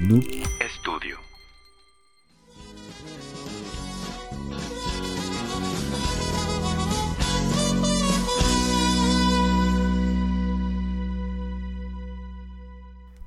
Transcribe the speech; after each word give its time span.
Noob 0.00 0.24
Studio. 0.78 1.18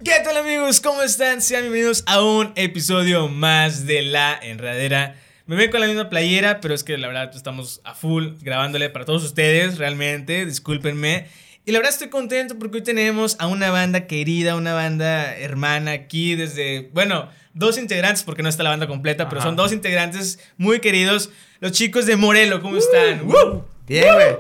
¿Qué 0.03 0.11
tal 0.23 0.37
amigos? 0.37 0.81
¿Cómo 0.81 1.03
están? 1.03 1.43
Sean 1.43 1.61
bienvenidos 1.61 2.03
a 2.07 2.23
un 2.23 2.53
episodio 2.55 3.27
más 3.27 3.85
de 3.85 4.01
La 4.01 4.39
Enradera. 4.41 5.15
Me 5.45 5.55
ven 5.55 5.69
con 5.69 5.79
la 5.79 5.85
misma 5.85 6.09
playera, 6.09 6.59
pero 6.59 6.73
es 6.73 6.83
que 6.83 6.97
la 6.97 7.05
verdad 7.07 7.31
estamos 7.35 7.81
a 7.83 7.93
full 7.93 8.29
grabándole 8.41 8.89
para 8.89 9.05
todos 9.05 9.23
ustedes, 9.23 9.77
realmente, 9.77 10.43
discúlpenme. 10.47 11.27
Y 11.65 11.71
la 11.71 11.79
verdad 11.79 11.93
estoy 11.93 12.09
contento 12.09 12.59
porque 12.59 12.77
hoy 12.77 12.83
tenemos 12.83 13.37
a 13.39 13.47
una 13.47 13.69
banda 13.71 14.05
querida, 14.05 14.55
una 14.55 14.73
banda 14.73 15.35
hermana 15.37 15.91
aquí 15.91 16.35
desde, 16.35 16.89
bueno, 16.93 17.29
dos 17.53 17.77
integrantes 17.77 18.23
porque 18.23 18.43
no 18.43 18.49
está 18.49 18.63
la 18.63 18.69
banda 18.71 18.87
completa, 18.87 19.29
pero 19.29 19.41
son 19.41 19.55
dos 19.55 19.71
integrantes 19.71 20.39
muy 20.57 20.79
queridos, 20.79 21.29
los 21.61 21.71
chicos 21.71 22.05
de 22.05 22.17
Morelo, 22.17 22.61
¿cómo 22.61 22.77
están? 22.77 23.25
¡Woo! 23.25 23.65
Bien, 23.87 24.05
güey. 24.13 24.35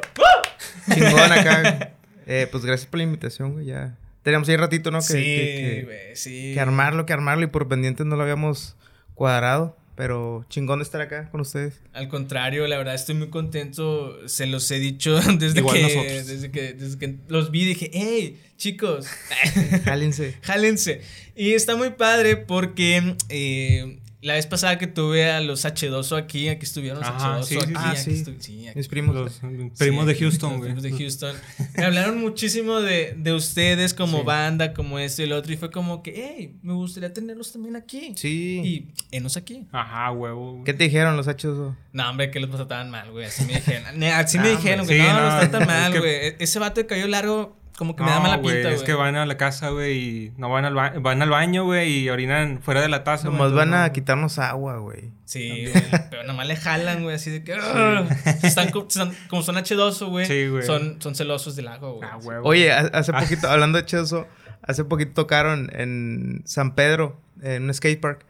Chingón 0.93 1.31
acá. 1.31 1.91
Eh, 2.25 2.47
pues 2.51 2.65
gracias 2.65 2.89
por 2.89 2.97
la 2.97 3.03
invitación, 3.05 3.53
güey. 3.53 3.65
Ya 3.67 3.95
teníamos 4.21 4.49
ahí 4.49 4.57
ratito, 4.57 4.91
¿no? 4.91 4.99
Que, 4.99 5.03
sí, 5.05 5.13
que, 5.13 5.21
que- 5.23 5.81
güey, 5.85 6.15
sí. 6.15 6.51
que 6.53 6.59
armarlo, 6.59 7.05
que 7.05 7.13
armarlo. 7.13 7.43
Y 7.43 7.47
por 7.47 7.67
pendientes 7.67 8.05
no 8.05 8.15
lo 8.17 8.23
habíamos 8.23 8.75
cuadrado. 9.15 9.77
Pero 9.95 10.43
chingón 10.49 10.79
de 10.79 10.83
estar 10.83 11.01
acá 11.01 11.29
con 11.29 11.41
ustedes. 11.41 11.79
Al 11.93 12.07
contrario, 12.09 12.65
la 12.67 12.77
verdad 12.77 12.95
estoy 12.95 13.15
muy 13.15 13.29
contento. 13.29 14.27
Se 14.27 14.47
los 14.47 14.69
he 14.71 14.79
dicho 14.79 15.19
desde 15.37 15.59
Igual 15.59 15.75
que, 15.77 15.83
nosotros. 15.83 16.27
desde 16.27 16.51
que 16.51 16.73
desde 16.73 16.97
que 16.97 17.15
los 17.27 17.51
vi. 17.51 17.65
Dije, 17.65 17.91
hey, 17.93 18.41
chicos, 18.57 19.07
Jálense. 19.85 20.35
jálense. 20.41 21.01
Y 21.35 21.53
está 21.53 21.75
muy 21.75 21.91
padre 21.91 22.37
porque 22.37 23.15
eh, 23.29 23.99
la 24.23 24.33
vez 24.35 24.47
pasada 24.47 24.77
que 24.77 24.87
tuve 24.87 25.29
a 25.31 25.39
los 25.41 25.65
H2O 25.65 26.17
aquí, 26.17 26.47
aquí 26.49 26.63
estuvieron 26.65 26.99
los 26.99 27.07
Ajá, 27.09 27.39
H2O 27.39 27.43
sí, 27.43 27.55
sí, 27.55 27.57
aquí, 27.61 27.67
sí. 27.67 27.73
Ah, 27.77 27.89
aquí 27.91 27.99
sí. 28.01 28.11
estu- 28.11 28.35
sí, 28.39 28.67
aquí 28.67 28.77
Mis 28.79 28.87
primos. 28.87 29.15
Los 29.15 29.41
primos 29.77 30.05
de 30.07 30.15
Houston, 30.15 30.57
güey. 30.57 30.73
primos 30.73 30.83
de 30.83 30.91
Houston. 30.97 31.35
Me 31.77 31.83
hablaron 31.85 32.19
muchísimo 32.21 32.79
de, 32.81 33.13
de 33.17 33.33
ustedes 33.33 33.93
como 33.93 34.19
Sí. 34.19 34.23
banda, 34.25 34.73
como 34.73 34.97
esto 34.99 35.21
y 35.23 35.27
lo 35.27 35.37
otro. 35.37 35.53
Y 35.53 35.57
fue 35.57 35.69
como 35.71 36.01
que, 36.01 36.13
hey, 36.15 36.55
me 36.63 36.73
gustaría 36.73 37.13
tenerlos 37.13 37.51
también 37.51 37.75
aquí. 37.75 38.13
Sí. 38.15 38.61
Y 38.63 39.15
enos 39.15 39.37
aquí. 39.37 39.67
Ajá, 39.71 40.11
huevo. 40.11 40.51
güey. 40.53 40.63
¿Qué 40.63 40.73
te 40.73 40.85
dijeron 40.85 41.15
los 41.17 41.27
hachos? 41.27 41.73
No, 41.91 42.09
hombre, 42.09 42.31
que 42.31 42.39
los 42.39 42.49
trataban 42.49 42.89
mal, 42.89 43.11
güey. 43.11 43.25
Así 43.25 43.43
me 43.45 43.53
dijeron. 43.55 44.03
Así 44.13 44.39
me 44.39 44.49
dijeron, 44.51 44.85
güey. 44.85 44.99
sí, 44.99 45.05
no, 45.05 45.13
no, 45.13 45.29
no, 45.31 45.41
está 45.41 45.59
tan 45.59 45.67
mal, 45.67 45.91
güey. 45.99 46.11
E- 46.11 46.35
Ese 46.39 46.59
vato 46.59 46.79
de 46.81 46.87
cabello 46.87 47.07
largo, 47.07 47.57
como 47.77 47.95
que 47.95 48.03
me 48.03 48.09
da 48.09 48.17
No, 48.17 48.21
mala 48.21 48.37
güey, 48.37 48.55
pinta, 48.55 48.69
güey. 48.69 48.79
Es 48.79 48.83
que 48.85 48.93
van 48.93 49.15
a 49.15 49.25
la 49.25 49.35
casa, 49.37 49.69
güey, 49.69 49.97
y 49.97 50.33
no 50.37 50.49
van 50.49 50.65
al, 50.65 50.73
ba- 50.75 50.93
van 50.99 51.21
al 51.21 51.29
baño, 51.29 51.65
güey, 51.65 51.99
y 51.99 52.09
orinan 52.09 52.61
fuera 52.61 52.81
de 52.81 52.87
la 52.89 53.03
taza. 53.03 53.27
güey, 53.29 53.37
Nomás 53.37 53.53
van 53.53 53.69
entonces 53.69 53.83
a 53.83 53.87
no- 53.87 53.93
quitarnos 53.93 54.39
agua, 54.39 54.77
güey. 54.77 55.11
Sí, 55.25 55.65
güey. 55.71 55.83
Pero 56.09 56.23
nomás 56.23 56.47
le 56.47 56.55
jalan, 56.55 57.03
güey. 57.03 57.15
Así 57.15 57.31
de 57.31 57.43
que. 57.43 57.53
"Ugh". 57.55 58.07
Están 58.43 58.69
co- 58.71 58.85
son- 58.89 59.13
como 59.29 59.41
son 59.41 59.55
H2O, 59.57 60.09
güey. 60.09 60.25
Sí, 60.25 60.47
güey. 60.47 60.63
Son, 60.63 61.01
son 61.01 61.15
celosos 61.15 61.55
del 61.55 61.67
agua, 61.67 61.89
güey. 61.91 62.09
Ah, 62.11 62.17
huevo. 62.17 62.47
Oye, 62.47 62.71
ha- 62.71 62.89
hace 62.93 63.11
Ah. 63.13 63.19
poquito, 63.19 63.49
hablando 63.49 63.77
de 63.79 63.85
Cheso, 63.85 64.27
hace 64.61 64.83
poquito 64.85 65.13
tocaron 65.13 65.69
en 65.73 66.41
San 66.45 66.75
Pedro, 66.75 67.19
en 67.41 67.63
un 67.63 67.73
skatepark. 67.73 68.25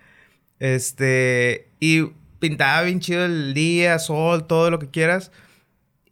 Este, 0.59 1.67
y 1.81 2.03
pintaba 2.39 2.81
bien 2.83 2.99
chido 3.01 3.25
el 3.25 3.53
día, 3.53 3.99
sol, 3.99 4.47
todo 4.47 4.71
lo 4.71 4.79
que 4.79 4.89
quieras. 4.89 5.31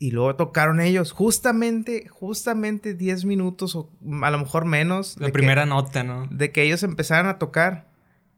Y 0.04 0.10
luego 0.10 0.36
tocaron 0.36 0.80
ellos, 0.82 1.12
justamente, 1.12 2.08
justamente 2.10 2.96
10 2.96 3.24
minutos 3.26 3.76
o 3.76 3.88
a 4.24 4.32
lo 4.32 4.40
mejor 4.40 4.66
menos. 4.66 5.16
La 5.20 5.28
de 5.28 5.32
que- 5.32 5.38
primera 5.38 5.68
nota, 5.68 6.04
¿no? 6.04 6.28
de 6.32 6.52
que 6.52 6.64
ellos 6.64 6.82
empezaran 6.82 7.28
a 7.28 7.38
tocar 7.38 7.86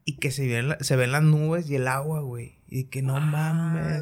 y 0.03 0.17
que 0.17 0.29
se 0.31 0.45
ven, 0.45 0.75
se 0.81 0.97
ven 0.97 1.13
las 1.13 1.23
nubes 1.23 1.69
y 1.69 1.75
el 1.75 1.87
agua, 1.87 2.19
güey. 2.19 2.57
Y 2.67 2.85
que 2.85 3.01
no 3.01 3.17
mames. 3.21 4.01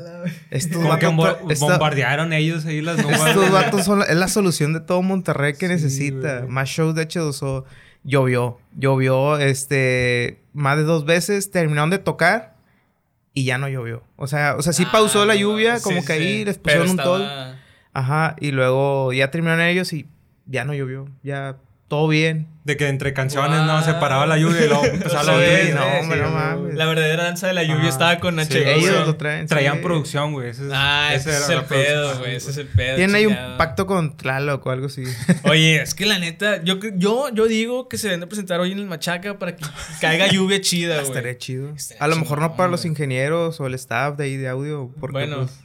Estos 0.49 0.81
Como 0.81 0.97
que 0.97 1.05
vatos, 1.05 1.39
bombo- 1.41 1.51
esta- 1.51 1.65
bombardearon 1.67 2.33
ellos 2.33 2.65
ahí 2.65 2.81
las 2.81 2.97
nubes. 3.03 3.21
estos 3.27 3.51
vatos 3.51 3.85
son 3.85 3.99
la- 3.99 4.05
es 4.05 4.15
la 4.17 4.27
solución 4.27 4.73
de 4.73 4.79
todo 4.79 5.03
Monterrey 5.03 5.53
que 5.53 5.67
Sí, 5.67 5.73
necesita. 5.73 6.39
güey. 6.39 6.49
Más 6.49 6.67
shows 6.67 6.95
de 6.95 7.03
H2O. 7.07 7.65
Llovió. 8.03 8.57
Llovió, 8.75 9.37
este, 9.37 10.41
más 10.53 10.77
de 10.77 10.83
dos 10.83 11.05
veces. 11.05 11.51
Terminaron 11.51 11.91
de 11.91 11.99
tocar 11.99 12.55
y 13.33 13.43
ya 13.45 13.57
no 13.59 13.67
llovió. 13.69 14.03
O 14.15 14.25
sea, 14.25 14.55
o 14.57 14.61
sea, 14.63 14.73
sí 14.73 14.83
Ah, 14.87 14.91
pausó 14.91 15.25
la 15.27 15.35
lluvia, 15.35 15.77
sí, 15.77 15.83
como 15.83 16.03
que 16.03 16.13
ahí 16.13 16.37
sí. 16.39 16.45
les 16.45 16.57
Pero 16.57 16.83
pusieron 16.83 16.89
un 16.89 16.97
tol. 16.97 17.50
Ajá, 17.93 18.35
y 18.39 18.51
luego 18.51 19.11
ya 19.13 19.31
terminaron 19.31 19.61
ellos 19.65 19.91
y 19.93 20.07
ya 20.45 20.63
no 20.65 20.73
llovió. 20.73 21.07
Ya 21.23 21.57
todo 21.87 22.07
bien. 22.07 22.47
De 22.63 22.77
que 22.77 22.87
entre 22.87 23.11
canciones. 23.13 23.59
¿no? 23.65 23.83
Se 23.83 23.93
paraba 23.95 24.25
la 24.25 24.37
lluvia 24.37 24.63
y 24.63 24.67
luego 24.69 24.85
empezaba 24.93 25.23
la 25.23 25.33
Sí, 25.33 25.67
sí, 25.67 25.73
no, 25.73 25.81
sí, 25.81 25.87
hombre, 25.99 26.19
no 26.21 26.29
no 26.29 26.31
mames. 26.31 26.75
La 26.75 26.85
verdadera 26.85 27.23
danza 27.25 27.47
de 27.47 27.53
la 27.53 27.63
lluvia 27.63 27.79
Ajá. 27.79 27.89
estaba 27.89 28.19
con 28.19 28.39
Sí, 28.45 28.53
H2O. 28.53 28.65
Ellos 28.77 29.07
lo 29.07 29.15
traen. 29.17 29.47
Traían 29.47 29.75
sí. 29.77 29.83
producción, 29.83 30.31
güey. 30.31 30.51
Ese 30.51 30.67
es- 30.67 30.71
Ah, 30.73 31.09
ese 31.13 31.31
esa 31.31 31.39
es 31.39 31.49
era 31.49 31.59
el 31.59 31.65
pedo, 31.65 32.19
güey. 32.19 32.35
Ese 32.37 32.51
es 32.51 32.57
el 32.57 32.67
pedo. 32.67 32.95
Tienen 32.95 33.13
ahí 33.15 33.25
un 33.25 33.35
pacto 33.57 33.85
con 33.87 34.15
Tlaloc 34.15 34.65
o 34.65 34.71
algo 34.71 34.85
así. 34.85 35.03
Oye, 35.43 35.81
es 35.81 35.93
que 35.93 36.05
la 36.05 36.17
neta, 36.17 36.63
yo, 36.63 36.77
yo, 36.95 37.27
yo 37.33 37.47
digo 37.47 37.89
que 37.89 37.97
se 37.97 38.07
deben 38.07 38.21
de 38.21 38.27
presentar 38.27 38.61
hoy 38.61 38.71
en 38.71 38.79
el 38.79 38.85
Machaca 38.85 39.37
para 39.37 39.57
que 39.57 39.65
caiga 39.99 40.27
lluvia 40.27 40.61
chida, 40.61 40.93
güey. 40.99 41.07
Estaría 41.07 41.37
chido. 41.37 41.73
Estaría 41.75 42.01
A 42.01 42.07
lo 42.07 42.15
mejor 42.15 42.39
no 42.39 42.55
para 42.55 42.69
los 42.69 42.85
ingenieros 42.85 43.59
o 43.59 43.67
el 43.67 43.73
staff 43.73 44.15
de 44.15 44.23
ahí 44.25 44.37
de 44.37 44.47
audio. 44.47 44.91
Porque 44.97 45.13
Bueno. 45.13 45.39
pues, 45.39 45.59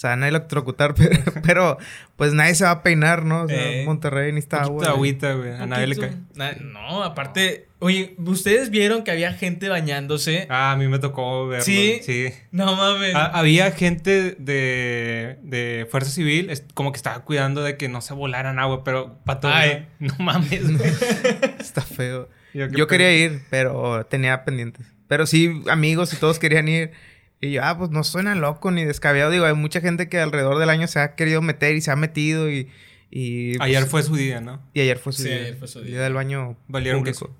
se 0.00 0.06
van 0.06 0.22
a 0.22 0.28
electrocutar, 0.28 0.94
pero, 0.96 1.20
pero 1.42 1.78
pues 2.16 2.32
nadie 2.32 2.54
se 2.54 2.64
va 2.64 2.70
a 2.70 2.82
peinar, 2.82 3.22
¿no? 3.26 3.42
O 3.42 3.48
sea, 3.48 3.70
Eh, 3.70 3.84
Monterrey 3.84 4.32
ni 4.32 4.38
está 4.38 4.62
agua. 4.62 4.86
agüita, 4.88 5.34
güey. 5.34 5.52
A 5.52 5.66
nadie 5.66 5.88
le 5.88 5.96
cae. 5.96 6.12
Na- 6.34 6.54
no, 6.54 7.02
aparte, 7.04 7.68
oye, 7.80 8.14
¿ustedes 8.16 8.70
vieron 8.70 9.04
que 9.04 9.10
había 9.10 9.34
gente 9.34 9.68
bañándose? 9.68 10.46
Ah, 10.48 10.72
a 10.72 10.76
mí 10.78 10.88
me 10.88 10.98
tocó 10.98 11.48
verlo. 11.48 11.62
¿Sí? 11.66 12.00
Sí. 12.02 12.28
No 12.50 12.76
mames. 12.76 13.14
Ha- 13.14 13.26
había 13.26 13.70
gente 13.72 14.36
de, 14.38 15.36
de 15.42 15.86
Fuerza 15.90 16.10
Civil 16.10 16.48
es- 16.48 16.64
como 16.72 16.92
que 16.92 16.96
estaba 16.96 17.18
cuidando 17.24 17.62
de 17.62 17.76
que 17.76 17.90
no 17.90 18.00
se 18.00 18.14
volaran 18.14 18.58
agua, 18.58 18.84
pero 18.84 19.18
pato, 19.26 19.48
Ay. 19.52 19.86
no 19.98 20.14
mames, 20.18 20.78
güey. 20.78 20.90
Está 21.60 21.82
feo. 21.82 22.30
Yo, 22.54 22.68
Yo 22.68 22.86
quería 22.86 23.12
ir, 23.14 23.42
pero 23.50 24.06
tenía 24.06 24.44
pendientes. 24.46 24.86
Pero 25.08 25.26
sí, 25.26 25.62
amigos 25.68 26.12
y 26.14 26.16
todos 26.16 26.38
querían 26.38 26.68
ir. 26.68 26.92
Y 27.40 27.52
yo, 27.52 27.64
ah, 27.64 27.76
pues 27.78 27.90
no 27.90 28.04
suena 28.04 28.34
loco 28.34 28.70
ni 28.70 28.84
descabellado. 28.84 29.30
Digo, 29.30 29.46
hay 29.46 29.54
mucha 29.54 29.80
gente 29.80 30.08
que 30.08 30.18
alrededor 30.20 30.58
del 30.58 30.68
año 30.70 30.86
se 30.86 31.00
ha 31.00 31.14
querido 31.14 31.40
meter 31.42 31.74
y 31.74 31.80
se 31.80 31.90
ha 31.90 31.96
metido 31.96 32.50
y... 32.50 32.68
y 33.10 33.56
pues, 33.56 33.66
Ayer 33.68 33.86
fue 33.86 34.02
su 34.02 34.14
día, 34.14 34.40
¿no? 34.40 34.60
Y 34.74 34.80
ayer 34.80 34.98
fue 34.98 35.12
su 35.14 35.22
Sí, 35.22 35.28
día. 35.30 35.38
ayer 35.38 35.56
fue 35.56 35.66
su 35.68 35.78
El 35.78 35.86
día. 35.86 35.94
día 35.96 36.04
del 36.04 36.12
baño 36.14 36.56
Valieron 36.68 37.00
público. 37.00 37.26
queso. 37.28 37.36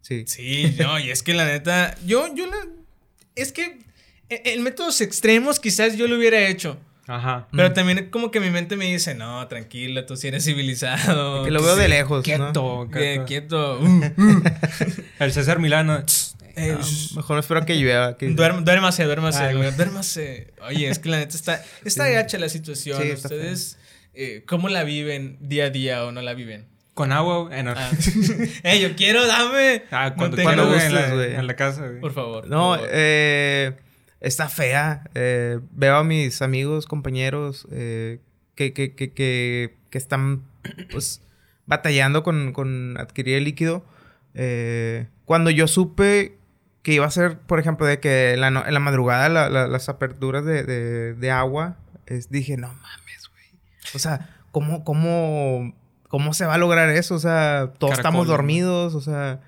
Sí. 0.00 0.24
Sí, 0.26 0.76
no, 0.80 0.98
y 0.98 1.10
es 1.10 1.22
que 1.22 1.34
la 1.34 1.44
neta, 1.44 1.94
yo, 2.04 2.34
yo 2.34 2.46
la, 2.46 2.56
es 3.36 3.52
que 3.52 3.78
en, 4.28 4.62
métodos 4.62 5.00
extremos 5.00 5.60
quizás 5.60 5.96
yo 5.96 6.08
lo 6.08 6.16
hubiera 6.16 6.48
hecho. 6.48 6.78
Ajá. 7.06 7.48
Pero 7.52 7.72
también 7.72 8.10
como 8.10 8.30
que 8.30 8.38
mi 8.40 8.50
mente 8.50 8.76
me 8.76 8.84
dice, 8.86 9.14
no, 9.14 9.46
tranquilo, 9.48 10.04
tú 10.04 10.16
sí 10.16 10.28
eres 10.28 10.44
civilizado. 10.44 11.44
Que 11.44 11.50
lo 11.50 11.62
veo 11.62 11.74
sí- 11.76 11.80
de 11.82 11.88
lejos, 11.88 12.18
¿no? 12.18 12.22
Quieto, 12.22 12.88
que- 12.92 13.22
quieto. 13.26 13.78
quieto. 13.78 13.80
Uh, 14.18 14.22
uh. 14.22 14.42
El 15.20 15.32
César 15.32 15.58
Milano. 15.58 16.04
tss, 16.04 16.36
Eh, 16.58 16.72
No, 16.72 16.82
shh. 16.82 17.14
mejor 17.16 17.38
espero 17.38 17.64
que 17.64 17.76
llueva. 17.76 18.16
Que... 18.16 18.28
Duerm- 18.36 18.64
duérmase, 18.64 19.04
duérmase, 19.04 19.42
Ay, 19.42 19.56
güey, 19.56 19.70
duérmase. 19.72 20.52
Oye, 20.66 20.88
es 20.88 20.98
que 20.98 21.08
la 21.08 21.18
neta 21.18 21.36
está, 21.36 21.64
está 21.84 22.08
gacha 22.08 22.38
la 22.38 22.48
situación. 22.48 23.00
Sí, 23.02 23.12
¿Ustedes 23.12 23.78
eh, 24.14 24.42
cómo 24.46 24.68
la 24.68 24.84
viven 24.84 25.36
día 25.40 25.66
a 25.66 25.70
día 25.70 26.04
o 26.04 26.12
no 26.12 26.20
la 26.22 26.34
viven? 26.34 26.66
Con 26.94 27.12
agua. 27.12 27.48
Eh, 27.56 27.62
no. 27.62 27.74
Ah. 27.76 27.90
Eh, 28.64 28.80
yo 28.80 28.96
quiero, 28.96 29.24
dame. 29.26 29.84
Ah, 29.92 30.14
cuando, 30.16 30.36
Manténgalo, 30.36 30.64
cuando 30.64 30.74
gustes, 30.74 30.84
en, 30.88 30.94
la, 30.94 31.14
güey. 31.14 31.34
en 31.36 31.46
la 31.46 31.54
casa, 31.56 31.86
güey. 31.86 32.00
Por 32.00 32.12
favor. 32.12 32.48
No, 32.48 32.70
por 32.70 32.78
favor. 32.78 32.90
eh, 32.92 33.72
está 34.20 34.48
fea. 34.48 35.04
Eh, 35.14 35.60
veo 35.70 35.94
a 35.96 36.02
mis 36.04 36.42
amigos, 36.42 36.86
compañeros 36.86 37.68
eh, 37.70 38.18
que, 38.56 38.72
que, 38.72 38.96
que, 38.96 39.12
que, 39.12 39.76
que 39.90 39.98
están 39.98 40.42
pues 40.90 41.20
batallando 41.66 42.24
con, 42.24 42.52
con 42.52 42.96
adquirir 42.98 43.36
el 43.36 43.44
líquido. 43.44 43.84
Eh, 44.34 45.06
cuando 45.24 45.50
yo 45.50 45.68
supe 45.68 46.37
que 46.88 46.94
iba 46.94 47.04
a 47.04 47.10
ser, 47.10 47.36
por 47.38 47.60
ejemplo, 47.60 47.84
de 47.84 48.00
que 48.00 48.32
en 48.32 48.40
la, 48.40 48.48
en 48.48 48.72
la 48.72 48.80
madrugada 48.80 49.28
la- 49.28 49.50
la- 49.50 49.66
las 49.68 49.90
aperturas 49.90 50.42
de, 50.46 50.62
de- 50.64 51.12
de 51.12 51.30
agua, 51.30 51.76
es- 52.06 52.30
dije, 52.30 52.56
no 52.56 52.68
mames, 52.68 53.28
güey. 53.30 53.60
O 53.94 53.98
sea, 53.98 54.30
¿cómo, 54.52 54.84
cómo, 54.84 55.74
¿cómo 56.08 56.32
se 56.32 56.46
va 56.46 56.54
a 56.54 56.58
lograr 56.58 56.88
eso? 56.88 57.14
O 57.14 57.18
sea, 57.18 57.74
todos 57.78 57.90
Caracol, 57.90 57.98
estamos 57.98 58.26
dormidos, 58.26 58.94
o 58.94 59.02
sea... 59.02 59.40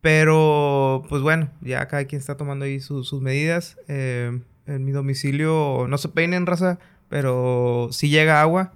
Pero, 0.00 1.02
pues 1.10 1.20
bueno, 1.20 1.50
ya 1.60 1.86
cada 1.86 2.06
quien 2.06 2.18
está 2.20 2.36
tomando 2.38 2.64
ahí 2.64 2.80
su- 2.80 3.04
sus 3.04 3.20
medidas. 3.20 3.76
Eh, 3.88 4.40
en 4.66 4.84
mi 4.86 4.92
domicilio 4.92 5.84
no 5.86 5.98
se 5.98 6.08
peinen, 6.08 6.46
raza, 6.46 6.78
pero 7.10 7.88
sí 7.90 8.08
llega 8.08 8.40
agua. 8.40 8.72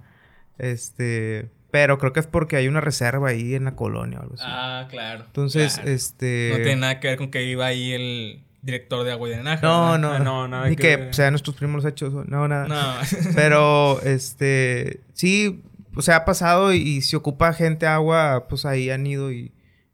Este, 0.59 1.49
pero 1.71 1.97
creo 1.97 2.13
que 2.13 2.19
es 2.19 2.27
porque 2.27 2.55
hay 2.55 2.67
una 2.67 2.81
reserva 2.81 3.29
ahí 3.29 3.55
en 3.55 3.65
la 3.65 3.75
colonia 3.75 4.19
o 4.19 4.23
algo 4.23 4.35
así. 4.35 4.43
Ah, 4.45 4.87
claro. 4.89 5.25
Entonces, 5.25 5.75
claro. 5.75 5.89
este... 5.89 6.49
No 6.51 6.55
tiene 6.57 6.75
nada 6.77 6.99
que 6.99 7.07
ver 7.09 7.17
con 7.17 7.31
que 7.31 7.43
iba 7.43 7.65
ahí 7.65 7.91
el 7.91 8.43
director 8.61 9.05
de 9.05 9.11
agua 9.11 9.29
y 9.29 9.31
drenaje. 9.31 9.65
No, 9.65 9.91
¿verdad? 9.91 9.99
no, 9.99 10.13
Ah, 10.13 10.19
no, 10.19 10.47
nada 10.47 10.69
Ni 10.69 10.75
que 10.75 10.97
que 10.97 11.13
sean 11.13 11.33
nuestros 11.33 11.55
primos 11.55 11.85
hechos. 11.85 12.13
No, 12.27 12.47
nada. 12.47 12.67
No. 12.67 12.95
Pero, 13.35 14.01
este, 14.01 15.01
sí, 15.13 15.63
o 15.95 16.01
sea, 16.01 16.17
ha 16.17 16.25
pasado 16.25 16.73
y, 16.73 16.77
y 16.77 17.01
si 17.01 17.15
ocupa 17.15 17.53
gente 17.53 17.85
agua, 17.85 18.47
pues 18.49 18.65
ahí 18.65 18.89
han 18.89 19.05
ido 19.05 19.31
y, 19.31 19.51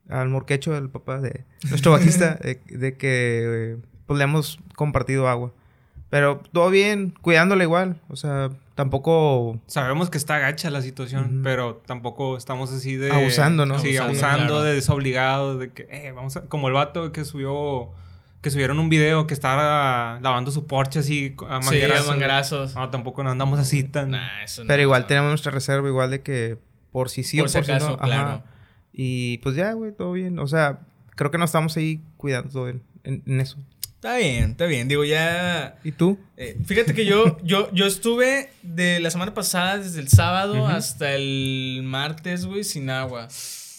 al 0.09 0.29
Morquecho, 0.29 0.75
el 0.77 0.89
papá 0.89 1.19
de 1.19 1.45
nuestro 1.69 1.91
bajista, 1.93 2.35
de, 2.35 2.61
de 2.65 2.97
que 2.97 3.73
eh, 3.73 3.77
pues 4.05 4.17
le 4.17 4.23
hemos 4.23 4.59
compartido 4.75 5.27
agua. 5.27 5.51
Pero 6.09 6.41
todo 6.53 6.69
bien, 6.69 7.13
cuidándola 7.21 7.63
igual. 7.63 7.99
O 8.09 8.15
sea, 8.15 8.49
tampoco 8.75 9.59
Sabemos 9.67 10.09
que 10.09 10.17
está 10.17 10.37
gacha 10.39 10.69
la 10.69 10.81
situación, 10.81 11.25
Ujú. 11.25 11.43
pero 11.43 11.81
tampoco 11.85 12.37
estamos 12.37 12.71
así 12.71 12.95
de... 12.95 13.11
Abusando, 13.11 13.65
¿no? 13.65 13.79
Sí, 13.79 13.97
Abusando, 13.97 14.11
abusando, 14.11 14.47
claro. 14.53 14.63
de 14.63 14.73
desobligados, 14.75 15.59
de 15.59 15.71
que, 15.71 15.87
eh, 15.89 16.11
vamos 16.15 16.37
a... 16.37 16.41
Como 16.45 16.67
el 16.67 16.73
vato 16.73 17.11
que 17.11 17.25
subió... 17.25 17.89
Que 18.41 18.51
subieron 18.51 18.77
un 18.77 18.89
video 18.89 19.25
que 19.25 19.33
estaba 19.33 20.19
lavando 20.21 20.51
su 20.51 20.67
Porsche 20.67 20.99
así 20.99 21.35
a 21.49 21.61
Sí, 21.63 21.65
manguerazos. 21.69 22.07
a 22.07 22.11
mangarazos. 22.11 22.75
No, 22.75 22.89
tampoco 22.91 23.23
no 23.23 23.31
andamos 23.31 23.59
así 23.59 23.83
tan... 23.83 24.11
Nah, 24.11 24.43
eso 24.43 24.63
no, 24.63 24.67
Pero 24.67 24.83
igual 24.83 25.01
o 25.01 25.03
sea, 25.03 25.07
tenemos 25.07 25.29
nuestra 25.31 25.51
reserva, 25.51 25.87
igual 25.89 26.11
de 26.11 26.21
que 26.21 26.59
por 26.91 27.09
si 27.09 27.23
sí 27.23 27.37
Por 27.39 27.47
o 27.47 27.49
si 27.49 27.57
por 27.57 27.65
si 27.65 27.71
acaso, 27.71 27.89
no. 27.91 27.97
claro. 27.97 28.27
Ajá. 28.29 28.43
Y 28.93 29.39
pues 29.39 29.55
ya, 29.55 29.73
güey, 29.73 29.91
todo 29.93 30.11
bien. 30.11 30.37
O 30.37 30.45
sea, 30.45 30.81
creo 31.15 31.31
que 31.31 31.39
nos 31.39 31.49
estamos 31.49 31.75
ahí 31.75 32.03
cuidando 32.17 32.51
todo 32.51 32.69
en- 32.69 32.83
en 33.03 33.41
eso. 33.41 33.57
Está 34.05 34.17
bien, 34.17 34.51
está 34.51 34.65
bien. 34.67 34.87
Digo, 34.87 35.03
ya. 35.03 35.79
¿Y 35.83 35.91
tú? 35.91 36.19
eh, 36.37 36.55
fíjate 36.63 36.93
que 36.93 37.05
yo, 37.07 37.39
yo, 37.41 37.71
yo 37.73 37.87
estuve 37.87 38.51
de 38.61 38.99
la 38.99 39.09
semana 39.09 39.33
pasada, 39.33 39.79
desde 39.79 39.99
el 39.99 40.09
sábado 40.09 40.67
hasta 40.67 41.15
el 41.15 41.81
martes, 41.83 42.45
güey, 42.45 42.63
sin 42.63 42.91
agua. 42.91 43.27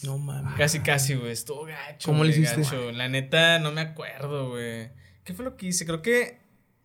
No 0.03 0.19
mames. 0.19 0.55
Casi, 0.59 0.81
casi, 0.81 1.15
güey. 1.15 1.31
Estuvo 1.31 1.65
gacho. 1.67 2.07
¿Cómo 2.07 2.25
le 2.25 2.31
hiciste? 2.31 2.63
gacho. 2.63 2.91
La 2.91 3.09
neta, 3.09 3.61
no 3.61 3.71
me 3.71 3.83
acuerdo, 3.83 4.51
güey. 4.51 4.89
¿Qué 5.23 5.33
fue 5.33 5.45
lo 5.45 5.57
que 5.57 5.67
hice? 5.67 5.87
Creo 5.87 6.03
que 6.03 6.39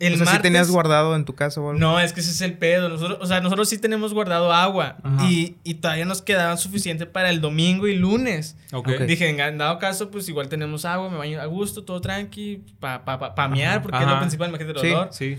el 0.07 0.13
o 0.13 0.17
sea, 0.17 0.25
martes. 0.25 0.39
¿sí 0.39 0.41
tenías 0.43 0.69
guardado 0.69 1.15
en 1.15 1.25
tu 1.25 1.35
casa 1.35 1.61
o 1.61 1.69
algo? 1.69 1.79
No, 1.79 1.99
es 1.99 2.13
que 2.13 2.19
ese 2.21 2.31
es 2.31 2.41
el 2.41 2.57
pedo. 2.57 2.89
Nosotros, 2.89 3.19
o 3.21 3.25
sea, 3.25 3.39
nosotros 3.41 3.69
sí 3.69 3.77
tenemos 3.77 4.13
guardado 4.13 4.51
agua. 4.51 4.97
Y, 5.27 5.55
y 5.63 5.75
todavía 5.75 6.05
nos 6.05 6.21
quedaba 6.21 6.57
suficiente 6.57 7.05
para 7.05 7.29
el 7.29 7.41
domingo 7.41 7.87
y 7.87 7.95
lunes. 7.95 8.55
Ok. 8.73 8.87
Ok. 8.89 9.01
Dije, 9.01 9.29
en 9.29 9.57
dado 9.57 9.79
caso, 9.79 10.11
pues 10.11 10.27
igual 10.29 10.49
tenemos 10.49 10.85
agua, 10.85 11.09
me 11.09 11.17
baño 11.17 11.39
a 11.41 11.45
gusto, 11.45 11.83
todo 11.83 12.01
tranqui, 12.01 12.63
pa, 12.79 13.05
pa, 13.05 13.19
pa, 13.19 13.35
pa 13.35 13.47
mear, 13.47 13.73
Ajá, 13.73 13.81
porque 13.81 13.97
es 13.99 14.07
lo 14.07 14.19
principal, 14.19 14.49
imagínate 14.49 14.79
el 14.79 14.85
Sí. 14.85 14.91
olor. 14.93 15.09
Sí. 15.11 15.37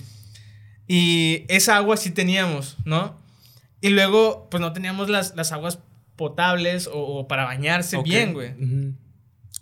Y 0.88 1.44
esa 1.48 1.76
agua 1.76 1.96
sí 1.96 2.10
teníamos, 2.10 2.76
¿no? 2.84 3.18
Y 3.80 3.90
luego, 3.90 4.48
pues 4.50 4.60
no 4.60 4.72
teníamos 4.72 5.08
las, 5.08 5.34
las 5.36 5.52
aguas 5.52 5.78
potables 6.16 6.86
o, 6.86 6.98
o 7.00 7.28
para 7.28 7.44
bañarse 7.44 7.96
Ok. 7.96 8.04
bien, 8.04 8.32
güey. 8.32 8.50
Ujú. 8.52 8.94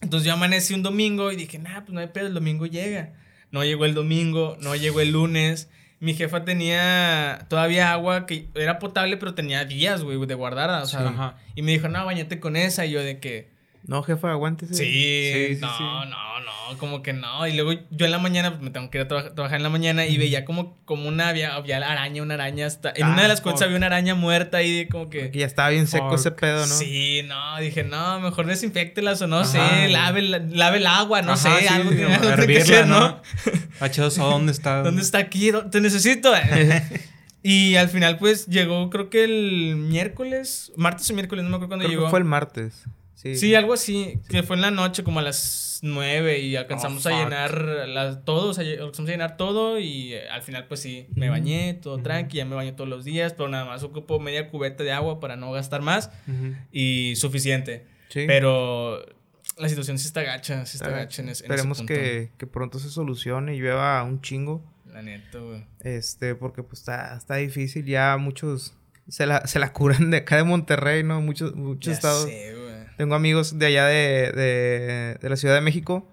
Entonces 0.03 0.27
yo 0.27 0.33
amanecí 0.33 0.75
un 0.75 0.83
domingo 0.83 1.31
y 1.31 1.37
dije, 1.37 1.59
nah, 1.59 1.81
pues 1.81 1.91
no 1.93 2.01
hay 2.01 2.09
pedo, 2.09 2.27
el 2.27 2.35
domingo 2.35 2.67
llega. 2.67 3.13
No 3.51 3.65
llegó 3.65 3.85
el 3.85 3.95
domingo, 3.95 4.57
no 4.61 4.77
llegó 4.77 5.01
el 5.01 5.13
lunes. 5.13 5.69
Mi 5.99 6.15
jefa 6.15 6.45
tenía 6.45 7.47
todavía 7.49 7.93
agua 7.93 8.25
que 8.27 8.49
era 8.55 8.79
potable, 8.79 9.17
pero 9.17 9.35
tenía 9.35 9.65
días, 9.65 10.03
güey, 10.03 10.25
de 10.27 10.35
guardada. 10.35 10.83
O 10.83 10.87
sea, 10.87 11.09
Ajá. 11.09 11.37
y 11.55 11.63
me 11.63 11.73
dijo, 11.73 11.89
no, 11.89 12.05
bañate 12.07 12.41
con 12.41 12.57
esa. 12.57 12.87
Y 12.87 12.93
yo 12.93 13.03
de 13.03 13.19
que, 13.19 13.51
No, 13.87 14.03
jefa, 14.03 14.31
aguántese. 14.31 14.75
sí, 14.75 14.85
Sí, 14.85 15.55
sí, 15.57 15.61
no, 15.61 15.69
sí. 15.77 15.83
no, 15.83 16.05
no, 16.41 16.79
como 16.79 17.03
que 17.03 17.13
no. 17.13 17.47
Y 17.47 17.55
luego 17.55 17.73
yo 17.91 18.07
en 18.07 18.13
la 18.13 18.19
mañana, 18.19 18.51
pues 18.51 18.63
me 18.63 18.71
tengo 18.71 18.91
que 18.91 18.99
ir 18.99 19.05
a 19.05 19.09
traba- 19.09 19.35
trabajar 19.35 19.57
en 19.57 19.63
la 19.65 19.69
mañana 19.71 20.07
y 20.07 20.17
veía 20.19 20.45
como, 20.45 20.77
como 20.85 21.09
una, 21.09 21.29
había, 21.29 21.55
había 21.57 21.79
araña, 21.79 22.23
una 22.23 22.35
araña 22.35 22.67
hasta. 22.67 22.91
En 22.95 23.05
Ah, 23.05 23.13
una 23.13 23.23
de 23.23 23.29
las 23.29 23.41
cuentas 23.41 23.63
había 23.63 23.77
una 23.77 23.87
araña 23.87 24.15
muerta 24.15 24.59
ahí, 24.59 24.87
como 24.87 25.11
que. 25.11 25.31
Que 25.31 25.39
ya 25.41 25.47
estaba 25.47 25.71
bien 25.71 25.87
seco 25.89 26.11
Fuck. 26.11 26.19
ese 26.19 26.31
pedo, 26.31 26.61
¿no? 26.67 26.75
Sí, 26.75 27.23
no, 27.27 27.59
dije, 27.59 27.83
no, 27.83 28.21
mejor 28.21 28.47
desinfectelas 28.47 29.21
o 29.23 29.27
no 29.27 29.39
Ajá. 29.41 29.47
sé, 29.81 29.89
lave, 29.89 30.23
la- 30.23 30.39
lave 30.39 30.77
el 30.79 30.87
agua, 30.87 31.23
no 31.23 31.33
Ajá, 31.33 31.57
sé, 31.57 31.63
sí, 31.63 31.69
algo 31.75 31.91
que 31.91 32.05
algo 32.05 32.21
que 32.37 32.43
hervirla, 32.43 32.63
hacer, 32.63 32.87
¿no? 32.87 33.01
¿no? 33.01 33.23
H2O, 33.81 34.31
¿dónde 34.31 34.53
está? 34.53 34.83
¿Dónde 34.83 35.03
está 35.03 35.19
aquí? 35.19 35.51
¿Dó- 35.51 35.69
Te 35.71 35.81
necesito. 35.81 36.33
y 37.43 37.77
al 37.77 37.89
final, 37.89 38.19
pues, 38.19 38.47
llegó 38.47 38.91
creo 38.91 39.09
que 39.11 39.25
el 39.25 39.75
miércoles, 39.77 40.71
martes 40.77 41.11
o 41.11 41.15
miércoles, 41.15 41.43
no 41.45 41.51
me 41.51 41.57
acuerdo 41.57 41.69
cuándo 41.71 41.85
Creo 41.87 41.91
llegó. 41.99 42.05
que 42.07 42.11
fue 42.11 42.19
el 42.19 42.25
martes. 42.27 42.85
Sí. 43.23 43.35
Sí, 43.35 43.55
algo 43.55 43.73
así, 43.75 44.19
que 44.29 44.43
fue 44.43 44.57
en 44.57 44.63
la 44.63 44.71
noche 44.71 45.05
como 45.05 45.19
a 45.19 45.23
las 45.23 45.81
nueve 45.83 46.39
y 46.39 46.57
alcanzamos 46.57 47.05
Oh, 47.05 47.09
a 47.11 47.13
llenar 47.25 47.55
las, 47.89 48.25
todo, 48.25 48.51
o 48.51 48.55
sea, 48.55 48.65
alcanzamos 48.65 49.09
a 49.09 49.13
llenar 49.13 49.37
todo 49.37 49.79
y 49.79 50.15
eh, 50.15 50.29
al 50.31 50.43
final 50.43 50.67
pues 50.69 50.81
sí, 50.81 51.07
me 51.15 51.29
bañé, 51.29 51.75
todo 51.75 51.99
tranqui, 52.03 52.39
ya 52.39 52.45
me 52.45 52.55
baño 52.55 52.75
todos 52.75 52.89
los 52.89 53.05
días, 53.05 53.33
pero 53.35 53.49
nada 53.49 53.65
más 53.67 53.83
ocupo 53.83 54.21
media 54.21 54.49
cubeta 54.49 54.85
de 54.85 54.93
agua 54.93 55.21
para 55.21 55.37
no 55.37 55.53
gastar 55.53 55.83
más 55.83 56.11
y 56.73 57.15
suficiente. 57.17 57.87
Sí. 58.09 58.25
Pero 58.27 59.05
la 59.59 59.69
situación 59.69 59.99
sí 59.99 60.07
está 60.07 60.23
gacha, 60.23 60.65
sí 60.67 60.77
está 60.79 60.87
Está 60.89 60.99
gacha 60.99 61.23
en, 61.23 61.29
Esperemos 61.29 61.79
ese 61.79 61.87
punto. 61.87 61.95
que, 61.95 62.31
que 62.39 62.47
pronto 62.47 62.79
se 62.79 62.89
solucione 62.91 63.55
y 63.55 63.59
llueva 63.61 64.03
un 64.03 64.21
chingo. 64.23 64.65
La 64.87 65.03
neta, 65.03 65.39
güey. 65.39 65.65
Este, 65.81 66.35
porque 66.35 66.63
pues 66.63 66.81
está, 66.81 67.17
está 67.17 67.37
difícil. 67.37 67.85
Ya 67.85 68.17
muchos 68.17 68.75
se 69.09 69.25
la, 69.27 69.47
se 69.47 69.59
la 69.59 69.73
curan 69.73 70.11
de 70.11 70.19
acá 70.19 70.37
de 70.37 70.45
Monterrey, 70.45 71.05
¿no? 71.05 71.21
Muchos, 71.21 71.55
muchos 71.55 71.87
Ya 71.87 71.93
estados. 71.93 72.25
sé. 72.25 72.55
Tengo 73.01 73.15
amigos 73.15 73.59
de 73.59 73.65
allá 73.65 73.87
de, 73.87 74.31
de, 74.33 75.19
de 75.23 75.29
la 75.31 75.37
Ciudad 75.37 75.55
de 75.55 75.63
México. 75.63 76.07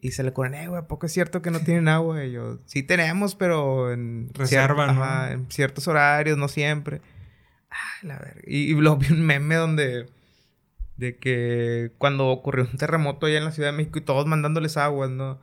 Y 0.00 0.12
se 0.12 0.22
le 0.22 0.32
curan, 0.32 0.54
eh, 0.54 0.66
güey, 0.66 0.80
¿a 0.80 0.88
poco 0.88 1.04
es 1.04 1.12
cierto 1.12 1.42
que 1.42 1.50
no 1.50 1.60
tienen 1.64 1.88
agua? 1.88 2.24
Y 2.24 2.32
yo, 2.32 2.58
sí 2.64 2.82
tenemos, 2.82 3.34
pero 3.34 3.92
en, 3.92 4.30
Reserva, 4.32 4.86
cier- 4.88 4.94
¿no? 4.94 5.04
ajá, 5.04 5.32
en 5.32 5.50
ciertos 5.50 5.88
horarios, 5.88 6.38
no 6.38 6.48
siempre. 6.48 7.02
Ay, 7.68 8.08
la 8.08 8.18
verga. 8.18 8.40
Y, 8.46 8.70
y 8.70 8.74
luego 8.74 8.96
vi 8.96 9.08
un 9.12 9.20
meme 9.26 9.56
donde... 9.56 10.06
De 10.96 11.16
que 11.16 11.90
cuando 11.98 12.28
ocurrió 12.28 12.64
un 12.70 12.78
terremoto 12.78 13.26
allá 13.26 13.36
en 13.38 13.44
la 13.44 13.52
Ciudad 13.52 13.70
de 13.72 13.76
México 13.76 13.98
y 13.98 14.02
todos 14.02 14.26
mandándoles 14.26 14.76
aguas, 14.78 15.10
¿no? 15.10 15.38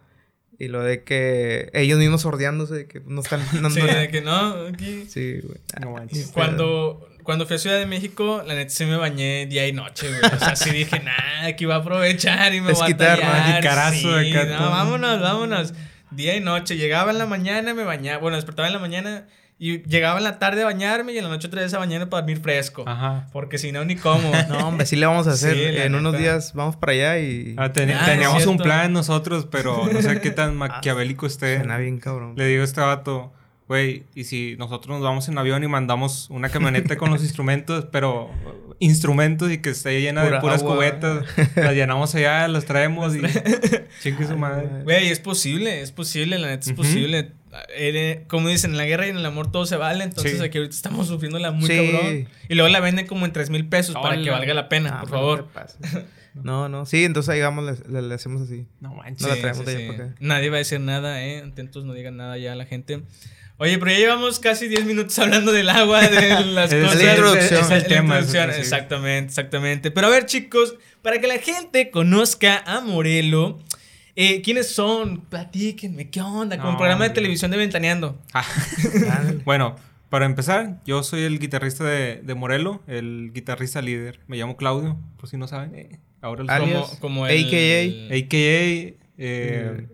Y 0.58 0.70
lo 0.70 0.82
de 0.84 1.04
que 1.04 1.70
ellos 1.74 2.00
mismos 2.00 2.22
sordeándose, 2.22 2.74
de 2.74 2.88
que 2.88 3.00
no 3.02 3.22
están 3.22 3.42
mandando 3.54 3.70
Sí, 3.80 3.82
de 3.86 4.10
que 4.10 4.22
no, 4.22 4.68
aquí. 4.68 5.06
Sí, 5.08 5.40
güey. 5.44 5.60
No 5.82 5.92
manches. 5.92 6.20
Pero- 6.28 6.34
Cuando, 6.34 7.09
cuando 7.30 7.46
fui 7.46 7.58
a 7.58 7.60
Ciudad 7.60 7.78
de 7.78 7.86
México, 7.86 8.42
la 8.48 8.56
neta 8.56 8.72
sí 8.72 8.86
me 8.86 8.98
bañé 8.98 9.46
día 9.46 9.68
y 9.68 9.72
noche, 9.72 10.08
güey. 10.10 10.34
O 10.34 10.40
sea, 10.40 10.56
sí 10.56 10.72
dije, 10.72 11.00
nah, 11.00 11.46
aquí 11.46 11.66
voy 11.66 11.76
a 11.76 11.78
aprovechar 11.78 12.56
y 12.56 12.60
me 12.60 12.74
voy 12.74 12.92
a 12.92 12.98
tallar. 12.98 13.56
Jicarazo 13.58 14.20
Sí, 14.20 14.32
acá 14.32 14.46
no, 14.46 14.58
todo. 14.58 14.70
vámonos, 14.72 15.22
vámonos. 15.22 15.74
Día 16.10 16.36
y 16.36 16.40
noche. 16.40 16.76
Llegaba 16.76 17.12
en 17.12 17.20
la 17.20 17.28
mañana, 17.28 17.76
me 17.76 17.84
bañaba. 17.84 18.18
Bueno, 18.18 18.36
despertaba 18.38 18.68
en 18.68 18.74
la 18.74 18.80
mañana 18.80 19.28
y 19.60 19.84
llegaba 19.84 20.18
en 20.18 20.24
la 20.24 20.40
tarde 20.40 20.64
a 20.64 20.66
bañarme 20.66 21.12
y 21.14 21.18
en 21.20 21.26
la 21.26 21.30
noche 21.30 21.46
otra 21.46 21.62
vez 21.62 21.72
a 21.76 21.78
bañarme 21.78 22.08
para 22.08 22.22
dormir 22.22 22.40
fresco. 22.42 22.84
Ajá. 22.88 23.28
Porque 23.32 23.60
si 23.60 23.72
no, 23.72 23.86
ni 23.86 23.96
cómo. 23.96 24.32
No, 24.50 24.68
hombre, 24.68 24.88
sí 24.88 24.96
le 24.96 25.06
vamos 25.06 25.28
a 25.28 25.32
hacer. 25.34 25.54
Sí, 25.56 25.64
en 25.82 25.94
unos 25.94 26.14
neta. 26.14 26.24
días 26.24 26.54
vamos 26.56 26.78
para 26.78 26.94
allá 26.94 27.20
y... 27.20 27.54
Ah, 27.60 27.72
ten- 27.72 27.92
Ah, 27.92 28.06
teníamos 28.06 28.46
un 28.48 28.58
plan 28.58 28.92
nosotros, 28.92 29.48
pero 29.52 29.88
no 29.94 30.02
sé 30.02 30.20
qué 30.20 30.32
tan 30.32 30.58
maquiavélico 30.58 31.28
esté. 31.28 31.58
Suena 31.58 31.78
bien, 31.78 32.00
cabrón. 32.00 32.34
Le 32.38 32.48
digo 32.48 32.62
a 32.62 32.66
este 32.66 32.82
vato, 32.82 33.32
güey, 33.70 34.04
y 34.16 34.26
si 34.26 34.56
nosotros 34.58 34.90
nos 34.98 35.02
vamos 35.02 35.30
en 35.30 35.38
avión 35.38 35.64
y 35.64 35.68
mandamos 35.70 36.30
una 36.30 36.50
camioneta 36.50 36.98
con 36.98 37.10
los 37.12 37.22
instrumentos, 37.24 37.86
pero 37.92 38.26
uh, 38.26 38.74
instrumentos 38.80 39.50
y 39.52 39.60
que 39.60 39.70
esté 39.70 40.02
llena 40.02 40.24
Pura 40.24 40.36
de 40.38 40.42
puras 40.42 40.62
agua. 40.62 40.76
cubetas, 40.76 41.26
las 41.56 41.74
llenamos 41.76 42.14
allá, 42.16 42.48
las 42.50 42.66
traemos 42.66 43.16
y 43.16 43.22
chingue 44.02 44.28
su 44.28 44.36
madre. 44.38 44.68
Güey, 44.84 45.10
es 45.10 45.20
posible, 45.20 45.82
es 45.82 45.92
posible, 45.94 46.38
la 46.40 46.48
neta 46.48 46.62
es 46.66 46.68
Ujú. 46.74 46.78
posible. 46.78 47.32
Eh, 47.76 48.26
Como 48.28 48.48
dicen, 48.50 48.72
en 48.72 48.78
la 48.78 48.86
guerra 48.86 49.08
y 49.08 49.10
en 49.12 49.18
el 49.18 49.26
amor 49.26 49.52
todo 49.52 49.66
se 49.66 49.76
vale. 49.76 50.04
Entonces 50.04 50.38
Sí. 50.38 50.44
aquí 50.44 50.58
ahorita 50.60 50.76
estamos 50.76 51.08
sufriéndola 51.08 51.52
muy 51.52 51.68
Sí. 51.68 51.76
cabrón. 51.92 52.28
Y 52.48 52.54
luego 52.56 52.70
la 52.70 52.80
venden 52.80 53.08
como 53.08 53.26
en 53.26 53.32
3 53.34 53.50
mil 53.50 53.68
pesos 53.68 53.96
para 53.96 54.16
que 54.16 54.22
Hola. 54.24 54.34
valga 54.34 54.54
la 54.54 54.70
pena, 54.70 54.92
Ah, 54.98 55.00
por 55.02 55.10
favor. 55.10 55.48
No, 56.36 56.70
no. 56.70 56.86
Sí, 56.86 57.04
entonces 57.06 57.30
ahí 57.30 57.42
vamos, 57.42 57.80
le, 57.90 58.02
le- 58.04 58.14
hacemos 58.14 58.44
así. 58.44 58.68
No 58.80 58.94
manches. 58.94 59.28
No 59.28 59.34
la 59.34 59.42
traemos 59.42 59.66
de 59.66 59.76
allá 59.76 59.88
para 59.92 60.04
acá. 60.10 60.16
Nadie 60.20 60.50
va 60.52 60.56
a 60.56 60.60
decir 60.60 60.80
nada, 60.80 61.24
¿eh? 61.26 61.40
Atentos, 61.42 61.86
no 61.86 61.94
digan 61.94 62.18
nada 62.18 62.38
ya 62.38 62.54
a 62.54 62.56
la 62.56 62.66
gente. 62.66 63.02
Oye, 63.60 63.78
pero 63.78 63.92
ya 63.92 63.98
llevamos 63.98 64.40
casi 64.40 64.68
10 64.68 64.86
minutos 64.86 65.20
hablando 65.20 65.52
del 65.52 65.70
agua, 65.70 66.02
de 66.08 66.46
las 66.46 66.72
Es- 66.72 66.84
cosas. 66.84 67.04
la 67.04 67.10
introducción. 67.12 67.44
Es 67.46 67.52
el 67.52 67.78
Es 67.78 67.84
el 67.84 67.88
tema, 67.88 68.02
introducción, 68.16 68.50
es- 68.50 68.56
sí. 68.56 68.62
Exactamente, 68.62 69.28
exactamente. 69.30 69.92
Pero 69.92 70.08
a 70.08 70.10
ver, 70.10 70.26
chicos, 70.26 70.76
para 71.02 71.20
que 71.20 71.28
la 71.28 71.38
gente 71.40 71.92
conozca 71.92 72.64
a 72.66 72.80
Morelo, 72.82 73.60
eh, 74.16 74.42
¿quiénes 74.42 74.70
son? 74.70 75.22
Platíquenme, 75.22 76.10
¿qué 76.10 76.22
onda? 76.22 76.58
Como 76.58 76.72
No, 76.72 76.78
programa 76.78 77.04
de 77.06 77.10
televisión 77.12 77.52
de 77.52 77.58
Ventaneando. 77.58 78.18
Ah. 78.34 78.46
Bueno, 79.46 79.76
para 80.10 80.26
empezar, 80.26 80.80
yo 80.86 81.04
soy 81.04 81.24
el 81.24 81.38
guitarrista 81.40 81.84
de, 81.84 82.22
de 82.24 82.36
Morelo, 82.36 82.82
el 82.88 83.32
guitarrista 83.34 83.82
líder. 83.82 84.20
Me 84.28 84.38
llamo 84.38 84.56
Claudio, 84.58 84.98
por 85.18 85.30
si 85.30 85.36
no 85.38 85.48
saben. 85.48 85.76
eh, 85.76 86.00
ahora 86.22 86.44
lo 86.46 86.52
Alias, 86.52 86.88
Como, 86.88 87.00
como 87.00 87.28
el... 87.28 87.46
AKA. 87.46 88.16
AKA, 88.16 88.96
eh, 89.18 89.88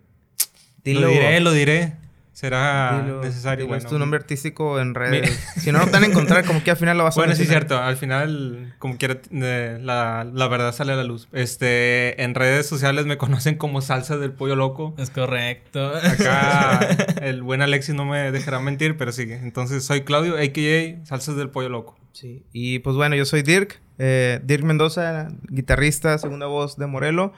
Dilo, 0.84 1.02
lo 1.02 1.08
diré, 1.10 1.40
lo 1.40 1.52
diré. 1.52 1.94
Será 2.36 3.02
dilo, 3.02 3.22
necesario. 3.22 3.64
dilo, 3.66 3.78
es 3.78 3.84
bueno. 3.84 3.90
tu 3.96 3.98
nombre 4.00 4.20
artístico 4.20 4.78
en 4.82 4.94
redes. 4.94 5.40
Si 5.56 5.72
no, 5.72 5.80
no 5.80 5.86
te 5.86 5.92
van 5.92 6.04
a 6.04 6.08
encontrar, 6.08 6.44
como 6.44 6.62
que 6.64 6.70
al 6.72 6.76
final 6.78 6.98
lo 6.98 7.06
vas 7.06 7.16
a 7.18 7.22
Bueno, 7.22 7.34
sí, 7.34 7.44
es 7.44 7.48
mencionar. 7.50 7.68
cierto. 7.70 7.84
Al 7.84 7.96
final, 7.96 8.76
como 8.78 8.98
quiera, 8.98 9.20
eh, 9.32 9.80
la, 9.82 10.28
la 10.32 10.48
verdad 10.50 10.74
sale 10.74 10.92
a 10.92 10.96
la 10.98 11.06
luz. 11.06 11.30
Este, 11.32 12.22
en 12.22 12.36
redes 12.36 12.68
sociales 12.68 13.06
me 13.06 13.18
conocen 13.18 13.56
como 13.56 13.80
Salsa 13.82 14.18
del 14.18 14.34
Pollo 14.34 14.58
Loco. 14.58 14.94
Es 14.98 15.10
correcto. 15.12 15.94
Acá 15.96 16.80
el 17.22 17.42
buen 17.42 17.62
Alexis 17.62 17.96
no 17.96 18.04
me 18.04 18.32
dejará 18.34 18.60
mentir, 18.60 18.98
pero 18.98 19.14
sigue. 19.14 19.36
Entonces, 19.38 19.86
soy 19.86 20.02
Claudio, 20.02 20.36
a.k.a. 20.36 21.06
Salsas 21.06 21.38
del 21.38 21.50
Pollo 21.50 21.70
Loco. 21.70 21.98
Sí. 22.12 22.44
Y 22.52 22.80
pues 22.80 22.98
bueno, 22.98 23.16
yo 23.16 23.24
soy 23.26 23.44
Dirk. 23.44 23.80
eh, 23.98 24.42
Dirk 24.44 24.64
Mendoza, 24.66 25.30
guitarrista, 25.50 26.18
segunda 26.18 26.48
voz 26.48 26.78
de 26.78 26.86
Morelo. 26.88 27.32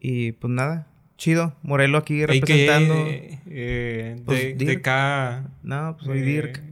Y 0.00 0.30
pues 0.32 0.52
nada, 0.52 0.86
chido. 1.18 1.54
Morelo 1.62 1.98
aquí 1.98 2.24
representando. 2.24 2.94
A.k.a. 2.94 3.40
eh, 3.50 4.22
Pues, 4.24 4.38
de, 4.40 4.46
Dirk. 4.54 4.58
de 4.70 4.76
acá... 4.76 5.44
No, 5.62 5.96
pues 5.98 6.06
soy 6.06 6.20
eh, 6.20 6.22
Dirk. 6.22 6.62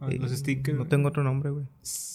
ah, 0.00 0.06
Los 0.20 0.30
stickers. 0.30 0.78
No 0.78 0.86
tengo 0.86 1.08
otro 1.08 1.24
nombre, 1.24 1.50
güey. 1.50 1.64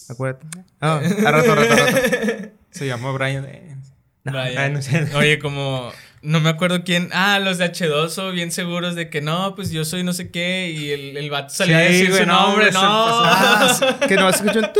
Acuérdate. 0.08 0.46
Ah, 0.80 0.96
a 1.26 1.30
rato, 1.30 1.52
a 1.52 1.54
rato, 1.56 1.72
a 1.72 1.76
rato. 1.76 2.48
Se 2.70 2.86
llama 2.86 3.12
Brian. 3.12 3.44
eh, 3.46 3.76
Vaya. 4.24 4.64
Ah, 4.64 4.68
no 4.70 4.80
sé. 4.80 5.08
Oye, 5.14 5.38
como. 5.38 5.90
No 6.22 6.38
me 6.40 6.50
acuerdo 6.50 6.84
quién. 6.84 7.08
Ah, 7.12 7.38
los 7.38 7.56
de 7.58 7.64
H2O, 7.72 8.32
bien 8.32 8.52
seguros 8.52 8.94
de 8.94 9.08
que 9.08 9.22
no, 9.22 9.54
pues 9.54 9.70
yo 9.70 9.84
soy 9.86 10.04
no 10.04 10.12
sé 10.12 10.30
qué. 10.30 10.70
Y 10.70 10.90
el, 10.90 11.16
el 11.16 11.30
vato 11.30 11.52
salía 11.54 11.78
a 11.78 11.86
Sí, 11.86 11.92
decir 11.92 12.08
güey, 12.10 12.20
su 12.22 12.26
no, 12.26 12.34
nombre. 12.48 12.66
hombre, 12.66 12.72
se 12.72 12.78
No. 12.78 12.80
Ah, 12.84 13.98
que 14.08 14.14
no 14.16 14.30
tut. 14.30 14.76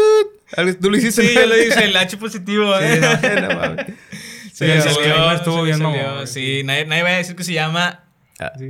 Algo- 0.56 0.78
Tú 0.80 0.90
lo 0.90 0.96
hiciste. 0.98 1.26
Sí, 1.26 1.34
yo 1.34 1.46
lo 1.46 1.54
dije, 1.56 1.84
el 1.84 1.96
H 1.96 2.16
positivo, 2.18 2.74
Sí, 2.78 2.84
¿eh? 2.84 3.00
no, 3.00 3.74
no. 3.74 3.76
Se 4.60 4.66
le 4.66 4.80
salió, 4.82 5.32
estuvo 5.32 5.62
bien 5.62 5.78
salió. 5.78 6.26
Sí, 6.26 6.62
nadie, 6.64 6.84
nadie 6.86 7.02
va 7.02 7.08
a 7.08 7.16
decir 7.16 7.34
que 7.34 7.44
se 7.44 7.52
llama. 7.54 8.04
Sí. 8.58 8.66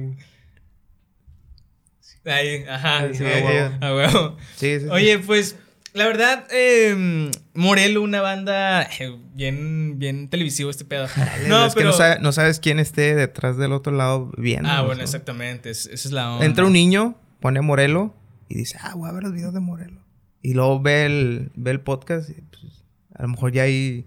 Ahí, 2.24 2.64
ajá. 2.68 3.08
Sí, 3.08 3.14
Sí, 3.18 3.24
a 3.24 3.44
huevo. 3.44 3.76
a 3.80 3.94
huevo. 3.94 4.36
Sí, 4.56 4.74
sí, 4.78 4.80
sí. 4.80 4.86
Oye, 4.90 5.18
pues, 5.20 5.56
la 5.94 6.06
verdad, 6.06 6.44
eh, 6.52 7.30
Morelo, 7.54 8.02
una 8.02 8.20
banda 8.20 8.82
eh, 8.82 9.16
bien, 9.34 9.98
bien 9.98 10.28
televisivo 10.28 10.70
este 10.70 10.84
pedo. 10.84 11.06
no, 11.48 11.66
es 11.66 11.74
que 11.74 11.82
no, 11.84 11.92
sabe- 11.92 12.18
no 12.20 12.32
sabes 12.32 12.60
quién 12.60 12.78
esté 12.78 13.14
detrás 13.14 13.56
del 13.56 13.72
otro 13.72 13.92
lado 13.92 14.30
viendo. 14.36 14.68
Ah, 14.68 14.82
bueno, 14.82 15.02
exactamente. 15.02 15.70
es- 15.70 15.86
esa 15.86 16.08
es 16.08 16.12
la 16.12 16.32
onda. 16.34 16.44
Entra 16.46 16.66
un 16.66 16.72
niño, 16.74 17.16
pone 17.40 17.60
Morelo 17.62 18.14
y 18.48 18.56
dice, 18.56 18.76
ah, 18.80 18.94
voy 18.94 19.08
a 19.08 19.12
ver 19.12 19.22
los 19.24 19.32
videos 19.32 19.54
de 19.54 19.60
Morelo. 19.60 20.00
Y 20.42 20.54
luego 20.54 20.80
ve 20.80 21.06
el, 21.06 21.50
ve 21.54 21.70
el 21.70 21.80
podcast 21.80 22.30
y 22.30 22.34
pues, 22.34 22.84
a 23.14 23.22
lo 23.22 23.28
mejor 23.28 23.52
ya 23.52 23.62
hay 23.62 24.06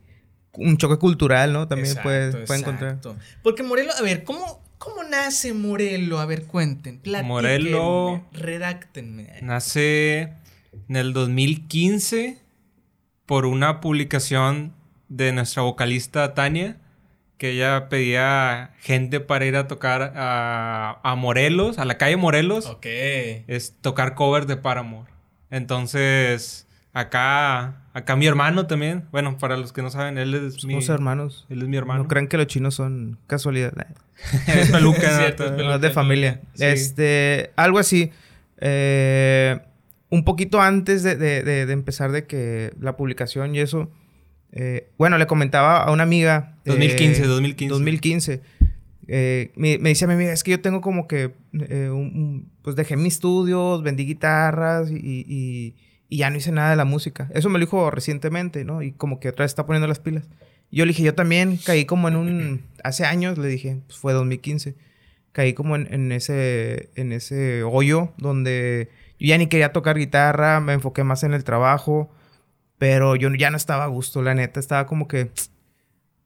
un 0.54 0.78
choque 0.78 0.98
cultural, 0.98 1.52
¿no? 1.54 1.68
También 1.68 1.88
Exacto, 1.88 2.08
puede, 2.10 2.46
puede 2.46 2.60
encontrar. 2.60 3.00
Porque 3.42 3.64
Morelo, 3.64 3.92
a 3.98 4.02
ver, 4.02 4.24
¿cómo, 4.24 4.64
¿cómo 4.78 5.04
nace 5.04 5.54
Morelo? 5.54 6.20
A 6.20 6.26
ver, 6.26 6.46
cuenten. 6.46 7.00
Platíquenme, 7.00 7.34
Morelo- 7.34 8.24
Redáctenme. 8.32 9.30
Nace 9.42 10.34
en 10.90 10.96
el 10.96 11.14
2015 11.14 12.40
por 13.26 13.46
una 13.46 13.80
publicación 13.82 14.74
de 15.10 15.32
nuestra 15.32 15.64
vocalista 15.64 16.34
Tania, 16.34 16.78
que 17.38 17.52
ella 17.52 17.90
pedía 17.90 18.74
gente 18.80 19.20
para 19.20 19.46
ir 19.46 19.56
a 19.56 19.68
tocar 19.68 20.14
a, 20.16 21.00
a 21.04 21.16
Morelos, 21.16 21.78
a 21.80 21.86
la 21.86 21.98
calle 21.98 22.16
Morelos, 22.18 22.68
Ok. 22.68 22.86
es 22.86 23.76
tocar 23.82 24.16
covers 24.16 24.48
de 24.48 24.56
Paramore. 24.58 25.12
Entonces, 25.50 26.68
acá, 26.94 27.83
acá 27.94 28.16
mi 28.16 28.26
hermano 28.26 28.66
también, 28.68 29.06
bueno, 29.12 29.38
para 29.38 29.56
los 29.58 29.72
que 29.74 29.82
no 29.82 29.90
saben, 29.90 30.18
él 30.18 30.34
es 30.34 30.66
mi, 30.66 30.74
Somos 30.74 30.90
hermanos. 30.90 31.46
él 31.50 31.62
es 31.62 31.68
mi 31.68 31.78
hermano. 31.78 32.04
No 32.04 32.10
crean 32.10 32.28
que 32.28 32.38
los 32.38 32.48
chinos 32.48 32.76
son 32.76 33.18
casualidad. 33.28 33.74
es 34.48 34.72
peluca, 34.72 35.02
Es 35.02 35.12
¿no? 35.14 35.18
cierto, 35.20 35.46
es 35.46 35.52
No, 35.52 35.58
peluca, 35.58 35.76
es 35.76 35.82
de 35.82 35.90
familia. 35.92 36.42
Sí. 36.56 36.66
Este, 36.66 37.52
algo 37.56 37.80
así. 37.80 38.12
Eh, 38.66 39.60
un 40.10 40.24
poquito 40.24 40.62
antes 40.62 41.04
de, 41.04 41.16
de- 41.16 41.44
de- 41.44 41.66
de 41.66 41.74
empezar 41.74 42.12
de 42.12 42.26
que 42.26 42.72
la 42.80 42.96
publicación 42.96 43.56
y 43.56 43.60
eso. 43.60 43.92
eh, 44.56 44.90
bueno, 45.00 45.18
le 45.18 45.26
comentaba 45.26 45.84
a 45.84 45.92
una 45.92 46.04
amiga. 46.04 46.56
eh, 46.66 46.70
2015, 46.70 47.26
2015. 47.26 47.74
2015. 47.74 48.42
eh, 49.08 49.52
me, 49.56 49.78
me 49.80 49.90
dice 49.90 50.06
a 50.06 50.08
mi 50.08 50.14
amiga, 50.14 50.32
es 50.32 50.44
que 50.44 50.52
yo 50.52 50.62
tengo 50.62 50.80
como 50.80 51.08
que, 51.08 51.34
eh, 51.54 51.90
un- 51.92 52.16
un- 52.16 52.52
pues 52.62 52.76
dejé 52.76 52.96
mis 52.96 53.16
estudios, 53.16 53.82
vendí 53.84 54.06
guitarras 54.06 54.92
y, 54.92 55.26
y- 55.28 55.76
y 56.14 56.18
ya 56.18 56.30
no 56.30 56.38
hice 56.38 56.52
nada 56.52 56.70
de 56.70 56.76
la 56.76 56.86
música. 56.86 57.28
Eso 57.34 57.50
me 57.50 57.58
lo 57.58 57.66
dijo 57.66 57.90
recientemente, 57.90 58.64
¿no? 58.66 58.84
Y 58.84 58.92
como 58.92 59.20
que 59.20 59.30
otra 59.30 59.46
vez 59.46 59.52
está 59.52 59.66
poniendo 59.66 59.88
las 59.88 59.98
pilas. 59.98 60.30
Yo 60.70 60.86
le 60.86 60.90
dije, 60.90 61.02
yo 61.02 61.16
también 61.16 61.58
caí 61.58 61.86
como 61.86 62.08
en 62.08 62.16
un, 62.16 62.66
hace 62.84 63.04
años, 63.04 63.40
le 63.40 63.48
dije, 63.48 63.80
pues 63.88 63.98
fue 63.98 64.14
2015, 64.14 64.76
caí 65.32 65.54
como 65.54 65.76
en, 65.76 65.92
en 65.92 66.12
ese, 66.12 66.92
en 66.94 67.14
ese 67.14 67.64
hoyo 67.64 68.14
donde 68.20 68.92
yo 69.18 69.30
ya 69.30 69.40
ni 69.40 69.48
quería 69.48 69.74
tocar 69.74 69.98
guitarra, 69.98 70.60
me 70.60 70.74
enfoqué 70.74 71.04
más 71.04 71.24
en 71.24 71.34
el 71.34 71.44
trabajo, 71.44 72.12
pero 72.78 73.16
yo 73.16 73.34
ya 73.34 73.50
no 73.50 73.58
estaba 73.58 73.86
a 73.86 73.88
gusto, 73.88 74.22
la 74.22 74.36
neta, 74.36 74.60
estaba 74.60 74.86
como 74.86 75.08
que... 75.08 75.32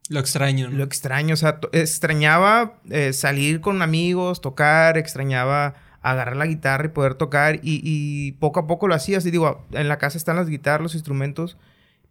Lo 0.09 0.19
extraño. 0.19 0.69
¿no? 0.69 0.79
Lo 0.79 0.83
extraño, 0.83 1.33
o 1.33 1.37
sea, 1.37 1.61
extrañaba 1.71 2.81
eh, 2.89 3.13
salir 3.13 3.61
con 3.61 3.81
amigos, 3.81 4.41
tocar, 4.41 4.97
extrañaba 4.97 5.75
agarrar 6.01 6.37
la 6.37 6.45
guitarra 6.45 6.85
y 6.85 6.89
poder 6.89 7.15
tocar 7.15 7.55
y, 7.55 7.81
y 7.83 8.33
poco 8.33 8.59
a 8.59 8.67
poco 8.67 8.87
lo 8.87 8.95
hacía, 8.95 9.17
así 9.17 9.31
digo, 9.31 9.65
en 9.71 9.87
la 9.87 9.97
casa 9.97 10.17
están 10.17 10.35
las 10.35 10.49
guitarras, 10.49 10.81
los 10.81 10.95
instrumentos, 10.95 11.57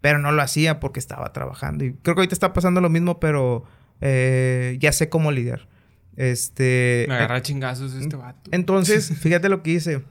pero 0.00 0.18
no 0.18 0.32
lo 0.32 0.42
hacía 0.42 0.80
porque 0.80 1.00
estaba 1.00 1.32
trabajando 1.32 1.84
y 1.84 1.92
creo 1.94 2.14
que 2.14 2.20
ahorita 2.20 2.34
está 2.34 2.52
pasando 2.52 2.80
lo 2.80 2.90
mismo, 2.90 3.20
pero 3.20 3.64
eh, 4.00 4.76
ya 4.80 4.92
sé 4.92 5.08
cómo 5.08 5.32
lidiar. 5.32 5.68
Este... 6.16 7.06
Me 7.08 7.14
agarra 7.14 7.42
chingazos 7.42 7.94
este 7.94 8.16
vato. 8.16 8.50
Entonces, 8.52 9.12
fíjate 9.20 9.48
lo 9.48 9.62
que 9.62 9.72
hice. 9.72 10.04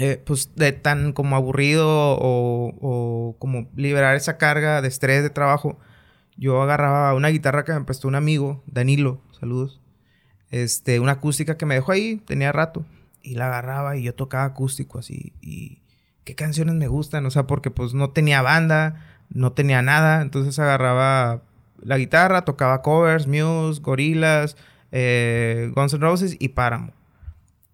Eh, 0.00 0.22
pues 0.24 0.54
de 0.54 0.70
tan 0.70 1.12
como 1.12 1.34
aburrido 1.34 1.88
o, 1.88 2.72
o 2.80 3.36
como 3.40 3.68
liberar 3.74 4.14
esa 4.14 4.38
carga 4.38 4.80
de 4.80 4.86
estrés 4.86 5.24
de 5.24 5.30
trabajo, 5.30 5.80
yo 6.36 6.62
agarraba 6.62 7.14
una 7.14 7.28
guitarra 7.28 7.64
que 7.64 7.72
me 7.72 7.84
prestó 7.84 8.06
un 8.06 8.14
amigo, 8.14 8.62
Danilo, 8.66 9.20
saludos. 9.40 9.80
Este, 10.50 11.00
una 11.00 11.12
acústica 11.12 11.56
que 11.56 11.66
me 11.66 11.74
dejó 11.74 11.92
ahí, 11.92 12.22
tenía 12.26 12.52
rato. 12.52 12.86
Y 13.28 13.34
la 13.34 13.46
agarraba 13.48 13.96
y 13.96 14.02
yo 14.04 14.14
tocaba 14.14 14.44
acústico 14.44 14.98
así. 14.98 15.32
Y 15.42 15.82
qué 16.24 16.34
canciones 16.34 16.74
me 16.74 16.88
gustan, 16.88 17.26
o 17.26 17.30
sea, 17.30 17.46
porque 17.46 17.70
pues 17.70 17.92
no 17.94 18.10
tenía 18.10 18.40
banda, 18.42 19.04
no 19.30 19.52
tenía 19.52 19.82
nada. 19.82 20.22
Entonces 20.22 20.58
agarraba 20.58 21.42
la 21.82 21.98
guitarra, 21.98 22.44
tocaba 22.44 22.80
covers, 22.82 23.26
Muse, 23.26 23.80
Gorillaz, 23.82 24.56
eh, 24.92 25.70
Guns 25.74 25.92
N' 25.94 26.00
Roses 26.00 26.36
y 26.38 26.48
Paramore. 26.48 26.92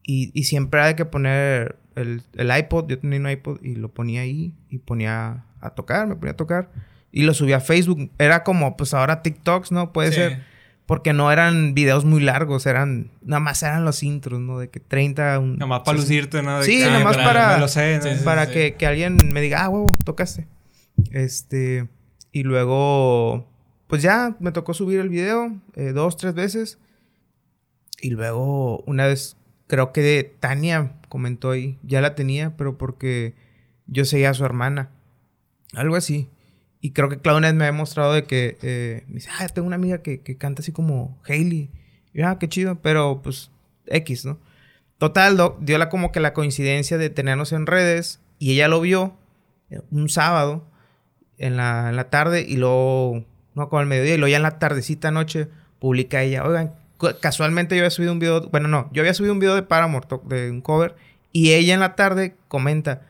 Y, 0.03 0.31
y 0.39 0.45
siempre 0.45 0.81
hay 0.83 0.95
que 0.95 1.05
poner 1.05 1.77
el, 1.95 2.23
el 2.35 2.57
iPod, 2.59 2.89
yo 2.89 2.99
tenía 2.99 3.21
un 3.21 3.31
iPod 3.31 3.63
y 3.63 3.77
lo 3.77 3.89
ponía 3.95 4.23
ahí 4.23 4.53
y 4.69 4.79
ponía 4.79 5.45
a 5.61 5.71
tocar, 5.71 6.07
me 6.07 6.17
ponía 6.17 6.33
a 6.33 6.37
tocar. 6.37 6.71
Y 7.13 7.23
lo 7.23 7.33
subía 7.33 7.59
a 7.59 7.61
Facebook. 7.61 8.11
Era 8.19 8.43
como, 8.43 8.77
pues 8.77 8.93
ahora 8.93 9.23
TikToks, 9.23 9.71
¿no? 9.73 9.93
Puede 9.93 10.09
Sí. 10.11 10.17
ser. 10.17 10.54
Porque 10.87 11.15
no 11.15 11.33
eran 11.33 11.73
videos 11.75 12.05
muy 12.05 12.21
largos, 12.23 12.67
eran... 12.67 13.11
Nada 13.23 13.41
más 13.41 13.63
eran 13.63 13.85
los 13.87 14.03
intros, 14.03 14.39
¿no? 14.41 14.59
De 14.59 14.69
que 14.69 14.81
30... 14.81 15.39
Un, 15.39 15.57
Nomás 15.57 15.81
para 15.81 15.97
lucirte, 15.97 16.43
¿no? 16.43 16.59
De 16.59 16.65
Sí, 16.67 16.77
que, 16.79 16.85
ah, 16.85 16.99
nomás 16.99 17.15
claro, 17.17 17.29
para- 17.33 17.55
Me 17.55 17.61
lo 17.61 17.69
sé, 17.69 17.97
¿no? 17.97 18.03
Sí, 18.03 18.11
sí, 18.19 18.25
para 18.25 18.47
sí. 18.47 18.53
Que, 18.53 18.75
que 18.75 18.87
alguien 18.87 19.17
me 19.33 19.41
diga, 19.41 19.65
ah, 19.65 19.69
huevo, 19.71 19.87
tocaste. 20.05 20.47
Este. 21.11 21.89
Y 22.33 22.43
luego, 22.43 23.47
pues 23.87 24.03
ya 24.03 24.37
me 24.41 24.53
tocó 24.53 24.75
subir 24.75 25.01
el 25.01 25.09
video 25.09 25.57
eh, 25.75 25.93
dos, 25.93 26.17
tres 26.19 26.35
veces. 26.35 26.79
Y 28.01 28.11
luego, 28.11 28.81
una 28.87 29.07
vez, 29.07 29.37
creo 29.67 29.93
que 29.93 30.03
de 30.03 30.25
Tania 30.39 30.93
comentó 31.09 31.51
ahí, 31.53 31.79
ya 31.83 32.01
la 32.03 32.15
tenía, 32.15 32.57
pero 32.59 32.77
porque 32.77 33.35
yo 33.87 34.05
seguía 34.05 34.31
a 34.31 34.35
su 34.35 34.45
hermana. 34.45 34.91
Algo 35.75 35.97
así. 35.97 36.29
Y 36.85 36.91
creo 36.91 37.09
que 37.09 37.17
Claudia 37.17 37.51
me 37.55 37.65
había 37.65 37.73
mostrado 37.79 38.13
de 38.13 38.25
que, 38.25 38.59
eh, 38.61 39.05
me 39.09 39.15
dice, 39.15 39.31
ah, 39.41 39.49
tengo 39.49 39.67
una 39.67 39.77
amiga 39.77 40.03
que, 40.03 40.21
que 40.21 40.37
canta 40.37 40.61
así 40.61 40.71
como 40.71 41.19
Hailey. 41.27 41.71
Y 42.13 42.19
yo, 42.19 42.29
ah, 42.29 42.39
qué 42.39 42.47
chido, 42.47 42.75
pero 42.83 43.23
pues 43.23 43.51
X, 43.87 44.27
¿no? 44.27 44.39
Total, 44.99 45.39
do- 45.39 45.57
dio 45.63 45.79
la 45.79 45.89
como 45.89 46.13
que 46.13 46.21
la 46.21 46.35
coincidencia 46.35 46.99
de 46.99 47.09
tenernos 47.09 47.53
en 47.53 47.65
redes 47.65 48.21
y 48.39 48.53
ella 48.53 48.69
lo 48.69 48.83
vio 48.83 49.17
eh, 49.71 49.81
un 49.91 50.11
sábado 50.11 50.67
en 51.39 51.57
la, 51.57 51.89
en 51.89 51.97
la 51.97 52.11
tarde 52.11 52.45
y 52.47 52.59
luego, 52.59 53.25
no, 53.55 53.71
como 53.71 53.81
al 53.81 53.87
mediodía, 53.87 54.17
y 54.17 54.19
luego 54.19 54.31
ya 54.33 54.37
en 54.37 54.43
la 54.43 54.59
tardecita 54.59 55.11
noche 55.11 55.49
publica 55.79 56.23
ella, 56.23 56.45
oigan, 56.45 56.75
casualmente 57.23 57.77
yo 57.77 57.81
había 57.81 57.91
subido 57.93 58.13
un 58.13 58.19
video, 58.19 58.43
bueno, 58.51 58.69
no, 58.69 58.91
yo 58.93 59.01
había 59.01 59.15
subido 59.15 59.33
un 59.33 59.41
video 59.41 59.55
de 59.55 59.63
Paramore, 59.63 60.07
de 60.25 60.51
un 60.51 60.61
cover, 60.61 60.97
y 61.33 61.55
ella 61.55 61.73
en 61.73 61.81
la 61.81 61.95
tarde 61.97 62.35
comenta, 62.49 63.01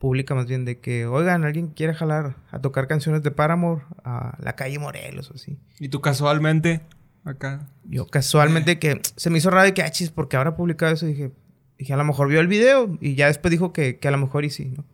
publica 0.00 0.34
más 0.34 0.46
bien 0.46 0.64
de 0.64 0.80
que, 0.80 1.06
oigan, 1.06 1.44
alguien 1.44 1.68
quiere 1.68 1.94
jalar 1.94 2.34
a 2.50 2.58
tocar 2.60 2.88
canciones 2.88 3.22
de 3.22 3.30
Paramore 3.30 3.82
a 4.02 4.36
la 4.42 4.56
calle 4.56 4.78
Morelos 4.80 5.30
o 5.30 5.34
así. 5.34 5.58
Y 5.78 5.88
tú 5.90 6.00
casualmente, 6.00 6.80
acá. 7.24 7.68
Yo 7.84 8.06
casualmente 8.08 8.78
que 8.80 9.00
se 9.16 9.30
me 9.30 9.38
hizo 9.38 9.50
raro 9.50 9.66
de 9.66 9.74
que, 9.74 9.82
ah, 9.82 9.90
chis, 9.90 10.10
porque 10.10 10.36
habrá 10.36 10.56
publicado 10.56 10.92
eso. 10.94 11.06
Dije, 11.06 11.30
dije, 11.78 11.92
a 11.92 11.96
lo 11.98 12.04
mejor 12.04 12.28
vio 12.28 12.40
el 12.40 12.48
video 12.48 12.96
y 13.00 13.14
ya 13.14 13.26
después 13.26 13.50
dijo 13.52 13.72
que, 13.74 13.98
que 13.98 14.08
a 14.08 14.10
lo 14.10 14.18
mejor 14.18 14.44
y 14.46 14.50
sí, 14.50 14.72
¿no? 14.74 14.84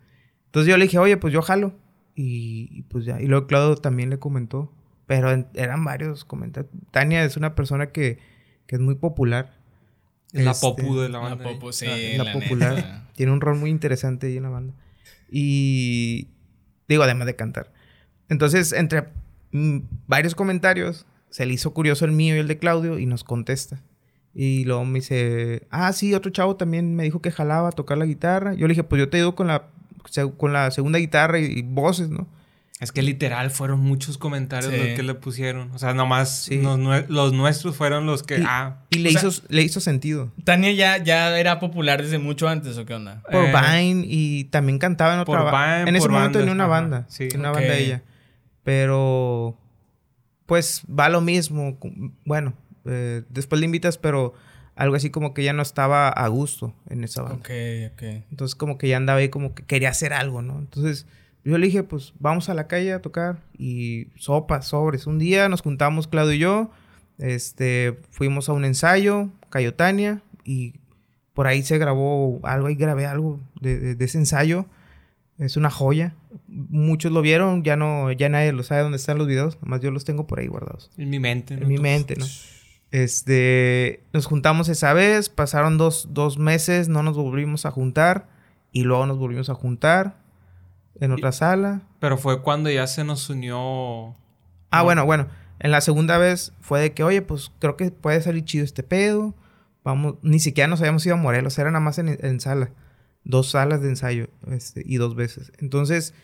Entonces 0.47 0.69
yo 0.71 0.77
le 0.77 0.85
dije, 0.87 0.99
oye, 0.99 1.17
pues 1.17 1.33
yo 1.33 1.41
jalo. 1.41 1.73
Y, 2.17 2.69
y 2.73 2.83
pues 2.83 3.05
ya. 3.05 3.21
Y 3.21 3.27
luego 3.27 3.47
Claudio 3.47 3.77
también 3.77 4.11
le 4.11 4.19
comentó. 4.19 4.73
Pero 5.07 5.31
en- 5.31 5.47
eran 5.55 5.85
varios 5.85 6.25
comentarios. 6.25 6.73
Tania 6.91 7.23
es 7.25 7.37
una 7.37 7.55
persona 7.55 7.93
que, 7.93 8.19
que 8.67 8.75
es 8.77 8.81
muy 8.81 8.97
popular. 8.97 9.55
Es 10.33 10.45
la 10.45 10.51
Este, 10.51 10.67
popu 10.67 10.97
de 10.99 11.09
la 11.11 11.19
banda. 11.21 11.45
popo, 11.45 11.73
sí, 11.73 11.87
la, 12.17 12.25
la 12.25 12.25
la 12.25 12.33
popular. 12.33 12.75
neta. 12.75 13.09
Tiene 13.15 13.31
un 13.33 13.41
rol 13.41 13.57
muy 13.57 13.71
interesante 13.71 14.27
ahí 14.27 14.37
en 14.39 14.43
la 14.43 14.49
banda. 14.49 14.75
Y 15.29 16.29
digo, 16.89 17.03
además 17.03 17.27
de 17.27 17.37
cantar. 17.37 17.73
Entonces, 18.29 18.73
entre 18.73 19.09
varios 20.07 20.35
comentarios, 20.35 21.07
se 21.31 21.47
le 21.47 21.55
hizo 21.55 21.73
curioso 21.73 22.05
el 22.05 22.13
mío 22.13 22.37
y 22.37 22.39
el 22.39 22.49
de 22.49 22.59
Claudio 22.59 22.99
y 22.99 23.07
nos 23.07 23.25
contesta. 23.25 23.83
Y 24.35 24.65
luego 24.65 24.85
me 24.85 25.01
dice, 25.01 25.67
ah, 25.71 25.93
sí, 25.93 26.15
otro 26.15 26.31
chavo 26.31 26.57
también 26.57 26.95
me 26.95 27.05
dijo 27.05 27.23
que 27.23 27.31
jalaba 27.31 27.69
a 27.69 27.73
tocar 27.73 27.97
la 27.97 28.05
guitarra. 28.05 28.55
Yo 28.55 28.67
le 28.67 28.73
dije, 28.73 28.85
pues 28.85 29.01
yo 29.01 29.09
te 29.09 29.17
ayudo 29.17 29.35
con 29.35 29.47
la, 29.47 29.69
con 30.37 30.53
la 30.53 30.71
segunda 30.71 30.99
guitarra 30.99 31.39
y 31.39 31.63
voces, 31.63 32.11
¿no? 32.11 32.27
Es 32.79 32.93
que 32.93 33.01
literal 33.01 33.51
fueron 33.51 33.81
muchos 33.81 34.19
comentarios 34.19 34.71
Sí. 34.71 34.79
los 34.79 34.89
que 34.97 35.03
le 35.03 35.15
pusieron. 35.15 35.71
O 35.71 35.79
sea, 35.79 35.95
nomás 35.95 36.43
Sí. 36.45 36.61
los, 36.61 36.79
nue- 36.79 37.07
los 37.09 37.33
nuestros 37.33 37.75
fueron 37.75 38.05
los 38.05 38.23
que. 38.23 38.39
Y- 38.41 38.45
ah, 38.47 38.83
Y 38.91 38.99
le, 38.99 39.09
O 39.09 39.13
sea- 39.13 39.29
hizo, 39.29 39.43
le 39.49 39.63
hizo 39.63 39.81
sentido. 39.81 40.31
Tania 40.45 40.73
ya, 40.73 40.99
ya 41.03 41.39
era 41.39 41.59
popular 41.59 42.03
desde 42.03 42.19
mucho 42.19 42.49
antes, 42.49 42.77
¿o 42.77 42.85
qué 42.85 42.93
onda? 42.95 43.23
Por 43.31 43.47
Eh, 43.47 43.53
Vine 43.53 44.05
y 44.07 44.45
también 44.45 44.79
cantaba 44.79 45.15
en 45.15 45.21
otra 45.21 45.35
por 45.39 45.45
banda. 45.53 45.79
Vine, 45.79 45.89
En 45.91 45.97
ese 45.97 46.09
momento 46.11 46.39
tenía 46.39 46.53
una 46.53 46.65
ajá, 46.65 46.71
banda. 46.71 47.07
sí. 47.09 47.29
tenía 47.29 47.49
una 47.49 47.53
Ok. 47.53 47.57
banda 47.61 47.77
ella. 47.77 48.03
Pero 48.63 49.59
pues 50.45 50.83
va 50.87 51.09
lo 51.09 51.21
mismo. 51.21 51.79
Bueno, 52.25 52.55
eh, 52.85 53.23
después 53.31 53.59
le 53.61 53.65
invitas, 53.65 53.97
pero 53.99 54.35
algo 54.75 54.97
así 54.97 55.09
como 55.11 55.33
que 55.35 55.43
ya 55.45 55.53
no 55.53 55.63
estaba 55.63 56.09
a 56.09 56.29
gusto 56.29 56.75
en 56.91 57.05
esa 57.05 57.23
banda. 57.23 57.39
Ok, 57.39 57.51
ok. 57.95 58.03
Entonces 58.31 58.55
como 58.55 58.77
que 58.77 58.89
ya 58.89 58.97
andaba 58.99 59.21
ahí 59.21 59.29
como 59.31 59.55
que 59.55 59.65
quería 59.65 59.89
hacer 59.89 60.13
algo, 60.13 60.43
¿no? 60.43 60.59
Entonces 60.59 61.07
yo 61.51 61.59
le 61.59 61.67
dije, 61.67 61.83
pues 61.83 62.13
vamos 62.19 62.49
a 62.49 62.55
la 62.55 62.67
calle 62.67 62.93
a 62.93 63.01
tocar 63.03 63.39
y 63.57 64.09
sopas, 64.17 64.67
sobres. 64.69 65.07
Un 65.07 65.19
día 65.19 65.49
nos 65.49 65.63
juntamos 65.63 66.09
Claudio 66.09 66.33
y 66.35 66.39
yo, 66.39 66.71
este, 67.19 67.99
fuimos 68.11 68.49
a 68.49 68.53
un 68.53 68.65
ensayo, 68.65 69.31
Cayotania, 69.51 70.23
y 70.45 70.75
por 71.35 71.47
ahí 71.47 71.63
se 71.63 71.79
grabó 71.79 72.41
algo, 72.45 72.67
ahí 72.69 72.75
grabé 72.75 73.07
algo 73.07 73.41
de, 73.61 73.79
de- 73.79 73.95
de 73.95 74.05
ese 74.05 74.19
ensayo. 74.19 74.67
Es 75.39 75.57
una 75.59 75.71
joya. 75.71 76.15
Muchos 76.49 77.13
lo 77.13 77.21
vieron, 77.21 77.63
ya 77.63 77.77
no, 77.77 78.11
ya 78.13 78.29
nadie 78.31 78.53
lo 78.53 78.63
sabe 78.63 78.83
dónde 78.83 78.97
están 78.97 79.19
los 79.19 79.27
videos, 79.27 79.59
nomás 79.63 79.81
yo 79.83 79.91
los 79.91 80.05
tengo 80.07 80.27
por 80.27 80.41
ahí 80.41 80.47
guardados. 80.47 80.91
En 80.97 81.11
mi 81.11 81.19
mente. 81.21 81.57
¿no? 81.57 81.63
En 81.63 81.69
mi 81.69 81.77
mente, 81.79 82.17
¿no? 82.17 82.25
Este, 82.91 84.03
nos 84.15 84.27
juntamos 84.27 84.69
esa 84.69 84.93
vez, 84.95 85.29
pasaron 85.29 85.77
dos, 85.77 86.09
dos 86.13 86.39
meses, 86.39 86.89
no 86.89 87.03
nos 87.03 87.17
volvimos 87.17 87.67
a 87.67 87.71
juntar 87.71 88.29
y 88.73 88.85
luego 88.85 89.05
nos 89.07 89.19
volvimos 89.19 89.51
a 89.51 89.55
juntar 89.55 90.17
en 91.01 91.13
otra 91.13 91.33
sala. 91.33 91.83
Pero 92.01 92.17
fue 92.19 92.43
cuando 92.43 92.71
ya 92.71 92.87
se 92.87 93.05
nos 93.05 93.29
unió. 93.31 94.15
Ah, 94.71 94.79
No. 94.79 94.85
bueno, 94.85 95.05
bueno, 95.07 95.29
en 95.59 95.71
la 95.71 95.81
segunda 95.81 96.19
vez 96.19 96.53
fue 96.61 96.81
de 96.81 96.93
que, 96.93 97.03
oye, 97.03 97.23
pues 97.23 97.53
creo 97.59 97.77
que 97.77 97.91
puede 97.91 98.21
salir 98.23 98.45
chido 98.45 98.65
este 98.65 98.83
pedo. 98.83 99.35
Vamos, 99.85 100.17
ni 100.23 100.41
siquiera 100.41 100.69
nos 100.69 100.81
habíamos 100.81 101.05
ido 101.07 101.15
a 101.15 101.19
Morelos, 101.19 101.59
era 101.59 101.71
nada 101.71 101.81
más 101.85 101.99
en, 101.99 102.19
en 102.21 102.41
sala. 102.41 102.71
Dos 103.25 103.51
salas 103.51 103.81
de 103.83 103.89
ensayo 103.89 104.29
este, 104.51 104.83
y 104.85 104.97
dos 104.97 105.15
veces. 105.15 105.53
Entonces, 105.59 106.15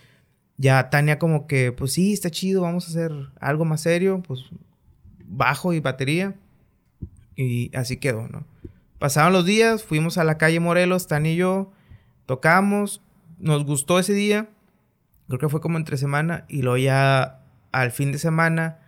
ya 0.56 0.90
Tania 0.90 1.18
como 1.18 1.46
que, 1.46 1.72
pues 1.72 1.92
sí, 1.92 2.12
está 2.12 2.30
chido, 2.30 2.62
vamos 2.62 2.86
a 2.86 2.90
hacer 2.90 3.12
algo 3.40 3.64
más 3.64 3.80
serio, 3.80 4.22
pues 4.26 4.40
bajo 5.24 5.72
y 5.72 5.80
batería. 5.80 6.34
Y 7.36 7.74
así 7.76 7.96
quedó, 7.96 8.28
¿no? 8.28 8.44
Pasaron 8.98 9.32
los 9.32 9.44
días, 9.46 9.82
fuimos 9.82 10.18
a 10.18 10.24
la 10.24 10.38
calle 10.38 10.60
Morelos, 10.60 11.06
Tania 11.08 11.32
y 11.32 11.36
yo, 11.36 11.72
tocamos, 12.26 13.00
nos 13.38 13.64
gustó 13.64 13.98
ese 13.98 14.12
día, 14.12 14.50
creo 15.38 15.48
que 15.48 15.52
fue 15.52 15.60
como 15.60 15.78
entre 15.78 15.96
semana, 15.96 16.44
y 16.48 16.62
luego 16.62 16.76
ya 16.78 17.40
al 17.72 17.90
fin 17.90 18.12
de 18.12 18.18
semana 18.18 18.78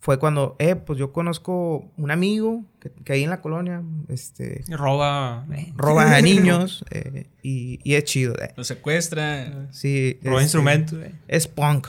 fue 0.00 0.18
cuando, 0.20 0.54
eh, 0.60 0.76
pues 0.76 0.98
yo 0.98 1.12
conozco 1.12 1.90
un 1.96 2.10
amigo 2.12 2.64
que, 2.80 2.90
que 2.92 3.12
ahí 3.14 3.24
en 3.24 3.30
la 3.30 3.40
colonia, 3.40 3.82
este, 4.08 4.62
Roba. 4.68 5.44
roba 5.74 6.14
a 6.14 6.20
niños 6.22 6.84
eh, 6.90 7.26
y, 7.42 7.80
y 7.82 7.94
es 7.94 8.04
chido. 8.04 8.34
eh. 8.40 8.52
Lo 8.56 8.62
secuestra. 8.64 9.66
Sí. 9.72 10.18
Roba 10.22 10.36
este, 10.36 10.44
instrumentos. 10.44 10.98
eh. 11.02 11.12
Es 11.26 11.48
punk. 11.48 11.88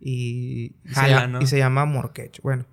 Y, 0.00 0.72
y 0.84 0.88
se, 0.88 0.94
Jala, 0.94 1.38
y 1.40 1.46
se 1.46 1.58
llama 1.58 1.84
Morquech. 1.84 2.40
Bueno. 2.42 2.64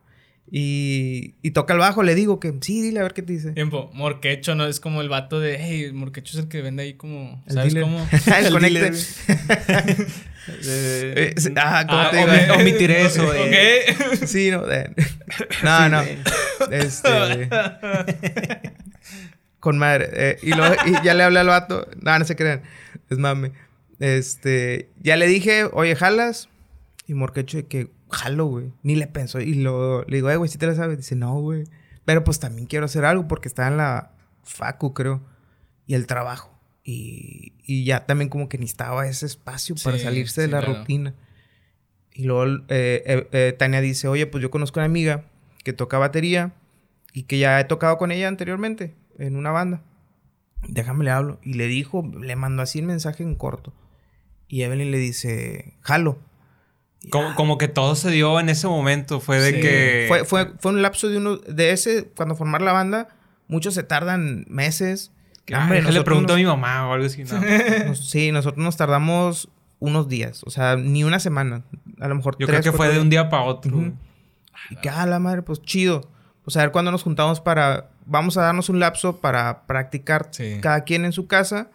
Y, 0.53 1.35
y 1.41 1.51
toca 1.51 1.71
el 1.71 1.79
bajo, 1.79 2.03
le 2.03 2.13
digo 2.13 2.41
que 2.41 2.53
sí, 2.59 2.81
dile 2.81 2.99
a 2.99 3.03
ver 3.03 3.13
qué 3.13 3.21
te 3.21 3.31
dice. 3.31 3.51
Tiempo. 3.53 3.89
Morquecho, 3.93 4.53
¿no? 4.53 4.65
Es 4.67 4.81
como 4.81 4.99
el 5.01 5.07
vato 5.07 5.39
de. 5.39 5.57
Hey, 5.57 5.91
Morquecho 5.93 6.37
es 6.37 6.43
el 6.43 6.49
que 6.49 6.61
vende 6.61 6.83
ahí 6.83 6.93
como. 6.95 7.41
El 7.47 7.53
¿Sabes 7.53 7.73
dealer. 7.73 7.83
cómo? 7.89 8.05
el 8.57 8.61
dealer. 8.73 8.93
Eh, 10.65 11.35
Eh, 11.37 11.53
ah, 11.55 11.85
¿cómo 11.87 11.99
ah, 12.01 12.09
te 12.09 12.17
digo? 12.17 12.27
omi- 12.55 12.61
omitiré 12.61 13.03
eso. 13.05 13.31
eh. 13.33 13.85
Ok. 14.19 14.25
Sí, 14.25 14.49
no. 14.49 14.69
eh, 14.71 14.89
No, 15.63 15.87
no. 15.87 16.01
eh. 16.01 16.17
Este. 16.71 17.47
con 19.59 19.77
madre. 19.77 20.09
eh, 20.13 20.37
y, 20.41 20.51
luego- 20.53 20.75
y 20.87 20.93
ya 21.05 21.13
le 21.13 21.23
hablé 21.23 21.39
al 21.39 21.47
vato. 21.47 21.87
No, 22.01 22.17
no 22.17 22.25
se 22.25 22.35
crean. 22.35 22.63
Es 23.09 23.17
mame. 23.19 23.51
Este. 23.99 24.89
Ya 25.01 25.15
le 25.15 25.27
dije, 25.27 25.65
oye, 25.71 25.95
jalas. 25.95 26.49
Y 27.07 27.13
Morquecho 27.13 27.57
de 27.57 27.65
que 27.67 27.87
jalo, 28.11 28.45
güey. 28.45 28.71
Ni 28.83 28.95
le 28.95 29.07
pensó. 29.07 29.39
Y 29.39 29.55
lo, 29.55 30.03
le 30.03 30.17
digo, 30.17 30.29
eh, 30.29 30.35
güey, 30.37 30.49
si 30.49 30.57
te 30.57 30.67
la 30.67 30.75
sabes. 30.75 30.97
Dice, 30.97 31.15
no, 31.15 31.39
güey. 31.39 31.63
Pero 32.05 32.23
pues 32.23 32.39
también 32.39 32.67
quiero 32.67 32.85
hacer 32.85 33.05
algo 33.05 33.27
porque 33.27 33.47
está 33.47 33.67
en 33.67 33.77
la 33.77 34.11
Facu, 34.43 34.93
creo. 34.93 35.21
Y 35.85 35.93
el 35.95 36.07
trabajo. 36.07 36.49
Y, 36.83 37.53
y 37.65 37.83
ya 37.85 38.05
también 38.05 38.29
como 38.29 38.49
que 38.49 38.57
necesitaba 38.57 39.07
ese 39.07 39.25
espacio 39.25 39.75
para 39.83 39.97
Sí, 39.97 40.03
salirse 40.03 40.41
de 40.41 40.47
sí, 40.47 40.51
la 40.51 40.59
claro. 40.61 40.79
rutina. 40.79 41.13
Y 42.13 42.23
luego 42.25 42.45
eh, 42.69 43.03
eh, 43.05 43.27
eh, 43.31 43.55
Tania 43.57 43.81
dice, 43.81 44.07
oye, 44.07 44.25
pues 44.27 44.41
yo 44.41 44.51
conozco 44.51 44.79
a 44.79 44.83
una 44.83 44.85
amiga 44.87 45.25
que 45.63 45.73
toca 45.73 45.97
batería 45.97 46.53
y 47.13 47.23
que 47.23 47.37
ya 47.39 47.59
he 47.59 47.63
tocado 47.65 47.97
con 47.97 48.11
ella 48.11 48.27
anteriormente 48.27 48.95
en 49.17 49.35
una 49.35 49.51
banda. 49.51 49.83
Déjame 50.67 51.03
le 51.05 51.11
hablo. 51.11 51.39
Y 51.43 51.53
le 51.53 51.67
dijo, 51.67 52.03
le 52.19 52.35
mandó 52.35 52.63
así 52.63 52.79
el 52.79 52.85
mensaje 52.85 53.23
en 53.23 53.35
corto. 53.35 53.73
Y 54.47 54.63
Evelyn 54.63 54.91
le 54.91 54.97
dice, 54.97 55.77
jalo. 55.81 56.19
Como, 57.09 57.29
ah, 57.29 57.35
como 57.35 57.57
que 57.57 57.67
todo 57.67 57.95
se 57.95 58.11
dio 58.11 58.39
en 58.39 58.49
ese 58.49 58.67
momento. 58.67 59.19
Fue 59.19 59.39
de 59.39 59.51
Sí. 59.53 59.59
que. 59.61 60.05
fue, 60.07 60.23
fue, 60.25 60.51
fue 60.59 60.71
un 60.71 60.81
lapso 60.81 61.09
de 61.09 61.17
uno, 61.17 61.37
de 61.37 61.71
ese, 61.71 62.05
cuando 62.15 62.35
formar 62.35 62.61
la 62.61 62.73
banda, 62.73 63.07
muchos 63.47 63.73
se 63.73 63.83
tardan 63.83 64.45
meses. 64.47 65.11
Hombre, 65.41 65.55
"Ay, 65.55 65.61
déjale 65.69 65.81
nosotros 65.83 66.05
pregunto 66.05 66.33
nos- 66.33 66.35
a 66.35 66.39
mi 66.39 66.45
mamá 66.45 66.87
o 66.87 66.93
algo 66.93 67.05
así. 67.07 67.23
No. 67.23 67.39
nos- 67.87 68.09
sí, 68.09 68.31
nosotros 68.31 68.63
nos 68.63 68.77
tardamos 68.77 69.49
unos 69.79 70.07
días, 70.07 70.43
o 70.45 70.51
sea, 70.51 70.75
ni 70.75 71.03
una 71.03 71.19
semana. 71.19 71.63
A 71.99 72.07
lo 72.07 72.13
mejor 72.15 72.37
Yo 72.39 72.45
tres, 72.45 72.59
creo 72.61 72.71
que 72.71 72.77
fue 72.77 72.85
cuatro 72.85 72.95
de 72.95 73.01
un 73.01 73.09
días. 73.09 73.23
día 73.23 73.29
para 73.31 73.43
otro. 73.43 73.75
Ujú. 73.75 73.93
Y 74.69 74.75
que, 74.75 74.89
ah, 74.89 75.05
la 75.07 75.17
madre, 75.19 75.41
pues 75.41 75.61
chido. 75.63 76.07
Pues 76.43 76.55
a 76.57 76.61
ver 76.61 76.71
cuándo 76.71 76.91
nos 76.91 77.01
juntamos 77.03 77.41
para. 77.41 77.89
Vamos 78.05 78.37
a 78.37 78.41
darnos 78.43 78.69
un 78.69 78.79
lapso 78.79 79.19
para 79.21 79.65
practicar 79.65 80.29
Sí. 80.31 80.59
cada 80.61 80.83
quien 80.83 81.03
en 81.05 81.11
su 81.13 81.25
casa. 81.27 81.71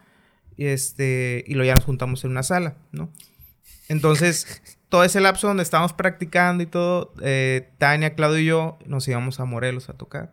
Y 0.57 0.67
este. 0.67 1.45
Y 1.49 1.55
luego 1.55 1.67
ya 1.67 1.75
nos 1.75 1.85
juntamos 1.85 2.25
en 2.25 2.31
una 2.31 2.43
sala, 2.45 2.77
¿no? 2.93 3.11
Entonces, 3.89 4.63
todo 4.89 5.05
ese 5.05 5.21
lapso 5.21 5.49
donde 5.49 5.63
estábamos 5.63 5.93
practicando 5.93 6.63
y 6.63 6.67
todo, 6.67 7.13
eh, 7.23 7.71
Tania, 7.79 8.15
Claudio 8.15 8.39
y 8.39 8.45
yo 8.47 8.79
nos 8.87 9.07
íbamos 9.09 9.41
a 9.41 9.45
Morelos 9.45 9.89
a 9.89 9.95
tocar. 9.95 10.33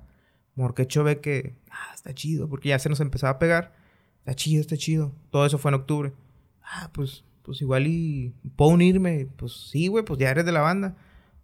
Morquecho 0.56 1.04
ve 1.04 1.20
que, 1.20 1.56
ah, 1.72 1.92
está 1.94 2.14
chido, 2.14 2.48
porque 2.48 2.70
ya 2.70 2.80
se 2.80 2.90
nos 2.90 3.00
empezaba 3.00 3.34
a 3.34 3.40
pegar. 3.40 3.74
Está 4.20 4.36
chido, 4.36 4.62
está 4.62 4.78
chido. 4.78 5.12
Todo 5.32 5.46
eso 5.46 5.58
fue 5.58 5.70
en 5.70 5.76
octubre. 5.76 6.14
Ah, 6.64 6.90
pues, 6.94 7.24
pues 7.42 7.62
igual 7.62 7.88
y 7.88 8.34
puedo 8.56 8.72
unirme. 8.72 9.28
Pues 9.36 9.70
sí, 9.72 9.88
güey, 9.88 10.06
pues 10.06 10.20
ya 10.20 10.30
eres 10.30 10.46
de 10.46 10.52
la 10.52 10.62
banda. 10.62 10.96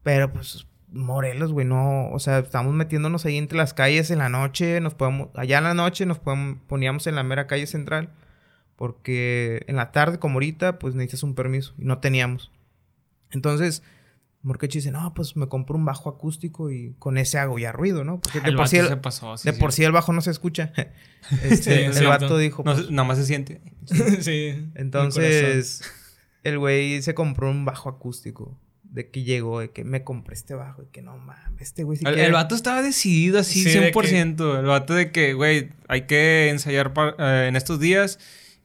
Pero 0.04 0.32
pues 0.32 0.68
Morelos, 0.92 1.52
güey, 1.52 1.66
no, 1.66 2.10
o 2.10 2.20
sea, 2.20 2.40
estamos 2.40 2.74
metiéndonos 2.74 3.26
ahí 3.26 3.38
entre 3.38 3.58
las 3.58 3.74
calles 3.74 4.10
en 4.12 4.20
la 4.20 4.30
noche, 4.30 4.82
nos 4.82 4.96
podemos, 4.96 5.30
allá 5.36 5.60
en 5.60 5.64
la 5.66 5.74
noche 5.74 6.06
nos 6.06 6.20
podemos, 6.20 6.58
poníamos 6.68 7.06
en 7.06 7.16
la 7.16 7.24
mera 7.24 7.46
calle 7.46 7.68
central, 7.68 8.10
porque 8.76 9.64
en 9.68 9.76
la 9.76 9.92
tarde, 9.92 10.20
como 10.20 10.36
ahorita, 10.36 10.80
pues 10.80 10.96
necesitas 10.96 11.24
un 11.24 11.36
permiso, 11.36 11.74
y 11.78 11.86
no 11.86 12.00
teníamos. 12.00 12.52
Entonces, 13.32 13.84
Morquecho 14.42 14.78
dice, 14.78 14.92
no, 14.92 15.14
pues 15.14 15.36
me 15.36 15.48
compro 15.48 15.76
un 15.76 15.84
bajo 15.86 16.10
acústico 16.10 16.72
y 16.72 16.96
con 16.98 17.18
ese 17.18 17.38
hago 17.40 17.60
ya 17.60 17.72
ruido, 17.74 18.04
¿no? 18.06 18.22
Porque 18.22 18.40
Ah, 18.42 18.50
de 18.50 18.54
por, 18.56 18.68
sí 18.70 18.78
el, 18.78 18.88
se 18.88 18.98
pasó. 18.98 19.38
sí, 19.38 19.48
de 19.50 19.54
sí. 19.54 19.60
por 19.60 19.74
sí 19.74 19.84
el 19.84 19.92
bajo 19.92 20.14
no 20.14 20.22
se 20.22 20.32
escucha. 20.32 20.72
Este, 21.44 21.92
Sí, 21.94 22.00
el 22.00 22.08
vato 22.08 22.38
dijo, 22.38 22.64
No, 22.66 22.74
pues, 22.74 22.90
nada 22.90 23.08
más 23.08 23.18
se 23.18 23.26
siente. 23.26 23.62
sí. 24.22 24.70
entonces, 24.76 25.82
el 26.44 26.58
güey 26.60 27.02
se 27.02 27.14
compró 27.14 27.50
un 27.52 27.66
bajo 27.66 27.90
acústico. 27.90 28.58
De 28.84 29.12
que 29.12 29.22
llegó, 29.22 29.60
de 29.60 29.70
que 29.70 29.84
me 29.84 30.04
compré 30.04 30.34
este 30.34 30.56
bajo. 30.56 30.82
Y 30.82 30.88
que 30.88 31.04
no 31.04 31.16
mames, 31.18 31.62
este 31.62 31.84
güey 31.84 32.00
sí 32.00 32.06
el, 32.08 32.14
quiere- 32.16 32.26
el 32.28 32.34
vato 32.34 32.56
estaba 32.56 32.82
decidido 32.82 33.38
así, 33.40 33.64
Sí, 33.64 33.70
de 33.78 33.94
100%. 33.94 34.60
El 34.60 34.66
vato 34.66 34.96
de 34.96 35.12
que, 35.12 35.34
güey, 35.36 35.70
hay 35.88 36.08
que 36.08 36.50
ensayar 36.50 36.92
pa- 36.94 37.16
eh, 37.20 37.46
en 37.50 37.56
estos 37.56 37.80
días. 37.80 38.18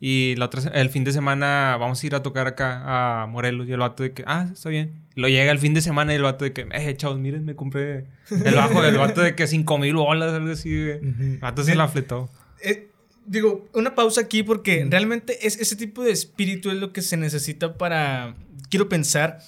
Y 0.06 0.36
la 0.36 0.44
otra, 0.44 0.70
el 0.74 0.90
fin 0.90 1.02
de 1.02 1.12
semana 1.12 1.78
vamos 1.80 2.02
a 2.02 2.06
ir 2.06 2.14
a 2.14 2.22
tocar 2.22 2.46
acá 2.46 3.22
a 3.22 3.26
Morelos. 3.26 3.66
Y 3.66 3.72
el 3.72 3.78
vato 3.78 4.02
de 4.02 4.12
que, 4.12 4.22
ah, 4.26 4.50
está 4.52 4.68
bien. 4.68 5.00
Lo 5.14 5.28
llega 5.30 5.50
el 5.50 5.58
fin 5.58 5.72
de 5.72 5.80
semana 5.80 6.12
y 6.12 6.16
el 6.16 6.22
vato 6.22 6.44
de 6.44 6.52
que, 6.52 6.68
eh, 6.72 6.94
chavos, 6.94 7.18
miren, 7.18 7.46
me 7.46 7.56
compré 7.56 8.04
el 8.30 8.54
bajo. 8.54 8.84
el 8.84 8.98
vato 8.98 9.22
de 9.22 9.34
que 9.34 9.46
5 9.46 9.78
mil 9.78 9.94
bolas, 9.94 10.34
algo 10.34 10.52
así. 10.52 10.68
güey. 10.68 10.98
Ujú. 10.98 11.22
El 11.22 11.38
vato 11.38 11.64
se 11.64 11.74
la 11.74 11.88
fletó. 11.88 12.28
Eh, 12.62 12.90
digo, 13.24 13.66
una 13.72 13.94
pausa 13.94 14.20
aquí 14.20 14.42
porque 14.42 14.86
realmente 14.86 15.46
es, 15.46 15.58
ese 15.58 15.74
tipo 15.74 16.04
de 16.04 16.10
espíritu 16.10 16.70
es 16.70 16.76
lo 16.76 16.92
que 16.92 17.00
se 17.00 17.16
necesita 17.16 17.78
para, 17.78 18.34
quiero 18.68 18.90
pensar, 18.90 19.38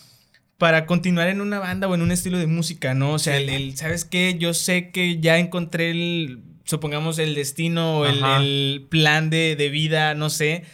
para 0.57 0.87
continuar 0.87 1.29
en 1.29 1.43
una 1.43 1.59
banda 1.59 1.87
o 1.87 1.95
en 1.95 2.01
un 2.01 2.13
estilo 2.13 2.39
de 2.39 2.47
música, 2.47 2.95
¿no? 2.95 3.13
O 3.13 3.19
sea, 3.19 3.37
el, 3.37 3.51
el, 3.51 3.77
¿sabes 3.77 4.07
qué? 4.07 4.37
Yo 4.39 4.55
sé 4.55 4.91
que 4.91 5.21
ya 5.21 5.37
encontré 5.37 5.91
el, 5.91 6.41
supongamos, 6.67 7.19
el 7.19 7.35
destino, 7.35 8.01
o 8.01 8.07
el, 8.07 8.87
plan 8.91 9.31
de, 9.31 9.57
de 9.57 9.69
vida, 9.71 10.15
no 10.15 10.29
sé. 10.29 10.65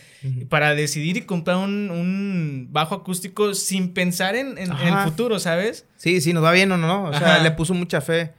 Para 0.48 0.74
decidir 0.76 1.16
y 1.16 1.22
comprar 1.22 1.56
un, 1.56 1.90
un 1.90 2.68
bajo 2.70 2.94
acústico 2.94 3.54
sin 3.54 3.92
pensar 3.92 4.36
en, 4.36 4.56
en- 4.58 4.70
el 4.72 4.98
futuro, 5.04 5.38
¿sabes? 5.40 5.84
Sí, 5.96 6.20
sí, 6.20 6.32
nos 6.32 6.44
va 6.44 6.52
bien 6.52 6.70
o 6.70 6.76
no. 6.76 7.04
O 7.04 7.12
sea, 7.12 7.34
Ajá. 7.36 7.42
le 7.42 7.50
puso 7.50 7.74
mucha 7.74 8.00
fe. 8.00 8.32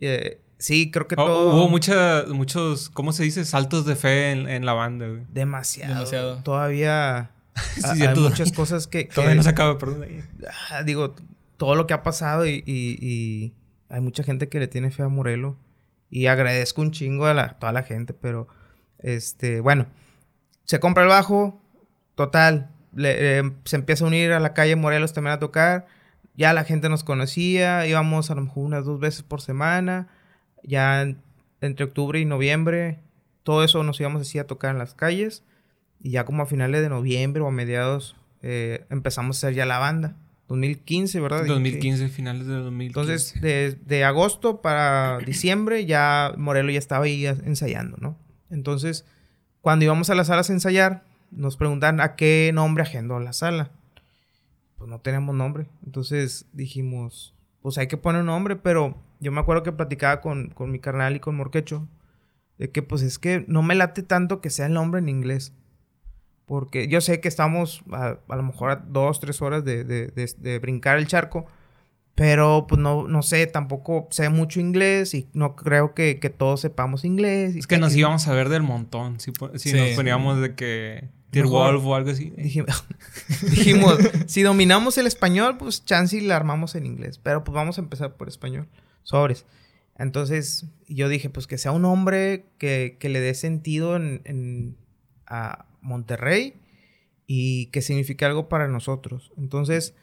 Eh, 0.00 0.38
sí, 0.58 0.90
creo 0.90 1.08
que 1.08 1.14
Oh, 1.16 1.24
todo. 1.26 1.54
Hubo 1.56 1.68
mucha, 1.70 2.24
muchos, 2.28 2.90
¿cómo 2.90 3.14
se 3.14 3.22
dice? 3.22 3.46
Saltos 3.46 3.86
de 3.86 3.96
fe 3.96 4.32
en, 4.32 4.48
en 4.50 4.66
la 4.66 4.74
banda, 4.74 5.08
güey. 5.08 5.22
Demasiado. 5.32 5.94
Demasiado. 5.94 6.42
Todavía. 6.42 7.30
Sí, 7.94 8.02
hay 8.04 8.14
muchas 8.18 8.52
cosas 8.52 8.86
que. 8.86 9.08
que- 9.08 9.14
Todavía 9.14 9.34
no 9.36 9.42
se 9.42 9.48
acaba, 9.48 9.78
perdón. 9.78 10.04
ah, 10.70 10.82
digo, 10.82 11.14
todo 11.56 11.74
lo 11.74 11.86
que 11.86 11.94
ha 11.94 12.02
pasado 12.02 12.46
y, 12.46 12.62
y- 12.66 12.98
y 13.00 13.52
hay 13.88 14.00
mucha 14.02 14.22
gente 14.24 14.48
que 14.50 14.58
le 14.60 14.68
tiene 14.68 14.90
fe 14.90 15.02
a 15.04 15.08
Morelo. 15.08 15.56
Y 16.10 16.26
agradezco 16.26 16.82
un 16.82 16.90
chingo 16.90 17.26
a 17.26 17.34
la, 17.34 17.58
toda 17.58 17.72
la 17.72 17.82
gente, 17.84 18.12
pero 18.14 18.48
este, 18.98 19.60
bueno, 19.60 19.86
se 20.64 20.80
compra 20.80 21.04
el 21.04 21.08
bajo, 21.08 21.60
total, 22.16 22.70
eh, 22.98 23.42
se 23.64 23.76
empieza 23.76 24.04
a 24.04 24.08
unir 24.08 24.32
a 24.32 24.40
la 24.40 24.52
calle 24.54 24.76
Morelos 24.76 25.12
también 25.12 25.34
a 25.34 25.38
tocar. 25.38 25.86
ya 26.34 26.52
la 26.54 26.64
gente 26.64 26.88
nos 26.88 27.04
conocía, 27.04 27.86
íbamos 27.86 28.30
a 28.30 28.34
lo 28.34 28.42
mejor 28.42 28.64
unas 28.64 28.84
dos 28.86 28.98
veces 28.98 29.22
por 29.22 29.40
semana, 29.42 30.08
ya 30.62 31.02
en- 31.02 31.20
entre 31.60 31.84
octubre 31.84 32.18
y 32.18 32.24
noviembre, 32.24 32.98
todo 33.42 33.62
eso 33.64 33.82
nos 33.82 34.00
íbamos 34.00 34.22
así 34.22 34.38
a 34.38 34.46
tocar 34.46 34.70
en 34.70 34.78
las 34.78 34.94
calles, 34.94 35.44
y 36.00 36.12
ya 36.12 36.24
como 36.24 36.42
a 36.42 36.46
finales 36.46 36.80
de 36.82 36.88
noviembre 36.88 37.42
o 37.42 37.48
a 37.48 37.50
mediados 37.50 38.16
eh, 38.42 38.86
empezamos 38.90 39.36
a 39.36 39.48
hacer 39.48 39.54
ya 39.54 39.66
la 39.66 39.78
banda. 39.78 40.16
2015, 40.50 41.20
¿verdad? 41.20 41.46
2015, 41.46 42.08
finales 42.08 42.44
de 42.48 42.54
2015. 42.54 42.86
Entonces, 42.86 43.40
de, 43.40 43.78
de 43.86 44.04
agosto 44.04 44.60
para 44.60 45.18
diciembre 45.26 45.86
ya 45.86 46.34
Morelo 46.36 46.72
ya 46.72 46.78
estaba 46.80 47.04
ahí 47.04 47.24
ensayando, 47.24 47.96
¿no? 48.00 48.18
Entonces, 48.50 49.06
cuando 49.60 49.84
íbamos 49.84 50.10
a 50.10 50.16
las 50.16 50.26
salas 50.26 50.50
a 50.50 50.52
ensayar, 50.52 51.04
nos 51.30 51.56
preguntan 51.56 52.00
a 52.00 52.16
qué 52.16 52.50
nombre 52.52 52.82
agendó 52.82 53.20
la 53.20 53.32
sala. 53.32 53.70
Pues 54.76 54.90
no 54.90 55.00
tenemos 55.00 55.36
nombre. 55.36 55.68
Entonces 55.86 56.46
dijimos, 56.52 57.32
pues 57.62 57.78
hay 57.78 57.86
que 57.86 57.96
poner 57.96 58.22
un 58.22 58.26
nombre, 58.26 58.56
pero 58.56 59.00
yo 59.20 59.30
me 59.30 59.40
acuerdo 59.40 59.62
que 59.62 59.70
platicaba 59.70 60.20
con, 60.20 60.48
con 60.48 60.72
mi 60.72 60.80
carnal 60.80 61.14
y 61.14 61.20
con 61.20 61.36
Morquecho, 61.36 61.86
de 62.58 62.72
que 62.72 62.82
pues 62.82 63.02
es 63.02 63.20
que 63.20 63.44
no 63.46 63.62
me 63.62 63.76
late 63.76 64.02
tanto 64.02 64.40
que 64.40 64.50
sea 64.50 64.66
el 64.66 64.72
nombre 64.72 64.98
en 64.98 65.08
inglés. 65.08 65.52
Porque 66.50 66.88
yo 66.88 67.00
sé 67.00 67.20
que 67.20 67.28
estamos 67.28 67.80
a, 67.92 68.18
a 68.28 68.34
lo 68.36 68.42
mejor 68.42 68.70
a 68.72 68.76
dos, 68.76 69.20
tres 69.20 69.40
horas 69.40 69.64
de, 69.64 69.84
de- 69.84 70.08
de- 70.08 70.34
de 70.36 70.58
brincar 70.58 70.98
el 70.98 71.06
charco. 71.06 71.46
Pero 72.16 72.66
pues 72.68 72.80
no, 72.80 73.06
no 73.06 73.22
sé, 73.22 73.46
tampoco 73.46 74.08
sé 74.10 74.28
mucho 74.30 74.58
inglés 74.58 75.14
y 75.14 75.28
no 75.32 75.54
creo 75.54 75.94
que, 75.94 76.18
que 76.18 76.28
todos 76.28 76.60
sepamos 76.60 77.04
inglés. 77.04 77.54
es 77.54 77.68
que 77.68 77.78
nos 77.78 77.94
y- 77.94 78.00
íbamos 78.00 78.26
a 78.26 78.34
ver 78.34 78.48
del 78.48 78.64
montón. 78.64 79.20
Si, 79.20 79.30
si 79.54 79.70
Sí. 79.70 79.76
nos 79.76 79.90
poníamos 79.90 80.40
de 80.40 80.56
que. 80.56 81.08
Mejor. 81.32 81.74
Wolf 81.74 81.86
o 81.86 81.94
algo 81.94 82.10
así. 82.10 82.30
Dijimos, 82.36 82.84
dijimos, 83.42 83.98
si 84.26 84.42
dominamos 84.42 84.98
el 84.98 85.06
español, 85.06 85.56
pues 85.56 85.84
chance 85.84 86.16
y 86.16 86.20
la 86.20 86.34
armamos 86.34 86.74
en 86.74 86.84
inglés. 86.84 87.18
Pero 87.22 87.44
pues 87.44 87.54
vamos 87.54 87.78
a 87.78 87.80
empezar 87.82 88.16
por 88.16 88.26
español. 88.26 88.66
Sobres. 89.04 89.46
Entonces 89.96 90.66
yo 90.88 91.08
dije, 91.08 91.30
pues 91.30 91.46
que 91.46 91.58
sea 91.58 91.70
un 91.70 91.84
hombre 91.84 92.46
que, 92.58 92.96
que 92.98 93.08
le 93.08 93.20
dé 93.20 93.34
sentido 93.34 93.94
en, 93.94 94.20
en- 94.24 94.76
a 95.28 95.66
Monterrey 95.82 96.54
y 97.26 97.66
que 97.66 97.82
signifique 97.82 98.24
algo 98.24 98.48
para 98.48 98.68
nosotros. 98.68 99.32
Entonces, 99.36 99.94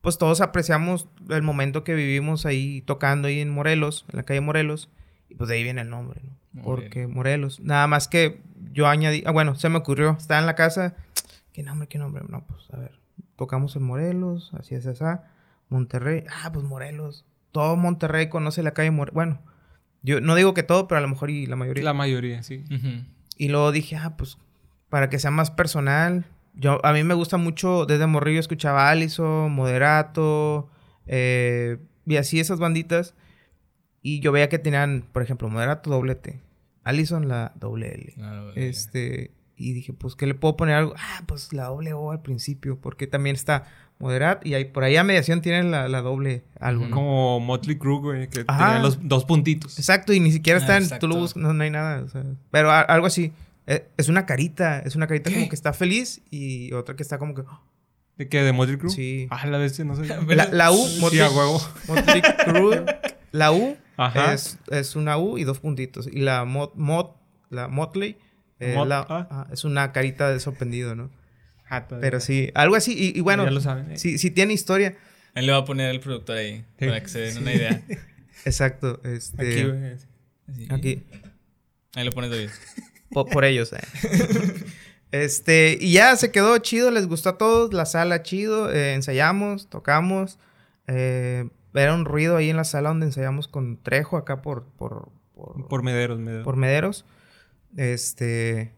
pues 0.00 0.18
todos 0.18 0.40
apreciamos 0.40 1.08
el 1.30 1.42
momento 1.42 1.84
que 1.84 1.94
vivimos 1.94 2.46
ahí 2.46 2.82
tocando 2.82 3.28
ahí 3.28 3.40
en 3.40 3.50
Morelos, 3.50 4.04
en 4.10 4.16
la 4.16 4.24
calle 4.24 4.40
Morelos. 4.40 4.90
Y 5.28 5.34
pues 5.34 5.48
de 5.48 5.56
ahí 5.56 5.62
viene 5.62 5.80
el 5.80 5.90
nombre, 5.90 6.20
¿no? 6.22 6.36
Muy 6.52 6.62
Porque 6.62 7.06
Morelos. 7.06 7.60
Nada 7.60 7.86
más 7.86 8.08
que 8.08 8.42
yo 8.72 8.86
añadí, 8.86 9.22
ah, 9.26 9.30
bueno, 9.30 9.54
se 9.54 9.68
me 9.68 9.78
ocurrió, 9.78 10.16
estaba 10.18 10.40
en 10.40 10.46
la 10.46 10.54
casa, 10.54 10.94
¿qué 11.52 11.62
nombre, 11.62 11.88
qué 11.88 11.98
nombre? 11.98 12.22
No, 12.28 12.44
pues 12.46 12.70
a 12.72 12.76
ver, 12.76 12.98
tocamos 13.36 13.76
en 13.76 13.84
Morelos, 13.84 14.52
así 14.58 14.74
es, 14.74 14.86
así, 14.86 15.04
Monterrey, 15.68 16.24
ah, 16.42 16.50
pues 16.52 16.64
Morelos. 16.64 17.24
Todo 17.50 17.76
Monterrey 17.76 18.28
conoce 18.28 18.62
la 18.62 18.74
calle 18.74 18.90
Morelos. 18.90 19.14
Bueno, 19.14 19.42
yo 20.02 20.20
no 20.20 20.34
digo 20.34 20.54
que 20.54 20.62
todo, 20.62 20.86
pero 20.86 20.98
a 20.98 21.02
lo 21.02 21.08
mejor 21.08 21.30
y 21.30 21.46
la 21.46 21.56
mayoría. 21.56 21.84
La 21.84 21.94
mayoría, 21.94 22.42
sí. 22.42 22.64
Y 23.38 23.48
luego 23.48 23.72
dije, 23.72 23.96
ah, 23.96 24.16
pues 24.16 24.38
para 24.94 25.10
que 25.10 25.18
sea 25.18 25.32
más 25.32 25.50
personal. 25.50 26.24
Yo, 26.54 26.78
a 26.86 26.92
mí 26.92 27.02
me 27.02 27.14
gusta 27.14 27.36
mucho, 27.36 27.84
desde 27.84 28.06
Morrillo 28.06 28.38
escuchaba 28.38 28.90
Allison, 28.90 29.50
Moderato, 29.50 30.68
eh, 31.08 31.78
y 32.06 32.14
así 32.14 32.38
esas 32.38 32.60
banditas. 32.60 33.16
Y 34.02 34.20
yo 34.20 34.30
veía 34.30 34.48
que 34.48 34.60
tenían, 34.60 35.04
por 35.12 35.20
ejemplo, 35.24 35.48
Moderato 35.48 35.90
doble 35.90 36.14
T, 36.14 36.40
Allison 36.84 37.26
la 37.26 37.50
doble 37.56 37.92
L. 37.92 38.14
Este, 38.54 39.32
y 39.56 39.72
dije, 39.72 39.92
pues, 39.92 40.14
¿qué 40.14 40.28
le 40.28 40.34
puedo 40.36 40.56
poner 40.56 40.76
algo? 40.76 40.94
Ah, 40.96 41.24
pues 41.26 41.52
la 41.52 41.64
doble 41.64 41.92
O 41.92 42.12
al 42.12 42.22
principio, 42.22 42.78
porque 42.80 43.08
también 43.08 43.34
está 43.34 43.64
Moderato, 43.98 44.46
y 44.46 44.54
ahí, 44.54 44.64
por 44.66 44.84
ahí 44.84 44.96
a 44.96 45.02
mediación 45.02 45.40
tienen 45.40 45.72
la, 45.72 45.88
la 45.88 46.02
doble 46.02 46.44
algo, 46.60 46.84
¿no? 46.86 46.94
Como 46.94 47.40
Motley 47.40 47.78
Crue, 47.78 47.98
güey, 47.98 48.28
que 48.28 48.44
Ajá. 48.46 48.66
tenía 48.66 48.80
los 48.80 49.08
dos 49.08 49.24
puntitos. 49.24 49.76
Exacto, 49.76 50.12
y 50.12 50.20
ni 50.20 50.30
siquiera 50.30 50.60
Ah, 50.60 50.62
está 50.62 50.76
en. 50.76 50.84
exacto. 50.84 51.08
Tú 51.08 51.12
lo 51.12 51.18
buscas, 51.20 51.42
no, 51.42 51.52
no 51.52 51.64
hay 51.64 51.70
nada. 51.70 52.00
o 52.04 52.08
sea, 52.08 52.22
pero 52.52 52.70
a- 52.70 52.82
algo 52.82 53.06
así. 53.08 53.32
Eh, 53.66 53.88
es 53.96 54.08
una 54.08 54.26
carita. 54.26 54.80
Es 54.80 54.94
una 54.96 55.06
carita 55.06 55.30
como 55.32 55.48
que 55.48 55.54
está 55.54 55.72
feliz 55.72 56.20
y 56.30 56.72
otra 56.72 56.96
que 56.96 57.02
está 57.02 57.18
como 57.18 57.34
que. 57.34 57.42
oh, 57.42 57.62
¿De 58.16 58.28
qué? 58.28 58.42
¿De 58.42 58.52
Motley 58.52 58.76
Crue? 58.78 58.90
Sí. 58.90 59.26
Ah, 59.30 59.46
la 59.46 59.58
vez, 59.58 59.78
no 59.80 59.96
sé. 59.96 60.04
La, 60.34 60.48
la 60.52 60.70
U, 60.70 60.76
Sí, 60.86 61.00
Motley- 61.00 61.20
a 61.20 61.30
huevo. 61.30 61.60
Motley 61.88 62.22
Crue, 62.44 62.84
La 63.32 63.50
U 63.52 63.76
es, 64.32 64.58
es 64.70 64.94
una 64.96 65.18
U 65.18 65.38
y 65.38 65.44
dos 65.44 65.58
puntitos. 65.60 66.06
Y 66.06 66.20
la 66.20 66.44
Mot, 66.44 66.74
Mot- 66.76 67.16
la 67.50 67.68
Motley 67.68 68.16
eh, 68.60 68.74
Mot- 68.76 68.86
la- 68.86 69.06
ah. 69.08 69.28
ah, 69.30 69.46
es 69.52 69.64
una 69.64 69.90
carita 69.92 70.30
de 70.30 70.38
sorprendido, 70.40 70.94
¿no? 70.94 71.10
Ah. 71.68 71.88
Pero 71.88 72.20
sí, 72.20 72.50
algo 72.54 72.76
así. 72.76 72.92
Y, 72.96 73.18
y 73.18 73.20
bueno, 73.20 73.44
Ya 73.44 73.50
lo 73.50 73.60
saben, 73.60 73.90
eh. 73.92 73.98
sí, 73.98 74.18
sí 74.18 74.30
tiene 74.30 74.52
historia. 74.52 74.96
Ahí 75.34 75.44
le 75.44 75.50
va 75.52 75.58
a 75.58 75.64
poner 75.64 75.90
el 75.90 75.98
productor 75.98 76.36
ahí, 76.36 76.64
Sí. 76.78 76.86
para 76.86 77.00
que 77.00 77.08
se 77.08 77.18
den 77.20 77.38
una 77.38 77.52
idea. 77.52 77.82
Exacto. 78.44 79.00
Este, 79.04 79.42
Aquí. 79.42 79.72
Así. 80.46 80.66
aquí. 80.70 81.02
Ahí 81.94 82.04
lo 82.04 82.12
pones 82.12 82.30
David. 82.30 82.50
Po- 83.10 83.26
por 83.26 83.44
ellos, 83.44 83.72
eh. 83.72 83.78
Este, 85.10 85.78
y 85.80 85.92
ya 85.92 86.16
se 86.16 86.32
quedó 86.32 86.58
chido, 86.58 86.90
les 86.90 87.06
gustó 87.06 87.28
a 87.30 87.38
todos, 87.38 87.72
la 87.72 87.86
sala 87.86 88.22
chido, 88.22 88.72
eh, 88.72 88.94
ensayamos, 88.94 89.68
tocamos, 89.70 90.38
eh, 90.88 91.48
era 91.72 91.94
un 91.94 92.04
ruido 92.04 92.36
ahí 92.36 92.50
en 92.50 92.56
la 92.56 92.64
sala 92.64 92.88
donde 92.88 93.06
ensayamos 93.06 93.46
con 93.46 93.80
Trejo 93.80 94.16
acá 94.16 94.42
por, 94.42 94.64
por, 94.72 95.10
por, 95.34 95.68
Por 95.68 95.82
Mederos, 95.84 96.18
Mederos. 96.18 96.44
por 96.44 96.56
Mederos, 96.56 97.04
este, 97.76 98.74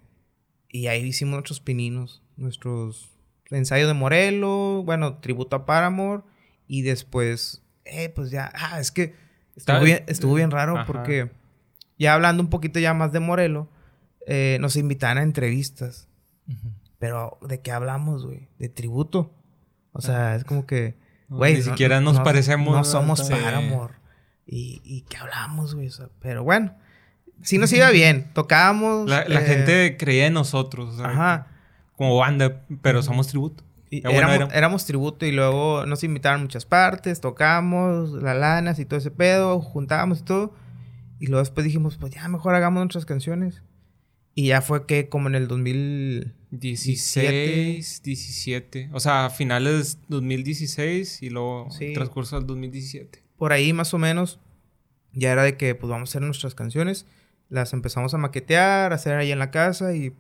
y 0.69 0.89
ahí 0.89 1.03
hicimos 1.05 1.33
nuestros 1.33 1.61
pininos, 1.61 2.23
nuestros 2.37 3.11
ensayos 3.51 3.89
de 3.89 3.95
Morelo, 3.95 4.83
bueno, 4.85 5.19
tributo 5.19 5.57
a 5.57 5.65
Paramore, 5.65 6.23
y 6.69 6.83
después, 6.83 7.63
eh, 7.87 8.11
pues 8.11 8.31
ya, 8.31 8.53
ah, 8.55 8.79
es 8.79 8.91
que 8.91 9.15
estuvo 9.55 9.81
bien, 9.81 10.05
estuvo 10.07 10.35
bien 10.35 10.51
raro 10.51 10.77
Ajá. 10.77 10.87
porque 10.87 11.31
ya 11.99 12.13
hablando 12.13 12.43
un 12.43 12.51
poquito 12.51 12.79
ya 12.79 12.93
más 12.93 13.13
de 13.13 13.21
Morelo, 13.21 13.71
eh, 14.27 14.59
nos 14.61 14.77
invitan 14.77 15.17
a 15.19 15.23
entrevistas. 15.23 16.09
Pero, 16.99 17.39
¿de 17.47 17.61
qué 17.61 17.73
hablamos, 17.73 18.27
güey? 18.27 18.49
De 18.59 18.69
tributo. 18.69 19.33
O 19.93 20.01
sea, 20.01 20.37
es 20.37 20.45
como 20.45 20.67
que, 20.67 20.97
No, 21.29 21.39
güey. 21.39 21.55
ni 21.57 21.63
siquiera 21.63 22.01
nos 22.01 22.21
parecemos, 22.21 22.75
No 22.75 22.85
somos 22.85 23.27
Sí. 23.27 23.33
Paramore. 23.33 23.95
¿Y, 24.47 24.81
¿Y 24.85 25.03
qué 25.03 25.17
hablamos, 25.17 25.75
güey? 25.75 25.89
O 25.89 25.91
sea, 25.91 26.09
pero 26.21 26.45
bueno, 26.45 26.75
sí 27.43 27.59
nos 27.59 27.73
iba 27.73 27.91
bien. 27.91 28.31
Tocábamos. 28.35 29.09
La, 29.09 29.25
la 29.29 29.41
eh, 29.43 29.47
gente 29.47 29.97
creía 29.97 30.27
en 30.27 30.35
nosotros. 30.35 30.95
o 30.95 30.97
sea, 30.99 31.07
Ajá. 31.07 31.47
Como 31.97 32.17
banda, 32.17 32.63
pero 32.83 33.03
somos 33.03 33.27
tributo. 33.29 33.65
Y 33.91 34.03
Ya, 34.03 34.11
bueno, 34.11 34.49
éramos, 34.53 34.85
tributo 34.85 35.25
y 35.27 35.33
luego 35.33 35.87
nos 35.87 36.03
invitaron 36.05 36.41
a 36.41 36.43
muchas 36.43 36.67
partes, 36.67 37.21
tocamos, 37.21 38.11
la 38.11 38.35
lanas 38.35 38.79
y 38.81 38.85
todo 38.85 38.99
ese 38.99 39.11
pedo, 39.13 39.61
juntábamos 39.61 40.21
y 40.21 40.23
todo. 40.25 40.53
Y 41.21 41.27
luego 41.27 41.39
después 41.41 41.65
dijimos, 41.65 41.97
pues 41.97 42.13
ya 42.13 42.27
mejor 42.29 42.55
hagamos 42.55 42.81
nuestras 42.81 43.07
canciones. 43.07 43.63
Y 44.39 44.49
ya 44.49 44.61
fue 44.63 44.87
que 44.87 45.09
como 45.09 45.29
en 45.29 45.35
el 45.35 45.49
2000... 45.49 46.33
16, 46.51 48.03
17. 48.03 48.91
O 48.93 49.01
sea, 49.01 49.31
finales 49.31 49.99
2016 50.09 51.23
y 51.23 51.31
luego 51.31 51.69
Sí. 51.71 51.93
transcurso 51.95 52.37
del 52.37 52.47
2017. 52.47 53.23
por 53.37 53.53
ahí 53.53 53.73
más 53.73 53.93
o 53.95 53.99
menos, 53.99 54.39
ya 55.13 55.33
era 55.33 55.43
de 55.43 55.57
que 55.57 55.75
pues 55.75 55.91
vamos 55.91 56.09
a 56.09 56.13
hacer 56.13 56.23
nuestras 56.23 56.55
canciones. 56.55 57.07
Las 57.49 57.73
empezamos 57.73 58.15
a 58.15 58.19
maquetear, 58.19 58.93
a 58.93 58.95
hacer 58.95 59.17
ahí 59.17 59.33
en 59.33 59.39
la 59.39 59.51
casa 59.51 59.95
y 59.95 60.13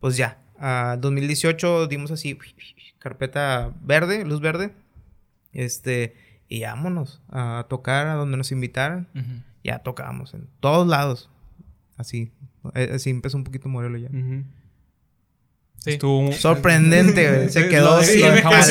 pues 0.00 0.16
ya. 0.16 0.40
A 0.58 0.96
2018 1.00 1.88
dimos 1.88 2.10
así 2.12 2.38
carpeta 2.98 3.74
verde, 3.82 4.24
luz 4.24 4.40
verde. 4.40 4.72
Este, 5.52 6.14
y 6.48 6.62
vámonos 6.62 7.20
a 7.28 7.66
tocar 7.68 8.06
a 8.06 8.14
donde 8.14 8.36
nos 8.36 8.52
invitaran. 8.52 9.08
Ya 9.62 9.78
tocábamos 9.80 10.34
en 10.34 10.48
todos 10.60 10.86
lados. 10.86 11.30
Así. 11.96 12.30
Eh, 12.74 12.90
Así 12.94 13.10
empezó 13.10 13.36
un 13.36 13.44
poquito 13.44 13.68
Morelo 13.68 13.98
ya. 13.98 14.08
Ujú. 14.08 14.44
Sí. 15.78 15.90
Estuvo... 15.92 16.32
Sorprendente, 16.32 17.30
güey. 17.30 17.48
Se 17.50 17.68
quedó 17.68 17.96
lo 17.98 18.02
sin 18.02 18.20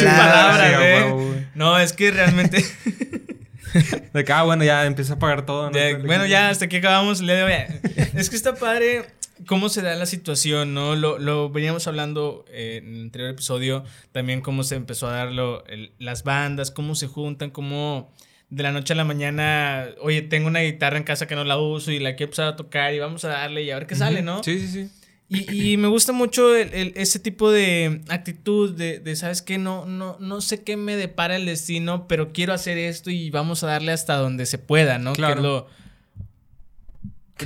palabras. 0.06 1.12
güey. 1.14 1.46
No, 1.56 1.78
es 1.80 1.94
que 1.94 2.12
realmente. 2.12 2.64
De 4.14 4.24
que, 4.24 4.32
ah, 4.32 4.44
bueno, 4.44 4.64
ya 4.64 4.86
empieza 4.86 5.14
a 5.14 5.20
pagar 5.20 5.46
todo. 5.46 5.72
¿no? 5.72 5.78
Bueno, 6.06 6.26
ya 6.28 6.50
hasta 6.50 6.66
aquí 6.66 6.78
acabamos 6.78 7.20
el 7.22 7.28
día 7.28 7.36
de 7.38 7.44
hoy. 7.44 7.54
Es 8.16 8.30
que 8.30 8.36
está 8.36 8.54
padre 8.56 9.06
cómo 9.48 9.70
se 9.70 9.82
da 9.82 9.96
la 9.96 10.06
situación, 10.06 10.74
¿no? 10.76 10.96
Lo, 10.96 11.18
lo 11.18 11.50
veníamos 11.50 11.88
hablando 11.88 12.46
eh, 12.50 12.82
en 12.84 12.94
el 12.96 13.02
anterior 13.04 13.32
episodio, 13.32 13.84
también 14.12 14.42
cómo 14.42 14.64
se 14.64 14.76
empezó 14.76 15.08
a 15.08 15.14
dar 15.14 15.32
lo- 15.32 15.66
el- 15.66 15.92
las 15.98 16.24
bandas, 16.24 16.70
cómo 16.70 16.94
se 16.96 17.08
juntan, 17.08 17.50
cómo 17.50 18.14
de 18.56 18.64
la 18.64 18.72
noche 18.72 18.94
a 18.94 18.96
la 18.96 19.04
mañana, 19.04 19.88
oye, 20.02 20.22
tengo 20.22 20.48
una 20.48 20.60
guitarra 20.62 20.98
en 20.98 21.04
casa 21.04 21.28
que 21.28 21.36
no 21.36 21.44
la 21.44 21.58
uso 21.58 21.92
y 21.92 22.00
la 22.00 22.16
quiero 22.16 22.30
empezar 22.30 22.48
a 22.48 22.56
tocar 22.56 22.94
y 22.94 23.00
vamos 23.00 23.26
a 23.26 23.30
darle 23.30 23.64
y 23.64 23.72
a 23.72 23.76
ver 23.76 23.88
qué 23.88 23.96
sale, 23.96 24.22
¿no? 24.22 24.44
Sí, 24.44 24.60
sí, 24.60 24.68
sí. 24.68 24.90
Y, 25.30 25.72
y 25.74 25.78
me 25.78 25.88
gusta 25.88 26.12
mucho 26.12 26.56
el- 26.56 26.74
el- 26.74 26.94
ese 26.96 27.20
tipo 27.20 27.52
de 27.52 28.02
actitud 28.10 28.76
de, 28.76 29.00
de, 29.00 29.16
¿sabes 29.16 29.42
qué? 29.42 29.58
No, 29.58 29.86
no, 29.86 30.18
no 30.20 30.42
sé 30.42 30.64
qué 30.64 30.78
me 30.78 30.96
depara 30.96 31.36
el 31.36 31.46
destino, 31.46 32.08
pero 32.08 32.32
quiero 32.34 32.54
hacer 32.54 32.78
esto 32.78 33.10
y 33.10 33.30
vamos 33.30 33.64
a 33.64 33.68
darle 33.68 33.92
hasta 33.92 34.16
donde 34.16 34.46
se 34.46 34.58
pueda, 34.58 35.00
¿no? 35.00 35.14
Claro. 35.14 35.36
Que 35.36 35.40
es 35.40 35.44
lo 35.44 35.68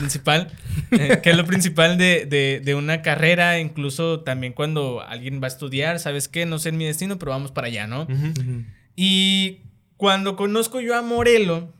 principal, 0.09 0.51
eh, 0.91 1.19
que 1.23 1.29
es 1.29 1.37
lo 1.37 1.45
principal 1.45 1.97
de, 1.97 2.25
de- 2.25 2.61
de 2.63 2.75
una 2.75 3.01
carrera, 3.01 3.59
incluso 3.59 4.19
también 4.19 4.53
cuando 4.53 5.01
alguien 5.01 5.41
va 5.41 5.45
a 5.45 5.47
estudiar, 5.47 5.99
¿sabes 5.99 6.27
qué? 6.27 6.45
No 6.45 6.59
sé 6.59 6.69
en 6.69 6.77
mi 6.77 6.85
destino, 6.85 7.17
pero 7.17 7.31
vamos 7.31 7.51
para 7.51 7.67
allá, 7.67 7.87
¿no? 7.87 8.03
Ujú. 8.03 8.13
Ujú. 8.39 8.63
Y 8.97 9.59
Cuando 9.97 10.35
conozco 10.35 10.79
yo 10.79 10.95
a 10.95 11.01
Morelo, 11.01 11.73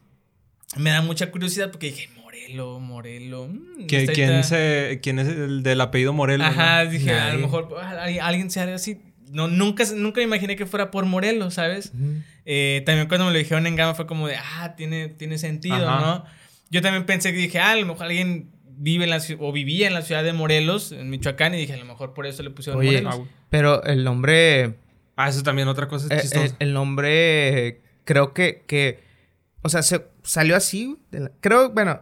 me 0.76 0.90
da 0.90 1.02
mucha 1.02 1.32
curiosidad 1.32 1.72
porque 1.72 1.88
dije, 1.88 2.10
Morelo, 2.22 2.80
Morelo. 2.80 3.48
mm, 3.48 3.86
¿Qui- 3.88 3.96
esta- 3.98 4.14
¿Quién, 4.14 4.44
se- 4.44 5.00
quién 5.02 5.20
es 5.20 5.28
el 5.28 5.64
del 5.64 5.80
apellido 5.82 6.14
Morelos? 6.14 6.48
Ajá, 6.48 6.84
no? 6.84 6.92
dije, 6.92 7.12
a 7.14 7.34
lo 7.34 7.40
mejor 7.40 7.76
alguien, 8.22 8.50
se 8.52 8.60
haría 8.60 8.76
así. 8.76 9.00
No, 9.32 9.48
nunca, 9.48 9.84
nunca 9.96 10.20
me 10.20 10.24
imaginé 10.24 10.56
que 10.56 10.66
fuera 10.66 10.90
por 10.90 11.06
Morelos, 11.06 11.56
¿sabes? 11.56 11.92
Eh, 12.46 12.82
también 12.86 13.08
cuando 13.08 13.26
me 13.26 13.34
lo 13.34 13.38
dijeron 13.38 13.68
en 13.68 13.76
Gama 13.76 13.94
fue 13.94 14.08
como 14.08 14.28
de, 14.28 14.36
ah, 14.38 14.74
tiene, 14.78 15.10
tiene 15.10 15.38
sentido, 15.38 15.76
Ajá. 15.88 16.00
¿no? 16.00 16.26
Yo 16.70 16.82
también 16.82 17.06
pensé 17.06 17.32
que 17.34 17.38
dije, 17.40 17.60
ah, 17.60 17.72
a 17.72 17.76
lo 17.76 17.86
mejor 17.86 18.06
alguien 18.08 18.50
vive 18.80 19.04
en 19.04 19.10
la 19.10 19.20
ciudad, 19.20 19.42
o 19.44 19.52
vivía 19.52 19.88
en 19.88 19.94
la 19.94 20.02
ciudad 20.02 20.24
de 20.24 20.32
Morelos, 20.34 20.92
en 20.94 21.10
Michoacán, 21.10 21.54
y 21.56 21.58
dije, 21.58 21.74
a 21.74 21.78
lo 21.78 21.86
mejor 21.86 22.14
por 22.14 22.26
eso 22.26 22.42
le 22.44 22.52
pusieron 22.52 22.80
Oye, 22.80 23.02
Morelos. 23.02 23.28
Pero 23.50 23.84
el 23.84 24.04
nombre. 24.04 24.76
Ah, 25.18 25.28
eso 25.30 25.44
también 25.44 25.68
otra 25.68 25.88
cosa 25.88 26.14
eh, 26.16 26.22
chistosa. 26.22 26.46
el, 26.46 26.54
el 26.60 26.74
nombre. 26.74 27.82
Creo 28.08 28.34
que. 28.34 28.64
que 28.66 29.04
o 29.62 29.70
sea, 29.70 29.84
se 29.84 30.04
salió 30.24 30.56
así. 30.56 30.98
de 31.12 31.20
la- 31.20 31.32
creo, 31.42 31.70
bueno. 31.70 32.02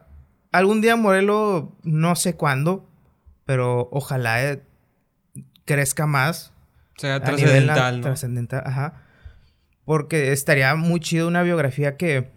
Algún 0.53 0.79
día 0.79 0.95
Morelo, 0.95 1.75
no 1.83 2.15
sé 2.15 2.35
cuándo. 2.35 2.87
Pero 3.45 3.89
ojalá 3.91 4.41
eh, 4.43 4.61
crezca 5.65 6.05
más. 6.05 6.53
o 6.97 7.01
sea, 7.01 7.21
trascendental, 7.21 7.97
¿no? 7.97 8.01
Trascendental, 8.03 8.63
ajá. 8.65 9.01
Porque 9.83 10.31
estaría 10.31 10.73
muy 10.75 10.99
chido 10.99 11.27
una 11.27 11.43
biografía 11.43 11.95
que, 11.97 12.31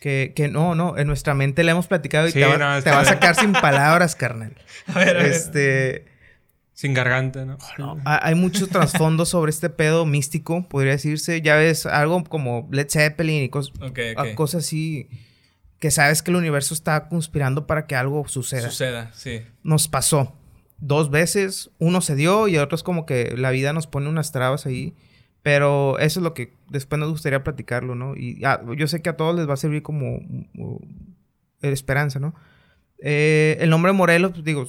que, 0.00 0.32
que 0.36 0.48
no, 0.48 0.74
no, 0.74 0.98
en 0.98 1.06
nuestra 1.06 1.32
mente 1.34 1.62
la 1.64 1.70
hemos 1.72 1.86
platicado 1.86 2.26
y 2.28 2.32
Sí, 2.32 2.40
te, 2.40 2.44
va, 2.46 2.58
no, 2.58 2.82
te 2.82 2.90
va 2.90 3.00
a 3.00 3.04
sacar 3.06 3.36
sin 3.36 3.52
palabras, 3.52 4.16
carnal. 4.16 4.54
A 4.88 4.98
ver, 4.98 5.16
a 5.16 5.22
ver. 5.22 5.32
Este, 5.32 6.04
Sin 6.80 6.94
garganta, 6.94 7.44
¿no? 7.44 7.58
ha- 8.06 8.26
hay 8.26 8.34
mucho 8.34 8.66
trasfondo 8.66 9.26
sobre 9.26 9.50
este 9.50 9.68
pedo 9.68 10.06
místico, 10.06 10.66
podría 10.66 10.92
decirse. 10.92 11.42
Ya 11.42 11.56
ves, 11.56 11.84
algo 11.84 12.24
como 12.24 12.66
Led 12.72 12.88
Zeppelin 12.88 13.42
y 13.42 13.50
cos- 13.50 13.70
Ok, 13.82 13.98
a- 14.16 14.22
ok. 14.30 14.34
cosas 14.34 14.64
así 14.64 15.06
que 15.78 15.90
sabes 15.90 16.22
que 16.22 16.30
el 16.30 16.38
universo 16.38 16.72
está 16.72 17.08
conspirando 17.08 17.66
para 17.66 17.86
que 17.86 17.96
algo 17.96 18.26
suceda. 18.28 18.70
Suceda, 18.70 19.10
sí. 19.12 19.42
Nos 19.62 19.88
pasó 19.88 20.34
dos 20.78 21.10
veces, 21.10 21.70
uno 21.78 22.00
se 22.00 22.16
dio 22.16 22.48
y 22.48 22.56
otro 22.56 22.76
es 22.76 22.82
como 22.82 23.04
que 23.04 23.34
la 23.36 23.50
vida 23.50 23.74
nos 23.74 23.86
pone 23.86 24.08
unas 24.08 24.32
trabas 24.32 24.64
ahí. 24.64 24.94
Pero 25.42 25.98
eso 25.98 26.20
es 26.20 26.24
lo 26.24 26.32
que 26.32 26.54
después 26.70 26.98
nos 26.98 27.10
gustaría 27.10 27.44
platicarlo, 27.44 27.94
¿no? 27.94 28.16
Y 28.16 28.42
ah, 28.44 28.62
yo 28.74 28.86
sé 28.86 29.02
que 29.02 29.10
a 29.10 29.16
todos 29.18 29.36
les 29.36 29.46
va 29.46 29.52
a 29.52 29.56
servir 29.58 29.82
como 29.82 30.16
uh, 30.56 30.80
esperanza, 31.60 32.18
¿no? 32.20 32.34
Eh, 33.02 33.58
el 33.60 33.68
nombre 33.70 33.92
Morelos, 33.92 34.32
pues, 34.32 34.44
digo, 34.44 34.66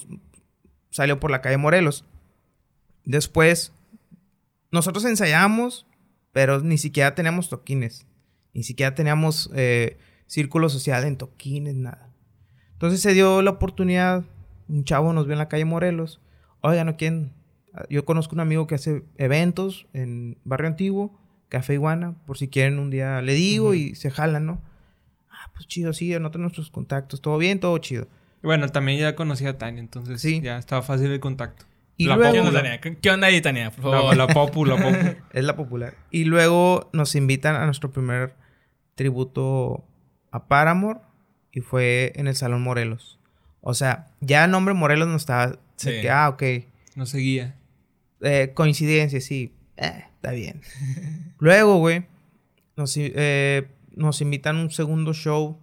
salió 0.92 1.20
por 1.20 1.32
la 1.32 1.42
calle 1.42 1.58
Morelos. 1.58 2.06
Después, 3.04 3.74
nosotros 4.72 5.04
ensayamos, 5.06 5.88
pero 6.32 6.60
ni 6.62 6.78
siquiera 6.78 7.16
teníamos 7.16 7.50
toquines. 7.50 8.06
Ni 8.54 8.64
siquiera 8.64 8.94
teníamos 8.94 9.50
eh, 9.56 9.98
círculo 10.28 10.70
social 10.70 11.04
en 11.06 11.18
toquines, 11.18 11.76
nada. 11.76 12.14
Entonces 12.74 13.02
se 13.02 13.14
dio 13.14 13.42
la 13.42 13.52
oportunidad, 13.52 14.24
un 14.68 14.84
chavo 14.84 15.14
nos 15.14 15.26
vio 15.26 15.34
en 15.34 15.40
la 15.40 15.50
calle 15.50 15.66
Morelos. 15.66 16.22
Oigan, 16.62 16.88
¿no 16.88 16.98
quién? 16.98 17.34
Yo 17.90 18.06
conozco 18.06 18.36
un 18.36 18.42
amigo 18.42 18.68
que 18.68 18.76
hace 18.76 19.04
eventos 19.18 19.88
en 19.94 20.38
Barrio 20.44 20.68
Antiguo, 20.68 21.20
Café 21.48 21.74
Iguana, 21.74 22.16
por 22.26 22.38
si 22.38 22.48
quieren 22.50 22.80
un 22.80 22.90
día 22.90 23.22
le 23.22 23.34
digo 23.34 23.74
y 23.74 23.96
se 23.96 24.12
jalan, 24.12 24.46
¿no? 24.46 24.62
Ah, 25.30 25.52
pues 25.54 25.68
chido, 25.68 25.94
sí, 25.94 26.14
anoten 26.14 26.42
nuestros 26.42 26.70
contactos, 26.70 27.22
todo 27.22 27.38
bien, 27.38 27.60
todo 27.60 27.78
chido. 27.78 28.08
Bueno, 28.42 28.70
también 28.70 29.00
ya 29.00 29.16
conocí 29.16 29.46
a 29.46 29.58
Tania, 29.58 29.80
entonces 29.82 30.20
Sí. 30.22 30.42
ya 30.42 30.58
estaba 30.58 30.82
fácil 30.82 31.12
el 31.12 31.20
contacto. 31.20 31.66
Y 31.98 32.06
La 32.06 32.16
luego- 32.16 32.34
¿Qué 32.34 32.40
onda, 32.40 32.52
Popu, 32.52 32.64
Tania? 32.64 32.82
¿Qué- 32.82 32.98
¿Qué 32.98 33.10
onda 33.12 33.28
ahí, 33.28 33.42
Tania? 33.42 33.70
Por 33.72 33.86
la, 33.86 33.98
favor. 33.98 34.18
la 34.18 34.28
Popu, 34.28 34.66
la 34.66 34.76
Popu. 34.78 34.98
Es 35.34 35.44
la 35.44 35.56
popular. 35.56 35.94
Y 36.10 36.24
luego 36.26 36.90
nos 36.94 37.14
invitan 37.16 37.56
a 37.56 37.66
nuestro 37.66 37.92
primer 37.92 38.34
tributo 38.96 39.84
a 40.32 40.48
Paramore 40.48 41.00
y 41.52 41.62
fue 41.62 42.14
en 42.16 42.28
el 42.28 42.36
Salón 42.36 42.62
Morelos. 42.62 43.20
O 43.62 43.74
sea, 43.74 44.08
ya 44.22 44.46
el 44.46 44.52
nombre 44.52 44.74
Morelos 44.74 45.08
no 45.08 45.16
estaba... 45.16 45.60
Sí. 45.76 45.90
que, 46.02 46.10
ah, 46.10 46.30
ok. 46.30 46.44
No 46.96 47.06
seguía. 47.06 47.56
Eh, 48.22 48.52
coincidencia, 48.54 49.20
sí. 49.22 49.54
Eh, 49.78 50.06
está 50.16 50.32
bien. 50.32 50.62
Luego, 51.40 51.78
güey, 51.78 52.06
nos, 52.76 52.94
eh, 52.98 53.68
nos 53.96 54.22
invitan 54.22 54.58
a 54.58 54.62
un 54.62 54.72
segundo 54.72 55.14
show 55.14 55.60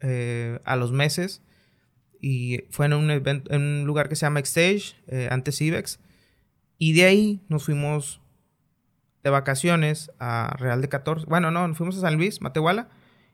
eh, 0.00 0.58
a 0.64 0.76
los 0.76 0.92
meses. 0.92 1.42
Y 2.26 2.64
fue 2.70 2.86
en 2.86 2.94
un, 2.94 3.10
event- 3.10 3.46
en 3.50 3.60
un 3.60 3.84
lugar 3.86 4.08
que 4.08 4.16
se 4.16 4.24
llama 4.24 4.40
Stage, 4.40 4.94
eh, 5.08 5.28
antes 5.30 5.60
Ibex. 5.60 6.00
Y 6.78 6.94
de 6.94 7.04
ahí 7.04 7.40
nos 7.48 7.64
fuimos 7.64 8.22
de 9.22 9.28
vacaciones 9.30 10.10
a 10.18 10.54
Real 10.58 10.80
de 10.80 10.88
14. 10.88 11.26
Bueno, 11.26 11.50
no, 11.50 11.68
nos 11.68 11.76
fuimos 11.76 11.98
a 11.98 12.00
San 12.00 12.16
Luis, 12.16 12.40
Matehuala. 12.40 12.88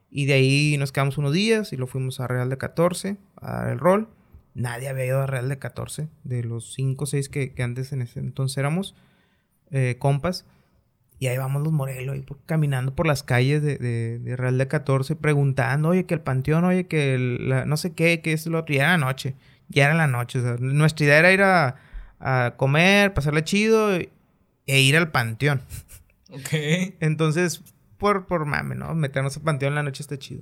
Y 0.09 0.25
de 0.25 0.33
ahí 0.33 0.75
nos 0.77 0.91
quedamos 0.91 1.17
unos 1.17 1.31
días 1.31 1.71
y 1.71 1.77
lo 1.77 1.87
fuimos 1.87 2.19
a 2.19 2.27
Real 2.27 2.49
de 2.49 2.57
14, 2.57 3.15
a 3.37 3.51
dar 3.51 3.69
el 3.69 3.79
rol. 3.79 4.09
Nadie 4.53 4.89
había 4.89 5.05
ido 5.05 5.21
a 5.21 5.25
Real 5.27 5.47
de 5.47 5.57
14, 5.57 6.09
de 6.25 6.43
los 6.43 6.73
5 6.73 7.05
o 7.05 7.07
6 7.07 7.29
que, 7.29 7.53
que 7.53 7.63
antes 7.63 7.93
en 7.93 8.01
ese 8.01 8.19
entonces 8.19 8.57
éramos 8.57 8.93
eh, 9.69 9.95
compas. 9.99 10.45
Y 11.21 11.27
ahí 11.27 11.37
vamos 11.37 11.61
los 11.61 11.71
Morelos, 11.71 12.17
caminando 12.47 12.95
por 12.95 13.05
las 13.05 13.21
calles 13.21 13.61
de, 13.61 13.77
de- 13.77 14.17
de 14.17 14.35
Real 14.35 14.57
de 14.57 14.67
14, 14.67 15.15
preguntando, 15.15 15.89
oye, 15.89 16.07
que 16.07 16.15
el 16.15 16.19
panteón, 16.21 16.63
oye, 16.63 16.87
que 16.87 17.13
el- 17.13 17.47
la- 17.47 17.63
no 17.65 17.77
sé 17.77 17.93
qué, 17.93 18.21
que 18.21 18.33
es 18.33 18.47
lo 18.47 18.57
otro. 18.57 18.73
Ya 18.73 18.81
era 18.85 18.91
la 18.93 19.05
noche, 19.05 19.35
ya 19.69 19.85
era 19.85 19.93
la 19.93 20.07
noche. 20.07 20.39
o 20.39 20.41
sea, 20.41 20.55
nuestra 20.57 21.05
idea 21.05 21.19
era 21.19 21.31
ir 21.31 21.43
a, 21.43 21.75
a 22.19 22.55
comer, 22.57 23.13
pasarle 23.13 23.43
chido 23.43 23.91
e 23.93 24.09
ir 24.65 24.97
al 24.97 25.11
panteón. 25.11 25.61
Ok. 26.31 26.49
Entonces, 27.01 27.61
por, 27.99 28.25
por 28.25 28.45
mame, 28.47 28.73
¿no? 28.73 28.95
Meternos 28.95 29.37
al 29.37 29.43
panteón 29.43 29.73
en 29.73 29.75
la 29.75 29.83
noche 29.83 30.01
está 30.01 30.17
chido. 30.17 30.41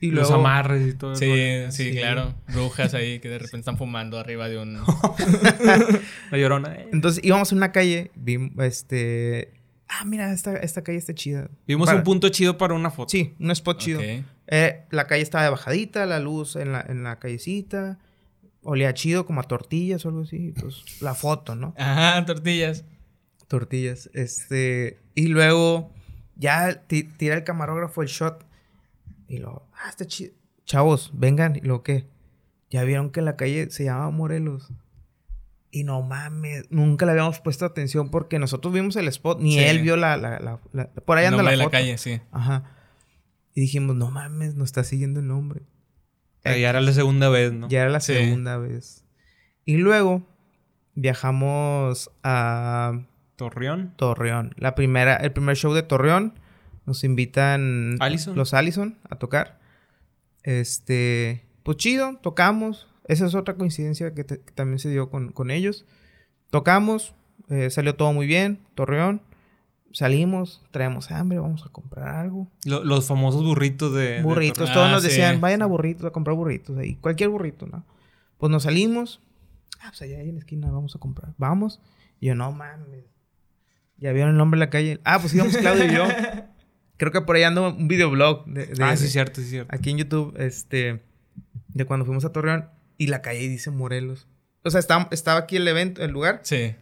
Y 0.00 0.10
Los 0.10 0.28
luego, 0.28 0.42
amarres 0.46 0.86
y 0.86 0.92
todo. 0.98 1.12
el 1.12 1.16
Sí, 1.16 1.74
sí, 1.84 1.92
Sí. 1.92 1.96
claro. 1.98 2.34
Brujas 2.52 2.92
ahí 2.92 3.20
que 3.20 3.30
de 3.30 3.38
repente 3.38 3.60
están 3.60 3.78
fumando 3.78 4.18
arriba 4.18 4.50
de 4.50 4.58
un... 4.58 4.74
La 6.30 6.36
llorona. 6.36 6.74
eh. 6.74 6.88
entonces 6.92 7.24
íbamos 7.24 7.52
a 7.52 7.56
una 7.56 7.72
calle, 7.72 8.10
vimos, 8.14 8.52
este... 8.66 9.53
Ah, 9.88 10.04
mira, 10.04 10.32
esta, 10.32 10.56
esta 10.56 10.82
calle 10.82 10.98
está 10.98 11.14
chida. 11.14 11.50
Vimos 11.66 11.86
Para- 11.86 11.98
un 11.98 12.04
punto 12.04 12.28
chido 12.30 12.56
para 12.58 12.74
una 12.74 12.90
foto. 12.90 13.10
Sí, 13.10 13.34
un 13.38 13.50
spot 13.50 13.78
chido. 13.78 14.00
Eh, 14.46 14.84
la 14.90 15.06
calle 15.06 15.22
estaba 15.22 15.44
de 15.44 15.50
bajadita, 15.50 16.06
la 16.06 16.18
luz 16.20 16.56
en 16.56 16.72
la, 16.72 16.80
en 16.88 17.02
la 17.02 17.18
callecita. 17.18 17.98
Olía 18.62 18.94
chido 18.94 19.26
como 19.26 19.40
a 19.40 19.44
tortillas 19.44 20.04
o 20.04 20.08
algo 20.08 20.22
así. 20.22 20.54
Pues 20.58 21.02
la 21.02 21.14
foto, 21.14 21.54
¿no? 21.54 21.74
Ajá, 21.76 22.24
tortillas. 22.24 22.84
Tortillas. 23.48 24.08
Este. 24.14 24.98
Y 25.14 25.26
luego 25.28 25.92
ya 26.36 26.82
ti- 26.86 27.04
tira 27.04 27.34
el 27.36 27.44
camarógrafo 27.44 28.02
el 28.02 28.08
shot. 28.08 28.44
Y 29.28 29.38
luego, 29.38 29.68
ah, 29.74 29.90
está 29.90 30.06
chido. 30.06 30.32
Chavos, 30.64 31.10
vengan. 31.14 31.56
Y 31.56 31.60
luego, 31.60 31.82
¿qué? 31.82 32.06
Ya 32.70 32.82
vieron 32.84 33.10
que 33.10 33.20
la 33.20 33.36
calle 33.36 33.70
se 33.70 33.84
llama 33.84 34.10
Morelos. 34.10 34.70
Y 35.76 35.82
no 35.82 36.02
mames, 36.02 36.66
nunca 36.70 37.04
le 37.04 37.10
habíamos 37.12 37.40
puesto 37.40 37.64
atención 37.64 38.08
porque 38.08 38.38
nosotros 38.38 38.72
vimos 38.72 38.94
el 38.94 39.08
spot, 39.08 39.40
ni 39.40 39.54
Sí. 39.54 39.58
él 39.64 39.82
vio 39.82 39.96
la, 39.96 40.16
la, 40.16 40.38
la- 40.38 40.60
la- 40.72 40.86
Por 40.92 41.18
ahí 41.18 41.24
El 41.24 41.34
anda 41.34 41.38
nombre 41.38 41.44
la 41.46 41.50
de 41.50 41.56
la 41.56 41.64
foto. 41.64 41.72
calle, 41.72 41.98
sí. 41.98 42.20
Ajá. 42.30 42.76
Y 43.54 43.62
dijimos, 43.62 43.96
no 43.96 44.08
mames, 44.12 44.54
nos 44.54 44.66
está 44.66 44.84
siguiendo 44.84 45.18
el 45.18 45.26
nombre. 45.26 45.62
Eh, 46.44 46.60
Ya 46.60 46.70
era 46.70 46.80
la 46.80 46.92
segunda 46.92 47.28
vez, 47.28 47.52
¿no? 47.52 47.68
Ya 47.68 47.80
era 47.80 47.90
la 47.90 47.98
Sí. 47.98 48.12
segunda 48.14 48.56
vez. 48.56 49.04
Y 49.64 49.78
luego 49.78 50.28
viajamos 50.94 52.10
a 52.22 53.00
Torreón. 53.34 53.94
Torreón. 53.96 54.54
La 54.56 54.76
primera, 54.76 55.16
el 55.16 55.32
primer 55.32 55.56
show 55.56 55.72
de 55.74 55.82
Torreón. 55.82 56.38
Nos 56.86 57.02
invitan 57.02 57.96
Allison. 57.98 58.36
los 58.36 58.54
Allison 58.54 58.96
a 59.10 59.16
tocar. 59.16 59.58
Este, 60.44 61.46
pues 61.62 61.78
chido, 61.78 62.18
tocamos. 62.22 62.86
Esa 63.04 63.26
es 63.26 63.34
otra 63.34 63.54
coincidencia 63.54 64.14
que, 64.14 64.24
te- 64.24 64.40
que 64.40 64.52
también 64.52 64.78
se 64.78 64.88
dio 64.90 65.10
con, 65.10 65.30
con 65.32 65.50
ellos. 65.50 65.84
Tocamos, 66.50 67.14
eh, 67.50 67.70
salió 67.70 67.94
todo 67.96 68.12
muy 68.12 68.26
bien, 68.26 68.60
Torreón. 68.74 69.20
Salimos, 69.92 70.60
traemos 70.72 71.10
hambre, 71.12 71.38
vamos 71.38 71.64
a 71.64 71.68
comprar 71.68 72.08
algo. 72.16 72.50
Lo- 72.64 72.82
los 72.82 73.06
famosos 73.06 73.44
burritos 73.44 73.94
de. 73.94 74.22
Burritos, 74.22 74.56
Torreón. 74.58 74.74
todos 74.74 74.88
Ah, 74.88 74.92
nos 74.92 75.02
sí. 75.02 75.08
decían, 75.08 75.40
vayan 75.40 75.62
a 75.62 75.66
burritos, 75.66 76.04
a 76.06 76.10
comprar 76.10 76.34
burritos 76.36 76.76
ahí, 76.78 76.96
cualquier 76.96 77.28
burrito, 77.30 77.66
¿no? 77.66 77.84
Pues 78.38 78.50
nos 78.50 78.64
salimos, 78.64 79.20
ah, 79.80 79.88
pues 79.90 80.02
allá 80.02 80.20
en 80.20 80.32
la 80.34 80.38
esquina 80.40 80.70
vamos 80.70 80.96
a 80.96 80.98
comprar, 80.98 81.34
vamos. 81.38 81.80
Y 82.20 82.26
yo, 82.26 82.34
no 82.34 82.50
mames, 82.50 83.04
ya 83.98 84.12
vieron 84.12 84.30
el 84.32 84.36
nombre 84.36 84.58
de 84.58 84.66
la 84.66 84.70
calle. 84.70 85.00
Ah, 85.04 85.18
pues 85.20 85.32
íbamos 85.34 85.56
Claudio 85.56 85.84
y 85.86 85.94
yo. 85.94 86.04
Creo 86.96 87.12
que 87.12 87.20
por 87.20 87.36
ahí 87.36 87.42
anda 87.44 87.60
un 87.68 87.86
videoblog 87.86 88.46
de, 88.46 88.66
de- 88.66 88.82
Ah, 88.84 88.96
sí, 88.96 89.06
cierto, 89.08 89.40
sí, 89.40 89.48
cierto. 89.48 89.72
aquí 89.74 89.90
en 89.90 89.98
YouTube, 89.98 90.34
este, 90.38 91.02
de 91.68 91.84
cuando 91.84 92.04
fuimos 92.04 92.24
a 92.24 92.32
Torreón 92.32 92.68
y 92.98 93.06
la 93.08 93.22
calle 93.22 93.48
dice 93.48 93.70
Morelos. 93.70 94.26
O 94.62 94.70
sea, 94.70 94.80
estaba, 94.80 95.08
estaba 95.10 95.40
aquí 95.40 95.56
el 95.56 95.68
evento, 95.68 96.02
el 96.02 96.10
lugar, 96.10 96.40
Sí. 96.42 96.74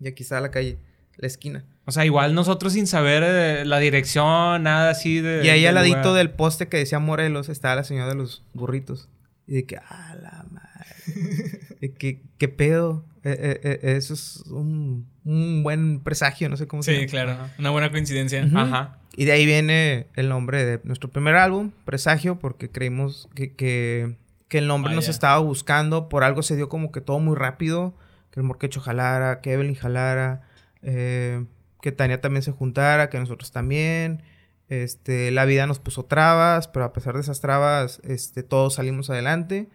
y 0.00 0.08
aquí 0.08 0.22
está 0.22 0.40
la 0.40 0.50
calle, 0.50 0.78
la 1.16 1.26
esquina. 1.26 1.64
O 1.84 1.92
sea, 1.92 2.04
igual 2.04 2.34
nosotros 2.34 2.72
sin 2.72 2.86
saber 2.86 3.22
eh, 3.24 3.64
la 3.64 3.78
dirección, 3.78 4.62
nada 4.64 4.90
así 4.90 5.20
de. 5.20 5.44
Y 5.44 5.48
ahí 5.50 5.60
del 5.60 5.68
al 5.68 5.74
ladito 5.76 5.96
lugar. 5.98 6.14
del 6.14 6.30
poste 6.30 6.66
que 6.68 6.78
decía 6.78 6.98
Morelos 6.98 7.48
estaba 7.48 7.76
la 7.76 7.84
señora 7.84 8.08
de 8.08 8.16
los 8.16 8.42
burritos. 8.54 9.08
Y 9.46 9.54
de 9.54 9.64
que, 9.66 9.76
ah, 9.76 10.16
la 10.20 10.44
madre. 10.50 11.94
Que, 11.98 12.22
¿Qué 12.38 12.48
pedo? 12.48 13.04
eh, 13.22 13.60
eh, 13.62 13.78
eso 13.96 14.14
es 14.14 14.38
un, 14.46 15.06
un 15.24 15.62
buen 15.62 16.00
presagio, 16.00 16.48
no 16.48 16.56
sé 16.56 16.66
cómo 16.66 16.82
se 16.82 16.92
Sí, 16.92 16.96
llama. 16.98 17.10
claro. 17.10 17.30
Ajá. 17.32 17.54
Una 17.58 17.70
buena 17.70 17.90
coincidencia. 17.90 18.44
Ujú. 18.44 18.56
Ajá. 18.58 18.98
Y 19.16 19.24
de 19.24 19.32
ahí 19.32 19.46
viene 19.46 20.06
el 20.16 20.28
nombre 20.28 20.64
de 20.64 20.80
nuestro 20.84 21.10
primer 21.10 21.36
álbum, 21.36 21.70
Presagio, 21.84 22.38
porque 22.38 22.68
creímos 22.70 23.28
que, 23.34 23.52
que, 23.52 24.16
que 24.48 24.58
el 24.58 24.66
nombre 24.68 24.94
nos 24.94 25.08
estaba 25.08 25.38
buscando. 25.38 26.08
Por 26.08 26.22
algo 26.24 26.42
se 26.42 26.56
dio 26.56 26.68
como 26.68 26.92
que 26.92 27.00
todo 27.00 27.18
muy 27.18 27.34
rápido. 27.36 27.94
Que 28.30 28.40
el 28.40 28.44
Morquecho 28.44 28.80
jalara, 28.80 29.40
que 29.40 29.52
Evelyn 29.52 29.74
jalara, 29.74 30.42
eh, 30.82 31.44
que 31.80 31.92
Tania 31.92 32.20
también 32.20 32.42
se 32.42 32.52
juntara, 32.52 33.08
que 33.10 33.18
nosotros 33.18 33.50
también. 33.52 34.22
Este, 34.68 35.30
la 35.30 35.44
vida 35.44 35.66
nos 35.66 35.78
puso 35.78 36.04
trabas, 36.04 36.68
pero 36.68 36.84
a 36.84 36.92
pesar 36.92 37.14
de 37.14 37.20
esas 37.20 37.40
trabas, 37.40 38.00
este, 38.04 38.42
todos 38.42 38.74
salimos 38.74 39.10
adelante. 39.10 39.68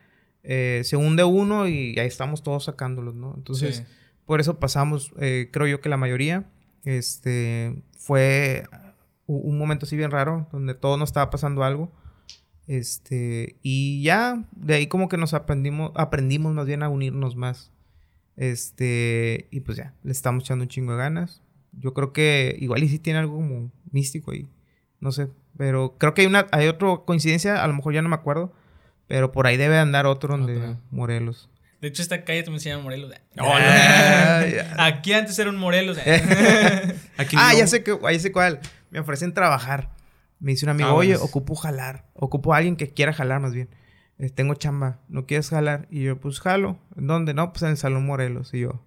Eh, 0.44 0.82
se 0.84 0.96
hunde 0.98 1.24
uno 1.24 1.68
y 1.68 1.98
ahí 2.00 2.08
estamos 2.08 2.44
todos 2.44 2.66
sacándolos, 2.66 3.16
¿no? 3.16 3.34
Entonces, 3.38 3.78
Sí. 3.78 3.84
por 4.26 4.42
eso 4.42 4.60
pasamos, 4.60 5.14
eh, 5.20 5.50
creo 5.52 5.68
yo 5.68 5.82
que 5.82 5.90
la 5.90 5.98
mayoría, 5.98 6.46
este, 6.84 7.82
fue 7.98 8.64
un 9.28 9.58
momento 9.58 9.86
así 9.86 9.96
bien 9.96 10.12
raro, 10.12 10.48
donde 10.52 10.74
todo 10.74 10.98
nos 10.98 11.10
estaba 11.10 11.30
pasando 11.30 11.64
algo. 11.64 11.92
Este, 12.68 13.58
y 13.62 14.02
ya, 14.04 14.46
de 14.52 14.76
ahí 14.76 14.88
como 14.88 15.10
que 15.10 15.18
nos 15.18 15.34
aprendimos, 15.34 15.92
aprendimos 15.96 16.54
más 16.54 16.66
bien 16.66 16.84
a 16.84 16.90
unirnos 16.90 17.36
más. 17.36 17.72
Este, 18.38 19.48
y 19.52 19.60
pues 19.62 19.78
ya, 19.78 19.94
le 20.04 20.12
estamos 20.12 20.44
echando 20.44 20.64
un 20.64 20.70
chingo 20.70 20.94
de 20.94 21.00
ganas. 21.00 21.42
Yo 21.74 21.94
creo 21.94 22.14
que 22.14 22.56
igual 22.60 22.84
y 22.84 22.90
sí 22.90 23.00
tiene 23.00 23.20
algo 23.20 23.36
como 23.36 23.72
místico 23.92 24.32
ahí. 24.32 24.48
No 25.00 25.12
sé, 25.12 25.30
pero 25.58 25.96
creo 25.98 26.14
que 26.14 26.22
hay 26.22 26.28
una, 26.28 26.48
hay 26.52 26.68
otra 26.68 26.88
coincidencia, 27.06 27.64
a 27.64 27.68
lo 27.68 27.74
mejor 27.74 27.94
ya 27.94 28.02
no 28.02 28.10
me 28.10 28.16
acuerdo, 28.16 28.54
pero 29.08 29.32
por 29.32 29.48
ahí 29.48 29.58
debe 29.58 29.78
andar 29.78 30.06
otro 30.06 30.38
donde. 30.38 30.76
Morelos. 30.92 31.50
De 31.82 31.88
hecho, 31.88 32.04
esta 32.04 32.24
calle 32.24 32.44
también 32.44 32.62
se 32.62 32.70
llama 32.70 32.84
Morelos. 32.84 33.12
Ah, 33.38 34.46
ya. 34.46 34.76
Aquí 34.78 35.14
antes 35.14 35.38
era 35.40 35.50
un 35.50 35.58
Morelos. 35.58 35.98
Aquí 37.18 37.36
ah, 37.38 37.52
no. 37.54 37.58
ya 37.58 37.68
sé 37.68 37.84
que, 37.84 37.98
ya 38.02 38.20
sé 38.20 38.32
cuál. 38.32 38.60
Me 38.92 39.00
ofrecen 39.00 39.34
trabajar. 39.34 39.90
Me 40.42 40.52
dice 40.52 40.66
un 40.66 40.72
amigo, 40.72 40.90
Ah, 40.90 40.94
oye, 40.94 41.16
ocupo 41.16 41.56
jalar. 41.56 42.06
Ocupo 42.14 42.54
a 42.54 42.58
alguien 42.58 42.76
que 42.76 42.90
quiera 42.94 43.14
jalar 43.14 43.40
más 43.40 43.54
bien. 43.54 43.70
Eh, 44.18 44.30
tengo 44.30 44.56
chamba. 44.56 45.00
¿No 45.08 45.26
quieres 45.26 45.50
jalar? 45.50 45.88
Y 45.90 46.04
yo, 46.04 46.20
pues 46.20 46.40
jalo. 46.42 46.78
¿En 46.98 47.08
dónde? 47.08 47.34
No, 47.34 47.52
pues 47.54 47.64
en 47.64 47.70
el 47.70 47.78
Salón 47.78 48.06
Morelos. 48.06 48.54
Y 48.54 48.60
yo, 48.62 48.84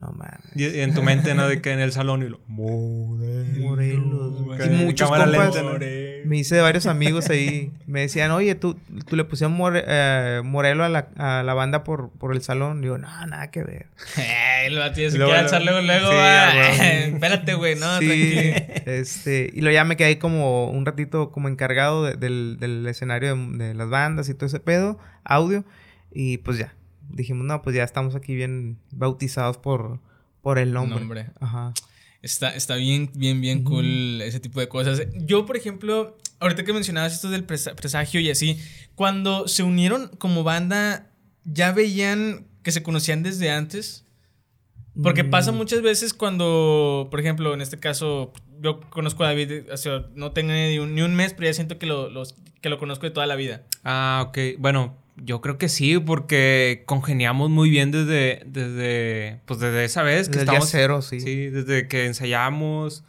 no 0.00 0.10
mames. 0.12 0.40
Y 0.56 0.66
y 0.66 0.80
en 0.80 0.94
tu 0.94 1.02
mente, 1.02 1.34
¿no? 1.34 1.46
De 1.48 1.60
que 1.62 1.70
en 1.72 1.78
el 1.80 1.92
salón 1.92 2.22
y 2.22 2.28
lo... 2.28 2.40
Morelos. 2.48 3.58
Morelos. 3.58 4.66
Y 4.66 4.68
muchos 4.70 5.08
compas. 5.08 5.28
lenta, 5.30 5.62
¿no? 5.62 5.78
Me 6.24 6.36
hice 6.38 6.54
de 6.56 6.60
varios 6.60 6.86
amigos 6.86 7.28
ahí. 7.30 7.72
Me 7.86 8.00
decían, 8.00 8.30
oye, 8.30 8.54
tú, 8.54 8.76
tú 9.06 9.16
le 9.16 9.24
pusieron 9.24 9.52
more- 9.54 9.84
eh, 9.86 10.40
Morelo 10.44 10.84
a 10.84 10.88
la, 10.88 11.08
a 11.16 11.42
la 11.42 11.54
banda 11.54 11.84
por, 11.84 12.10
por 12.10 12.32
el 12.34 12.42
salón. 12.42 12.82
Y 12.82 12.86
yo, 12.86 12.98
no, 12.98 13.08
nada 13.26 13.50
que 13.50 13.62
ver. 13.64 13.86
Se 14.64 14.70
Luego, 14.70 14.92
quiere 14.94 15.36
alzar 15.38 15.62
luego, 15.62 15.80
luego. 15.80 16.08
Sí, 16.10 16.14
bueno. 16.16 17.14
Espérate, 17.16 17.54
güey, 17.54 17.74
no, 17.76 17.98
sí, 17.98 18.34
este, 18.86 19.50
y 19.52 19.60
luego 19.60 19.74
ya 19.74 19.84
me 19.84 19.96
quedé 19.96 20.08
ahí 20.08 20.16
como 20.16 20.70
un 20.70 20.86
ratito 20.86 21.30
como 21.32 21.48
encargado 21.48 22.04
de- 22.04 22.14
del, 22.16 22.58
del 22.60 22.86
escenario 22.86 23.34
de, 23.36 23.64
de 23.66 23.74
las 23.74 23.88
bandas 23.90 24.28
y 24.28 24.34
todo 24.34 24.46
ese 24.46 24.60
pedo, 24.60 24.98
audio, 25.24 25.64
y 26.12 26.38
pues 26.38 26.58
ya, 26.58 26.72
dijimos, 27.12 27.46
no, 27.46 27.62
pues 27.62 27.76
ya 27.76 27.84
estamos 27.84 28.14
aquí 28.14 28.34
bien 28.34 28.78
bautizados 28.90 29.58
por, 29.58 30.00
por 30.40 30.58
el 30.58 30.72
nombre. 30.72 30.98
Nombre. 31.00 31.26
Ajá. 31.40 31.72
Está, 32.22 32.54
está 32.54 32.76
bien, 32.76 33.10
bien, 33.14 33.40
bien 33.40 33.58
Ujú. 33.62 33.70
cool 33.76 34.20
ese 34.22 34.38
tipo 34.40 34.60
de 34.60 34.68
cosas. 34.68 35.02
Yo, 35.26 35.44
por 35.44 35.56
ejemplo, 35.56 36.16
ahorita 36.40 36.62
que 36.64 36.72
mencionabas 36.72 37.12
esto 37.14 37.30
del 37.30 37.46
presa- 37.46 37.74
presagio 37.74 38.20
y 38.20 38.30
así, 38.30 38.58
cuando 38.94 39.48
se 39.48 39.62
unieron 39.64 40.08
como 40.18 40.44
banda, 40.44 41.10
¿ya 41.44 41.72
veían 41.72 42.46
que 42.62 42.70
se 42.70 42.82
conocían 42.84 43.22
desde 43.24 43.50
antes? 43.50 44.04
Porque 45.02 45.24
Mm. 45.24 45.30
pasa 45.30 45.52
muchas 45.52 45.82
veces 45.82 46.12
cuando, 46.14 47.08
por 47.10 47.18
ejemplo, 47.18 47.54
en 47.54 47.60
este 47.60 47.78
caso, 47.80 48.32
yo 48.60 48.78
conozco 48.90 49.24
a 49.24 49.28
David, 49.28 49.72
o 49.72 49.76
sea, 49.76 50.06
no 50.14 50.32
tengo 50.32 50.52
ni 50.52 50.78
un, 50.78 50.94
ni 50.94 51.02
un 51.02 51.14
mes, 51.16 51.32
pero 51.34 51.46
ya 51.48 51.54
siento 51.54 51.78
que 51.78 51.86
lo, 51.86 52.08
los- 52.10 52.36
que 52.60 52.68
lo 52.68 52.78
conozco 52.78 53.06
de 53.06 53.10
toda 53.10 53.26
la 53.26 53.34
vida. 53.34 53.62
Ah, 53.82 54.24
ok. 54.28 54.38
Bueno, 54.58 54.96
yo 55.16 55.40
creo 55.40 55.58
que 55.58 55.68
sí, 55.68 55.98
porque 55.98 56.84
congeniamos 56.86 57.50
muy 57.50 57.70
bien 57.70 57.90
desde, 57.90 58.42
desde, 58.46 59.40
pues 59.46 59.60
desde 59.60 59.84
esa 59.84 60.02
vez 60.02 60.28
que 60.28 60.38
Desde 60.38 60.44
estamos... 60.44 60.68
cero, 60.70 61.02
sí. 61.02 61.20
Sí, 61.20 61.48
desde 61.48 61.88
que 61.88 62.06
ensayamos. 62.06 63.04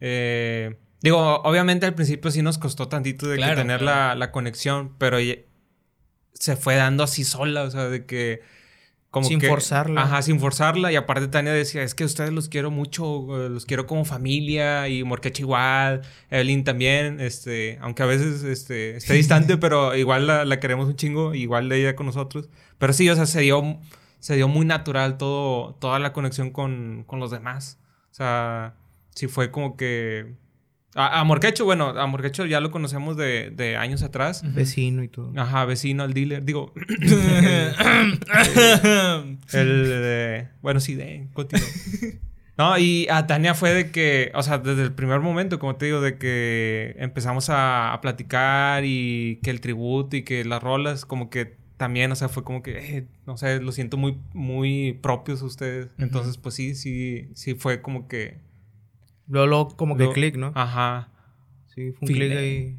eh, 0.00 0.76
digo, 1.00 1.40
obviamente 1.42 1.86
al 1.86 1.94
principio 1.94 2.30
sí 2.30 2.42
nos 2.42 2.58
costó 2.58 2.88
tantito 2.88 3.28
de 3.28 3.38
que 3.38 3.42
tener 3.54 3.80
claro. 3.80 4.08
La, 4.10 4.14
la 4.14 4.30
conexión, 4.32 4.94
pero 4.98 5.18
se 6.32 6.56
fue 6.56 6.76
dando 6.76 7.02
así 7.02 7.24
sola, 7.24 7.64
o 7.64 7.70
sea, 7.70 7.88
de 7.88 8.06
que... 8.06 8.40
Como 9.18 9.28
Sin 9.28 9.38
que- 9.40 9.48
forzarla. 9.48 10.02
Ajá, 10.02 10.22
sin 10.22 10.40
forzarla. 10.40 10.90
Y 10.92 10.96
aparte 10.96 11.28
Tania 11.28 11.52
decía, 11.52 11.82
es 11.82 11.94
que 11.94 12.04
ustedes 12.04 12.32
los 12.32 12.48
quiero 12.48 12.70
mucho, 12.70 13.44
eh, 13.44 13.48
los 13.50 13.66
quiero 13.66 13.86
como 13.86 14.04
familia. 14.04 14.88
Y 14.88 15.04
Morquecha 15.04 15.42
igual, 15.42 16.02
Evelyn 16.30 16.64
también, 16.64 17.20
este, 17.20 17.78
aunque 17.80 18.02
a 18.02 18.06
veces 18.06 18.42
este, 18.44 18.96
esté 18.96 19.14
distante, 19.14 19.56
pero 19.58 19.94
igual 19.96 20.26
la, 20.26 20.44
la 20.44 20.60
queremos 20.60 20.86
un 20.88 20.96
chingo, 20.96 21.34
igual 21.34 21.68
de 21.68 21.80
ella 21.80 21.96
con 21.96 22.06
nosotros. 22.06 22.48
Pero 22.78 22.92
sí, 22.92 23.08
o 23.10 23.14
sea, 23.14 23.26
se 23.26 23.40
dio, 23.40 23.78
se 24.20 24.36
dio 24.36 24.48
muy 24.48 24.66
natural 24.66 25.18
todo, 25.18 25.74
toda 25.74 25.98
la 25.98 26.12
conexión 26.12 26.50
con, 26.50 27.04
con 27.06 27.20
los 27.20 27.30
demás. 27.30 27.78
O 28.10 28.14
sea, 28.14 28.74
sí 29.14 29.26
fue 29.28 29.50
como 29.50 29.76
que... 29.76 30.34
A, 30.94 31.20
a 31.20 31.24
Morquecho, 31.24 31.64
bueno, 31.64 31.88
a 31.88 32.06
Morquecho 32.06 32.46
ya 32.46 32.60
lo 32.60 32.70
conocemos 32.70 33.16
de, 33.16 33.50
de 33.50 33.76
años 33.76 34.02
atrás. 34.02 34.42
Vecino 34.54 35.02
y 35.02 35.08
todo. 35.08 35.32
Ajá, 35.36 35.64
vecino 35.64 36.02
al 36.02 36.14
dealer. 36.14 36.44
Digo, 36.44 36.72
el 39.52 39.84
de... 39.84 40.48
Bueno, 40.62 40.80
sí, 40.80 40.94
de... 40.94 41.28
continúa. 41.34 41.66
No, 42.56 42.76
y 42.76 43.06
a 43.08 43.28
Tania 43.28 43.54
fue 43.54 43.72
de 43.72 43.92
que, 43.92 44.32
o 44.34 44.42
sea, 44.42 44.58
desde 44.58 44.82
el 44.82 44.92
primer 44.92 45.20
momento, 45.20 45.60
como 45.60 45.76
te 45.76 45.86
digo, 45.86 46.00
de 46.00 46.18
que 46.18 46.96
empezamos 46.98 47.50
a, 47.50 47.92
a 47.92 48.00
platicar 48.00 48.84
y 48.84 49.38
que 49.44 49.50
el 49.50 49.60
tributo 49.60 50.16
y 50.16 50.24
que 50.24 50.44
las 50.44 50.60
rolas, 50.60 51.04
como 51.04 51.30
que 51.30 51.56
también, 51.76 52.10
o 52.10 52.16
sea, 52.16 52.28
fue 52.28 52.42
como 52.42 52.62
que, 52.62 52.98
eh, 52.98 53.06
no 53.26 53.36
sé, 53.36 53.60
lo 53.60 53.70
siento 53.72 53.96
muy, 53.96 54.18
muy 54.34 54.98
propios 55.00 55.40
ustedes. 55.42 55.88
Entonces, 55.98 56.36
pues 56.36 56.56
sí, 56.56 56.74
sí, 56.74 57.30
sí 57.34 57.54
fue 57.54 57.80
como 57.80 58.08
que... 58.08 58.38
Luego, 59.28 59.46
luego 59.46 59.68
como 59.76 59.96
que 59.96 60.10
clic, 60.10 60.36
¿no? 60.36 60.52
Ajá, 60.54 61.10
Sí, 61.74 61.92
fue 61.92 62.08
un 62.08 62.14
clic 62.14 62.32
ahí. 62.32 62.76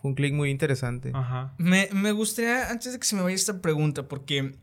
Fue 0.00 0.08
un 0.10 0.14
clic 0.14 0.32
muy 0.34 0.50
interesante. 0.50 1.10
ajá. 1.14 1.54
Me, 1.58 1.88
me 1.92 2.10
gustaría, 2.12 2.70
antes 2.70 2.92
de 2.92 2.98
que 2.98 3.04
se 3.06 3.14
me 3.16 3.22
vaya 3.22 3.34
esta 3.34 3.60
pregunta, 3.60 4.08
porque 4.08 4.54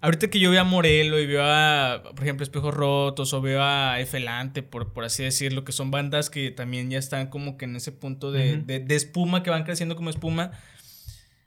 ahorita 0.00 0.28
que 0.30 0.38
yo 0.38 0.50
veo 0.52 0.60
a 0.60 0.64
Morelo 0.64 1.18
y 1.18 1.26
veo 1.26 1.42
a, 1.44 2.02
por 2.14 2.22
ejemplo, 2.24 2.44
Espejos 2.44 2.72
Rotos 2.72 3.32
o 3.34 3.40
veo 3.42 3.62
a 3.62 3.98
Efelante, 4.00 4.62
por, 4.62 4.92
por 4.92 5.04
así 5.04 5.24
decirlo, 5.24 5.64
que 5.64 5.72
son 5.72 5.90
bandas 5.90 6.30
que 6.30 6.50
también 6.52 6.88
ya 6.88 6.98
están 6.98 7.26
como 7.26 7.56
que 7.58 7.64
en 7.64 7.74
ese 7.76 7.90
punto 7.92 8.30
de, 8.30 8.58
de- 8.58 8.78
de 8.80 8.94
espuma, 8.94 9.42
que 9.42 9.50
van 9.50 9.64
creciendo 9.64 9.96
como 9.96 10.08
espuma. 10.08 10.52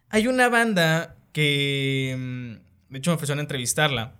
Hay 0.09 0.27
una 0.27 0.49
banda 0.49 1.15
que, 1.31 2.15
mm, 2.17 2.91
de 2.91 2.97
hecho, 2.99 3.09
me 3.11 3.15
ofrecieron 3.15 3.39
entrevistarla. 3.39 4.15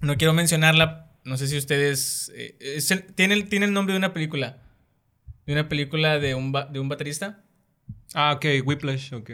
No 0.00 0.16
quiero 0.16 0.32
mencionarla, 0.32 1.11
no 1.24 1.36
sé 1.36 1.46
si 1.48 1.56
ustedes... 1.56 2.32
eh, 2.34 2.56
es 2.60 2.90
el- 2.90 3.04
tiene, 3.14 3.34
el, 3.34 3.48
tiene 3.48 3.66
el 3.66 3.72
nombre 3.72 3.92
de 3.94 3.98
una 3.98 4.12
película. 4.12 4.58
De 5.46 5.52
una 5.52 5.68
película 5.68 6.18
de 6.18 6.34
un, 6.34 6.52
ba- 6.52 6.66
de 6.66 6.80
un 6.80 6.88
baterista. 6.88 7.42
Ah, 8.14 8.32
ok, 8.32 8.44
Whiplash, 8.64 9.12
ok. 9.14 9.30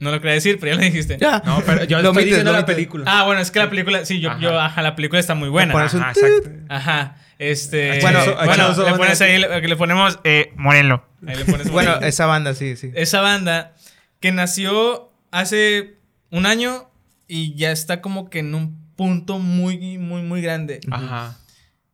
No 0.00 0.10
lo 0.10 0.20
quería 0.20 0.34
decir, 0.34 0.58
pero 0.58 0.72
ya 0.72 0.78
lo 0.78 0.84
dijiste. 0.84 1.16
Ya. 1.20 1.40
No, 1.46 1.62
pero 1.64 1.84
yo 1.84 1.98
Lo 2.02 2.10
estoy 2.10 2.24
diciendo 2.24 2.52
la 2.52 2.66
película. 2.66 3.04
Ah, 3.06 3.24
bueno, 3.24 3.40
es 3.40 3.50
que 3.50 3.58
la 3.60 3.70
película, 3.70 4.04
sí, 4.04 4.20
yo, 4.20 4.30
Ajá. 4.30 4.40
yo, 4.40 4.58
ajá, 4.60 4.82
la 4.82 4.96
película 4.96 5.20
está 5.20 5.34
muy 5.34 5.48
buena. 5.48 5.72
Ajá, 5.74 6.10
exacto. 6.10 6.50
Ajá, 6.68 7.16
este, 7.38 8.00
Bueno, 8.00 8.20
bueno, 8.44 8.84
le 8.90 8.94
pones 8.96 9.20
ahí, 9.20 9.38
le, 9.38 9.60
le 9.60 9.76
ponemos 9.76 10.18
eh, 10.24 10.52
Morelo. 10.56 11.06
Ahí 11.26 11.36
le 11.36 11.44
pones 11.50 11.70
Bueno, 11.70 11.96
esa 12.00 12.26
banda, 12.26 12.54
sí, 12.54 12.76
sí. 12.76 12.90
Esa 12.94 13.20
banda 13.20 13.74
que 14.20 14.32
nació 14.32 15.12
hace 15.30 15.98
un 16.30 16.46
año 16.46 16.90
y 17.28 17.54
ya 17.54 17.70
está 17.70 18.00
como 18.00 18.28
que 18.30 18.40
en 18.40 18.54
un 18.54 18.83
punto 18.96 19.38
muy, 19.38 19.98
muy, 19.98 20.22
muy 20.22 20.40
grande. 20.42 20.80
Ajá. 20.90 21.38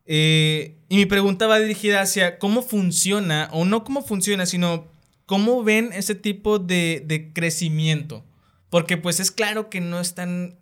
Eh, 0.07 0.77
y 0.89 0.97
mi 0.97 1.07
pregunta 1.07 1.47
va 1.47 1.59
dirigida 1.59 2.01
hacia 2.01 2.39
cómo 2.39 2.63
funciona, 2.63 3.49
o 3.53 3.65
no 3.65 3.85
cómo 3.85 4.03
funciona, 4.03 4.45
sino 4.47 4.89
cómo 5.27 5.63
ven 5.63 5.91
ese 5.93 6.15
tipo 6.15 6.59
de, 6.59 7.03
de 7.07 7.33
crecimiento. 7.33 8.25
Porque 8.71 8.97
pues 8.97 9.21
es 9.21 9.31
claro 9.31 9.69
que 9.71 9.81
no 9.81 10.01
están 10.01 10.57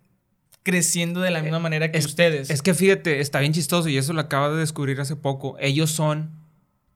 creciendo 0.63 1.21
de 1.21 1.31
la 1.31 1.41
misma 1.41 1.59
manera 1.59 1.91
que 1.91 1.97
es- 1.97 2.05
ustedes. 2.05 2.49
Es 2.49 2.61
que 2.61 2.73
fíjate, 2.73 3.21
está 3.21 3.39
bien 3.39 3.53
chistoso 3.53 3.89
y 3.89 3.97
eso 3.97 4.13
lo 4.13 4.21
acabo 4.21 4.53
de 4.53 4.59
descubrir 4.59 4.99
hace 5.01 5.15
poco. 5.15 5.55
Ellos 5.59 5.89
son 5.91 6.31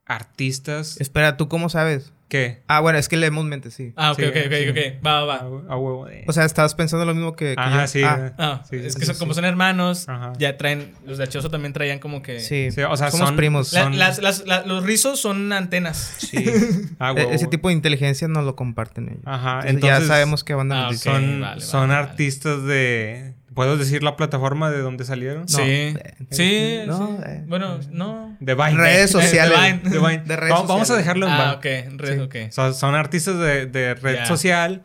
artistas 0.06 0.99
Espera, 0.99 1.38
¿tú 1.38 1.47
cómo 1.47 1.70
sabes? 1.70 2.12
que... 2.30 2.64
Ah, 2.68 2.80
bueno, 2.80 2.97
es 2.97 3.10
que 3.10 3.16
leemos 3.16 3.45
mente, 3.45 3.70
sí. 3.70 3.93
ah, 3.95 4.12
ok, 4.14 4.18
Sí, 4.20 4.26
ok, 4.26 4.36
ok, 4.47 4.54
sí. 4.54 4.70
ok. 4.70 5.06
Va, 5.06 5.24
va, 5.24 5.36
A, 5.36 5.43
va. 5.43 5.62
a 5.72 5.78
huevo 5.78 6.06
de... 6.08 6.24
O 6.28 6.34
sea, 6.34 6.45
estabas 6.45 6.74
pensando 6.74 7.06
lo 7.06 7.14
mismo 7.14 7.36
que, 7.36 7.54
que 7.54 7.62
Ajá, 7.62 7.82
yo. 7.82 7.88
sí. 7.88 8.01
Ah, 8.04 8.34
Ah, 8.39 8.64
Sí, 8.68 8.78
es 8.78 8.93
sí, 8.95 8.99
que 8.99 9.06
son- 9.06 9.14
sí. 9.14 9.20
como 9.20 9.36
son 9.36 9.45
hermanos, 9.45 10.10
Ajá. 10.10 10.34
ya 10.39 10.58
traen, 10.58 10.93
los 11.06 11.20
de 11.20 11.26
Achoso 11.26 11.51
también 11.51 11.74
traían 11.74 11.99
como 11.99 12.24
que... 12.24 12.39
sí. 12.39 12.72
Sí, 12.72 12.82
o 12.82 12.97
sea, 12.97 13.12
Somos 13.12 13.28
son- 13.28 13.36
primos. 13.36 13.72
La- 13.74 13.84
son- 13.84 13.99
las- 13.99 14.18
las- 14.20 14.47
la- 14.47 14.66
los 14.66 14.84
rizos 14.84 15.20
son 15.20 15.54
antenas. 15.54 16.16
Sí. 16.18 16.38
a 16.99 17.12
E- 17.12 17.14
huevo. 17.14 17.30
Ese 17.32 17.45
tipo 17.45 17.68
de 17.68 17.76
inteligencia 17.76 18.28
nos 18.28 18.43
lo 18.45 18.56
comparten 18.56 19.10
ellos. 19.10 19.22
Ajá, 19.26 19.60
Entonces, 19.68 19.74
entonces... 19.76 19.99
ya 20.01 20.08
sabemos 20.08 20.43
qué 20.43 20.56
banda 20.56 20.76
Ah, 20.76 20.82
nos 20.86 20.88
ok. 20.88 20.93
dice. 20.93 21.12
Son, 21.12 21.41
vale, 21.41 21.62
son 21.62 21.80
vale, 21.82 21.93
vale. 21.93 22.10
artistas 22.10 22.64
de... 22.64 23.34
¿Puedo 23.54 23.78
decir 23.78 24.04
la 24.04 24.16
plataforma 24.16 24.70
de 24.72 24.80
donde 24.80 25.06
salieron? 25.06 25.47
sí. 25.47 25.62
eh, 25.62 26.16
sí. 26.32 26.43
eh, 26.43 26.84
no, 26.88 27.08
sí. 27.18 27.24
eh. 27.28 27.43
Bueno, 27.47 27.80
no. 27.91 28.36
De 28.39 28.56
Vine. 28.56 28.72
Redes 28.76 29.12
De- 29.14 29.20
de 29.20 29.26
sociales. 29.28 29.58
Vine. 29.84 29.89
De 29.89 29.99
Vine. 29.99 30.24
De 30.26 30.36
redes 30.36 30.54
vamos, 30.54 30.68
vamos 30.68 30.89
a 30.91 30.95
dejarlo 30.97 31.28
en 31.28 31.34
Ah, 31.34 31.60
Vine. 31.64 31.88
ok. 31.88 31.99
Red, 31.99 32.16
Sí. 32.16 32.20
ok. 32.22 32.51
Son, 32.51 32.74
son 32.74 32.95
artistas 32.95 33.38
de, 33.39 33.66
de 33.66 33.93
red 33.95 34.26
social. 34.26 34.84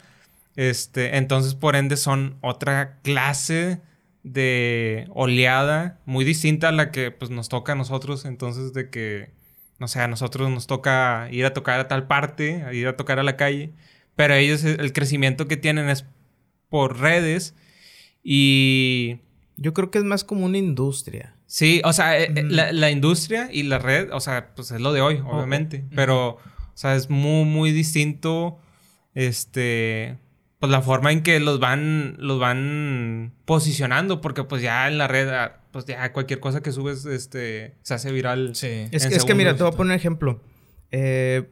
Este, 0.57 1.17
entonces, 1.17 1.55
por 1.55 1.77
ende, 1.77 1.97
son 1.97 2.37
otra 2.41 2.99
clase 3.03 3.81
de 4.25 5.07
oleada 5.15 5.99
muy 6.05 6.25
distinta 6.25 6.69
a 6.69 6.73
la 6.73 6.91
que 6.91 7.11
pues, 7.11 7.31
nos 7.31 7.49
toca 7.49 7.73
a 7.73 7.75
nosotros. 7.77 8.25
Entonces, 8.25 8.73
de 8.73 8.91
que, 8.91 9.31
no 9.79 9.89
sé, 9.89 10.01
a 10.01 10.09
nosotros 10.09 10.51
nos 10.51 10.67
toca 10.67 11.29
ir 11.31 11.47
a 11.47 11.53
tocar 11.55 11.81
a 11.81 11.89
tal 11.89 12.07
parte, 12.07 12.65
a 12.65 12.73
ir 12.73 12.89
a 12.89 12.97
tocar 12.97 13.19
a 13.19 13.23
la 13.23 13.37
calle. 13.37 13.71
Pero 14.17 14.35
ellos, 14.35 14.65
el 14.65 14.93
crecimiento 14.93 15.47
que 15.47 15.57
tienen 15.57 15.89
es 15.89 16.05
por 16.69 16.99
redes. 17.01 17.55
Y 18.31 19.21
Yo 19.57 19.73
creo 19.73 19.91
que 19.91 19.97
es 19.99 20.05
más 20.05 20.23
como 20.23 20.45
una 20.45 20.59
industria. 20.59 21.35
Sí, 21.47 21.81
o 21.83 21.95
sea, 21.95 22.21
eh, 22.21 22.31
eh, 22.37 22.43
la, 22.45 22.73
la 22.73 22.91
industria 22.91 23.49
y 23.51 23.63
la 23.63 23.79
red, 23.79 24.11
o 24.13 24.21
sea, 24.21 24.55
pues 24.55 24.71
es 24.71 24.81
lo 24.83 24.93
de 24.93 25.01
hoy, 25.01 25.23
obviamente. 25.27 25.87
Pero, 25.97 26.33
o 26.33 26.39
sea, 26.75 26.95
es 26.95 27.09
muy, 27.09 27.45
muy 27.47 27.73
distinto. 27.73 28.59
Este. 29.15 30.19
Pues 30.61 30.71
la 30.71 30.83
forma 30.83 31.11
en 31.13 31.23
que 31.23 31.41
los 31.41 31.59
van. 31.59 32.17
Los 32.19 32.39
van 32.39 33.33
posicionando. 33.47 34.21
Porque 34.21 34.45
pues 34.45 34.61
ya 34.63 34.89
en 34.89 34.99
la 34.99 35.09
red. 35.09 35.29
ah, 35.31 35.61
Pues 35.73 35.87
ya 35.87 36.13
cualquier 36.13 36.39
cosa 36.41 36.61
que 36.63 36.71
subes, 36.71 37.07
este. 37.07 37.77
se 37.83 37.95
hace 37.95 38.13
viral. 38.13 38.55
Sí. 38.55 38.89
Es, 38.93 39.07
que- 39.07 39.15
es 39.17 39.25
que 39.25 39.35
mira, 39.35 39.57
te 39.57 39.63
voy 39.63 39.73
a 39.73 39.77
poner 39.77 39.93
un 39.93 39.97
ejemplo. 39.97 40.41
Eh, 40.91 41.49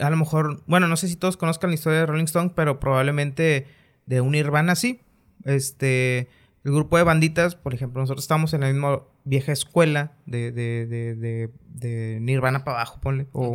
a 0.00 0.08
lo 0.08 0.16
mejor, 0.16 0.62
bueno, 0.66 0.86
no 0.86 0.96
sé 0.96 1.08
si 1.08 1.16
todos 1.16 1.36
conozcan 1.36 1.70
la 1.70 1.74
historia 1.74 1.98
de 2.00 2.06
Rolling 2.06 2.24
Stone, 2.26 2.52
pero 2.54 2.78
probablemente 2.78 3.66
de 4.06 4.20
un 4.20 4.32
Nirvana 4.32 4.76
sí. 4.76 5.00
Este, 5.44 6.28
el 6.64 6.72
grupo 6.72 6.96
de 6.96 7.02
banditas, 7.04 7.54
por 7.54 7.74
ejemplo, 7.74 8.00
nosotros 8.00 8.24
estamos 8.24 8.52
en 8.54 8.60
la 8.62 8.68
misma 8.68 9.00
vieja 9.24 9.52
escuela 9.52 10.12
de, 10.26 10.52
de, 10.52 10.86
de, 10.86 11.50
de, 11.68 12.18
Nirvana 12.20 12.64
para 12.64 12.78
abajo, 12.78 13.00
ponle. 13.00 13.26
O, 13.32 13.52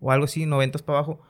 o 0.00 0.10
algo 0.12 0.24
así, 0.26 0.46
noventas 0.46 0.82
para 0.82 0.98
abajo. 0.98 1.20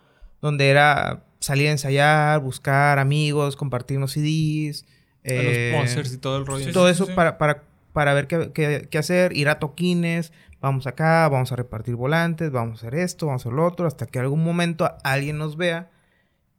Donde 0.41 0.69
era 0.71 1.25
salir 1.39 1.69
a 1.69 1.73
ensayar, 1.73 2.41
buscar 2.41 2.99
amigos, 2.99 3.57
compartir 3.57 3.99
unos 3.99 4.13
CDs. 4.13 4.85
Los 5.25 5.33
eh, 5.35 5.71
sponsors 5.73 6.13
y 6.13 6.19
todo 6.19 6.39
el 6.39 6.47
rollo. 6.47 6.65
sí, 6.65 6.73
todo 6.73 6.87
sí, 6.87 6.93
eso 6.93 7.07
sí. 7.07 7.13
Para, 7.15 7.39
para, 7.39 7.63
para 7.93 8.13
ver 8.15 8.27
qué, 8.27 8.51
qué- 8.53 8.89
qué 8.91 8.99
hacer, 8.99 9.37
ir 9.37 9.49
a 9.49 9.59
toquines, 9.61 10.33
vamos 10.61 10.87
acá, 10.89 11.29
vamos 11.29 11.53
a 11.53 11.57
repartir 11.57 11.95
volantes, 11.95 12.51
vamos 12.51 12.83
a 12.83 12.87
hacer 12.89 12.99
esto, 12.99 13.27
vamos 13.27 13.43
a 13.43 13.49
hacer 13.49 13.53
lo 13.57 13.65
otro, 13.67 13.87
hasta 13.87 14.07
que 14.07 14.19
algún 14.19 14.43
momento 14.43 14.91
alguien 15.05 15.39
nos 15.39 15.57
vea 15.57 15.91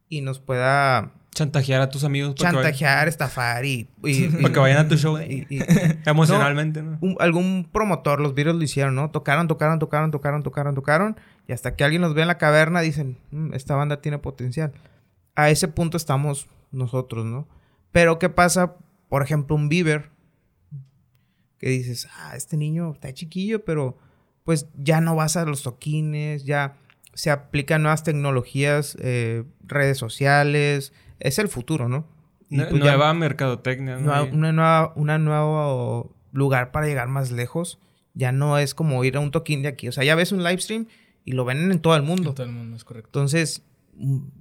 y 0.08 0.20
nos 0.22 0.38
pueda 0.40 1.12
Chantajear 1.34 1.80
a 1.82 1.90
tus 1.90 2.04
amigos 2.04 2.34
para, 2.36 2.50
que, 2.50 2.56
vayan, 2.56 2.72
chantajear, 2.72 3.08
estafar 3.08 3.64
y... 3.64 3.88
y- 4.04 4.24
y- 4.24 4.28
para 4.28 4.52
que 4.54 4.60
vayan 4.60 4.78
a 4.86 4.88
tu 4.88 4.96
show. 4.96 5.18
y- 5.28 5.46
y- 5.50 5.58
Emocionalmente, 6.06 6.82
¿no? 6.82 6.96
un- 7.00 7.16
algún 7.20 7.68
promotor, 7.72 8.20
los 8.20 8.34
virus 8.34 8.54
lo 8.54 8.62
hicieron, 8.62 8.94
¿no? 8.94 9.10
Tocaron, 9.10 9.48
tocaron, 9.48 9.78
tocaron, 9.78 10.10
tocaron, 10.10 10.42
tocaron, 10.42 10.74
tocaron. 10.74 11.16
Y 11.48 11.52
hasta 11.52 11.74
que 11.76 11.84
alguien 11.84 12.00
los 12.02 12.14
ve 12.14 12.22
en 12.22 12.28
la 12.28 12.38
caverna, 12.38 12.80
dicen, 12.80 13.18
"Mm, 13.30 13.52
esta 13.54 13.74
banda 13.74 14.00
tiene 14.00 14.18
potencial. 14.18 14.72
A 15.34 15.50
ese 15.50 15.68
punto 15.68 15.96
estamos 15.96 16.46
nosotros, 16.70 17.24
¿no? 17.26 17.46
Pero 17.92 18.18
¿qué 18.18 18.28
pasa? 18.28 18.76
Por 19.08 19.22
ejemplo, 19.22 19.54
un 19.56 19.68
Bieber. 19.68 20.10
Que 21.58 21.68
dices, 21.70 22.08
ah, 22.16 22.34
este 22.36 22.56
niño 22.56 22.92
está 22.92 23.12
chiquillo, 23.12 23.64
pero 23.64 23.96
pues 24.44 24.66
ya 24.76 25.00
no 25.00 25.16
vas 25.16 25.36
a 25.36 25.44
los 25.44 25.62
toquines, 25.62 26.44
ya 26.44 26.76
se 27.14 27.30
aplican 27.30 27.82
nuevas 27.82 28.02
tecnologías, 28.02 28.96
eh, 29.00 29.44
redes 29.62 29.96
sociales. 29.98 30.92
Es 31.20 31.38
el 31.38 31.48
futuro, 31.48 31.88
¿no? 31.88 32.06
Y, 32.50 32.58
pues, 32.60 32.72
ya- 32.82 32.90
Nueva 32.90 33.14
mercadotecnia. 33.14 33.96
¿no? 33.96 34.02
Nueva- 34.02 34.22
una 34.32 34.52
nueva, 34.52 34.92
una 34.96 35.18
nuevo 35.18 36.14
lugar 36.32 36.70
para 36.72 36.86
llegar 36.86 37.08
más 37.08 37.30
lejos. 37.30 37.78
Ya 38.14 38.30
no 38.32 38.58
es 38.58 38.74
como 38.74 39.02
ir 39.04 39.16
a 39.16 39.20
un 39.20 39.30
toquín 39.30 39.62
de 39.62 39.68
aquí. 39.68 39.88
O 39.88 39.92
sea, 39.92 40.04
ya 40.04 40.14
ves 40.14 40.30
un 40.32 40.44
live 40.44 40.60
stream 40.60 40.86
y 41.24 41.32
lo 41.32 41.44
ven 41.44 41.70
en 41.70 41.80
todo 41.80 41.96
el 41.96 42.02
mundo. 42.02 42.34
Todo 42.34 42.46
el 42.46 42.52
mundo 42.52 42.76
es 42.76 42.84
correcto. 42.84 43.08
Entonces, 43.08 43.62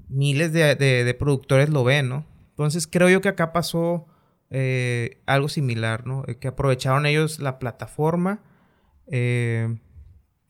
miles 0.09 0.53
de, 0.53 0.75
de- 0.75 1.03
de 1.03 1.13
productores 1.13 1.69
lo 1.69 1.83
ven, 1.83 2.09
¿no? 2.09 2.25
Entonces, 2.49 2.87
creo 2.87 3.09
yo 3.09 3.21
que 3.21 3.29
acá 3.29 3.51
pasó 3.53 4.05
eh, 4.55 5.21
algo 5.25 5.49
similar, 5.49 6.05
¿no? 6.05 6.23
Eh, 6.27 6.35
Que 6.37 6.47
aprovecharon 6.49 7.07
ellos 7.07 7.39
la 7.39 7.57
plataforma, 7.57 8.41
eh, 9.07 9.79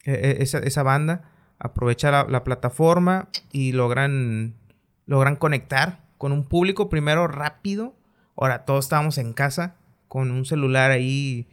e- 0.03 0.11
e- 0.11 0.43
esa, 0.43 0.59
esa 0.59 0.83
banda, 0.83 1.31
aprovecha 1.59 2.11
la, 2.11 2.25
la 2.29 2.43
plataforma 2.43 3.29
y 3.53 3.71
logran, 3.71 4.55
logran 5.05 5.37
conectar 5.37 6.02
con 6.23 6.31
un 6.31 6.45
público 6.45 6.87
primero 6.87 7.27
rápido. 7.27 7.97
Ahora, 8.37 8.63
todos 8.63 8.85
estábamos 8.85 9.17
en 9.17 9.33
casa 9.33 9.75
con 10.07 10.31
un 10.31 10.45
celular 10.45 10.89
ahí. 10.89 11.49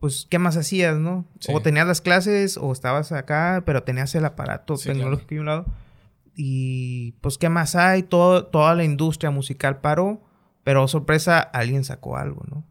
Pues, 0.00 0.26
¿qué 0.28 0.40
más 0.40 0.56
hacías, 0.56 0.96
no? 0.96 1.24
Sí. 1.38 1.52
O 1.54 1.62
tenías 1.62 1.86
las 1.86 2.00
clases 2.00 2.56
o 2.56 2.72
estabas 2.72 3.12
acá, 3.12 3.62
pero 3.64 3.84
tenías 3.84 4.12
el 4.16 4.24
aparato 4.24 4.76
Sí, 4.76 4.88
tecnológico 4.88 5.36
de 5.36 5.38
un 5.38 5.46
lado. 5.46 5.66
Y 6.34 7.12
pues, 7.20 7.38
¿qué 7.38 7.48
más 7.48 7.76
hay? 7.76 8.02
Todo, 8.02 8.46
toda 8.46 8.74
la 8.74 8.82
industria 8.82 9.30
musical 9.30 9.80
paró, 9.80 10.20
pero 10.64 10.82
oh, 10.82 10.88
sorpresa, 10.88 11.38
alguien 11.38 11.84
sacó 11.84 12.16
algo, 12.16 12.42
¿no? 12.50 12.66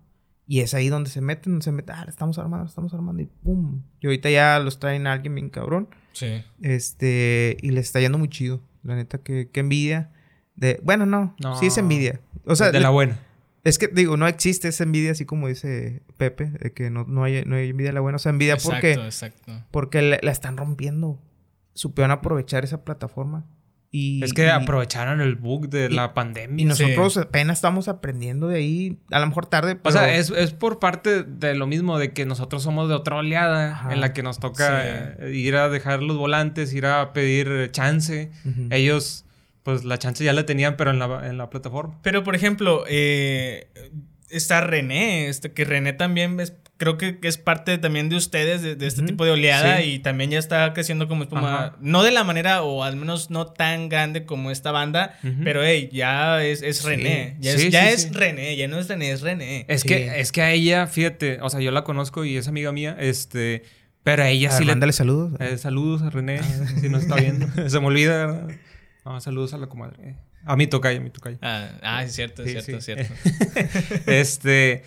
Y 0.45 0.59
es 0.59 0.73
ahí 0.73 0.89
donde 0.89 1.09
se 1.09 1.21
meten, 1.21 1.61
se 1.61 1.71
meten, 1.71 1.95
ah, 1.95 2.05
estamos 2.09 2.39
armando, 2.39 2.65
estamos 2.65 2.93
armando 2.93 3.21
y 3.21 3.27
pum. 3.27 3.83
Y 4.01 4.07
ahorita 4.07 4.29
ya 4.29 4.59
los 4.59 4.79
traen 4.79 5.07
a 5.07 5.13
alguien 5.13 5.33
bien 5.35 5.49
cabrón. 5.49 5.87
Sí. 6.11 6.43
Este, 6.61 7.55
y 7.61 7.71
les 7.71 7.85
está 7.85 8.01
yendo 8.01 8.17
muy 8.17 8.27
chido. 8.27 8.59
La 8.83 8.95
neta, 8.97 9.19
que, 9.19 9.49
que 9.49 9.61
envidia. 9.61 10.11
De, 10.61 10.79
bueno, 10.83 11.05
no, 11.05 11.35
No. 11.41 11.57
sí 11.59 11.65
es 11.65 11.77
envidia. 11.77 12.21
O 12.45 12.55
sea, 12.55 12.71
de 12.71 12.79
la 12.79 12.89
buena. 12.91 13.19
es 13.65 13.77
que 13.77 13.87
digo, 13.89 14.15
no 14.15 14.27
existe 14.27 14.69
esa 14.69 14.83
envidia 14.83 15.11
así 15.11 15.25
como 15.25 15.47
dice 15.49 16.01
Pepe, 16.17 16.45
de 16.51 16.71
que 16.71 16.89
no, 16.89 17.03
no, 17.03 17.23
hay, 17.25 17.43
no 17.45 17.55
hay 17.57 17.69
envidia 17.71 17.89
de 17.89 17.93
la 17.95 17.99
buena. 18.01 18.15
O 18.15 18.19
sea, 18.19 18.29
envidia 18.29 18.53
Exacto, 18.53 18.75
porque, 18.75 18.93
exacto. 18.93 19.51
porque 19.71 20.01
la, 20.01 20.19
la 20.21 20.31
están 20.31 20.55
rompiendo. 20.57 21.19
Supieron 21.73 22.11
aprovechar 22.11 22.63
esa 22.63 22.83
plataforma. 22.83 23.45
Y, 23.93 24.23
Es 24.23 24.33
que 24.33 24.45
y- 24.45 24.49
aprovecharon 24.49 25.19
el 25.19 25.35
bug 25.35 25.67
de 25.69 25.87
y- 25.91 25.93
la 25.93 26.13
pandemia. 26.13 26.61
Y 26.61 26.65
nosotros 26.65 27.17
apenas 27.17 27.57
estamos 27.57 27.87
aprendiendo 27.89 28.47
de 28.47 28.57
ahí, 28.57 28.99
a 29.11 29.19
lo 29.19 29.27
mejor 29.27 29.45
tarde, 29.47 29.75
pero... 29.75 29.89
O 29.89 29.91
sea, 29.91 30.15
es, 30.15 30.29
es 30.29 30.53
por 30.53 30.79
parte 30.79 31.23
de 31.23 31.55
lo 31.55 31.67
mismo, 31.67 31.97
de 31.99 32.13
que 32.13 32.25
nosotros 32.25 32.63
somos 32.63 32.87
de 32.87 32.95
otra 32.95 33.17
oleada 33.17 33.71
Ajá. 33.73 33.93
en 33.93 33.99
la 33.99 34.13
que 34.13 34.23
nos 34.23 34.39
toca 34.39 35.15
Sí. 35.19 35.25
ir 35.37 35.55
a 35.57 35.67
dejar 35.69 36.01
los 36.03 36.17
volantes, 36.17 36.73
ir 36.73 36.85
a 36.85 37.11
pedir 37.13 37.69
chance. 37.71 38.31
Ellos, 38.69 39.25
pues 39.63 39.83
la 39.83 39.97
chance 39.99 40.23
ya 40.23 40.33
la 40.33 40.45
tenían, 40.45 40.75
pero 40.77 40.91
en 40.91 40.99
la, 40.99 41.27
en 41.29 41.37
la 41.37 41.49
plataforma. 41.49 41.99
Pero, 42.01 42.23
por 42.23 42.35
ejemplo, 42.35 42.83
eh, 42.87 43.67
está 44.29 44.61
René, 44.61 45.27
este, 45.27 45.51
que 45.51 45.65
René 45.65 45.93
también 45.93 46.39
es, 46.39 46.53
creo 46.77 46.97
que 46.97 47.19
es 47.21 47.37
parte 47.37 47.77
también 47.77 48.09
de 48.09 48.15
ustedes, 48.15 48.63
de, 48.63 48.75
de 48.75 48.87
este 48.87 49.03
tipo 49.03 49.23
de 49.23 49.31
oleada, 49.31 49.81
Sí. 49.81 49.91
y 49.91 49.99
también 49.99 50.31
ya 50.31 50.39
está 50.39 50.73
creciendo 50.73 51.07
como 51.07 51.23
espuma. 51.23 51.53
Ajá. 51.67 51.75
No 51.79 52.01
de 52.01 52.11
la 52.11 52.23
manera, 52.23 52.63
o 52.63 52.83
al 52.83 52.95
menos 52.95 53.29
no 53.29 53.45
tan 53.45 53.87
grande 53.87 54.25
como 54.25 54.49
esta 54.49 54.71
banda, 54.71 55.19
pero 55.43 55.63
hey, 55.63 55.89
ya 55.91 56.43
es, 56.43 56.63
es 56.63 56.77
Sí. 56.77 56.87
René. 56.87 57.35
Ya, 57.39 57.51
es, 57.51 57.61
Sí, 57.61 57.69
ya 57.69 57.87
sí, 57.87 57.93
es 57.93 58.01
sí. 58.03 58.09
René, 58.13 58.55
ya 58.55 58.67
no 58.67 58.79
es 58.79 58.87
René, 58.87 59.11
es 59.11 59.21
René. 59.21 59.65
Es 59.67 59.81
Sí. 59.81 59.89
que, 59.89 60.19
es 60.21 60.31
que 60.31 60.41
a 60.41 60.51
ella, 60.51 60.87
fíjate, 60.87 61.39
o 61.41 61.49
sea, 61.51 61.59
yo 61.59 61.69
la 61.71 61.83
conozco 61.83 62.25
y 62.25 62.35
es 62.37 62.47
amiga 62.47 62.71
mía, 62.71 62.97
este, 62.99 63.61
pero 64.01 64.23
a 64.23 64.29
ella 64.29 64.47
A 64.49 64.51
ver, 64.53 64.57
sí 64.59 64.65
le... 64.65 64.71
mándale 64.71 64.93
saludos. 64.93 65.33
Eh, 65.39 65.57
saludos 65.59 66.01
a 66.01 66.09
René, 66.09 66.39
si 66.79 66.89
nos 66.89 67.03
está 67.03 67.15
viendo. 67.17 67.45
Se 67.69 67.79
me 67.79 67.85
olvida. 67.85 68.47
Saludos 69.19 69.53
a 69.53 69.57
la 69.57 69.67
comadre. 69.67 70.15
A 70.45 70.55
mi 70.55 70.67
tocaya, 70.67 70.97
a 70.97 71.01
mi 71.01 71.09
tocaya. 71.09 71.37
Ah, 71.41 71.69
ah, 71.83 72.03
es 72.03 72.13
cierto, 72.13 72.43
es 72.43 72.51
Sí, 72.51 72.61
cierto, 72.61 72.81
sí. 72.81 72.91
es 72.91 73.07
cierto. 73.07 74.01
este, 74.11 74.83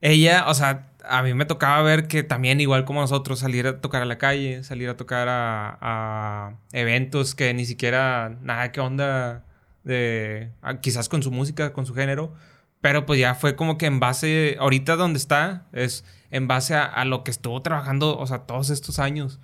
ella, 0.00 0.44
o 0.48 0.54
sea, 0.54 0.88
a 1.08 1.22
mí 1.22 1.34
me 1.34 1.44
tocaba 1.44 1.82
ver 1.82 2.08
que 2.08 2.22
también, 2.22 2.60
igual 2.60 2.84
como 2.84 3.00
nosotros, 3.00 3.38
salir 3.40 3.66
a 3.66 3.80
tocar 3.80 4.02
a 4.02 4.04
la 4.04 4.18
calle, 4.18 4.62
salir 4.64 4.88
a 4.88 4.96
tocar 4.96 5.28
a, 5.28 5.78
a 5.80 6.54
eventos 6.72 7.34
que 7.34 7.52
ni 7.54 7.64
siquiera 7.64 8.36
nada 8.42 8.72
que 8.72 8.80
onda 8.80 9.44
de, 9.84 10.50
a- 10.62 10.80
quizás 10.80 11.08
con 11.08 11.22
su 11.22 11.30
música, 11.30 11.72
con 11.72 11.86
su 11.86 11.94
género, 11.94 12.34
pero 12.80 13.06
pues 13.06 13.18
ya 13.20 13.34
fue 13.34 13.56
como 13.56 13.78
que 13.78 13.86
en 13.86 14.00
base, 14.00 14.56
ahorita 14.60 14.96
donde 14.96 15.18
está, 15.18 15.66
es 15.72 16.04
en 16.30 16.48
base 16.48 16.74
a, 16.74 16.84
a 16.84 17.04
lo 17.04 17.24
que 17.24 17.30
estuvo 17.30 17.60
trabajando, 17.62 18.18
o 18.18 18.26
sea, 18.26 18.40
todos 18.40 18.70
estos 18.70 18.98
años. 18.98 19.38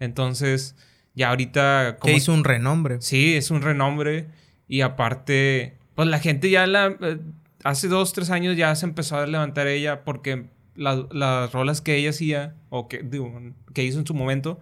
Entonces, 0.00 0.76
ya 1.14 1.30
ahorita... 1.30 1.98
que 2.02 2.12
hizo 2.12 2.32
un 2.32 2.44
renombre. 2.44 2.96
Sí, 3.00 3.34
es 3.36 3.50
un 3.50 3.62
renombre. 3.62 4.26
Y 4.68 4.80
aparte, 4.80 5.76
pues 5.94 6.08
la 6.08 6.18
gente 6.18 6.48
ya 6.50 6.66
la... 6.66 6.96
eh, 7.00 7.18
hace 7.64 7.88
dos, 7.88 8.12
tres 8.12 8.30
años 8.30 8.56
ya 8.56 8.74
se 8.74 8.86
empezó 8.86 9.18
a 9.18 9.26
levantar 9.26 9.66
ella 9.66 10.04
porque 10.04 10.46
la- 10.74 11.06
las 11.10 11.52
rolas 11.52 11.80
que 11.80 11.96
ella 11.96 12.10
hacía, 12.10 12.54
o 12.70 12.88
que, 12.88 13.02
digo, 13.02 13.30
que 13.74 13.84
hizo 13.84 13.98
en 13.98 14.06
su 14.06 14.14
momento, 14.14 14.58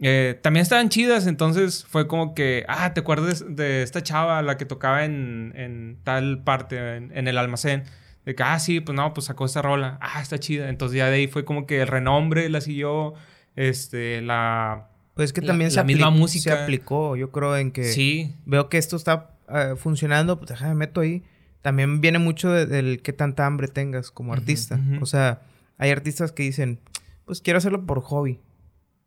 eh, 0.00 0.38
también 0.42 0.62
estaban 0.62 0.88
chidas. 0.88 1.26
Entonces 1.26 1.84
fue 1.88 2.06
como 2.06 2.34
que, 2.34 2.64
ah, 2.68 2.94
¿te 2.94 3.00
acuerdas 3.00 3.44
de 3.48 3.82
esta 3.82 4.02
chava, 4.02 4.40
la 4.42 4.56
que 4.56 4.66
tocaba 4.66 5.04
en, 5.04 5.52
en 5.56 5.98
tal 6.04 6.44
parte, 6.44 6.96
en, 6.96 7.10
en 7.16 7.26
el 7.26 7.36
almacén? 7.38 7.82
De 8.24 8.34
que, 8.34 8.42
ah, 8.42 8.58
sí, 8.58 8.80
pues 8.80 8.94
no, 8.96 9.12
pues 9.12 9.26
sacó 9.26 9.44
esta 9.44 9.60
rola. 9.60 9.98
Ah, 10.00 10.22
está 10.22 10.38
chida. 10.38 10.68
Entonces 10.68 10.96
ya 10.96 11.08
de 11.08 11.16
ahí 11.16 11.26
fue 11.26 11.44
como 11.44 11.66
que 11.66 11.80
el 11.82 11.88
renombre 11.88 12.48
la 12.48 12.60
siguió, 12.60 13.14
este, 13.56 14.22
la... 14.22 14.88
Pues 15.14 15.32
que 15.32 15.40
La- 15.40 15.48
también 15.48 15.70
se, 15.70 15.76
la 15.76 15.84
misma 15.84 16.10
música. 16.10 16.42
se 16.56 16.62
aplicó, 16.62 17.16
yo 17.16 17.30
creo, 17.30 17.56
en 17.56 17.70
que 17.70 17.84
Sí, 17.84 18.34
veo 18.46 18.68
que 18.68 18.78
esto 18.78 18.96
está 18.96 19.30
eh, 19.48 19.74
funcionando, 19.76 20.38
pues 20.38 20.50
déjame 20.50 20.74
meto 20.74 21.00
ahí. 21.00 21.22
también 21.62 22.00
viene 22.02 22.18
mucho 22.18 22.50
de- 22.52 22.66
del 22.66 23.00
qué 23.00 23.12
tanta 23.14 23.46
hambre 23.46 23.68
tengas 23.68 24.10
como 24.10 24.32
artista. 24.34 24.78
O 25.00 25.06
sea, 25.06 25.40
hay 25.78 25.90
artistas 25.90 26.30
que 26.32 26.42
dicen, 26.42 26.78
pues 27.24 27.40
quiero 27.40 27.56
hacerlo 27.58 27.86
por 27.86 28.00
hobby. 28.02 28.38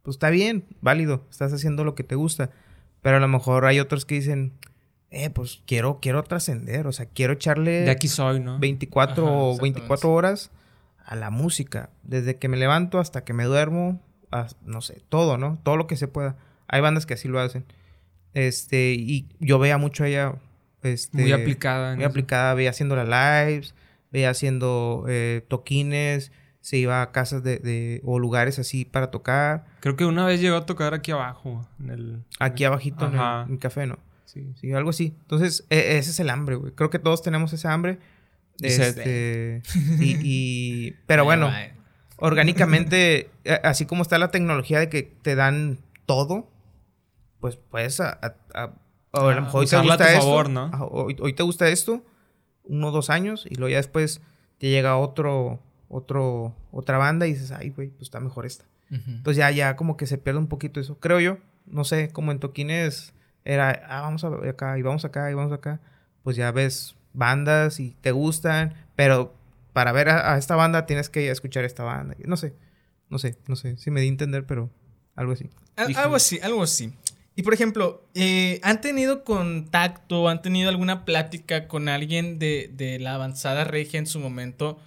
Pues 0.01 0.16
está 0.16 0.30
bien, 0.32 0.64
válido, 0.82 1.26
estás 1.30 1.53
haciendo 1.53 1.84
lo 1.84 1.93
que 1.93 2.03
te 2.03 2.16
gusta. 2.16 2.49
Pero 3.01 3.18
a 3.18 3.20
lo 3.20 3.28
mejor 3.28 3.66
hay 3.66 3.80
otros 3.80 4.05
que 4.05 4.16
dicen, 4.16 4.53
eh, 5.12 5.30
pues 5.30 5.62
quiero, 5.68 5.99
quiero 6.01 6.24
trascender, 6.24 6.88
o 6.88 6.91
sea, 6.93 7.05
quiero 7.05 7.34
echarle 7.34 7.82
De 7.82 7.91
aquí 7.91 8.08
soy, 8.08 8.39
¿no? 8.39 8.58
24 8.60 9.24
Ajá, 9.28 9.32
o 9.36 9.49
exactamente. 9.51 9.80
24 9.82 10.12
horas 10.14 10.51
a 11.05 11.16
la 11.16 11.30
música. 11.30 11.89
Desde 12.03 12.38
que 12.38 12.47
me 12.47 12.58
levanto 12.58 12.97
hasta 12.99 13.24
que 13.24 13.34
me 13.34 13.43
duermo, 13.45 14.01
a- 14.32 14.47
no 14.65 14.82
sé, 14.82 15.01
todo, 15.09 15.38
¿no? 15.38 15.59
Todo 15.63 15.78
lo 15.78 15.88
que 15.88 15.95
se 15.95 16.07
pueda. 16.07 16.38
Hay 16.67 16.82
bandas 16.82 17.05
que 17.05 17.13
así 17.15 17.28
lo 17.28 17.39
hacen. 17.39 17.65
Este, 18.34 18.93
y 18.93 19.28
yo 19.39 19.57
veía 19.59 19.78
mucho 19.78 20.03
a 20.03 20.07
ella. 20.07 20.36
Este, 20.84 21.17
Muy 21.17 21.32
aplicada. 21.32 21.91
en 21.91 21.95
Muy 21.97 22.03
eso. 22.05 22.11
aplicada, 22.11 22.53
veía 22.53 22.69
haciendo 22.69 22.95
las 22.95 23.07
lives, 23.07 23.73
veía 24.11 24.30
haciendo 24.30 25.05
eh, 25.07 25.43
toquines, 25.47 26.32
se 26.61 26.78
iba 26.78 27.01
a 27.01 27.11
casas 27.11 27.43
de, 27.43 27.57
de- 27.59 28.01
o 28.05 28.19
lugares 28.19 28.59
así 28.59 28.86
para 28.86 29.09
tocar. 29.09 29.65
Creo 29.80 29.95
que 29.95 30.05
una 30.05 30.25
vez 30.25 30.39
llegó 30.41 30.55
a 30.57 30.65
tocar 30.65 30.93
aquí 30.93 31.11
abajo. 31.11 31.67
En 31.80 31.89
el... 31.89 32.23
Aquí 32.39 32.63
abajito 32.65 33.07
en 33.07 33.13
el, 33.13 33.19
Ajá. 33.19 33.43
en 33.47 33.53
el 33.53 33.59
café, 33.59 33.88
¿no? 33.88 33.97
Sí. 34.25 34.53
Sí, 34.59 34.71
algo 34.73 34.89
así. 34.91 35.15
Entonces, 35.21 35.65
e- 35.69 35.97
ese 35.97 36.11
es 36.11 36.19
el 36.19 36.30
hambre, 36.30 36.55
güey. 36.57 36.73
Creo 36.73 36.89
que 36.89 36.99
todos 36.99 37.21
tenemos 37.23 37.53
ese 37.53 37.67
hambre. 37.69 37.97
Este, 38.61 39.61
y, 39.99 40.17
y- 40.21 40.95
pero 41.07 41.23
bueno. 41.25 41.49
Orgánicamente, 42.18 43.30
así 43.63 43.86
como 43.86 44.01
está 44.01 44.18
la 44.18 44.32
tecnología 44.32 44.80
de 44.80 44.89
que 44.89 45.03
te 45.03 45.36
dan 45.36 45.80
todo, 46.05 46.49
pues 47.39 47.55
puedes 47.57 47.99
a, 47.99 48.09
a- 48.22 48.36
a- 48.53 48.74
o 49.11 49.20
a 49.28 49.34
lo 49.34 49.38
Ah, 49.38 49.41
mejor 49.41 49.61
hoy 49.61 49.68
te 49.68 49.78
gusta 49.82 49.97
tu 49.97 50.09
esto, 50.09 50.20
favor, 50.20 50.49
¿no? 50.49 50.65
hoy, 50.91 51.15
hoy 51.20 51.34
te 51.34 51.43
gusta 51.43 51.68
esto, 51.70 52.03
uno 52.65 52.88
o 52.88 52.91
dos 52.91 53.09
años, 53.09 53.45
y 53.49 53.55
luego 53.55 53.70
ya 53.72 53.78
después 53.78 54.22
te 54.57 54.70
llega 54.70 54.97
otro, 54.97 55.59
otro, 55.89 56.55
otra 56.72 56.97
banda 56.97 57.28
y 57.28 57.34
dices, 57.34 57.51
ay, 57.51 57.70
güey, 57.70 57.89
pues 57.89 58.03
está 58.03 58.20
mejor 58.20 58.45
esta. 58.45 58.65
Ujú. 58.91 59.01
Entonces 59.11 59.38
ya, 59.38 59.51
ya 59.51 59.76
como 59.76 59.97
que 59.97 60.07
se 60.07 60.18
pierde 60.18 60.39
un 60.39 60.47
poquito 60.47 60.80
eso. 60.80 60.97
Creo 60.99 61.20
yo, 61.20 61.38
no 61.65 61.84
sé, 61.84 62.09
como 62.09 62.32
en 62.32 62.39
toquines 62.39 63.13
era, 63.45 63.72
ah, 63.88 64.01
vamos 64.01 64.24
a 64.24 64.30
ver 64.30 64.49
acá 64.49 64.78
y 64.78 64.82
vamos 64.82 65.05
acá 65.05 65.30
y 65.32 65.34
vamos 65.34 65.53
acá. 65.53 65.80
Pues 66.24 66.36
ya 66.36 66.51
ves 66.51 66.95
bandas 67.13 67.80
y 67.80 67.95
te 68.01 68.11
gustan, 68.11 68.74
pero 68.95 69.34
para 69.78 69.91
ver 69.91 70.09
a, 70.09 70.34
a 70.34 70.38
esta 70.39 70.55
banda 70.55 70.88
tienes 70.88 71.07
que 71.07 71.30
escuchar 71.30 71.63
esta 71.63 71.84
banda. 71.84 72.15
No 72.25 72.36
sé, 72.36 72.55
no 73.09 73.19
sé, 73.19 73.38
no 73.47 73.55
sé, 73.55 73.78
si 73.78 73.91
me 73.91 74.01
di 74.01 74.07
a 74.07 74.09
entender, 74.09 74.43
pero 74.47 74.71
algo 75.15 75.34
así. 75.34 75.51
Al- 75.75 75.95
Algo 75.95 76.15
así, 76.15 76.39
algo 76.41 76.63
así. 76.63 76.93
Y 77.36 77.43
por 77.43 77.53
ejemplo, 77.53 78.03
eh, 78.15 78.59
¿han 78.63 78.82
tenido 78.82 79.23
contacto, 79.23 80.30
han 80.30 80.41
tenido 80.41 80.69
alguna 80.69 81.05
plática 81.05 81.67
con 81.67 81.89
alguien 81.89 82.39
de, 82.39 82.71
de 82.73 82.97
la 82.97 83.13
avanzada 83.13 83.65
regia 83.65 83.99
en 83.99 84.07
su 84.07 84.19
momento? 84.19 84.80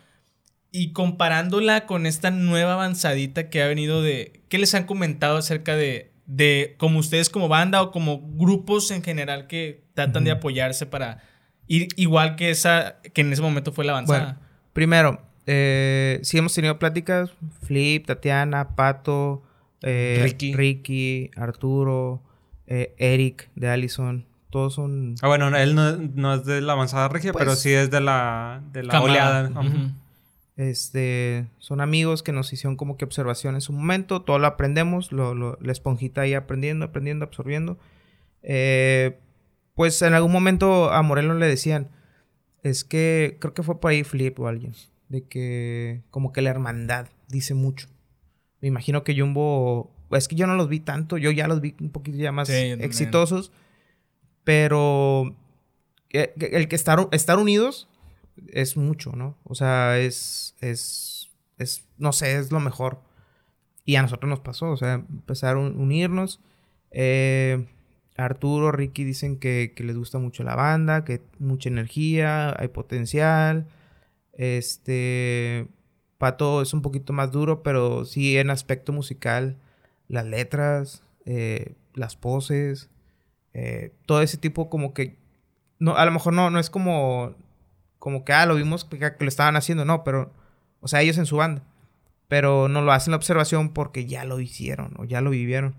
Y 0.73 0.93
comparándola 0.93 1.87
con 1.87 2.05
esta 2.05 2.33
nueva 2.33 2.73
avanzadita 2.73 3.49
que 3.49 3.63
ha 3.63 3.69
venido 3.69 4.03
de... 4.03 4.43
¿Qué 4.49 4.59
les 4.59 4.75
han 4.75 4.87
comentado 4.87 5.37
acerca 5.37 5.77
de, 5.77 6.11
de 6.27 6.75
como 6.79 6.99
ustedes 6.99 7.31
como 7.31 7.47
banda 7.47 7.81
o 7.83 7.93
como 7.93 8.21
grupos 8.37 8.91
en 8.91 9.05
general 9.05 9.47
que 9.47 9.85
tratan 9.95 10.25
de 10.25 10.33
apoyarse 10.33 10.87
para 10.87 11.23
ir 11.69 11.87
igual 11.95 12.35
que 12.35 12.51
esa 12.51 12.97
que 13.15 13.21
en 13.21 13.33
ese 13.33 13.43
momento 13.43 13.71
fue 13.73 13.85
la 13.85 13.93
avanzada? 13.93 14.25
Bueno, 14.35 14.50
primero, 14.73 15.21
eh, 15.47 16.21
sí 16.23 16.39
hemos 16.39 16.55
tenido 16.55 16.79
pláticas, 16.79 17.31
Flip, 17.63 18.07
Tatiana, 18.07 18.77
Pato, 18.77 19.43
eh, 19.83 20.21
Ricky. 20.23 20.55
Ricky, 20.55 21.31
Arturo, 21.37 22.23
eh, 22.67 22.95
Eric 22.99 23.49
de 23.57 23.69
Allison, 23.69 24.27
todos 24.51 24.75
son... 24.75 25.15
Ah, 25.23 25.29
bueno, 25.29 25.55
él 25.57 25.75
no, 25.75 25.97
no 25.97 26.35
es 26.35 26.45
de 26.45 26.61
la 26.61 26.73
avanzada 26.75 27.09
regia, 27.09 27.33
Pues- 27.33 27.43
pero 27.45 27.57
sí 27.57 27.71
es 27.73 27.91
de 27.91 28.01
la, 28.01 28.63
de 28.73 28.83
la 28.83 29.01
oleada. 29.01 29.51
Este, 30.57 31.47
son 31.59 31.81
amigos 31.81 32.23
que 32.23 32.33
nos 32.33 32.53
hicieron 32.53 32.77
como 32.77 32.97
que 32.99 33.05
observación 33.07 33.55
en 33.55 33.61
su 33.63 33.73
momento, 33.73 34.21
todo 34.23 34.39
lo 34.39 34.47
aprendemos, 34.47 35.11
lo, 35.11 35.35
lo- 35.35 35.57
la 35.61 35.73
esponjita 35.73 36.23
ahí 36.23 36.35
aprendiendo, 36.35 36.85
aprendiendo, 36.85 37.25
absorbiendo. 37.25 37.79
Eh, 38.43 39.19
pues 39.75 40.03
en 40.03 40.13
algún 40.13 40.33
momento 40.33 40.93
a 40.93 41.01
Moreno 41.03 41.33
le 41.35 41.47
decían, 41.47 41.89
es 42.63 42.85
que 42.85 43.37
creo 43.41 43.55
que 43.55 43.63
fue 43.63 43.81
por 43.81 43.91
ahí 43.91 44.05
Flip 44.05 44.39
o 44.41 44.47
alguien, 44.49 44.75
de 45.09 45.23
que 45.25 46.03
como 46.11 46.33
que 46.33 46.43
la 46.43 46.51
hermandad 46.51 47.09
dice 47.29 47.55
mucho. 47.55 47.89
Me 48.61 48.69
imagino 48.69 49.05
que 49.05 49.19
Jumbo, 49.19 49.91
es 50.11 50.29
que 50.29 50.37
yo 50.37 50.47
no 50.47 50.55
los 50.55 50.69
vi 50.69 50.81
tanto, 50.81 51.17
yo 51.19 51.31
ya 51.31 51.49
los 51.49 51.61
vi 51.61 51.75
un 51.81 51.91
poquito 51.91 52.19
ya 52.19 52.33
más 52.33 52.49
Sí, 52.49 52.55
exitosos, 52.81 53.53
pero 54.45 55.35
el 56.11 56.69
que 56.69 56.77
estar, 56.77 57.09
estar 57.13 57.39
unidos 57.39 57.89
es 58.49 58.77
mucho, 58.77 59.13
¿no? 59.13 59.37
O 59.45 59.55
sea, 59.55 59.99
es, 59.99 60.55
es, 60.61 61.31
es, 61.59 61.85
no 61.99 62.13
sé, 62.13 62.37
es 62.37 62.51
lo 62.51 62.61
mejor. 62.61 63.01
Y 63.85 63.97
a 63.97 64.03
nosotros 64.03 64.29
nos 64.29 64.41
pasó, 64.41 64.71
o 64.71 64.77
sea, 64.77 64.95
empezar 64.95 65.57
a 65.57 65.59
un- 65.59 65.79
unirnos. 65.81 66.41
Eh, 66.91 67.67
Arturo, 68.21 68.73
Ricky 68.73 69.05
dicen 69.05 69.39
que, 69.39 69.75
les 69.77 69.97
gusta 69.97 70.19
mucho 70.19 70.43
la 70.45 70.55
banda, 70.55 71.05
que 71.05 71.23
mucha 71.39 71.69
energía, 71.69 72.55
hay 72.59 72.69
potencial. 72.69 73.67
Este, 74.33 75.69
Pato 76.19 76.63
es 76.63 76.73
un 76.75 76.83
poquito 76.83 77.13
más 77.13 77.33
duro, 77.33 77.63
pero 77.63 78.05
sí 78.05 78.37
en 78.39 78.51
aspecto 78.51 78.93
musical, 78.93 79.57
las 80.09 80.27
letras, 80.27 81.03
eh, 81.25 81.75
las 81.95 82.17
poses, 82.17 82.91
eh, 83.53 83.93
todo 84.07 84.23
ese 84.23 84.37
tipo 84.37 84.71
como 84.71 84.95
que, 84.95 85.17
no, 85.79 85.97
a 85.97 86.05
lo 86.05 86.11
mejor 86.11 86.33
no, 86.33 86.51
no 86.51 86.59
es 86.59 86.71
como, 86.71 87.35
como 87.99 88.25
que, 88.25 88.33
ah, 88.33 88.47
lo 88.47 88.55
vimos 88.55 88.85
que, 88.85 88.99
lo 89.19 89.29
estaban 89.29 89.57
haciendo, 89.57 89.85
no, 89.85 90.05
pero, 90.05 90.33
o 90.81 90.89
sea, 90.89 91.03
ellos 91.03 91.19
en 91.19 91.27
su 91.27 91.37
banda, 91.37 91.63
pero 92.29 92.69
no 92.69 92.83
lo 92.83 92.93
hacen 92.93 93.13
la 93.13 93.17
observación 93.17 93.71
porque 93.71 94.07
ya 94.07 94.25
lo 94.25 94.41
hicieron 94.41 94.95
o 94.99 95.05
ya 95.05 95.21
lo 95.21 95.31
vivieron. 95.31 95.75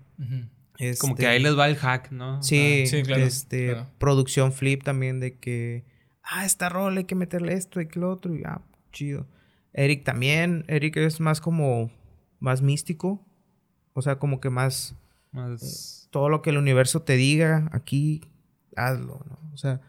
Este, 0.78 1.14
que 1.14 1.26
ahí 1.26 1.40
les 1.40 1.56
va 1.58 1.68
el 1.68 1.76
hack, 1.76 2.10
¿no? 2.12 2.42
Sí, 2.42 2.84
Sí, 2.86 3.02
claro, 3.02 3.22
este, 3.24 3.66
claro. 3.72 3.86
producción 3.98 4.52
flip 4.52 4.82
también 4.82 5.20
de 5.20 5.36
que, 5.38 5.84
ah, 6.22 6.44
esta 6.44 6.68
rola 6.68 6.98
hay 7.00 7.04
que 7.04 7.14
meterle 7.14 7.54
esto 7.54 7.80
y 7.80 7.86
que 7.88 8.00
lo 8.00 8.10
otro, 8.10 8.34
y 8.34 8.42
ah, 8.44 8.62
chido. 8.92 9.26
Eric 9.74 10.04
también, 10.04 10.64
Eric 10.68 10.96
es 10.96 11.20
más 11.20 11.40
como, 11.40 11.90
más 12.40 12.62
místico, 12.62 13.24
o 13.92 14.02
sea, 14.02 14.16
como 14.18 14.40
que 14.40 14.50
más, 14.50 14.94
más- 15.30 16.08
todo 16.10 16.28
lo 16.28 16.42
que 16.42 16.50
el 16.50 16.58
universo 16.58 17.02
te 17.02 17.16
diga 17.16 17.68
aquí, 17.72 18.22
hazlo, 18.76 19.24
¿no? 19.28 19.38
O 19.52 19.56
sea, 19.56 19.80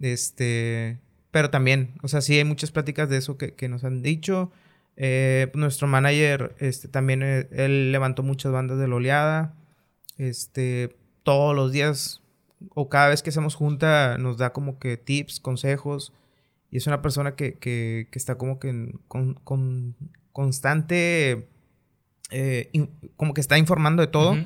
este, 0.00 0.98
pero 1.30 1.50
también, 1.50 1.94
o 2.02 2.08
sea, 2.08 2.20
sí 2.20 2.36
hay 2.38 2.44
muchas 2.44 2.70
pláticas 2.70 3.08
de 3.08 3.16
eso 3.18 3.36
que, 3.36 3.54
que 3.54 3.68
nos 3.68 3.84
han 3.84 4.02
dicho. 4.02 4.50
Eh, 4.96 5.50
nuestro 5.54 5.86
manager, 5.86 6.54
este, 6.58 6.88
también, 6.88 7.22
eh, 7.22 7.48
él 7.52 7.92
levantó 7.92 8.22
muchas 8.22 8.50
bandas 8.52 8.78
de 8.78 8.88
la 8.88 8.94
oleada. 8.96 9.54
Este, 10.18 10.96
todos 11.22 11.54
los 11.56 11.72
días 11.72 12.20
o 12.74 12.88
cada 12.88 13.08
vez 13.08 13.22
que 13.22 13.30
hacemos 13.30 13.54
junta 13.54 14.18
nos 14.18 14.36
da 14.36 14.52
como 14.52 14.78
que 14.78 14.96
tips, 14.96 15.40
consejos. 15.40 16.12
Y 16.70 16.76
es 16.76 16.86
una 16.86 17.00
persona 17.00 17.34
que, 17.34 17.54
que, 17.54 18.08
que 18.10 18.18
está 18.18 18.36
como 18.36 18.58
que 18.58 18.68
en 18.68 19.00
con, 19.08 19.34
con 19.34 19.94
constante, 20.32 21.48
eh, 22.30 22.68
in- 22.72 22.90
como 23.16 23.32
que 23.34 23.40
está 23.40 23.56
informando 23.58 24.02
de 24.02 24.08
todo. 24.08 24.36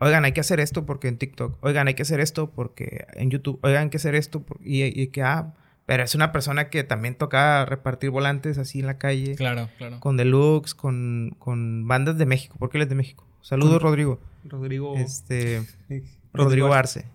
Oigan, 0.00 0.24
hay 0.24 0.32
que 0.32 0.40
hacer 0.40 0.60
esto 0.60 0.86
porque 0.86 1.08
en 1.08 1.18
TikTok. 1.18 1.58
Oigan, 1.60 1.88
hay 1.88 1.94
que 1.94 2.02
hacer 2.02 2.20
esto 2.20 2.50
porque 2.50 3.06
en 3.14 3.30
YouTube. 3.30 3.58
Oigan, 3.62 3.84
hay 3.84 3.90
que 3.90 3.96
hacer 3.98 4.14
esto. 4.14 4.40
por- 4.42 4.58
Y, 4.64 4.84
y 4.84 5.08
que, 5.08 5.22
ah, 5.22 5.54
pero 5.86 6.02
es 6.04 6.14
una 6.14 6.30
persona 6.32 6.70
que 6.70 6.84
también 6.84 7.14
toca 7.16 7.64
repartir 7.66 8.10
volantes 8.10 8.58
así 8.58 8.80
en 8.80 8.86
la 8.86 8.98
calle. 8.98 9.34
Claro, 9.34 9.68
claro. 9.76 9.98
Con 10.00 10.16
Deluxe, 10.16 10.74
con, 10.74 11.34
con 11.38 11.86
bandas 11.88 12.16
de 12.16 12.26
México. 12.26 12.56
porque 12.58 12.78
él 12.78 12.82
es 12.84 12.88
de 12.88 12.94
México? 12.94 13.26
Saludos, 13.42 13.80
Rodrigo. 13.82 14.18
Rodrigo. 14.44 14.96
Este. 14.96 15.62
Rodrigo 16.32 16.72
Arce. 16.72 17.06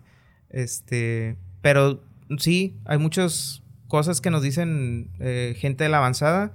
Este, 0.49 1.35
pero 1.61 2.01
sí, 2.37 2.75
hay 2.85 2.97
muchas 2.97 3.63
cosas 3.87 4.21
que 4.21 4.29
nos 4.29 4.41
dicen 4.41 5.09
eh, 5.19 5.55
gente 5.57 5.83
de 5.83 5.89
la 5.89 5.97
avanzada. 5.97 6.53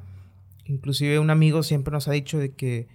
Inclusive 0.65 1.19
un 1.19 1.31
amigo 1.31 1.63
siempre 1.63 1.93
nos 1.93 2.09
ha 2.09 2.13
dicho 2.13 2.39
de 2.39 2.53
que 2.53 2.89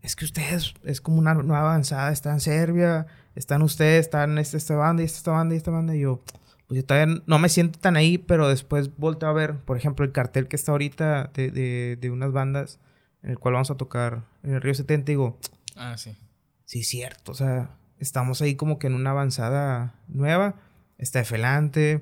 es 0.00 0.16
que 0.16 0.24
ustedes 0.24 0.74
es 0.84 1.00
como 1.00 1.18
una 1.18 1.34
nueva 1.34 1.60
avanzada, 1.60 2.12
está 2.12 2.32
en 2.32 2.40
Serbia, 2.40 3.06
están 3.34 3.62
ustedes, 3.62 4.06
están 4.06 4.38
esta, 4.38 4.56
esta 4.56 4.76
banda 4.76 5.02
y 5.02 5.06
esta, 5.06 5.18
esta 5.18 5.32
banda 5.32 5.54
y 5.54 5.58
esta 5.58 5.70
banda. 5.70 5.96
Y 5.96 6.00
yo, 6.00 6.22
pues 6.68 6.80
yo 6.80 6.84
todavía 6.84 7.22
no 7.26 7.38
me 7.38 7.48
siento 7.48 7.78
tan 7.78 7.96
ahí, 7.96 8.16
pero 8.16 8.48
después 8.48 8.96
volteo 8.96 9.28
a 9.28 9.32
ver, 9.32 9.56
por 9.58 9.76
ejemplo, 9.76 10.04
el 10.04 10.12
cartel 10.12 10.46
que 10.46 10.56
está 10.56 10.72
ahorita 10.72 11.30
de, 11.34 11.50
de, 11.50 11.98
de 12.00 12.10
unas 12.10 12.32
bandas 12.32 12.78
en 13.22 13.30
el 13.30 13.38
cual 13.38 13.54
vamos 13.54 13.70
a 13.70 13.76
tocar 13.76 14.22
en 14.44 14.54
el 14.54 14.60
Río 14.62 14.74
70 14.74 15.10
y 15.10 15.14
digo, 15.14 15.38
Ah, 15.76 15.96
sí. 15.96 16.16
Sí, 16.64 16.82
cierto. 16.82 17.32
O 17.32 17.34
sea, 17.34 17.70
estamos 17.98 18.42
ahí 18.42 18.54
como 18.56 18.78
que 18.78 18.86
en 18.88 18.94
una 18.94 19.10
avanzada 19.10 19.94
nueva. 20.08 20.56
Está 20.98 21.20
Efelante, 21.20 22.00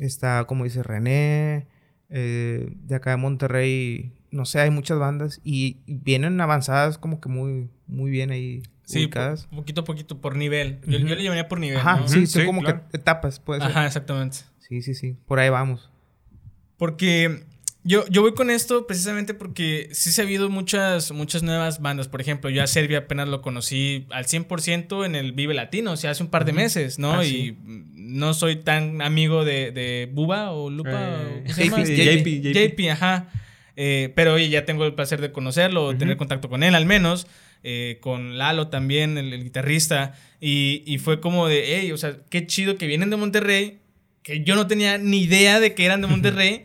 está, 0.00 0.44
como 0.44 0.64
dice 0.64 0.82
René, 0.82 1.68
eh, 2.10 2.68
de 2.74 2.94
acá 2.96 3.10
de 3.10 3.16
Monterrey, 3.16 4.12
no 4.30 4.44
sé, 4.44 4.60
hay 4.60 4.70
muchas 4.70 4.98
bandas 4.98 5.40
y 5.44 5.78
vienen 5.86 6.40
avanzadas 6.40 6.98
como 6.98 7.20
que 7.20 7.28
muy, 7.28 7.70
muy 7.86 8.10
bien 8.10 8.30
ahí 8.32 8.62
Sí, 8.84 8.98
ubicadas. 9.04 9.46
po- 9.46 9.56
poquito 9.56 9.80
a 9.82 9.84
poquito, 9.84 10.20
por 10.20 10.36
nivel. 10.36 10.80
Yo, 10.86 10.98
Ujú. 10.98 11.06
yo 11.06 11.14
le 11.14 11.22
llamaría 11.22 11.48
por 11.48 11.58
nivel. 11.60 11.78
Ajá, 11.78 12.00
¿no? 12.00 12.08
sí, 12.08 12.26
son 12.26 12.42
sí, 12.42 12.46
como 12.46 12.60
claro. 12.60 12.82
que 12.90 12.96
etapas, 12.98 13.38
puede 13.40 13.60
ser. 13.60 13.70
Ajá, 13.70 13.86
exactamente. 13.86 14.38
Sí, 14.58 14.82
sí, 14.82 14.94
sí, 14.94 15.16
por 15.26 15.38
ahí 15.38 15.48
vamos. 15.48 15.90
Porque 16.76 17.44
yo, 17.84 18.06
yo 18.08 18.22
voy 18.22 18.32
con 18.34 18.50
esto 18.50 18.86
precisamente 18.86 19.34
porque 19.34 19.88
sí 19.92 20.10
se 20.10 20.22
ha 20.22 20.24
habido 20.24 20.48
muchas, 20.48 21.12
muchas 21.12 21.42
nuevas 21.42 21.80
bandas. 21.82 22.08
Por 22.08 22.20
ejemplo, 22.20 22.48
yo 22.50 22.62
a 22.62 22.66
Serbia 22.66 22.98
apenas 22.98 23.28
lo 23.28 23.42
conocí 23.42 24.06
al 24.10 24.24
100% 24.26 25.04
en 25.04 25.14
el 25.14 25.32
Vive 25.32 25.52
Latino, 25.54 25.92
o 25.92 25.96
sea, 25.96 26.10
hace 26.12 26.22
un 26.22 26.30
par 26.30 26.44
de 26.44 26.52
meses, 26.54 26.98
¿no? 26.98 27.12
Ah, 27.20 27.24
y 27.26 27.56
no 27.94 28.32
soy 28.34 28.56
tan 28.56 29.02
amigo 29.02 29.44
de, 29.44 29.70
de 29.70 30.08
Buba 30.12 30.50
o 30.52 30.70
Lupa. 30.70 30.90
Eh, 30.92 31.44
¿o? 31.46 31.52
JP, 31.52 31.84
JP, 31.84 32.42
JP. 32.42 32.72
JP, 32.74 32.90
ajá. 32.90 33.28
Eh, 33.76 34.12
pero 34.14 34.34
oye, 34.34 34.48
ya 34.48 34.64
tengo 34.64 34.86
el 34.86 34.94
placer 34.94 35.20
de 35.20 35.32
conocerlo, 35.32 35.88
Ujú. 35.90 35.98
tener 35.98 36.16
contacto 36.16 36.48
con 36.48 36.62
él 36.62 36.74
al 36.74 36.86
menos. 36.86 37.26
eh, 37.66 37.98
con 38.02 38.36
Lalo 38.38 38.68
también, 38.68 39.16
el, 39.18 39.32
el 39.32 39.42
guitarrista. 39.42 40.14
Y, 40.40 40.82
y 40.86 40.98
fue 40.98 41.20
como 41.20 41.48
de, 41.48 41.64
hey, 41.80 41.92
o 41.92 41.96
sea, 41.96 42.16
qué 42.30 42.46
chido 42.46 42.76
que 42.76 42.86
vienen 42.86 43.08
de 43.10 43.16
Monterrey, 43.16 43.78
que 44.22 44.42
yo 44.44 44.54
no 44.54 44.66
tenía 44.66 44.96
ni 44.98 45.22
idea 45.22 45.60
de 45.60 45.74
que 45.74 45.84
eran 45.86 46.00
de 46.02 46.06
Monterrey. 46.14 46.64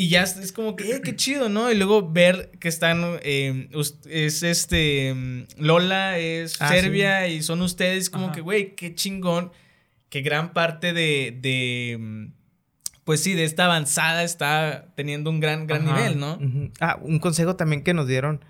Y 0.00 0.10
ya 0.10 0.22
es 0.22 0.36
es 0.36 0.52
como 0.52 0.76
que, 0.76 0.92
eh, 0.94 1.00
qué 1.02 1.16
chido, 1.16 1.48
¿no? 1.48 1.72
Y 1.72 1.74
luego 1.74 2.08
ver 2.12 2.52
que 2.60 2.68
están, 2.68 3.18
eh, 3.22 3.68
us- 3.74 3.98
es 4.08 4.44
este, 4.44 5.12
mm, 5.12 5.46
Lola, 5.58 6.18
es 6.18 6.62
Ah, 6.62 6.68
Serbia 6.68 7.26
y 7.26 7.42
son 7.42 7.62
ustedes, 7.62 8.08
como 8.08 8.26
Ajá. 8.26 8.34
que, 8.34 8.40
güey, 8.40 8.76
qué 8.76 8.94
chingón, 8.94 9.50
que 10.08 10.20
gran 10.22 10.52
parte 10.52 10.92
de, 10.92 11.36
de, 11.40 11.96
mm, 11.98 12.26
pues 13.02 13.24
sí, 13.24 13.34
de 13.34 13.42
esta 13.42 13.64
avanzada 13.64 14.22
está 14.22 14.86
teniendo 14.94 15.30
un 15.30 15.40
gran, 15.40 15.66
gran 15.66 15.88
Ajá. 15.88 15.96
nivel, 15.98 16.20
¿no? 16.20 16.38
Ah, 16.78 16.96
un 17.02 17.18
consejo 17.18 17.56
también 17.56 17.82
que 17.82 17.92
nos 17.92 18.06
dieron 18.06 18.44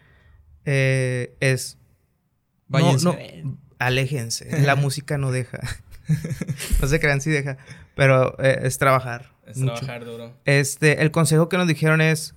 eh, 0.66 1.34
es... 1.40 1.78
no- 2.68 2.78
Váyanse. 2.78 3.05
no, 3.42 3.59
aléjense. 3.78 4.61
La 4.66 4.74
música 4.76 5.16
no 5.16 5.30
deja. 5.32 5.61
no 6.82 6.88
se 6.88 7.01
crean 7.01 7.22
si 7.22 7.30
deja. 7.30 7.57
Pero 7.94 8.36
eh, 8.38 8.61
es 8.64 8.76
trabajar. 8.76 9.32
Es 9.51 9.59
mucho. 9.59 9.74
trabajar 9.76 10.05
duro. 10.05 10.34
Este, 10.44 11.03
el 11.03 11.11
consejo 11.11 11.49
que 11.49 11.57
nos 11.57 11.66
dijeron 11.68 12.01
es... 12.01 12.34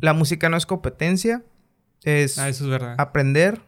La 0.00 0.12
música 0.12 0.48
no 0.48 0.56
es 0.56 0.66
competencia. 0.66 1.42
Es 2.04 2.38
Ah, 2.38 2.48
eso 2.48 2.64
es 2.64 2.70
verdad. 2.70 2.94
aprender. 2.98 3.60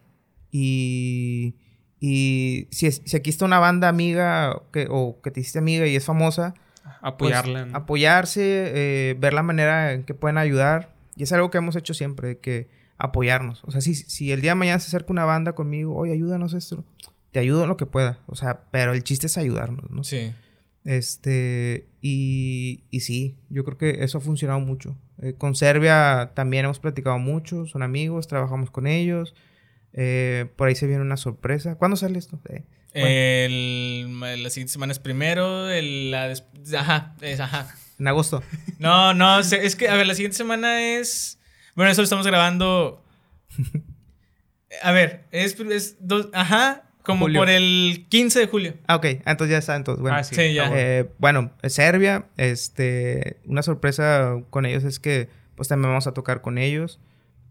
Y... 0.50 1.56
Y 2.04 2.66
si, 2.72 2.86
es- 2.88 3.00
si 3.04 3.16
aquí 3.16 3.30
está 3.30 3.44
una 3.44 3.60
banda 3.60 3.88
amiga 3.88 4.60
que, 4.72 4.88
o 4.90 5.20
que 5.22 5.30
te 5.30 5.38
hiciste 5.40 5.60
amiga 5.60 5.86
y 5.86 5.94
es 5.94 6.04
famosa, 6.04 6.52
pues, 6.82 6.96
Apoyarla. 7.00 7.66
¿no? 7.66 7.76
apoyarse, 7.76 8.40
eh, 8.74 9.16
ver 9.20 9.34
la 9.34 9.44
manera 9.44 9.92
en 9.92 10.02
que 10.02 10.12
pueden 10.12 10.36
ayudar. 10.36 10.92
Y 11.14 11.22
es 11.22 11.32
algo 11.32 11.50
que 11.52 11.58
hemos 11.58 11.76
hecho 11.76 11.94
siempre, 11.94 12.26
de 12.28 12.38
que 12.40 12.68
apoyarnos. 12.98 13.62
O 13.64 13.70
sea, 13.70 13.80
si, 13.80 13.94
si 13.94 14.32
el 14.32 14.40
día 14.40 14.50
de 14.50 14.54
mañana 14.56 14.80
se 14.80 14.88
acerca 14.88 15.12
una 15.12 15.24
banda 15.24 15.52
conmigo, 15.54 15.94
oye, 15.94 16.12
ayúdanos 16.12 16.54
esto, 16.54 16.84
te 17.30 17.38
ayudo 17.38 17.62
en 17.62 17.68
lo 17.68 17.76
que 17.76 17.86
pueda. 17.86 18.18
O 18.26 18.34
sea, 18.34 18.62
pero 18.72 18.94
el 18.94 19.04
chiste 19.04 19.28
es 19.28 19.38
ayudarnos, 19.38 19.88
¿no? 19.90 20.02
Sí. 20.02 20.34
Este, 20.84 21.86
y, 22.00 22.84
y 22.90 23.00
sí, 23.00 23.36
yo 23.48 23.64
creo 23.64 23.78
que 23.78 24.02
eso 24.04 24.18
ha 24.18 24.20
funcionado 24.20 24.60
mucho. 24.60 24.96
Eh, 25.20 25.34
con 25.38 25.54
Serbia 25.54 26.32
también 26.34 26.64
hemos 26.64 26.80
platicado 26.80 27.18
mucho, 27.18 27.66
son 27.66 27.82
amigos, 27.82 28.26
trabajamos 28.28 28.70
con 28.70 28.86
ellos. 28.86 29.34
Eh, 29.92 30.46
por 30.56 30.68
ahí 30.68 30.74
se 30.74 30.86
viene 30.86 31.02
una 31.02 31.16
sorpresa. 31.16 31.76
¿Cuándo 31.76 31.96
sale 31.96 32.18
esto? 32.18 32.40
Eh, 32.48 32.64
El, 32.94 34.20
la 34.20 34.50
siguiente 34.50 34.72
semana 34.72 34.92
es 34.92 34.98
primero, 34.98 35.68
el, 35.70 36.10
la 36.10 36.28
des- 36.28 36.44
ajá, 36.76 37.14
es, 37.20 37.38
ajá. 37.40 37.74
en 37.98 38.08
agosto. 38.08 38.42
No, 38.78 39.14
no, 39.14 39.38
es 39.38 39.76
que, 39.76 39.88
a 39.88 39.94
ver, 39.94 40.06
la 40.08 40.14
siguiente 40.14 40.36
semana 40.36 40.96
es, 40.98 41.38
bueno, 41.76 41.92
eso 41.92 42.00
lo 42.00 42.04
estamos 42.04 42.26
grabando, 42.26 43.04
a 44.82 44.92
ver, 44.92 45.24
es, 45.30 45.58
es 45.60 45.96
dos, 46.00 46.28
ajá, 46.32 46.90
como 47.04 47.26
Julio. 47.26 47.40
por 47.40 47.50
el 47.50 48.06
15 48.08 48.38
de 48.40 48.46
julio. 48.46 48.74
Ah, 48.86 48.96
ok, 48.96 49.06
ah, 49.24 49.30
entonces 49.32 49.50
ya 49.52 49.58
está, 49.58 49.76
entonces, 49.76 50.00
bueno. 50.02 50.16
Ah, 50.16 50.24
sí. 50.24 50.34
Sí, 50.34 50.54
ya. 50.54 50.68
Bueno. 50.68 50.76
Eh, 50.80 51.08
bueno, 51.18 51.50
Serbia, 51.64 52.26
este, 52.36 53.38
una 53.46 53.62
sorpresa 53.62 54.36
con 54.50 54.66
ellos 54.66 54.84
es 54.84 54.98
que 55.00 55.28
pues 55.56 55.68
también 55.68 55.90
vamos 55.90 56.06
a 56.06 56.12
tocar 56.12 56.40
con 56.40 56.58
ellos. 56.58 56.98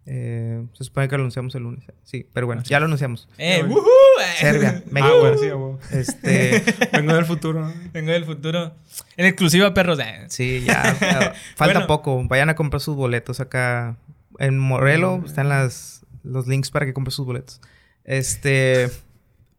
Eh, 0.08 0.66
se 0.74 0.84
supone 0.84 1.08
que 1.08 1.16
lo 1.16 1.22
anunciamos 1.22 1.54
el 1.54 1.62
lunes. 1.64 1.86
Sí, 2.04 2.28
pero 2.34 2.48
bueno, 2.48 2.64
ya 2.64 2.80
lo 2.80 2.86
anunciamos. 2.88 3.30
Eh, 3.38 3.62
bueno. 3.62 3.84
eh. 4.20 4.36
Serbia, 4.40 4.82
Ah, 4.88 4.90
México. 4.90 5.20
bueno, 5.20 5.80
sí. 5.90 5.96
Este, 5.98 6.64
Vengo 6.94 7.14
del 7.14 7.26
futuro. 7.26 7.60
¿no? 7.68 7.74
Vengo 7.94 8.12
del 8.12 8.26
futuro. 8.26 8.74
En 9.16 9.26
exclusiva, 9.28 9.74
perros. 9.76 10.00
eh. 10.00 10.26
sí, 10.30 10.64
ya, 10.66 10.82
falta 11.56 11.74
Bueno. 11.80 11.88
poco. 11.88 12.24
Vayan 12.28 12.50
a 12.50 12.56
comprar 12.56 12.82
sus 12.82 12.96
boletos 12.96 13.40
acá 13.40 13.96
en 14.40 14.58
Morelo. 14.58 15.22
Están 15.26 15.50
las, 15.50 16.04
los 16.24 16.48
links 16.48 16.72
para 16.72 16.86
que 16.88 16.94
compren 16.94 17.12
sus 17.12 17.26
boletos. 17.28 17.62
Este, 18.04 18.90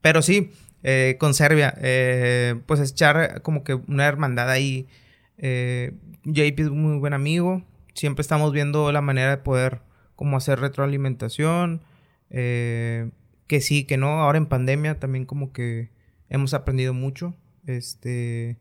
pero 0.02 0.20
sí, 0.20 0.52
eh, 0.82 1.16
con 1.18 1.32
Serbia, 1.32 1.74
eh, 1.80 2.56
pues 2.66 2.80
echar 2.80 3.40
como 3.42 3.64
que 3.64 3.74
una 3.74 4.06
hermandad 4.06 4.50
ahí. 4.50 4.86
Eh, 5.38 5.92
JP 6.24 6.60
es 6.62 6.68
un 6.68 6.82
muy 6.82 6.98
buen 6.98 7.14
amigo. 7.14 7.64
Siempre 7.94 8.20
estamos 8.22 8.52
viendo 8.52 8.92
la 8.92 9.00
manera 9.00 9.30
de 9.30 9.36
poder 9.38 9.80
como 10.16 10.36
hacer 10.36 10.60
retroalimentación. 10.60 11.82
eh, 12.34 13.10
que 13.46 13.60
sí, 13.60 13.84
que 13.84 13.96
no. 13.98 14.22
Ahora 14.22 14.38
en 14.38 14.46
pandemia 14.46 14.98
también 14.98 15.24
como 15.26 15.52
que 15.52 15.90
hemos 16.30 16.54
aprendido 16.54 16.94
mucho. 16.94 17.34
Este, 17.66 18.56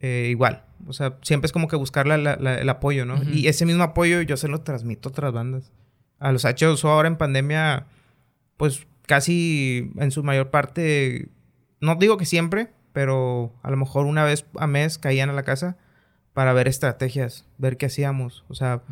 igual. 0.00 0.64
O 0.86 0.92
sea, 0.92 1.18
siempre 1.22 1.46
es 1.46 1.52
como 1.52 1.68
que 1.68 1.76
buscar 1.76 2.06
la- 2.06 2.16
la- 2.16 2.36
la- 2.36 2.58
el 2.58 2.68
apoyo, 2.68 3.04
¿no? 3.04 3.16
Y 3.30 3.48
ese 3.48 3.66
mismo 3.66 3.82
apoyo 3.82 4.22
yo 4.22 4.36
se 4.36 4.48
lo 4.48 4.60
transmito 4.62 5.08
a 5.08 5.12
otras 5.12 5.32
bandas. 5.32 5.72
A 6.18 6.32
los 6.32 6.44
H2O 6.44 6.88
ahora 6.88 7.08
en 7.08 7.16
pandemia, 7.16 7.86
pues 8.56 8.86
casi 9.06 9.90
en 9.96 10.10
su 10.10 10.22
mayor 10.22 10.50
parte, 10.50 11.28
no 11.80 11.96
digo 11.96 12.16
que 12.16 12.26
siempre, 12.26 12.70
pero 12.92 13.54
a 13.62 13.70
lo 13.70 13.76
mejor 13.76 14.06
una 14.06 14.24
vez 14.24 14.46
a 14.56 14.66
mes 14.66 14.98
caían 14.98 15.30
a 15.30 15.34
la 15.34 15.42
casa 15.42 15.76
para 16.32 16.52
ver 16.52 16.68
estrategias, 16.68 17.46
ver 17.56 17.78
qué 17.78 17.86
hacíamos. 17.86 18.44
O 18.48 18.54
sea, 18.54 18.82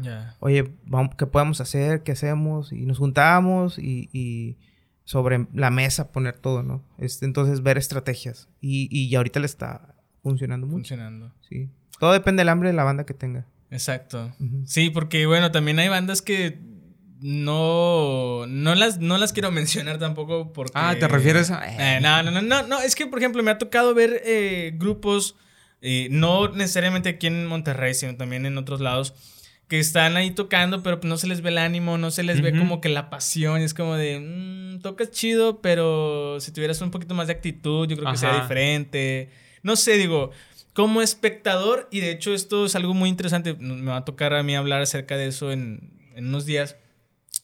oye, 0.41 0.73
vamos, 0.87 1.15
¿qué 1.17 1.27
podemos 1.27 1.61
hacer? 1.61 2.03
¿Qué 2.03 2.13
hacemos? 2.13 2.73
Y 2.73 2.87
nos 2.87 2.99
juntábamos 2.99 3.79
y, 3.79 4.09
y 4.13 4.57
sobre 5.05 5.47
la 5.53 5.71
mesa 5.71 6.11
poner 6.11 6.39
todo, 6.39 6.63
¿no? 6.63 6.83
Este, 6.97 7.27
entonces 7.27 7.63
ver 7.63 7.77
estrategias. 7.77 8.49
Y, 8.63 8.89
y 8.91 9.15
ahorita 9.15 9.41
le 9.41 9.47
está 9.47 9.95
funcionando 10.23 10.67
mucho. 10.67 10.79
Funcionando. 10.79 11.35
Sí. 11.49 11.69
Todo 11.99 12.13
depende 12.13 12.41
del 12.41 12.49
hambre 12.49 12.71
de 12.71 12.77
la 12.77 12.85
banda 12.85 13.05
que 13.05 13.15
tenga. 13.15 13.47
Exacto. 13.71 14.35
Sí, 14.65 14.89
porque 14.91 15.27
bueno, 15.27 15.51
también 15.51 15.79
hay 15.79 15.89
bandas 15.89 16.23
que 16.23 16.59
no, 17.21 18.47
no 18.47 18.75
las, 18.75 18.99
no 18.99 19.19
las 19.19 19.33
quiero 19.33 19.51
mencionar 19.51 19.99
tampoco 19.99 20.53
porque... 20.53 20.73
Ah, 20.75 20.95
¿te 20.99 21.09
refieres 21.09 21.51
a...? 21.51 21.97
Eh, 21.97 22.01
no, 22.01 22.23
no, 22.23 22.31
no, 22.31 22.43
no, 22.43 22.67
no, 22.67 22.81
es 22.81 22.95
que 22.95 23.07
por 23.07 23.19
ejemplo 23.19 23.43
me 23.43 23.51
ha 23.51 23.59
tocado 23.59 23.95
ver 23.95 24.23
eh, 24.25 24.73
grupos, 24.75 25.37
eh, 25.81 26.09
no 26.11 26.49
necesariamente 26.49 27.11
aquí 27.11 27.27
en 27.27 27.47
Monterrey, 27.47 27.95
sino 27.95 28.17
también 28.17 28.47
en 28.47 28.59
otros 28.59 28.81
lados, 28.81 29.15
que 29.69 29.79
están 29.79 30.17
ahí 30.17 30.33
tocando, 30.33 30.83
pero 30.83 31.01
no 31.03 31.17
se 31.17 31.27
les 31.27 31.41
ve 31.41 31.51
el 31.51 31.59
ánimo, 31.59 31.97
no 31.97 32.11
se 32.11 32.23
les 32.23 32.43
ve 32.43 32.57
como 32.57 32.81
que 32.81 32.91
la 32.91 33.09
pasión, 33.09 33.63
es 33.63 33.73
como 33.73 33.97
de, 33.97 34.21
mm, 34.21 34.83
tocas 34.83 35.11
chido, 35.11 35.63
pero 35.63 36.39
si 36.41 36.53
tuvieras 36.53 36.81
un 36.83 36.91
poquito 36.91 37.15
más 37.15 37.29
de 37.29 37.33
actitud, 37.33 37.89
yo 37.89 37.97
creo 37.97 38.11
que 38.11 38.19
sería 38.19 38.43
diferente. 38.43 39.31
No 39.63 39.77
sé, 39.77 39.97
digo, 39.97 40.31
como 40.75 41.01
espectador, 41.01 41.89
y 41.91 42.01
de 42.01 42.11
hecho 42.11 42.35
esto 42.35 42.67
es 42.67 42.77
algo 42.77 42.93
muy 42.93 43.09
interesante, 43.09 43.55
me 43.55 43.91
va 43.91 43.99
a 43.99 44.05
tocar 44.05 44.35
a 44.35 44.43
mí 44.43 44.55
hablar 44.55 44.83
acerca 44.83 45.17
de 45.17 45.29
eso 45.29 45.51
en, 45.51 45.91
en 46.15 46.27
unos 46.27 46.45
días 46.45 46.77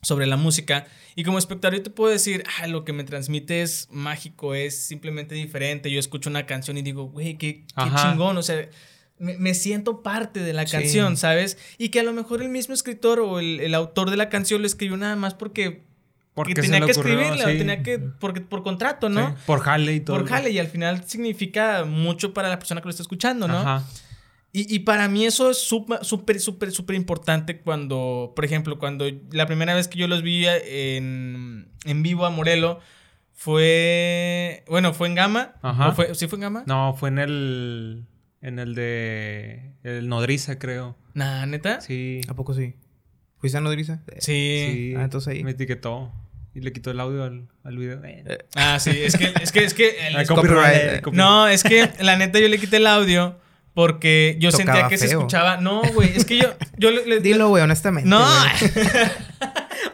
sobre 0.02 0.26
la 0.26 0.36
música. 0.36 0.86
Y 1.14 1.24
como 1.24 1.38
espectador 1.38 1.76
yo 1.76 1.82
te 1.82 1.90
puedo 1.90 2.10
decir, 2.12 2.44
ah, 2.60 2.66
lo 2.66 2.84
que 2.84 2.92
me 2.92 3.04
transmite 3.04 3.62
es 3.62 3.88
mágico, 3.90 4.54
es 4.54 4.78
simplemente 4.78 5.34
diferente. 5.34 5.90
Yo 5.90 6.00
escucho 6.00 6.30
una 6.30 6.46
canción 6.46 6.78
y 6.78 6.82
digo, 6.82 7.04
güey, 7.04 7.36
qué, 7.36 7.64
chingón. 8.02 8.36
O 8.38 8.42
sea, 8.42 8.68
me, 9.18 9.36
me 9.36 9.52
siento 9.54 10.02
parte 10.02 10.40
de 10.40 10.52
la 10.54 10.66
Sí. 10.66 10.72
canción, 10.78 11.16
¿sabes? 11.18 11.58
Y 11.76 11.90
que 11.90 12.00
a 12.00 12.02
lo 12.02 12.12
mejor 12.12 12.40
el 12.42 12.48
mismo 12.48 12.72
escritor 12.74 13.20
o 13.20 13.38
el, 13.40 13.60
el 13.60 13.74
autor 13.74 14.10
de 14.10 14.16
la 14.16 14.28
canción 14.30 14.62
lo 14.62 14.66
escribió 14.66 14.96
nada 14.96 15.16
más 15.16 15.34
porque, 15.34 15.82
Porque 16.32 16.54
que 16.54 16.62
tenía 16.62 16.80
que 16.80 16.92
ocurrió, 16.92 17.20
escribirla, 17.20 17.50
sí. 17.52 17.58
tenía 17.58 17.82
que, 17.82 17.98
porque, 17.98 18.40
por 18.40 18.62
contrato, 18.62 19.10
¿no? 19.10 19.28
Sí, 19.28 19.42
Por 19.44 19.60
jale 19.60 19.94
y 19.94 20.00
todo. 20.00 20.16
Por 20.16 20.26
jale, 20.26 20.50
y 20.50 20.58
al 20.58 20.68
final 20.68 21.04
significa 21.06 21.84
mucho 21.84 22.32
para 22.32 22.48
la 22.48 22.58
persona 22.58 22.80
que 22.80 22.86
lo 22.86 22.90
está 22.90 23.02
escuchando, 23.02 23.46
¿no? 23.48 23.58
Ajá. 23.58 23.84
Y, 24.52 24.74
y 24.74 24.80
para 24.80 25.06
mí 25.08 25.24
eso 25.26 25.50
es 25.50 25.58
súper, 25.58 26.04
súper, 26.04 26.40
súper, 26.40 26.96
importante 26.96 27.60
cuando, 27.60 28.32
por 28.34 28.44
ejemplo, 28.44 28.78
cuando 28.78 29.06
la 29.30 29.46
primera 29.46 29.74
vez 29.74 29.86
que 29.86 29.98
yo 29.98 30.08
los 30.08 30.22
vi 30.22 30.44
en, 30.46 31.68
en 31.84 32.02
vivo 32.02 32.26
a 32.26 32.30
Morelo 32.30 32.80
fue, 33.32 34.64
bueno, 34.68 34.92
fue 34.92 35.08
en 35.08 35.14
Gama. 35.14 35.54
Ajá. 35.62 35.88
¿O 35.88 35.92
fue, 35.94 36.14
¿Sí 36.14 36.26
fue 36.28 36.36
en 36.36 36.42
Gama? 36.42 36.64
No, 36.66 36.94
fue 36.98 37.08
en 37.10 37.18
el... 37.18 38.04
En 38.42 38.58
el 38.58 38.74
de... 38.74 39.72
El 39.82 40.08
Nodriza, 40.08 40.58
creo. 40.58 40.96
Nah, 41.14 41.44
¿neta? 41.46 41.80
Sí. 41.80 42.20
¿A 42.28 42.34
poco 42.34 42.54
sí? 42.54 42.74
¿Fuiste 43.38 43.58
a 43.58 43.60
Nodriza? 43.60 44.02
Eh, 44.08 44.16
Sí. 44.20 44.66
Sí. 44.72 44.94
Ah, 44.96 45.02
entonces 45.04 45.28
ahí. 45.34 45.44
Me 45.44 45.50
etiquetó. 45.52 46.10
Y 46.54 46.60
le 46.60 46.72
quitó 46.72 46.90
el 46.90 47.00
audio 47.00 47.22
al, 47.24 47.48
al 47.64 47.76
video. 47.76 48.00
Eh. 48.04 48.38
Ah, 48.56 48.78
sí, 48.80 48.90
es 48.90 49.16
que, 49.16 49.32
es 49.42 49.52
que, 49.52 49.64
es 49.64 49.74
que... 49.74 50.08
el- 50.08 50.16
Ah, 50.16 50.22
eh, 50.22 50.26
copyright. 50.26 51.06
no, 51.12 51.46
es 51.48 51.62
que 51.62 51.88
la 52.00 52.16
neta 52.16 52.38
yo 52.40 52.48
le 52.48 52.58
quité 52.58 52.78
el 52.78 52.86
audio 52.86 53.38
porque 53.74 54.36
yo 54.40 54.50
Tocaba 54.50 54.72
sentía 54.72 54.88
que 54.88 54.98
se 54.98 55.06
escuchaba... 55.06 55.56
No, 55.58 55.82
güey, 55.94 56.10
es 56.14 56.24
que 56.24 56.38
yo... 56.38 56.54
yo 56.76 56.90
le- 56.90 57.06
le- 57.06 57.20
Dilo, 57.20 57.48
güey, 57.48 57.62
honestamente. 57.62 58.08
No, 58.08 58.18
güey. 58.20 58.72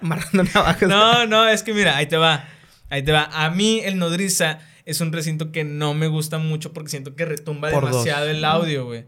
No, 0.89 1.27
no, 1.27 1.49
es 1.49 1.63
que 1.63 1.73
mira, 1.73 1.97
ahí 1.97 2.07
te 2.07 2.17
va. 2.17 2.45
Ahí 2.91 3.03
te 3.03 3.13
va. 3.13 3.29
A 3.33 3.51
mí 3.51 3.81
el 3.85 3.99
nodriza 3.99 4.59
es 4.85 5.01
un 5.01 5.13
recinto 5.13 5.51
que 5.53 5.65
no 5.65 5.95
me 5.95 6.07
gusta 6.07 6.39
mucho 6.39 6.73
porque 6.73 6.91
siento 6.91 7.17
que 7.17 7.25
retumba 7.25 7.71
Por 7.71 7.83
dos. 7.85 8.05
demasiado 8.05 8.29
el 8.29 8.45
audio, 8.45 8.85
güey. 8.87 9.07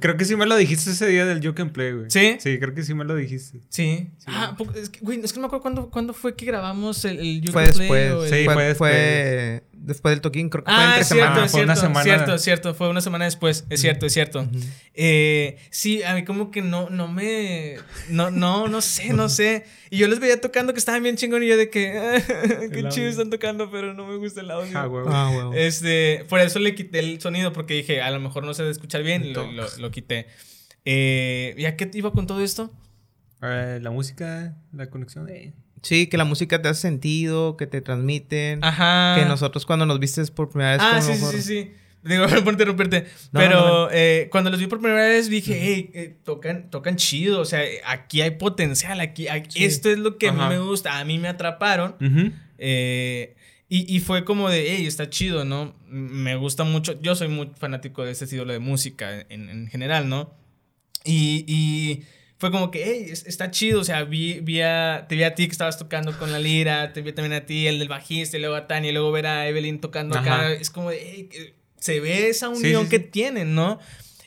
Creo 0.00 0.16
que 0.16 0.24
sí 0.24 0.36
me 0.36 0.46
lo 0.46 0.56
dijiste 0.56 0.90
ese 0.90 1.06
día 1.08 1.24
del 1.24 1.40
You 1.40 1.52
Can 1.54 1.70
Play, 1.70 1.92
güey. 1.92 2.10
¿Sí? 2.10 2.36
Sí, 2.38 2.58
creo 2.60 2.74
que 2.74 2.84
sí 2.84 2.94
me 2.94 3.04
lo 3.04 3.16
dijiste. 3.16 3.58
Sí. 3.70 4.10
Ah, 4.26 4.54
po- 4.56 4.68
es 4.76 4.88
que, 4.88 5.00
güey, 5.00 5.20
es 5.20 5.32
que 5.32 5.38
no 5.40 5.42
me 5.42 5.46
acuerdo 5.46 5.62
cuándo, 5.62 5.90
cuándo 5.90 6.12
fue 6.14 6.36
que 6.36 6.44
grabamos 6.46 7.04
el, 7.04 7.18
el 7.18 7.40
You 7.40 7.50
Fue 7.52 7.64
Can 7.64 7.72
Play 7.74 7.88
después. 7.88 8.12
o 8.12 8.24
el- 8.24 8.30
Sí, 8.30 8.44
fue, 8.44 8.54
fue 8.54 8.64
después. 8.64 8.92
fue 8.92 9.62
después 9.88 10.12
del 10.12 10.20
toquín, 10.20 10.48
creo 10.48 10.62
que 10.62 10.70
fue 10.70 10.80
Ah, 10.80 10.84
entre 10.86 11.00
es 11.00 11.08
cierto, 11.08 11.24
semanas. 11.26 11.44
es 11.46 11.50
Fue 11.52 11.62
una 11.64 11.74
cierto, 11.74 11.88
semana. 11.88 12.04
cierto, 12.04 12.38
cierto. 12.38 12.74
Fue 12.74 12.88
una 12.88 13.00
semana 13.00 13.24
después. 13.24 13.64
Es 13.70 13.80
cierto, 13.80 14.06
es 14.06 14.12
cierto. 14.12 14.48
Eh, 14.94 15.56
sí, 15.70 16.02
a 16.04 16.14
mí 16.14 16.24
como 16.24 16.50
que 16.52 16.62
no, 16.62 16.88
no 16.90 17.08
me... 17.08 17.76
No, 18.08 18.30
no, 18.30 18.68
no 18.68 18.80
sé, 18.80 19.12
no 19.12 19.28
sé. 19.28 19.64
Y 19.90 19.98
yo 19.98 20.06
les 20.06 20.20
veía 20.20 20.40
tocando 20.40 20.72
que 20.72 20.78
estaban 20.78 21.02
bien 21.02 21.16
chingón 21.16 21.42
y 21.42 21.48
yo 21.48 21.56
de 21.56 21.70
que... 21.70 21.98
"Ah, 21.98 22.22
qué 22.72 22.88
chido 22.90 23.08
están 23.08 23.30
tocando, 23.30 23.70
pero 23.70 23.94
no 23.94 24.06
me 24.06 24.16
gusta 24.16 24.40
el 24.42 24.50
audio. 24.50 24.78
Ah, 24.78 24.86
güey. 24.86 25.04
Ah, 25.08 25.30
huevo. 25.34 25.54
Este, 25.54 26.24
por 26.28 26.38
eso 26.40 26.58
le 26.60 26.74
quité 26.74 27.00
el 27.00 27.20
sonido, 27.20 27.52
porque 27.52 27.74
dije, 27.74 28.00
a 28.02 28.10
lo 28.10 28.20
mejor 28.20 28.44
no 28.44 28.54
se 28.54 28.62
debe 28.62 28.72
escuchar 28.72 29.02
bien, 29.02 29.24
y 29.24 29.32
lo, 29.32 29.50
lo, 29.50 29.66
lo 29.78 29.90
quité. 29.90 30.26
Eh, 30.84 31.54
¿Ya 31.58 31.76
qué 31.76 31.90
iba 31.94 32.12
con 32.12 32.26
todo 32.26 32.42
esto? 32.42 32.72
Eh, 33.42 33.78
la 33.82 33.90
música, 33.90 34.56
la 34.72 34.88
conexión. 34.90 35.28
eh. 35.28 35.52
Sí, 35.82 36.06
que 36.06 36.16
la 36.16 36.24
música 36.24 36.60
te 36.62 36.68
hace 36.68 36.82
sentido, 36.82 37.56
que 37.56 37.66
te 37.66 37.80
transmiten. 37.80 38.62
Ajá. 38.64 39.14
Que 39.18 39.24
nosotros 39.26 39.64
cuando 39.66 39.86
nos 39.86 39.98
vistes 40.00 40.30
por 40.30 40.48
primera 40.50 40.72
vez... 40.72 40.80
Ah, 40.82 41.00
sí, 41.00 41.12
sí, 41.12 41.18
mejor- 41.18 41.34
sí, 41.34 41.42
sí. 41.42 41.70
Digo, 42.02 42.26
por 42.44 42.52
interrumpirte. 42.52 43.06
No, 43.32 43.40
pero 43.40 43.60
no, 43.60 43.68
no. 43.86 43.88
eh, 43.92 44.28
cuando 44.30 44.50
los 44.50 44.60
vi 44.60 44.66
por 44.68 44.78
primera 44.80 45.02
vez 45.02 45.28
dije, 45.28 45.58
hey, 45.60 45.90
eh, 45.94 46.16
tocan, 46.24 46.70
tocan 46.70 46.96
chido. 46.96 47.40
O 47.40 47.44
sea, 47.44 47.60
aquí 47.86 48.20
hay 48.22 48.32
potencial. 48.32 49.00
Aquí, 49.00 49.28
aquí- 49.28 49.58
Sí. 49.58 49.64
Esto 49.64 49.90
es 49.90 49.98
lo 49.98 50.16
que 50.16 50.28
a 50.28 50.30
Ajá. 50.30 50.48
mí 50.48 50.54
me 50.54 50.60
gusta. 50.60 50.98
A 50.98 51.04
mí 51.04 51.18
me 51.18 51.28
atraparon. 51.28 51.96
Ujú. 52.00 52.32
Eh, 52.58 53.34
y, 53.68 53.94
y 53.94 54.00
fue 54.00 54.24
como 54.24 54.48
de, 54.48 54.76
hey, 54.76 54.86
está 54.86 55.10
chido, 55.10 55.44
¿no? 55.44 55.74
Me 55.88 56.36
gusta 56.36 56.64
mucho. 56.64 56.98
Yo 57.02 57.14
soy 57.14 57.28
muy 57.28 57.50
fanático 57.58 58.04
de 58.04 58.12
este 58.12 58.24
estilo 58.24 58.44
de 58.46 58.58
música 58.60 59.20
en, 59.28 59.48
en 59.50 59.66
general, 59.68 60.08
¿no? 60.08 60.32
Y, 61.04 61.44
y 61.46 62.04
fue 62.38 62.50
como 62.50 62.70
que, 62.70 62.84
hey, 62.84 63.06
es- 63.10 63.26
está 63.26 63.50
chido. 63.50 63.80
O 63.80 63.84
sea, 63.84 64.04
vi, 64.04 64.40
vi 64.40 64.60
a, 64.62 65.06
te 65.08 65.14
vi 65.16 65.24
a 65.24 65.34
ti 65.34 65.46
que 65.46 65.52
estabas 65.52 65.78
tocando 65.78 66.16
con 66.18 66.32
la 66.32 66.38
lira, 66.38 66.92
te 66.92 67.02
vi 67.02 67.12
también 67.12 67.32
a 67.34 67.44
ti, 67.46 67.66
el 67.66 67.78
del 67.78 67.88
bajista, 67.88 68.36
y 68.36 68.40
luego 68.40 68.54
a 68.54 68.66
Tania, 68.66 68.90
y 68.90 68.94
luego 68.94 69.10
ver 69.12 69.26
a 69.26 69.48
Evelyn 69.48 69.80
tocando 69.80 70.16
acá. 70.18 70.34
Ajá. 70.36 70.52
Es 70.52 70.70
como 70.70 70.90
hey, 70.90 71.28
que 71.30 71.54
se 71.78 72.00
ve 72.00 72.28
esa 72.28 72.48
unión 72.48 72.84
sí, 72.84 72.90
que 72.90 72.96
sí. 72.98 73.08
tienen, 73.12 73.54
¿no? 73.54 73.78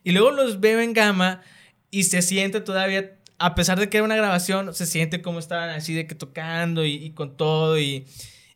Y 0.03 0.12
luego 0.12 0.32
los 0.32 0.59
veo 0.59 0.80
en 0.82 0.93
gama 0.93 1.41
y 1.89 2.03
se 2.03 2.22
siente 2.22 2.62
todavía, 2.62 3.18
a 3.38 3.55
pesar 3.55 3.80
de 3.80 3.89
que 3.89 3.97
era 3.97 4.03
una 4.05 4.16
grabación, 4.16 4.74
se 4.74 4.86
siente 4.86 5.22
como 5.22 5.39
estaban 5.39 5.70
así 5.70 5.93
de 5.93 6.07
que 6.07 6.16
tocando 6.16 6.86
y, 6.86 6.93
y 6.93 7.12
con 7.12 7.38
todo. 7.38 7.78
Y 7.80 8.05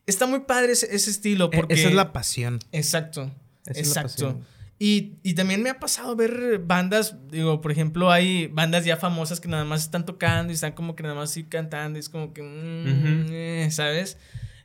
está 0.05 0.27
muy 0.27 0.39
padre 0.41 0.71
ese, 0.73 0.93
ese 0.95 1.09
estilo. 1.11 1.49
E- 1.51 1.55
Porque... 1.57 1.73
Esa 1.75 1.89
es 1.89 1.93
la 1.95 2.13
pasión. 2.13 2.59
Exacto. 2.71 3.31
Esa 3.65 3.79
exacto. 3.79 4.41
Y, 4.78 5.13
y 5.23 5.36
también 5.36 5.63
me 5.63 5.69
ha 5.69 5.80
pasado 5.80 6.15
ver 6.17 6.59
bandas, 6.59 7.15
digo, 7.32 7.61
por 7.61 7.71
ejemplo, 7.71 8.11
hay 8.11 8.47
bandas 8.47 8.84
ya 8.84 8.97
famosas 8.97 9.39
que 9.39 9.47
nada 9.47 9.63
más 9.63 9.84
están 9.84 10.05
tocando 10.05 10.51
y 10.51 10.55
están 10.55 10.73
como 10.73 10.95
que 10.97 11.03
nada 11.03 11.15
más 11.15 11.32
así 11.32 11.45
cantando 11.45 11.97
y 11.97 12.01
es 12.01 12.09
como 12.09 12.34
que, 12.34 12.41
mm, 12.41 12.82
Ujú. 12.88 13.26
eh, 13.32 13.67
¿sabes? 13.71 14.17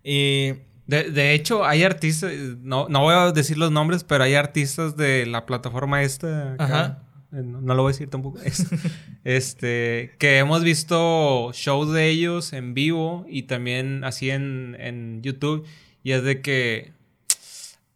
Y 0.03 0.53
De, 0.89 1.09
de 1.13 1.35
hecho, 1.35 1.65
hay 1.65 1.85
artistas, 1.85 2.33
no, 2.63 2.89
no 2.89 3.03
voy 3.03 3.15
a 3.15 3.31
decir 3.31 3.57
los 3.57 3.71
nombres, 3.71 4.03
pero 4.03 4.25
hay 4.25 4.35
artistas 4.35 4.97
de 4.97 5.25
la 5.27 5.47
plataforma 5.47 6.03
esta. 6.03 6.55
acá, 6.55 6.65
Ajá. 6.65 7.03
eh, 7.33 7.43
No, 7.45 7.61
no 7.61 7.75
lo 7.77 7.83
voy 7.83 7.91
a 7.91 7.93
decir 7.93 8.11
tampoco. 8.11 8.41
es- 8.45 8.67
este, 9.23 10.13
que 10.19 10.39
hemos 10.39 10.65
visto 10.65 11.53
shows 11.53 11.93
de 11.93 12.09
ellos 12.09 12.53
en 12.53 12.75
vivo 12.75 13.25
y 13.29 13.45
también 13.45 14.03
así 14.03 14.31
en, 14.31 14.77
en 14.81 15.23
YouTube. 15.23 15.65
Y 16.03 16.13
es 16.13 16.25
de 16.25 16.41
que 16.41 16.93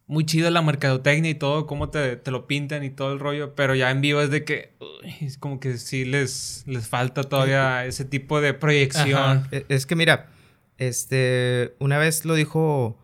muy 0.07 0.25
chida 0.25 0.51
la 0.51 0.61
mercadotecnia 0.61 1.31
y 1.31 1.35
todo, 1.35 1.65
cómo 1.65 1.89
te, 1.89 2.15
te 2.15 2.29
lo 2.31 2.45
pintan 2.47 2.83
y 2.83 2.89
todo 2.91 3.11
el 3.13 3.19
rollo. 3.19 3.55
Pero 3.55 3.73
ya 3.75 3.89
en 3.91 4.01
vivo 4.01 4.21
es 4.21 4.29
de 4.29 4.43
que 4.43 4.73
uy, 4.79 5.15
es 5.21 5.37
como 5.37 5.59
que 5.59 5.77
sí 5.77 6.05
les, 6.05 6.63
les 6.67 6.87
falta 6.87 7.23
todavía 7.23 7.85
ese 7.85 8.05
tipo 8.05 8.39
de 8.41 8.53
proyección. 8.53 9.19
Ajá. 9.39 9.47
E- 9.51 9.65
Es 9.69 9.85
que 9.85 9.95
mira, 9.95 10.29
este, 10.77 11.75
una 11.79 11.97
vez 11.97 12.25
lo 12.25 12.35
dijo 12.35 12.99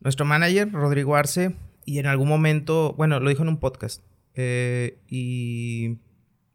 nuestro 0.00 0.24
manager, 0.24 0.70
Rodrigo 0.72 1.16
Arce, 1.16 1.54
y 1.84 1.98
en 1.98 2.06
algún 2.06 2.28
momento, 2.28 2.94
bueno, 2.96 3.18
lo 3.20 3.28
dijo 3.30 3.42
en 3.42 3.48
un 3.48 3.58
podcast, 3.58 4.02
eh, 4.34 4.98
y 5.08 5.96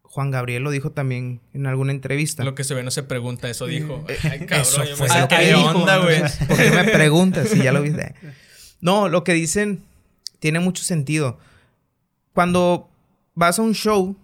Juan 0.03 0.31
Gabriel 0.31 0.63
lo 0.63 0.71
dijo 0.71 0.91
también 0.91 1.41
en 1.53 1.65
alguna 1.67 1.91
entrevista. 1.91 2.43
lo 2.43 2.55
que 2.55 2.63
se 2.63 2.73
ve 2.73 2.83
no 2.83 2.91
se 2.91 3.03
pregunta, 3.03 3.49
eso 3.49 3.65
dijo. 3.65 4.05
Ay, 4.23 4.39
cabrón, 4.45 4.61
Eso 4.61 4.83
yo 4.85 4.95
me 4.97 5.07
lo 5.07 5.13
saqué 5.13 5.35
que 5.35 5.41
de 5.41 5.47
dijo. 5.55 5.69
onda, 5.69 5.97
güey. 5.97 6.21
¿Por 6.47 6.57
qué 6.57 6.71
me 6.71 6.83
preguntas 6.85 7.49
si 7.49 7.61
ya 7.63 7.71
lo 7.71 7.81
viste? 7.81 8.13
No, 8.83 9.07
lo 9.07 9.23
que 9.23 9.33
dicen 9.33 9.81
tiene 10.39 10.59
mucho 10.59 10.83
sentido. 10.83 11.39
Cuando 12.33 12.89
vas 13.33 13.57
a 13.57 13.61
un 13.61 13.73
show, 13.73 14.17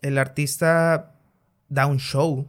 el 0.00 0.16
artista 0.16 1.14
da 1.68 1.86
un 1.86 1.98
show 1.98 2.46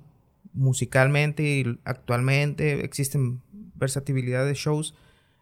musicalmente 0.53 1.43
y 1.43 1.80
actualmente 1.84 2.86
existen 2.86 3.41
versatilidad 3.76 4.45
de 4.45 4.53
shows. 4.53 4.95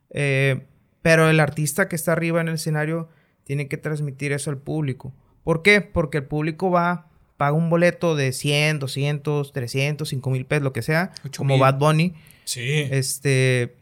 eh, 0.10 0.66
pero 1.04 1.30
el 1.30 1.40
artista 1.40 1.88
que 1.88 1.96
está 1.96 2.12
arriba 2.12 2.42
en 2.42 2.50
el 2.50 2.56
escenario 2.56 3.08
tiene 3.46 3.70
que 3.70 3.78
transmitir 3.78 4.34
eso 4.34 4.50
al 4.50 4.58
público. 4.58 5.14
¿Por 5.44 5.62
qué? 5.62 5.80
Porque 5.80 6.18
el 6.18 6.26
público 6.26 6.70
va, 6.70 7.08
paga 7.38 7.56
un 7.56 7.70
boleto 7.70 8.16
de 8.16 8.34
100, 8.34 8.80
200, 8.80 9.54
300, 9.54 10.10
5 10.10 10.30
mil 10.32 10.46
pesos, 10.46 10.64
lo 10.64 10.74
que 10.74 10.82
sea, 10.82 11.14
como. 11.38 11.58
Bad 11.58 11.78
Bunny. 11.78 12.14
Sí. 12.44 12.88
Este, 12.92 13.78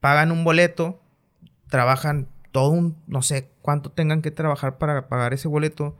pagan 0.00 0.32
un 0.32 0.44
boleto, 0.44 1.01
trabajan 1.72 2.28
todo 2.50 2.68
un, 2.68 2.98
no 3.06 3.22
sé 3.22 3.48
cuánto 3.62 3.90
tengan 3.90 4.20
que 4.20 4.30
trabajar 4.30 4.76
para 4.76 5.08
pagar 5.08 5.32
ese 5.32 5.48
boleto, 5.48 5.96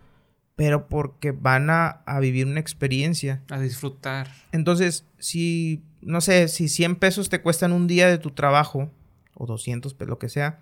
pero 0.55 0.87
porque 0.87 1.33
van 1.33 1.71
a, 1.71 1.87
a 2.05 2.21
vivir 2.21 2.47
una 2.47 2.61
experiencia. 2.61 3.41
A 3.51 3.59
disfrutar. 3.59 4.29
Entonces, 4.53 5.07
si, 5.19 5.83
no 6.03 6.21
sé, 6.21 6.49
si 6.49 6.69
100 6.69 6.97
pesos 6.97 7.31
te 7.31 7.41
cuestan 7.41 7.73
un 7.73 7.87
día 7.87 8.07
de 8.07 8.19
tu 8.19 8.33
trabajo, 8.33 8.91
o 9.35 9.47
200, 9.47 9.95
pues 9.95 10.11
lo 10.11 10.19
que 10.19 10.29
sea, 10.29 10.59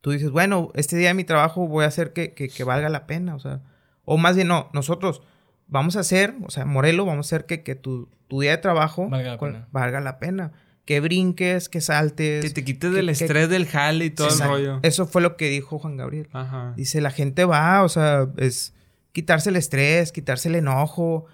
tú 0.00 0.10
dices, 0.10 0.30
bueno, 0.32 0.72
este 0.74 0.96
día 0.96 1.08
de 1.08 1.14
mi 1.14 1.22
trabajo 1.22 1.68
voy 1.68 1.84
a 1.84 1.88
hacer 1.88 2.12
que, 2.12 2.34
que- 2.34 2.48
que 2.48 2.64
valga 2.64 2.88
la 2.88 3.06
pena, 3.06 3.36
o 3.36 3.38
sea, 3.38 3.60
o 4.04 4.18
más 4.18 4.34
bien 4.34 4.48
no, 4.48 4.70
nosotros 4.72 5.22
vamos 5.68 5.94
a 5.96 6.00
hacer, 6.00 6.34
o 6.44 6.50
sea, 6.50 6.64
Morelo, 6.64 7.06
vamos 7.06 7.26
a 7.26 7.28
hacer 7.28 7.46
que, 7.46 7.62
que 7.62 7.76
tu, 7.76 8.08
tu 8.26 8.40
día 8.40 8.50
de 8.50 8.58
trabajo 8.58 9.08
Valga 9.08 9.32
la 9.32 9.38
con- 9.38 9.52
pena. 9.52 9.68
valga 9.70 10.00
la 10.00 10.18
pena. 10.18 10.52
Que 10.86 11.00
brinques, 11.00 11.68
que 11.68 11.80
saltes. 11.82 12.42
Que 12.44 12.50
te 12.50 12.64
quites 12.64 12.90
que- 12.90 12.96
del 12.96 13.06
que- 13.06 13.12
estrés 13.12 13.50
del 13.50 13.66
jale 13.66 14.06
y 14.06 14.10
todo 14.10 14.28
el 14.28 14.38
rollo. 14.40 14.78
Eso 14.82 15.06
fue 15.06 15.20
lo 15.20 15.36
que 15.36 15.48
dijo 15.50 15.78
Juan 15.78 15.96
Gabriel. 15.98 16.28
Ajá. 16.32 16.72
Dice, 16.76 17.00
la 17.02 17.10
gente 17.10 17.44
va, 17.44 17.82
o 17.82 17.88
sea, 17.90 18.28
es 18.38 18.72
quitarse 19.12 19.50
el 19.50 19.56
estrés, 19.56 20.12
quitarse 20.12 20.48
el 20.48 20.54
enojo, 20.54 21.26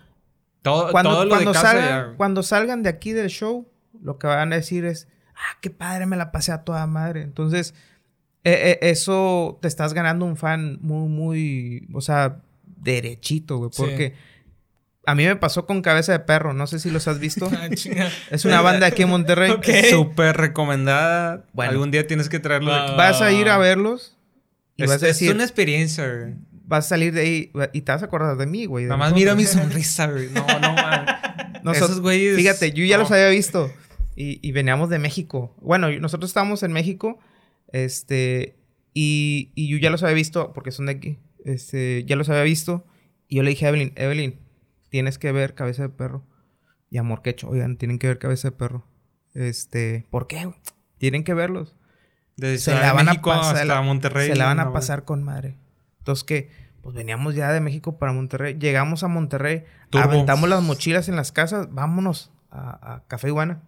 Todo, 0.62 0.90
cuando, 0.90 1.10
todo 1.10 1.24
lo 1.24 1.30
cuando 1.30 1.50
de 1.52 1.54
casa 1.54 1.68
salgan, 1.72 1.88
ya- 2.10 2.16
cuando 2.16 2.42
salgan 2.42 2.82
de 2.82 2.88
aquí 2.88 3.12
del 3.12 3.28
show, 3.28 3.68
lo 4.02 4.18
que 4.18 4.26
van 4.26 4.52
a 4.52 4.56
decir 4.56 4.84
es, 4.84 5.06
ah, 5.34 5.58
qué 5.60 5.70
padre, 5.70 6.06
me 6.06 6.16
la 6.16 6.32
pasé 6.32 6.50
a 6.52 6.64
toda 6.64 6.86
madre. 6.86 7.22
Entonces, 7.22 7.74
eh, 8.44 8.78
eh, 8.80 8.90
eso 8.90 9.58
te 9.60 9.68
estás 9.68 9.92
ganando 9.92 10.24
un 10.24 10.36
fan 10.36 10.78
muy, 10.80 11.08
muy, 11.08 11.88
o 11.92 12.00
sea, 12.00 12.40
derechito, 12.82 13.58
güey. 13.58 13.70
Sí. 13.72 14.12
A 15.04 15.14
mí 15.16 15.24
me 15.24 15.34
pasó 15.36 15.66
con 15.66 15.82
Cabeza 15.82 16.12
de 16.12 16.20
Perro, 16.20 16.54
no 16.54 16.66
sé 16.68 16.78
si 16.78 16.90
los 16.90 17.08
has 17.08 17.18
visto. 17.18 17.50
Ah, 17.56 17.68
es 18.30 18.44
una 18.44 18.60
banda 18.60 18.86
aquí 18.86 19.02
en 19.02 19.08
Monterrey. 19.10 19.50
Ok. 19.50 19.66
Súper 19.90 20.36
recomendada. 20.36 21.44
Bueno. 21.52 21.72
Algún 21.72 21.90
día 21.90 22.06
tienes 22.06 22.28
que 22.28 22.38
traerlo 22.38 22.70
de 22.72 22.78
Va. 22.78 22.84
aquí. 22.86 22.94
Vas 22.96 23.20
a 23.20 23.32
ir 23.32 23.48
a 23.48 23.58
verlos 23.58 24.16
y 24.76 24.84
Es, 24.84 24.88
vas 24.90 25.02
a 25.02 25.08
es 25.08 25.18
decir, 25.18 25.34
una 25.34 25.42
experiencia, 25.44 26.06
güey. 26.08 26.34
vas 26.64 26.86
a 26.86 26.88
salir 26.90 27.12
de 27.12 27.20
ahí 27.20 27.52
y 27.72 27.80
te 27.82 27.92
vas 27.92 28.02
a 28.02 28.06
acordar 28.06 28.36
de 28.36 28.46
mí, 28.46 28.66
güey. 28.66 28.84
Nada 28.84 28.96
más 28.96 29.12
mira 29.12 29.34
mi 29.34 29.44
sonrisa, 29.44 30.06
güey. 30.06 30.28
No, 30.30 30.46
no, 30.60 30.72
man. 30.74 31.06
Nosotros- 31.64 31.90
Esos 31.90 32.00
güeyes. 32.02 32.36
Fíjate, 32.36 32.72
yo 32.72 32.84
ya 32.84 32.96
no. 32.96 33.02
los 33.02 33.10
había 33.12 33.28
visto. 33.28 33.72
Y, 34.14 34.38
y 34.46 34.52
veníamos 34.52 34.88
de 34.90 34.98
México. 34.98 35.56
Bueno, 35.60 35.90
nosotros 35.98 36.30
estábamos 36.30 36.62
en 36.62 36.72
México. 36.72 37.18
Este. 37.72 38.56
Y, 38.94 39.50
y 39.54 39.68
yo 39.68 39.78
ya 39.78 39.90
los 39.90 40.02
había 40.02 40.14
visto 40.14 40.52
porque 40.52 40.70
son 40.70 40.86
de 40.86 40.92
aquí. 40.92 41.18
Este. 41.44 42.04
Ya 42.06 42.16
los 42.16 42.28
había 42.28 42.42
visto. 42.42 42.86
Y 43.28 43.36
yo 43.36 43.42
le 43.42 43.50
dije 43.50 43.64
a 43.66 43.70
Evelyn, 43.70 43.92
Evelyn, 43.96 44.38
tienes 44.92 45.18
que 45.18 45.32
ver 45.32 45.54
Cabeza 45.54 45.82
de 45.82 45.88
Perro. 45.88 46.22
Y 46.90 46.98
Amor 46.98 47.22
Quecho, 47.22 47.48
oigan, 47.48 47.78
tienen 47.78 47.98
que 47.98 48.06
ver 48.06 48.18
Cabeza 48.18 48.50
de 48.50 48.56
Perro. 48.56 48.86
Este. 49.34 50.06
¿Por 50.10 50.26
qué? 50.26 50.52
Tienen 50.98 51.24
que 51.24 51.32
verlos. 51.32 51.74
Desde 52.36 52.58
Se 52.58 52.74
la 52.74 52.88
de 52.88 52.92
van 52.92 53.08
a 53.08 53.14
pasar. 53.22 53.56
hasta 53.56 53.80
Monterrey. 53.80 54.28
Se 54.28 54.36
la 54.36 54.44
van 54.44 54.60
a 54.60 54.72
pasar 54.72 55.04
con 55.04 55.22
madre. 55.22 55.56
Entonces, 55.98 56.22
que 56.24 56.50
Pues 56.82 56.94
veníamos 56.94 57.34
ya 57.34 57.50
de 57.50 57.60
México 57.60 57.98
para 57.98 58.12
Monterrey. 58.12 58.58
Llegamos 58.58 59.02
a 59.02 59.08
Monterrey. 59.08 59.64
Turbo. 59.88 60.04
Aventamos 60.04 60.48
las 60.50 60.62
mochilas 60.62 61.08
en 61.08 61.16
las 61.16 61.32
casas. 61.32 61.72
Vámonos 61.72 62.30
a, 62.50 62.94
a 62.96 63.06
Café 63.06 63.28
Iguana. 63.28 63.62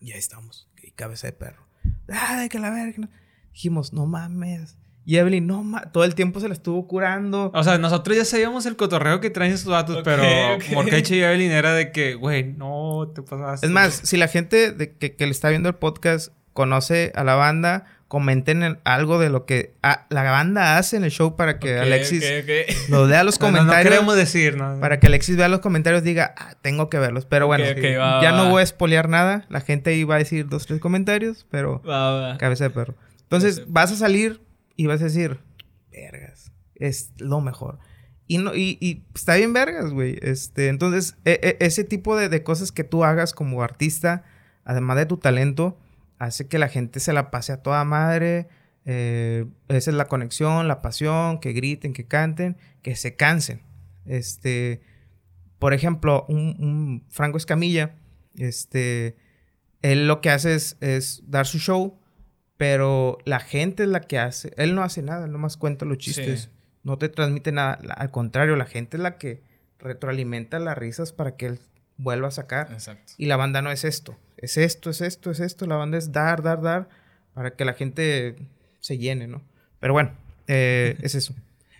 Y 0.00 0.12
ahí 0.12 0.18
estamos. 0.18 0.70
Y 0.82 0.92
cabeza 0.92 1.26
de 1.26 1.34
perro. 1.34 1.66
¡Ay, 2.08 2.48
que 2.48 2.58
la 2.58 2.70
verga! 2.70 3.08
Dijimos, 3.52 3.92
no 3.92 4.06
mames. 4.06 4.78
Y 5.08 5.16
Evelyn, 5.16 5.46
no. 5.46 5.64
Todo 5.90 6.04
el 6.04 6.14
tiempo 6.14 6.38
se 6.38 6.48
la 6.48 6.52
estuvo 6.52 6.86
curando. 6.86 7.50
O 7.54 7.64
sea, 7.64 7.78
nosotros 7.78 8.14
ya 8.14 8.26
sabíamos 8.26 8.66
el 8.66 8.76
cotorreo 8.76 9.20
que 9.20 9.30
traen 9.30 9.52
esos 9.54 9.70
datos, 9.72 10.00
pero 10.04 10.22
ok. 10.22 10.64
Morqueche 10.74 11.16
y 11.16 11.22
Evelyn 11.22 11.50
era 11.50 11.72
de 11.72 11.92
que, 11.92 12.14
güey, 12.14 12.44
no 12.44 13.10
te 13.14 13.22
pasaste. 13.22 13.64
Es 13.66 13.72
más, 13.72 13.94
si 14.04 14.18
la 14.18 14.28
gente 14.28 14.70
de 14.70 14.92
que, 14.92 15.16
que 15.16 15.24
le 15.24 15.32
está 15.32 15.48
viendo 15.48 15.70
el 15.70 15.76
podcast 15.76 16.32
conoce 16.52 17.10
a 17.14 17.24
la 17.24 17.36
banda, 17.36 17.86
comenten 18.06 18.62
en- 18.62 18.78
algo 18.84 19.18
de 19.18 19.30
lo 19.30 19.46
que 19.46 19.72
la 20.10 20.22
banda 20.30 20.76
hace 20.76 20.98
en 20.98 21.04
el 21.04 21.10
show 21.10 21.36
para 21.36 21.58
que 21.58 21.76
Ok, 21.76 21.82
Alexis 21.84 22.24
lo 22.90 23.06
lea 23.06 23.24
los 23.24 23.38
No, 23.40 23.46
no, 23.46 23.52
no 23.52 23.58
comentarios. 23.60 23.92
queremos 23.94 24.14
decir, 24.14 24.58
¿no? 24.58 24.78
Para 24.78 25.00
que 25.00 25.06
Alexis 25.06 25.36
vea 25.38 25.48
los 25.48 25.60
comentarios 25.60 26.02
diga, 26.02 26.34
ah, 26.36 26.52
tengo 26.60 26.90
que 26.90 26.98
verlos. 26.98 27.24
Pero 27.24 27.46
bueno, 27.46 27.64
va, 27.64 28.20
ya 28.22 28.32
va, 28.32 28.36
no 28.36 28.50
voy 28.50 28.60
a 28.60 28.64
espolear 28.64 29.08
nada. 29.08 29.46
La 29.48 29.62
gente 29.62 29.88
ahí 29.88 30.04
va 30.04 30.16
a 30.16 30.18
decir 30.18 30.48
dos, 30.50 30.66
tres 30.66 30.80
comentarios, 30.80 31.46
pero 31.50 31.80
Va, 31.82 32.32
va. 32.32 32.36
cabeza 32.38 32.64
de 32.64 32.70
perro. 32.70 32.94
Entonces 33.22 33.62
vas 33.68 33.90
a 33.92 33.96
salir 33.96 34.40
y 34.78 34.86
vas 34.86 35.00
a 35.02 35.06
decir, 35.06 35.40
vergas, 35.90 36.52
es 36.76 37.10
lo 37.18 37.40
mejor. 37.40 37.80
Y, 38.28 38.38
no, 38.38 38.54
y, 38.54 39.04
está 39.12 39.34
bien 39.34 39.52
vergas, 39.52 39.90
güey. 39.90 40.18
Este, 40.22 40.68
entonces, 40.68 41.16
e- 41.24 41.40
e- 41.42 41.56
ese 41.66 41.82
tipo 41.82 42.16
de, 42.16 42.28
de 42.28 42.44
cosas 42.44 42.70
que 42.70 42.84
tú 42.84 43.02
hagas 43.02 43.34
como 43.34 43.60
artista, 43.62 44.22
además 44.64 44.96
de 44.96 45.06
tu 45.06 45.16
talento, 45.16 45.76
hace 46.20 46.46
que 46.46 46.58
la 46.58 46.68
gente 46.68 47.00
se 47.00 47.12
la 47.12 47.32
pase 47.32 47.52
a 47.52 47.60
toda 47.60 47.84
madre. 47.84 48.46
Eh, 48.84 49.46
esa 49.66 49.90
es 49.90 49.96
la 49.96 50.04
conexión, 50.06 50.68
la 50.68 50.80
pasión, 50.80 51.40
que 51.40 51.52
griten, 51.52 51.92
que 51.92 52.06
canten, 52.06 52.56
que 52.80 52.94
se 52.94 53.16
cansen. 53.16 53.62
Este, 54.04 54.80
por 55.58 55.74
ejemplo, 55.74 56.24
un, 56.28 56.54
un 56.60 57.04
Franco 57.08 57.36
Escamilla, 57.36 57.96
este, 58.36 59.16
él 59.82 60.06
lo 60.06 60.20
que 60.20 60.30
hace 60.30 60.54
es, 60.54 60.76
es 60.80 61.24
dar 61.26 61.48
su 61.48 61.58
show, 61.58 61.97
pero 62.58 63.18
la 63.24 63.40
gente 63.40 63.84
es 63.84 63.88
la 63.88 64.00
que 64.00 64.18
hace. 64.18 64.52
Él 64.56 64.74
no 64.74 64.82
hace 64.82 65.00
nada, 65.00 65.26
nomás 65.28 65.56
cuenta 65.56 65.86
los 65.86 65.96
chistes. 65.96 66.42
Sí. 66.42 66.48
No 66.82 66.98
te 66.98 67.08
transmite 67.08 67.52
nada. 67.52 67.78
Al 67.94 68.10
contrario, 68.10 68.56
la 68.56 68.66
gente 68.66 68.96
es 68.96 69.02
la 69.02 69.16
que 69.16 69.42
retroalimenta 69.78 70.58
las 70.58 70.76
risas 70.76 71.12
para 71.12 71.36
que 71.36 71.46
él 71.46 71.60
vuelva 71.96 72.28
a 72.28 72.32
sacar. 72.32 72.72
Exacto. 72.72 73.12
Y 73.16 73.26
la 73.26 73.36
banda 73.36 73.62
no 73.62 73.70
es 73.70 73.84
esto. 73.84 74.18
Es 74.36 74.56
esto, 74.56 74.90
es 74.90 75.00
esto, 75.00 75.30
es 75.30 75.38
esto. 75.38 75.66
La 75.66 75.76
banda 75.76 75.98
es 75.98 76.10
dar, 76.10 76.42
dar, 76.42 76.60
dar 76.60 76.88
para 77.32 77.54
que 77.54 77.64
la 77.64 77.74
gente 77.74 78.34
se 78.80 78.98
llene, 78.98 79.28
¿no? 79.28 79.42
Pero 79.78 79.92
bueno, 79.92 80.10
eh, 80.48 80.98
es 81.02 81.14
eso. 81.14 81.34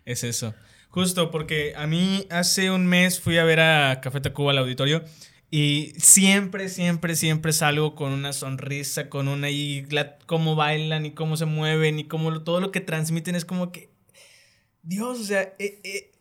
Es 0.04 0.22
eso. 0.22 0.54
Justo 0.90 1.32
porque 1.32 1.74
a 1.76 1.88
mí 1.88 2.26
hace 2.30 2.70
un 2.70 2.86
mes 2.86 3.20
fui 3.20 3.38
a 3.38 3.44
ver 3.44 3.58
a 3.60 4.00
Café 4.00 4.20
Tacuba 4.20 4.52
al 4.52 4.58
auditorio 4.58 5.02
y 5.50 5.94
siempre, 5.96 6.68
siempre, 6.68 7.16
siempre 7.16 7.52
salgo 7.52 7.94
con 7.94 8.12
una 8.12 8.32
sonrisa, 8.32 9.08
con 9.08 9.28
una 9.28 9.50
y 9.50 9.86
cómo 10.26 10.56
bailan 10.56 11.06
y 11.06 11.12
cómo 11.12 11.36
se 11.36 11.46
mueven 11.46 11.98
y 11.98 12.04
cómo 12.04 12.42
todo 12.42 12.60
lo 12.60 12.70
que 12.70 12.80
transmiten 12.80 13.34
es 13.34 13.44
como 13.44 13.72
que 13.72 13.90
Dios, 14.82 15.20
o 15.20 15.24
sea, 15.24 15.54
eh, 15.58 15.80
eh, 15.84 16.12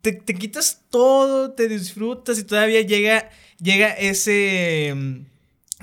te, 0.00 0.12
te 0.12 0.34
quitas 0.34 0.84
todo, 0.90 1.52
te 1.52 1.68
disfrutas 1.68 2.38
y 2.38 2.44
todavía 2.44 2.80
llega, 2.80 3.30
llega 3.58 3.90
ese 3.92 4.92
mm, 4.94 5.35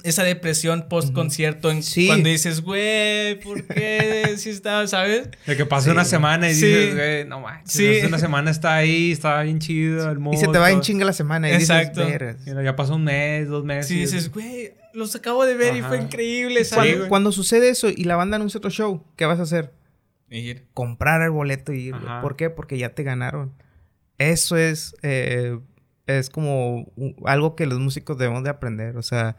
esa 0.03 0.23
depresión 0.23 0.87
post 0.89 1.13
concierto 1.13 1.71
en 1.71 1.81
Sí. 1.81 2.07
cuando 2.07 2.29
dices, 2.29 2.61
güey, 2.61 3.39
¿por 3.39 3.63
qué 3.65 4.33
si 4.37 4.49
estaba, 4.49 4.85
sabes? 4.87 5.29
De 5.47 5.55
que 5.57 5.65
pase 5.65 5.91
una 5.91 6.05
semana 6.05 6.49
y 6.49 6.53
Sí. 6.55 6.65
dices, 6.67 6.95
güey, 6.95 7.25
no 7.25 7.39
manches. 7.39 8.03
Una 8.05 8.19
semana 8.19 8.51
está 8.51 8.75
ahí, 8.75 9.11
estaba 9.13 9.43
bien 9.43 9.59
chido, 9.59 10.11
el 10.11 10.19
mood. 10.19 10.33
Y 10.33 10.37
se 10.37 10.47
te 10.47 10.57
va 10.59 10.71
en 10.71 10.81
chinga 10.81 11.05
la 11.05 11.13
semana. 11.13 11.49
Y 11.49 11.53
Exacto. 11.53 12.05
dices. 12.05 12.35
Y 12.45 12.63
Ya 12.63 12.75
pasó 12.75 12.95
un 12.95 13.05
mes, 13.05 13.47
dos 13.47 13.63
meses. 13.63 13.87
Sí, 13.87 13.95
y- 13.97 14.01
dices, 14.01 14.31
güey, 14.31 14.73
los 14.93 15.15
acabo 15.15 15.45
de 15.45 15.55
ver 15.55 15.75
y 15.75 15.81
fue 15.81 15.97
increíble, 15.97 16.61
Cuando, 16.69 16.93
¿sabes? 16.93 17.07
cuando 17.09 17.31
sucede 17.31 17.69
eso 17.69 17.89
y 17.89 18.03
la 18.03 18.15
banda 18.15 18.35
anuncia 18.35 18.57
otro 18.59 18.69
show, 18.69 19.03
¿qué 19.15 19.25
vas 19.25 19.39
a 19.39 19.43
hacer? 19.43 19.71
Ir. 20.29 20.65
comprar 20.73 21.21
el 21.21 21.29
boleto 21.29 21.73
y 21.73 21.79
ir. 21.87 21.91
güey. 21.93 22.05
Ajá. 22.05 22.21
¿Por 22.21 22.35
qué? 22.35 22.49
Porque 22.49 22.77
ya 22.77 22.89
te 22.95 23.03
ganaron. 23.03 23.53
Eso 24.17 24.57
es, 24.57 24.95
eh, 25.03 25.59
es 26.07 26.29
como 26.29 26.91
algo 27.25 27.55
que 27.55 27.65
los 27.67 27.79
músicos 27.79 28.17
debemos 28.17 28.43
de 28.43 28.49
aprender. 28.49 28.97
O 28.97 29.01
sea, 29.03 29.35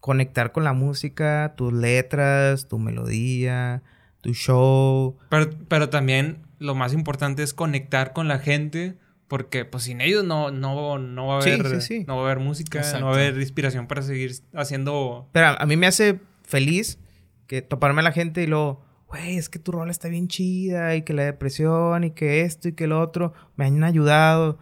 conectar 0.00 0.52
con 0.52 0.64
la 0.64 0.72
música, 0.72 1.54
tus 1.56 1.72
letras, 1.72 2.68
tu 2.68 2.78
melodía, 2.78 3.82
tu 4.20 4.32
show. 4.34 5.16
Pero, 5.30 5.50
pero 5.68 5.88
también 5.90 6.38
lo 6.58 6.74
más 6.74 6.92
importante 6.92 7.42
es 7.42 7.54
conectar 7.54 8.12
con 8.12 8.28
la 8.28 8.38
gente. 8.38 8.96
Porque 9.28 9.66
pues 9.66 9.82
sin 9.84 10.00
ellos 10.00 10.24
no, 10.24 10.50
no, 10.50 10.98
no 10.98 11.26
va 11.26 11.38
a 11.40 11.42
Sí, 11.42 11.50
haber, 11.50 11.82
sí, 11.82 11.98
sí. 11.98 12.04
no 12.08 12.16
va 12.16 12.22
a 12.22 12.24
haber 12.32 12.38
música, 12.42 12.78
Exacto. 12.78 13.00
no 13.00 13.06
va 13.06 13.12
a 13.12 13.14
haber 13.16 13.36
inspiración 13.38 13.86
para 13.86 14.00
seguir 14.00 14.32
haciendo. 14.54 15.28
Pero 15.32 15.48
a, 15.48 15.54
a 15.56 15.66
mí 15.66 15.76
me 15.76 15.86
hace 15.86 16.18
feliz 16.44 16.98
que 17.46 17.60
toparme 17.60 18.00
a 18.00 18.04
la 18.04 18.12
gente 18.12 18.42
y 18.42 18.46
luego, 18.46 18.82
güey, 19.06 19.36
es 19.36 19.50
que 19.50 19.58
tu 19.58 19.70
rola 19.72 19.90
está 19.90 20.08
bien 20.08 20.28
chida 20.28 20.96
y 20.96 21.02
que 21.02 21.12
la 21.12 21.24
depresión 21.24 22.04
y 22.04 22.12
que 22.12 22.40
esto 22.40 22.68
y 22.68 22.72
que 22.72 22.86
lo 22.86 23.02
otro 23.02 23.34
me 23.56 23.66
han 23.66 23.84
ayudado. 23.84 24.58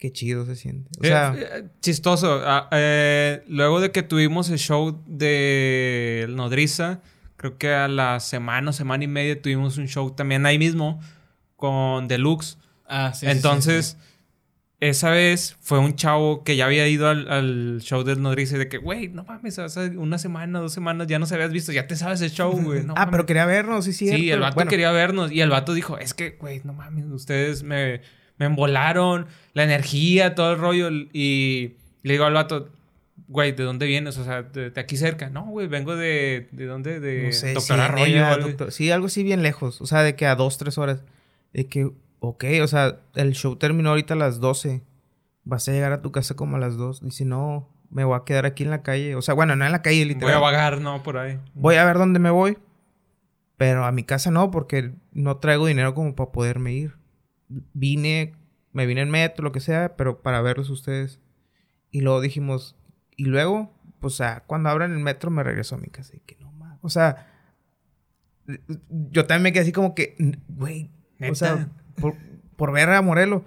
Qué 0.00 0.10
chido 0.10 0.46
se 0.46 0.56
siente. 0.56 0.90
O 0.98 1.04
sea, 1.04 1.34
Eh, 1.36 1.48
eh, 1.52 1.64
chistoso. 1.82 2.40
Ah, 2.42 2.68
eh, 2.72 3.44
luego 3.48 3.80
de 3.80 3.92
que 3.92 4.02
tuvimos 4.02 4.48
el 4.48 4.58
show 4.58 5.04
de 5.06 6.26
Nodriza, 6.30 7.02
creo 7.36 7.58
que 7.58 7.68
a 7.74 7.86
la 7.86 8.18
semana 8.18 8.70
o 8.70 8.72
semana 8.72 9.04
y 9.04 9.08
media 9.08 9.40
tuvimos 9.40 9.76
un 9.76 9.88
show 9.88 10.10
también 10.12 10.46
ahí 10.46 10.58
mismo 10.58 11.00
con 11.54 12.08
Deluxe. 12.08 12.56
Ah, 12.86 13.12
sí. 13.12 13.26
sí, 13.26 13.30
Entonces, 13.30 13.98
esa 14.80 15.10
vez 15.10 15.58
fue 15.60 15.78
un 15.78 15.94
chavo 15.96 16.44
que 16.44 16.56
ya 16.56 16.64
había 16.64 16.88
ido 16.88 17.06
al, 17.06 17.30
al 17.30 17.80
show 17.82 18.02
del 18.02 18.22
Nodriza 18.22 18.56
y 18.56 18.60
de 18.60 18.68
que, 18.70 18.78
güey, 18.78 19.08
no 19.08 19.24
mames, 19.24 19.58
hace 19.58 19.98
una 19.98 20.16
semana, 20.16 20.60
dos 20.60 20.72
semanas 20.72 21.08
ya 21.08 21.18
no 21.18 21.26
se 21.26 21.34
habías 21.34 21.52
visto, 21.52 21.72
ya 21.72 21.86
te 21.86 21.94
sabes 21.96 22.22
el 22.22 22.30
show, 22.30 22.50
güey. 22.58 22.84
no 22.84 22.94
ah, 22.96 23.04
pero 23.04 23.18
mames". 23.18 23.26
quería 23.26 23.44
vernos, 23.44 23.84
sí, 23.84 23.92
cierto. 23.92 24.16
Sí, 24.16 24.30
el 24.30 24.40
vato 24.40 24.54
Bueno, 24.54 24.70
quería 24.70 24.90
vernos 24.92 25.30
y 25.30 25.42
el 25.42 25.50
vato 25.50 25.74
dijo, 25.74 25.98
es 25.98 26.14
que, 26.14 26.30
güey, 26.40 26.62
no 26.64 26.72
mames, 26.72 27.04
ustedes 27.04 27.62
me, 27.62 28.00
me 28.40 28.46
embolaron, 28.46 29.26
la 29.54 29.62
energía, 29.62 30.34
todo 30.34 30.52
el 30.54 30.58
rollo. 30.58 30.90
Y 31.12 31.74
le 32.02 32.12
digo 32.14 32.24
al 32.24 32.32
vato, 32.34 32.68
güey, 33.28 33.52
¿de 33.52 33.62
dónde 33.62 33.86
vienes? 33.86 34.18
O 34.18 34.24
sea, 34.24 34.42
de, 34.42 34.70
de 34.70 34.80
aquí 34.80 34.96
cerca. 34.96 35.30
No, 35.30 35.44
güey, 35.44 35.68
vengo 35.68 35.94
de, 35.94 36.48
¿de 36.50 36.66
dónde? 36.66 36.98
De 36.98 37.26
no 37.26 37.32
sé, 37.32 37.52
Doctor 37.54 37.76
sí, 37.76 37.82
Arroyo. 37.82 38.26
algo. 38.26 38.48
doctor- 38.48 38.72
sí, 38.72 38.90
algo 38.90 39.06
así 39.06 39.22
bien 39.22 39.42
lejos. 39.44 39.80
O 39.80 39.86
sea, 39.86 40.02
de 40.02 40.16
que 40.16 40.26
a 40.26 40.34
dos, 40.34 40.58
tres 40.58 40.76
horas. 40.78 41.04
De 41.52 41.66
que, 41.68 41.90
ok, 42.18 42.44
o 42.62 42.66
sea, 42.66 42.98
el 43.14 43.32
show 43.34 43.54
terminó 43.56 43.90
ahorita 43.90 44.14
a 44.14 44.16
las 44.16 44.40
12. 44.40 44.82
Vas 45.44 45.68
a 45.68 45.72
llegar 45.72 45.92
a 45.92 46.02
tu 46.02 46.10
casa 46.12 46.34
como 46.34 46.56
a 46.56 46.58
las 46.60 46.76
2. 46.76 47.02
Dice, 47.04 47.24
no, 47.24 47.68
me 47.90 48.04
voy 48.04 48.16
a 48.16 48.24
quedar 48.24 48.46
aquí 48.46 48.62
en 48.62 48.70
la 48.70 48.82
calle. 48.82 49.14
O 49.16 49.22
sea, 49.22 49.34
bueno, 49.34 49.54
no 49.56 49.64
en 49.66 49.72
la 49.72 49.82
calle, 49.82 49.98
Voy 50.04 50.14
literal. 50.14 50.34
a 50.36 50.38
vagar, 50.38 50.80
¿no? 50.80 51.02
Por 51.02 51.18
ahí. 51.18 51.38
Voy 51.54 51.74
a 51.76 51.84
ver 51.84 51.98
dónde 51.98 52.18
me 52.20 52.30
voy. 52.30 52.56
Pero 53.56 53.84
a 53.84 53.92
mi 53.92 54.04
casa 54.04 54.30
no, 54.30 54.50
porque 54.50 54.92
no 55.12 55.36
traigo 55.36 55.66
dinero 55.66 55.92
como 55.94 56.14
para 56.14 56.32
poderme 56.32 56.72
ir. 56.72 56.94
Vine, 57.72 58.34
me 58.72 58.86
vine 58.86 59.02
en 59.02 59.10
metro, 59.10 59.44
lo 59.44 59.52
que 59.52 59.60
sea, 59.60 59.96
pero 59.96 60.22
para 60.22 60.40
verlos 60.40 60.70
ustedes. 60.70 61.20
Y 61.90 62.00
luego 62.00 62.20
dijimos, 62.20 62.76
y 63.16 63.24
luego, 63.24 63.74
pues, 64.00 64.14
sea, 64.14 64.44
cuando 64.46 64.68
abran 64.68 64.92
el 64.92 65.00
metro 65.00 65.30
me 65.30 65.42
regreso 65.42 65.74
a 65.74 65.78
mi 65.78 65.88
casa. 65.88 66.16
Y 66.16 66.20
que 66.20 66.36
no 66.40 66.52
más. 66.52 66.78
O 66.82 66.88
sea, 66.88 67.26
yo 68.88 69.26
también 69.26 69.42
me 69.42 69.52
quedé 69.52 69.62
así 69.62 69.72
como 69.72 69.94
que, 69.94 70.16
güey, 70.48 70.90
o 71.28 71.34
sea, 71.34 71.68
por, 71.96 72.16
por 72.56 72.72
ver 72.72 72.88
a 72.90 73.02
Morelo. 73.02 73.44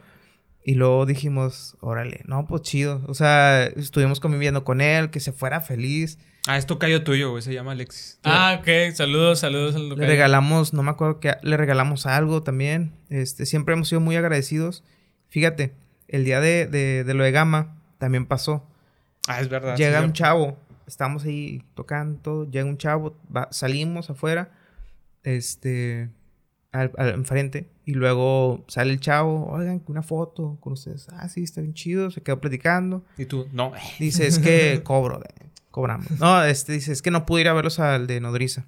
Y 0.66 0.76
luego 0.76 1.06
dijimos, 1.06 1.78
órale, 1.82 2.22
no, 2.26 2.45
pues 2.45 2.62
chido. 2.62 3.04
O 3.08 3.14
sea, 3.14 3.66
estuvimos 3.66 4.20
conviviendo 4.20 4.64
con 4.64 4.80
él, 4.80 5.10
que 5.10 5.20
se 5.20 5.34
fuera 5.34 5.60
feliz. 5.60 6.20
Ah, 6.46 6.58
es 6.58 6.66
tocayo 6.66 7.04
tuyo, 7.04 7.32
güey, 7.32 7.41
se 7.41 7.54
llama 7.54 7.72
Alexis. 7.72 8.20
Ah, 8.24 8.58
ok. 8.60 8.94
Saludos, 8.96 9.39
saludos 9.39 9.76
al 9.76 9.89
Le 9.89 10.06
regalamos, 10.08 10.74
no 10.74 10.84
me 10.84 10.91
acuerdo 10.91 11.20
que 11.22 11.36
le 11.41 11.56
regalamos 11.56 12.06
algo 12.06 12.44
también. 12.44 12.91
Este, 13.10 13.46
siempre 13.46 13.74
hemos 13.76 13.88
sido 13.88 14.02
muy 14.02 14.18
agradecidos. 14.18 14.84
Fíjate, 15.30 15.74
el 16.10 16.26
día 16.26 16.41
de, 16.41 16.68
de, 16.68 17.04
de 17.06 17.14
lo 17.14 17.24
de 17.24 17.32
Gama 17.32 17.78
también 17.98 18.26
pasó. 18.26 18.68
Ah, 19.28 19.39
es 19.39 19.48
verdad. 19.48 19.78
llega 19.78 20.00
sí. 20.00 20.06
un 20.06 20.12
chavo, 20.14 20.58
estamos 20.86 21.24
ahí 21.24 21.64
tocando, 21.76 22.20
todo, 22.20 22.52
llega 22.52 22.66
un 22.66 22.78
chavo, 22.78 23.16
va- 23.34 23.48
salimos 23.52 24.10
afuera, 24.10 24.52
este, 25.24 26.10
al, 26.74 26.91
al 26.98 27.10
enfrente, 27.12 27.70
y 27.86 27.94
luego 27.94 28.66
sale 28.68 28.91
el 28.91 29.00
chavo, 29.00 29.48
oigan, 29.50 29.82
una 29.88 30.04
foto 30.04 30.58
con 30.60 30.74
ustedes. 30.74 31.08
Ah, 31.14 31.30
sí, 31.30 31.44
está 31.44 31.62
bien 31.62 31.74
chido, 31.74 32.12
se 32.12 32.22
quedó 32.22 32.41
platicando. 32.41 33.06
Y 33.18 33.26
tú, 33.26 33.48
no. 33.54 33.72
Dice, 33.98 34.28
es 34.28 34.39
que 34.39 34.82
cobro, 34.84 35.22
eh, 35.24 35.46
cobramos. 35.74 36.09
No, 36.19 36.41
este, 36.45 36.71
dice, 36.74 36.93
es 36.93 37.01
que 37.01 37.11
no 37.11 37.26
pude 37.26 37.41
ir 37.41 37.47
a 37.49 37.53
verlos 37.53 37.80
al 37.80 38.07
de 38.07 38.21
Nodriza. 38.21 38.65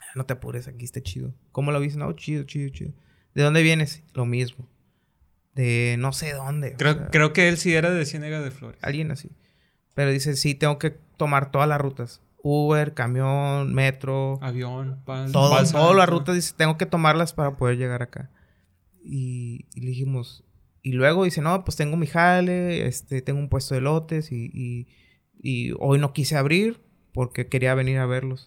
"Ah, 0.00 0.04
No 0.16 0.26
te 0.26 0.34
apures, 0.34 0.66
aquí 0.68 0.84
está 0.84 1.00
chido. 1.00 1.32
¿Cómo 1.52 1.70
lo 1.72 1.80
viste? 1.80 1.98
No, 1.98 2.12
chido, 2.12 2.42
chido, 2.44 2.68
chido. 2.70 2.92
¿De 3.34 3.42
dónde 3.42 3.62
vienes? 3.62 4.02
Lo 4.12 4.26
mismo. 4.26 4.68
De 5.54 5.96
no 5.98 6.12
sé 6.12 6.32
dónde. 6.32 6.74
o 6.74 6.76
Creo, 6.76 6.94
sea, 6.94 7.06
creo 7.08 7.32
que 7.32 7.48
él 7.48 7.56
sí 7.56 7.72
era 7.74 7.90
de 7.90 8.04
Ciénega 8.04 8.40
de 8.42 8.50
Flores. 8.50 8.78
Alguien 8.82 9.10
así. 9.10 9.30
Pero 9.94 10.10
dice, 10.10 10.36
sí, 10.36 10.54
tengo 10.54 10.78
que 10.78 10.90
tomar 11.16 11.50
todas 11.50 11.68
las 11.68 11.80
rutas. 11.80 12.20
Uber, 12.42 12.92
camión, 12.94 13.72
metro. 13.74 14.38
Avión, 14.42 15.02
bal- 15.06 15.32
todo, 15.32 15.50
balsa, 15.50 15.78
todas 15.78 15.96
las 15.96 16.08
rutas, 16.08 16.34
dice, 16.34 16.54
tengo 16.56 16.76
que 16.76 16.86
tomarlas 16.86 17.32
para 17.32 17.56
poder 17.56 17.76
llegar 17.78 18.02
acá. 18.02 18.30
Y, 19.02 19.66
y 19.74 19.80
le 19.80 19.88
dijimos, 19.88 20.44
y 20.82 20.92
luego 20.92 21.24
dice, 21.24 21.40
no, 21.40 21.64
pues 21.64 21.76
tengo 21.76 21.96
mi 21.96 22.06
jale, 22.06 22.86
este, 22.86 23.22
tengo 23.22 23.38
un 23.40 23.48
puesto 23.48 23.74
de 23.74 23.80
lotes 23.80 24.32
y, 24.32 24.50
y, 24.52 24.86
y 25.42 25.72
hoy 25.78 25.98
no 25.98 26.12
quise 26.12 26.36
abrir 26.36 26.80
porque 27.12 27.46
quería 27.48 27.74
venir 27.74 27.98
a 27.98 28.06
verlos. 28.06 28.46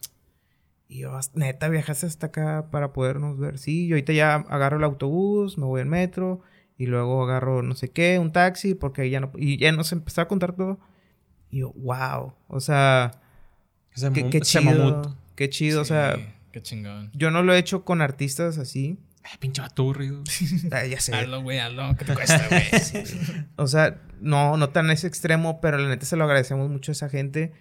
Y 0.87 0.99
yo, 0.99 1.15
"¿As- 1.15 1.35
neta, 1.35 1.69
viajaste 1.69 2.05
hasta 2.07 2.27
acá 2.27 2.69
para 2.71 2.93
podernos 2.93 3.37
ver. 3.37 3.57
Sí, 3.59 3.87
yo 3.87 3.95
ahorita 3.95 4.13
ya 4.13 4.35
agarro 4.35 4.77
el 4.77 4.83
autobús, 4.83 5.57
me 5.57 5.65
voy 5.65 5.81
en 5.81 5.89
metro 5.89 6.41
y 6.77 6.85
luego 6.87 7.23
agarro 7.23 7.61
no 7.61 7.75
sé 7.75 7.89
qué, 7.91 8.17
un 8.19 8.31
taxi, 8.31 8.73
porque 8.73 9.09
ya 9.09 9.19
no... 9.19 9.31
Y 9.37 9.57
ya 9.57 9.71
nos 9.71 9.91
empezó 9.91 10.21
a 10.21 10.27
contar 10.27 10.55
todo. 10.55 10.79
Y 11.51 11.59
yo, 11.59 11.71
wow, 11.73 12.33
o 12.47 12.59
sea... 12.59 13.11
Ese, 13.93 14.11
Qué, 14.13 14.41
chido. 14.41 15.17
qué 15.35 15.49
chido, 15.49 15.81
o 15.81 15.85
sea, 15.85 16.15
Qué 16.51 16.61
chingón. 16.61 17.11
yo 17.13 17.31
no 17.31 17.43
lo 17.43 17.53
he 17.53 17.57
hecho 17.57 17.83
con 17.83 18.01
artistas 18.01 18.57
así. 18.57 18.97
Ay, 19.31 19.37
pinche 19.39 19.61
aturrido. 19.61 20.23
Ah, 20.71 20.85
ya 20.85 20.99
sé. 20.99 21.13
Hazlo, 21.15 21.41
güey, 21.41 21.59
hazlo. 21.59 21.95
¿Qué 21.97 22.05
te 22.05 22.13
cuesta, 22.13 22.47
güey? 22.49 22.63
O 23.57 23.67
sea, 23.67 23.97
no, 24.21 24.57
no 24.57 24.69
tan 24.69 24.89
ese 24.91 25.07
extremo, 25.07 25.61
pero 25.61 25.77
la 25.77 25.87
neta 25.89 26.05
se 26.05 26.15
lo 26.17 26.23
agradecemos 26.23 26.69
mucho 26.69 26.91
a 26.91 26.93
esa 26.93 27.09
gente. 27.09 27.51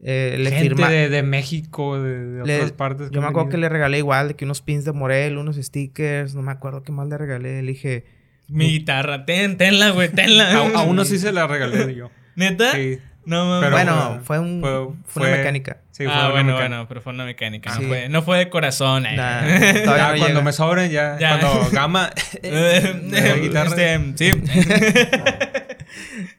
Eh, 0.00 0.36
le 0.38 0.50
Gente 0.50 0.62
firma. 0.68 0.90
de, 0.90 1.08
de 1.08 1.22
México, 1.22 1.98
de, 2.00 2.18
de 2.26 2.44
le- 2.46 2.54
otras 2.56 2.72
partes. 2.72 3.10
yo 3.10 3.22
me 3.22 3.28
acuerdo 3.28 3.48
que 3.48 3.56
le 3.56 3.68
regalé 3.70 3.96
igual, 3.98 4.28
de 4.28 4.34
que 4.34 4.44
unos 4.44 4.60
pins 4.60 4.84
de 4.84 4.92
Morel, 4.92 5.38
unos 5.38 5.56
stickers, 5.56 6.34
no 6.34 6.42
me 6.42 6.52
acuerdo 6.52 6.82
qué 6.82 6.92
más 6.92 7.08
le 7.08 7.16
regalé. 7.16 7.62
Le 7.62 7.72
dije, 7.72 8.04
Mi 8.46 8.66
guitarra, 8.70 9.24
ten, 9.24 9.56
tenla, 9.56 9.90
güey, 9.90 10.10
tenla. 10.10 10.50
A, 10.52 10.80
a 10.80 10.82
uno 10.82 11.04
sí 11.06 11.18
se 11.18 11.32
la 11.32 11.46
regalé 11.46 11.94
yo. 11.94 12.10
¿Neta? 12.36 12.72
Sí. 12.72 12.98
No 13.26 13.44
mames. 13.44 13.64
Pero 13.64 13.76
bueno, 13.76 14.20
fue- 14.24 14.38
un, 14.38 14.60
fue- 14.62 14.94
fue, 15.06 15.28
una 15.28 15.36
mecánica. 15.36 15.78
Sí, 15.90 16.04
fue 16.04 16.12
ah, 16.12 16.18
una 16.18 16.30
bueno, 16.30 16.52
mecánica. 16.52 16.68
bueno, 16.76 16.88
pero 16.88 17.00
fue 17.02 17.12
una 17.12 17.24
mecánica. 17.24 17.74
Sí. 17.74 17.82
No, 17.82 17.88
fue, 17.88 18.08
no 18.08 18.22
fue 18.22 18.38
de 18.38 18.48
corazón. 18.48 19.04
eh. 19.06 19.16
Nah, 19.16 19.46
Ya 19.58 19.72
no 19.84 19.84
cuando 19.84 20.26
llega. 20.28 20.40
me 20.42 20.52
sobren, 20.52 20.90
ya. 20.90 21.18
Ya. 21.18 21.38
Cuando 21.40 21.70
gama. 21.70 22.10
La 22.42 23.36
guitarra. 23.36 23.68
este, 23.70 24.12
sí. 24.16 24.42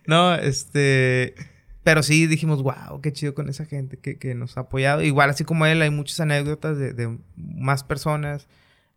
No, 0.05 0.35
este. 0.35 1.35
Pero 1.83 2.03
sí 2.03 2.27
dijimos, 2.27 2.61
wow, 2.63 2.99
qué 3.01 3.13
chido 3.13 3.33
con 3.33 3.47
esa 3.47 3.65
gente 3.65 3.97
que, 3.97 4.17
que 4.17 4.35
nos 4.35 4.57
ha 4.57 4.61
apoyado. 4.61 5.01
Igual, 5.03 5.29
así 5.29 5.45
como 5.45 5.65
él, 5.65 5.81
hay 5.81 5.89
muchas 5.89 6.19
anécdotas 6.19 6.77
de, 6.77 6.91
de 6.93 7.17
más 7.37 7.85
personas 7.85 8.47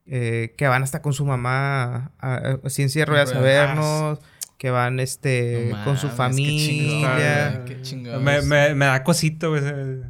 eh, 0.06 0.54
que 0.58 0.66
van 0.66 0.82
hasta 0.82 1.00
con 1.00 1.12
su 1.12 1.24
mamá 1.24 2.10
a, 2.18 2.56
a 2.64 2.68
ciencia 2.70 3.02
de 3.02 3.06
ruedas 3.06 3.32
a 3.32 3.38
Ah, 3.38 3.42
vernos, 3.42 4.18
que 4.60 4.68
van 4.70 5.00
este 5.00 5.70
No 5.72 5.84
con 5.84 5.96
su 5.96 6.08
mames, 6.08 6.36
qué 6.36 6.42
chingón, 6.44 7.02
familia. 7.02 7.64
qué 7.64 7.80
chingón. 7.80 8.22
me, 8.22 8.42
me, 8.42 8.74
me 8.74 8.84
da 8.84 9.02
cosita, 9.02 9.46
güey. 9.46 9.62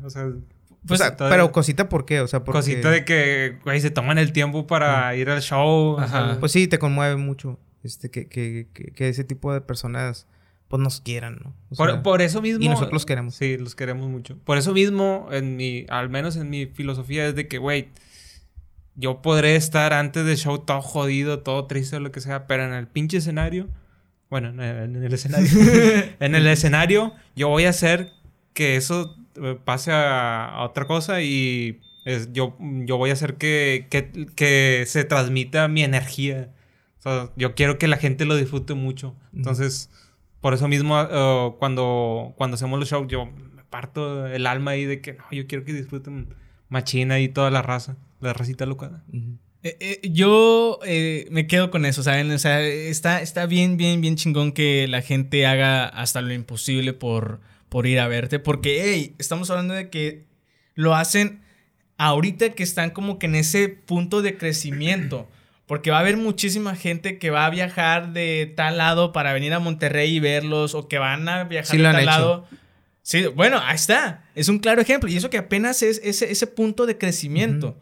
O 0.03 0.11
sea, 0.11 0.26
Pues, 0.84 1.01
o 1.01 1.05
sea, 1.05 1.16
todavía- 1.16 1.36
pero 1.36 1.53
cosita, 1.53 1.88
¿por 1.88 2.05
qué? 2.05 2.20
O 2.20 2.26
sea, 2.26 2.42
porque, 2.42 2.59
Cosita 2.59 2.90
de 2.90 3.05
que, 3.05 3.59
güey, 3.62 3.80
se 3.80 3.92
toman 3.92 4.18
el 4.18 4.32
tiempo 4.32 4.66
para 4.66 5.14
ir 5.14 5.30
al 5.30 5.40
show. 5.40 5.92
o 5.92 5.96
sea, 6.09 6.30
Ajá. 6.30 6.40
Pues 6.40 6.51
sí, 6.51 6.66
te 6.66 6.80
conmueve 6.80 7.14
mucho 7.14 7.61
este 7.84 8.11
que, 8.11 8.26
que, 8.26 8.66
que, 8.72 8.90
que 8.90 9.09
ese 9.09 9.22
tipo 9.22 9.53
de 9.55 9.61
personas 9.61 10.26
pues 10.66 10.82
nos 10.82 11.01
quieran, 11.01 11.38
¿no? 11.44 11.55
O 11.70 11.76
por, 11.76 11.90
sea, 11.90 12.03
por 12.03 12.20
eso 12.20 12.42
mismo. 12.42 12.64
y 12.64 12.68
nosotros 12.68 12.92
los 12.92 13.07
queremos. 13.07 13.36
Sí, 13.36 13.57
los 13.57 13.76
queremos 13.76 14.09
mucho. 14.09 14.36
Por 14.44 14.59
eso 14.59 14.72
mismo, 14.72 15.28
en 15.30 15.57
mi, 15.57 15.86
al 15.90 16.09
menos 16.11 16.34
en 16.34 16.51
mi 16.51 16.66
filosofía, 16.66 17.26
es 17.28 17.36
de 17.36 17.46
que, 17.46 17.59
güey, 17.59 17.88
yo 18.96 19.22
podré 19.22 19.55
estar 19.55 19.92
antes 19.92 20.24
del 20.26 20.36
show 20.36 20.59
todo 20.59 20.80
jodido, 20.82 21.38
todo 21.40 21.66
triste, 21.66 22.01
lo 22.01 22.11
que 22.11 22.20
sea, 22.20 22.48
pero 22.48 22.64
en 22.64 22.72
el 22.72 22.88
pinche 22.88 23.18
escenario, 23.18 23.68
bueno, 24.30 24.48
en 24.50 24.60
el, 24.60 24.96
en 24.96 25.02
el 25.04 25.12
escenario, 25.14 25.48
en 26.20 26.34
el 26.34 26.46
escenario, 26.46 27.12
yo 27.36 27.48
voy 27.48 27.64
a 27.64 27.70
hacer 27.70 28.12
que 28.54 28.76
eso 28.76 29.16
eh, 29.42 29.58
pase 29.64 29.92
a, 29.92 30.46
a 30.46 30.62
otra 30.64 30.86
cosa 30.86 31.20
y 31.22 31.80
es- 32.04 32.32
yo, 32.32 32.56
yo 32.60 32.96
voy 32.96 33.10
a 33.10 33.14
hacer 33.14 33.34
que, 33.34 33.86
que, 33.90 34.26
que 34.34 34.84
se 34.86 35.04
transmita 35.04 35.68
mi 35.68 35.82
energía. 35.82 36.50
O 36.98 37.02
sea, 37.02 37.30
yo 37.36 37.54
quiero 37.54 37.78
que 37.78 37.88
la 37.88 37.96
gente 37.96 38.24
lo 38.26 38.36
disfrute 38.36 38.74
mucho. 38.74 39.14
Entonces, 39.34 39.90
por 40.40 40.54
eso 40.54 40.68
mismo, 40.68 41.00
eh, 41.00 41.52
cuando, 41.58 42.34
cuando 42.36 42.54
hacemos 42.56 42.78
los 42.78 42.88
shows, 42.88 43.08
yo 43.08 43.26
me 43.26 43.62
parto 43.70 44.26
el 44.26 44.46
alma 44.46 44.72
ahí 44.72 44.84
de 44.84 45.00
que 45.00 45.14
no, 45.14 45.24
yo 45.32 45.46
quiero 45.46 45.64
que 45.64 45.72
disfruten 45.72 46.34
machina 46.68 47.18
y 47.20 47.28
toda 47.28 47.50
la 47.50 47.62
raza, 47.62 47.96
la 48.20 48.32
racita 48.32 48.66
loca. 48.66 49.02
Ujú. 49.12 49.38
Eh, 49.62 49.76
eh, 49.80 50.00
yo 50.11 50.78
eh, 50.86 51.26
me 51.30 51.46
quedo 51.46 51.70
con 51.70 51.84
eso, 51.84 52.02
¿saben? 52.02 52.30
O 52.30 52.38
sea, 52.38 52.62
está, 52.62 53.20
está 53.20 53.46
bien, 53.46 53.76
bien, 53.76 54.00
bien 54.00 54.16
chingón 54.16 54.52
que 54.52 54.88
la 54.88 55.02
gente 55.02 55.46
haga 55.46 55.86
hasta 55.86 56.22
lo 56.22 56.32
imposible 56.32 56.92
por, 56.94 57.40
por 57.68 57.86
ir 57.86 58.00
a 58.00 58.08
verte. 58.08 58.38
Porque, 58.38 58.82
hey, 58.84 59.14
estamos 59.18 59.50
hablando 59.50 59.74
de 59.74 59.90
que 59.90 60.24
lo 60.74 60.94
hacen 60.94 61.42
ahorita 61.98 62.50
que 62.50 62.62
están 62.62 62.90
como 62.90 63.18
que 63.18 63.26
en 63.26 63.34
ese 63.34 63.68
punto 63.68 64.22
de 64.22 64.38
crecimiento. 64.38 65.28
Porque 65.66 65.90
va 65.90 65.98
a 65.98 66.00
haber 66.00 66.16
muchísima 66.16 66.74
gente 66.74 67.18
que 67.18 67.30
va 67.30 67.46
a 67.46 67.50
viajar 67.50 68.12
de 68.12 68.52
tal 68.56 68.78
lado 68.78 69.12
para 69.12 69.32
venir 69.32 69.52
a 69.52 69.61
Monterrey 69.61 70.16
y 70.16 70.20
verlos. 70.20 70.74
O 70.74 70.88
que 70.88 70.98
van 70.98 71.28
a 71.28 71.44
viajar 71.44 71.70
Sí 71.70 71.76
de 71.76 71.84
tal 71.84 71.96
hecho. 71.96 72.06
lado. 72.06 72.48
Sí, 73.02 73.26
bueno, 73.26 73.61
ahí 73.62 73.76
está. 73.76 74.24
Es 74.34 74.48
un 74.48 74.58
claro 74.58 74.80
ejemplo. 74.80 75.08
Y 75.08 75.16
eso 75.16 75.30
que 75.30 75.38
apenas 75.38 75.82
es 75.82 76.00
ese, 76.02 76.32
ese 76.32 76.46
punto 76.46 76.86
de 76.86 76.98
crecimiento. 76.98 77.76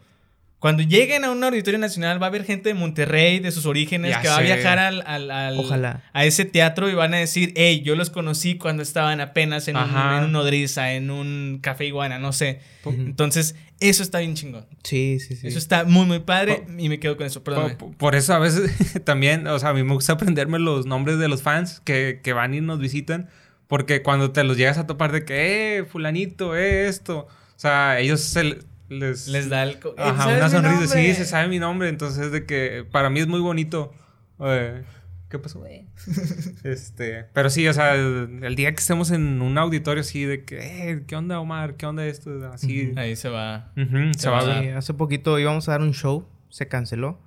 Cuando 0.59 0.83
lleguen 0.83 1.23
a 1.23 1.31
un 1.31 1.41
auditorio 1.41 1.79
nacional 1.79 2.21
va 2.21 2.25
a 2.25 2.29
haber 2.29 2.43
gente 2.43 2.67
de 2.69 2.75
Monterrey, 2.75 3.39
de 3.39 3.49
sus 3.51 3.65
orígenes, 3.65 4.11
Ya 4.11 4.21
que 4.21 4.27
va 4.27 4.37
a 4.37 4.41
viajar 4.41 4.77
al, 4.77 5.01
al- 5.07 5.31
al- 5.31 5.57
Ojalá. 5.57 6.03
a 6.11 6.25
ese 6.25 6.43
teatro 6.43 6.89
y 6.89 6.93
van 6.93 7.13
a 7.13 7.17
decir, 7.17 7.53
hey, 7.55 7.81
yo 7.85 7.95
los 7.95 8.09
conocí 8.09 8.57
cuando 8.57 8.83
estaban 8.83 9.21
apenas 9.21 9.69
en, 9.69 9.77
un, 9.77 9.83
en 9.89 10.23
un 10.25 10.31
nodriza, 10.33 10.91
en 10.93 11.11
un 11.11 11.59
café 11.61 11.85
iguana, 11.85 12.19
no 12.19 12.33
sé. 12.33 12.59
Entonces, 12.85 13.55
eso 13.79 14.03
está 14.03 14.19
bien 14.19 14.35
chingón. 14.35 14.65
Sí, 14.83 15.19
sí, 15.21 15.37
sí. 15.37 15.47
Eso 15.47 15.57
está 15.57 15.85
muy, 15.85 16.05
muy 16.05 16.19
padre 16.19 16.65
y 16.77 16.89
me 16.89 16.99
quedo 16.99 17.15
con 17.15 17.25
eso. 17.25 17.41
Por, 17.41 17.53
Perdóname. 17.53 17.95
por- 17.97 18.15
eso 18.15 18.33
a 18.33 18.39
veces 18.39 19.01
también, 19.05 19.47
o 19.47 19.57
sea, 19.59 19.69
a 19.69 19.73
mí 19.73 19.83
me 19.83 19.93
gusta 19.93 20.13
aprenderme 20.13 20.59
los 20.59 20.85
nombres 20.85 21.19
de 21.19 21.29
los 21.29 21.41
fans 21.41 21.81
que, 21.85 22.19
que 22.21 22.33
van 22.33 22.53
y 22.53 22.59
nos 22.59 22.79
visitan, 22.79 23.29
porque 23.67 24.01
cuando 24.01 24.31
te 24.31 24.43
los 24.43 24.57
llegas 24.57 24.77
a 24.77 24.87
topar 24.87 25.13
de 25.13 25.23
que, 25.23 25.77
eh, 25.77 25.83
fulanito, 25.85 26.57
eh, 26.57 26.87
esto, 26.89 27.19
o 27.19 27.59
sea, 27.59 27.99
ellos 27.99 28.19
se 28.19 28.57
les... 28.89 29.27
Les 29.27 29.49
da 29.49 29.63
el... 29.63 29.79
Ajá, 29.97 30.23
¿sabes 30.23 30.37
una 30.37 30.49
sonrisa, 30.49 30.79
nombre? 30.81 30.87
sí, 30.87 31.13
se 31.15 31.25
sabe 31.25 31.47
mi 31.47 31.59
nombre, 31.59 31.89
entonces 31.89 32.31
de 32.31 32.45
que 32.45 32.85
para 32.91 33.09
mí 33.09 33.19
es 33.19 33.27
muy 33.27 33.39
bonito. 33.39 33.93
eh, 34.39 34.83
¿Qué 35.29 35.37
pasó? 35.37 35.63
este, 36.63 37.25
pero 37.33 37.51
sí, 37.51 37.67
o 37.67 37.73
sea, 37.73 37.93
el, 37.93 38.39
el 38.41 38.55
día 38.55 38.71
que 38.71 38.79
estemos 38.79 39.11
en 39.11 39.41
un 39.43 39.57
auditorio 39.59 40.01
así 40.01 40.25
de 40.25 40.43
que, 40.43 40.57
eh, 40.91 41.03
¿qué 41.05 41.15
onda 41.15 41.39
Omar? 41.39 41.75
¿Qué 41.75 41.85
onda 41.85 42.05
esto? 42.07 42.31
Así, 42.51 42.93
Ahí 42.95 43.15
se 43.15 43.29
va. 43.29 43.71
ujú, 43.77 44.11
se 44.17 44.29
va 44.29 44.39
a 44.39 44.43
va. 44.43 44.61
Sí, 44.61 44.69
hace 44.69 44.93
poquito 44.95 45.37
íbamos 45.37 45.69
a 45.69 45.73
dar 45.73 45.81
un 45.81 45.93
show, 45.93 46.27
se 46.49 46.67
canceló, 46.67 47.19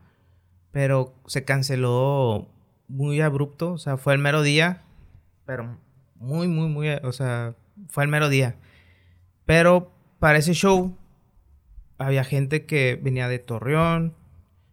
pero 0.73 1.15
se 1.27 1.45
canceló 1.45 2.49
muy 2.89 3.21
abrupto, 3.21 3.73
o 3.73 3.79
sea, 3.79 3.97
fue 3.97 4.15
el 4.15 4.19
mero 4.19 4.43
día, 4.43 4.83
pero 5.47 5.79
muy, 6.17 6.49
muy, 6.49 6.69
muy, 6.69 6.89
o 6.91 7.13
sea, 7.13 7.55
fue 7.89 8.03
el 8.03 8.11
mero 8.11 8.29
día. 8.29 8.57
Pero 9.45 9.93
para 10.19 10.39
ese 10.39 10.55
show 10.55 10.97
había 11.99 12.25
gente 12.25 12.67
que 12.67 12.99
venía 13.03 13.29
de 13.29 13.39
Torreón, 13.39 14.15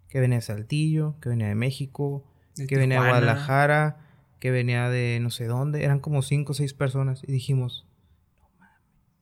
que 0.07 0.19
venía 0.19 0.37
de 0.37 0.41
Saltillo, 0.41 1.15
que 1.21 1.29
venía 1.29 1.47
de 1.47 1.55
México, 1.55 2.23
De 2.55 2.67
que 2.67 2.77
venía 2.77 3.01
de. 3.01 3.07
Guadalajara, 3.09 3.97
que 4.39 4.51
venía 4.51 4.89
de 4.89 5.19
no 5.21 5.29
sé 5.29 5.45
dónde, 5.45 5.83
eran 5.83 5.99
como 5.99 6.21
cinco 6.21 6.51
o 6.53 6.55
seis 6.55 6.73
personas 6.73 7.21
y 7.27 7.31
dijimos, 7.31 7.85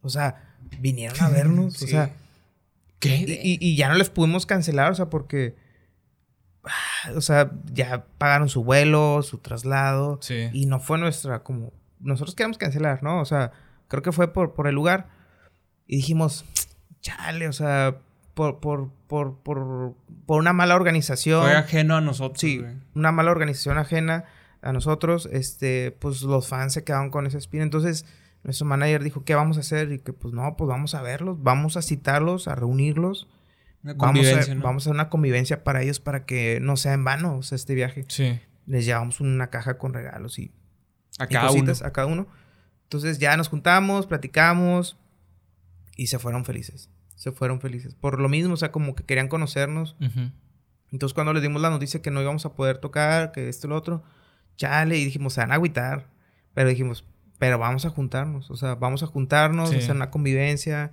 o 0.02 0.10
sea, 0.10 0.56
vinieron 0.80 1.20
a 1.22 1.30
vernos, 1.30 1.76
o 1.76 1.80
Sí. 1.86 1.88
sea, 1.88 2.12
¿Qué? 3.00 3.16
y, 3.28 3.32
y- 3.54 3.58
y 3.60 3.76
ya 3.76 3.90
no 3.90 3.96
les 3.96 4.10
pudimos 4.10 4.46
cancelar, 4.46 4.92
o 4.92 4.96
sea, 4.96 5.10
porque. 5.10 5.56
ah, 6.64 7.12
O 7.16 7.22
sea, 7.22 7.52
ya 7.74 8.06
pagaron 8.18 8.50
su 8.50 8.64
vuelo, 8.64 9.22
su 9.24 9.38
traslado. 9.40 10.20
Sí. 10.22 10.50
Y 10.54 10.66
no 10.66 10.80
fue 10.80 10.98
nuestra, 10.98 11.44
como. 11.44 11.74
Nosotros 12.00 12.36
queríamos 12.36 12.58
cancelar, 12.58 13.02
¿no? 13.04 13.20
O 13.22 13.26
sea, 13.26 13.52
creo 13.88 14.02
que 14.04 14.12
fue 14.12 14.32
por, 14.34 14.54
por 14.54 14.68
el 14.68 14.76
lugar. 14.76 15.10
Y 15.88 15.96
dijimos, 15.98 16.44
chale, 17.02 17.48
o 17.48 17.54
sea, 17.54 17.98
por, 18.34 18.60
por, 18.60 18.92
por, 19.08 19.38
por, 19.40 19.96
por 20.26 20.40
una 20.40 20.54
mala 20.54 20.76
organización. 20.76 21.42
Fue 21.42 21.56
ajeno 21.56 21.96
a 21.98 22.02
nosotros. 22.02 22.40
Sí, 22.40 22.60
güey. 22.60 22.76
una 22.94 23.12
mala 23.12 23.32
organización 23.32 23.78
ajena 23.78 24.26
a 24.62 24.74
nosotros, 24.74 25.28
este, 25.32 25.92
pues 25.92 26.22
los 26.22 26.48
fans 26.48 26.74
se 26.74 26.84
quedaron 26.84 27.10
con 27.10 27.26
esa 27.26 27.38
espina. 27.38 27.64
Entonces, 27.64 28.06
nuestro 28.44 28.66
manager 28.66 29.04
dijo, 29.04 29.24
¿qué 29.24 29.36
vamos 29.36 29.58
a 29.58 29.62
hacer? 29.62 29.92
Y 29.92 30.00
que, 30.00 30.14
pues 30.14 30.34
no, 30.34 30.56
pues 30.58 30.68
vamos 30.68 30.94
a 30.94 31.02
verlos, 31.02 31.42
vamos 31.42 31.78
a 31.78 31.82
citarlos, 31.82 32.48
a 32.48 32.56
reunirlos. 32.56 33.28
Una 33.84 33.94
Vamos 33.94 34.28
a, 34.28 34.54
¿no? 34.56 34.62
vamos 34.64 34.84
a 34.84 34.90
hacer 34.90 34.94
una 34.94 35.10
convivencia 35.10 35.64
para 35.64 35.82
ellos 35.82 36.00
para 36.00 36.26
que 36.26 36.60
no 36.62 36.78
sea 36.78 36.94
en 36.94 37.04
vano 37.04 37.38
o 37.38 37.44
sea, 37.44 37.56
este 37.56 37.76
viaje. 37.76 38.06
Sí. 38.08 38.40
Les 38.66 38.86
llevamos 38.86 39.22
una 39.22 39.48
caja 39.48 39.78
con 39.78 39.94
regalos 39.94 40.40
y, 40.40 40.52
a 41.20 41.26
y 41.26 41.28
cada 41.28 41.52
uno. 41.52 41.60
cositas 41.60 41.84
a 41.84 41.94
cada 41.94 42.08
uno. 42.08 42.28
Entonces 42.84 43.20
ya 43.20 43.38
nos 43.38 43.50
juntamos, 43.50 44.08
platicamos 44.08 44.98
y 45.98 46.08
se 46.08 46.18
fueron 46.20 46.46
felices. 46.46 46.90
Se 47.16 47.32
fueron 47.34 47.60
felices. 47.60 47.96
Por 47.96 48.20
lo 48.22 48.30
mismo, 48.30 48.54
o 48.54 48.58
sea, 48.58 48.72
como 48.72 48.96
que 48.96 49.04
querían 49.04 49.28
conocernos. 49.28 49.98
Entonces 50.92 51.14
cuando 51.14 51.34
les 51.34 51.42
dimos 51.42 51.62
la 51.62 51.70
noticia 51.70 52.02
que 52.02 52.12
no 52.12 52.22
íbamos 52.22 52.46
a 52.46 52.54
poder 52.54 52.78
tocar, 52.78 53.32
que 53.34 53.50
esto 53.50 53.68
y 53.68 53.70
lo 53.72 53.76
otro, 53.76 54.04
chale, 54.56 54.98
y 54.98 55.04
dijimos, 55.04 55.34
se 55.34 55.42
van 55.42 55.52
a 55.52 55.56
agüitar. 55.56 56.08
Pero 56.54 56.70
dijimos, 56.70 57.04
pero 57.40 57.60
vamos 57.60 57.86
a 57.86 57.90
juntarnos, 57.90 58.50
o 58.50 58.56
sea, 58.56 58.76
vamos 58.76 59.04
a 59.04 59.08
juntarnos, 59.08 59.70
Sí. 59.70 59.76
hacer 59.78 59.96
una 59.96 60.10
convivencia, 60.10 60.92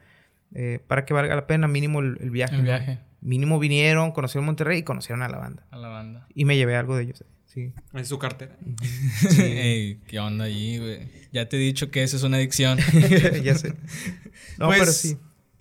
eh, 0.54 0.80
para 0.86 1.04
que 1.04 1.14
valga 1.14 1.34
la 1.36 1.46
pena, 1.46 1.68
mínimo 1.68 2.00
el, 2.00 2.18
el 2.20 2.30
viaje. 2.30 2.54
El 2.56 2.60
¿no? 2.62 2.64
viaje 2.64 2.98
Mínimo 3.24 3.58
vinieron, 3.58 4.12
conocieron 4.12 4.44
Monterrey 4.46 4.78
y 4.78 4.82
conocieron 4.84 5.22
a 5.22 5.28
la 5.28 5.38
banda. 5.38 5.66
a 5.72 5.76
la 5.78 5.88
banda. 5.88 6.26
Y 6.34 6.44
me 6.44 6.56
llevé 6.56 6.76
algo 6.76 6.94
de 6.96 7.02
ellos, 7.04 7.24
sí. 7.46 7.72
En 7.92 8.04
su 8.06 8.18
cartera. 8.20 8.56
Ey, 9.38 10.00
¿qué 10.06 10.20
onda 10.20 10.44
allí, 10.44 10.78
güey? 10.78 11.08
Ya 11.32 11.48
te 11.48 11.56
he 11.56 11.60
dicho 11.60 11.90
que 11.90 12.02
eso 12.02 12.16
es 12.16 12.22
una 12.22 12.36
adicción. 12.36 12.78
ya 13.42 13.54
sé. 13.56 13.74
No, 14.58 14.66
Pues, 14.66 14.78
pero 14.78 14.92
sí. 14.92 15.16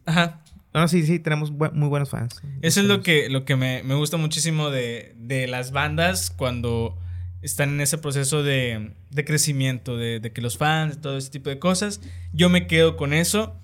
Ajá. 0.05 0.43
No, 0.74 0.88
sí, 0.88 1.03
sí, 1.05 1.18
tenemos 1.20 1.51
bu- 1.53 1.72
muy 1.74 1.88
buenos 1.88 2.09
fans. 2.09 2.41
Eso 2.61 2.82
es 2.82 2.86
lo 2.88 3.01
que, 3.01 3.30
lo 3.30 3.45
que 3.45 3.55
me, 3.55 3.82
me 3.84 3.95
gusta 3.95 4.18
muchísimo 4.18 4.70
de, 4.70 5.14
de 5.18 5.47
las 5.47 5.72
bandas 5.72 6.30
cuando 6.32 6.97
están 7.41 7.70
en 7.70 7.82
ese 7.82 7.97
proceso 7.97 8.43
de, 8.43 8.93
de 9.09 9.26
crecimiento, 9.26 9.97
de, 9.97 10.20
de 10.20 10.32
que 10.32 10.41
los 10.41 10.57
fans, 10.57 10.99
todo 11.01 11.18
ese 11.18 11.30
tipo 11.32 11.49
de 11.49 11.59
cosas. 11.59 12.01
Yo 12.34 12.49
me 12.49 12.68
quedo 12.68 12.97
con 12.97 13.14
eso. 13.14 13.55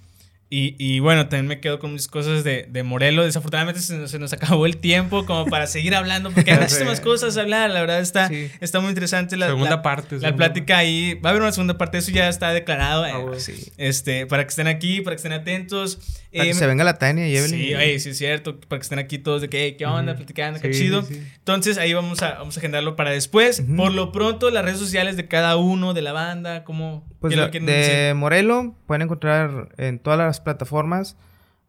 Y, 0.52 0.76
y 0.80 1.00
bueno, 1.00 1.30
también 1.30 1.46
me 1.46 1.60
quedo 1.60 1.78
con 1.78 1.94
mis 1.94 2.08
cosas 2.08 2.44
de, 2.44 2.66
de 2.68 2.82
Morelos. 2.82 3.26
Desafortunadamente 3.26 3.82
se 3.82 3.96
nos, 3.98 4.10
se 4.10 4.18
nos 4.18 4.34
acabó 4.34 4.66
el 4.66 4.78
tiempo 4.78 5.24
como 5.28 5.46
para 5.46 5.68
seguir 5.68 5.94
hablando, 5.94 6.32
porque 6.32 6.52
hay 6.52 6.60
muchísimas 6.60 7.00
cosas 7.02 7.38
a 7.38 7.42
hablar. 7.42 7.70
La 7.70 7.82
verdad 7.82 8.00
está, 8.00 8.28
Sí. 8.30 8.50
está 8.60 8.80
muy 8.80 8.90
interesante 8.90 9.38
la, 9.38 9.46
Segunda 9.46 9.70
la- 9.70 9.82
parte, 9.84 10.16
La 10.16 10.22
segunda 10.22 10.36
plática 10.38 10.80
ahí. 10.80 11.14
Va 11.24 11.30
a 11.30 11.32
haber 11.32 11.44
una 11.44 11.52
segunda 11.52 11.78
parte, 11.78 12.00
eso 12.00 12.10
ya 12.12 12.28
está 12.30 12.52
declarado. 12.52 13.06
eh, 13.06 13.12
Ah, 13.14 13.18
bueno. 13.20 13.40
Sí. 13.40 13.72
este, 13.78 14.26
para 14.26 14.44
que 14.44 14.50
estén 14.50 14.66
aquí, 14.68 15.02
para 15.02 15.16
que 15.16 15.20
estén 15.20 15.34
atentos. 15.34 15.98
Para 16.32 16.44
que 16.46 16.50
Eh, 16.52 16.54
se 16.56 16.66
venga 16.68 16.84
la 16.84 16.98
Tania 16.98 17.28
y 17.28 17.36
Evelyn. 17.38 17.60
Sí, 17.60 17.76
oye, 17.76 18.00
sí 18.00 18.10
es 18.10 18.18
cierto, 18.18 18.60
para 18.60 18.80
que 18.80 18.84
estén 18.84 19.00
aquí 19.00 19.18
todos 19.20 19.42
de 19.42 19.50
que, 19.50 19.64
"Hey, 19.66 19.76
¿qué 19.78 19.86
onda? 19.86 20.14
Ujú. 20.14 20.18
Platicando, 20.20 20.60
qué 20.60 20.74
Sí, 20.74 20.82
chido. 20.86 21.08
Entonces 21.38 21.78
ahí 21.78 21.94
vamos 21.94 22.22
a, 22.24 22.34
vamos 22.34 22.58
a 22.58 22.60
agendarlo 22.60 22.96
para 22.96 23.12
después. 23.12 23.60
Ujú. 23.60 23.76
Por 23.76 23.92
lo 23.94 24.12
pronto, 24.12 24.50
las 24.50 24.64
redes 24.66 24.80
sociales 24.80 25.16
de 25.16 25.28
cada 25.28 25.58
uno, 25.58 25.94
de 25.94 26.02
la 26.02 26.12
banda, 26.12 26.64
¿cómo? 26.64 27.08
Pues 27.20 27.36
de, 27.36 27.52
que 27.52 27.60
de 27.60 28.14
Morelo 28.16 28.76
pueden 28.88 29.02
encontrar 29.04 29.70
en 29.78 30.00
todas 30.00 30.18
las 30.20 30.40
plataformas 30.40 31.18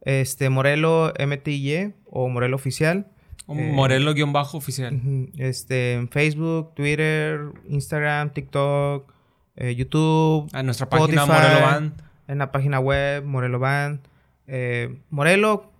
este 0.03 0.49
Morelo 0.49 1.13
MTY 1.19 1.93
o 2.09 2.29
Morelo 2.29 2.55
Oficial. 2.55 3.07
Un 3.47 3.59
Eh, 3.59 3.71
Morelo-oficial. 3.73 4.99
Este, 5.37 5.93
en 5.93 6.09
Facebook, 6.09 6.73
Twitter, 6.75 7.39
Instagram, 7.67 8.31
TikTok, 8.31 9.11
eh, 9.57 9.75
YouTube, 9.75 10.49
A 10.53 10.63
nuestra 10.63 10.87
página 10.87 11.23
Spotify, 11.23 11.41
Morelo 11.41 11.61
Band. 11.65 12.01
en 12.27 12.37
la 12.37 12.51
página 12.51 12.79
web, 12.79 13.23
Morelo 13.25 13.59
Band. 13.59 13.99
eh, 14.47 14.97
Morelo, 15.09 15.71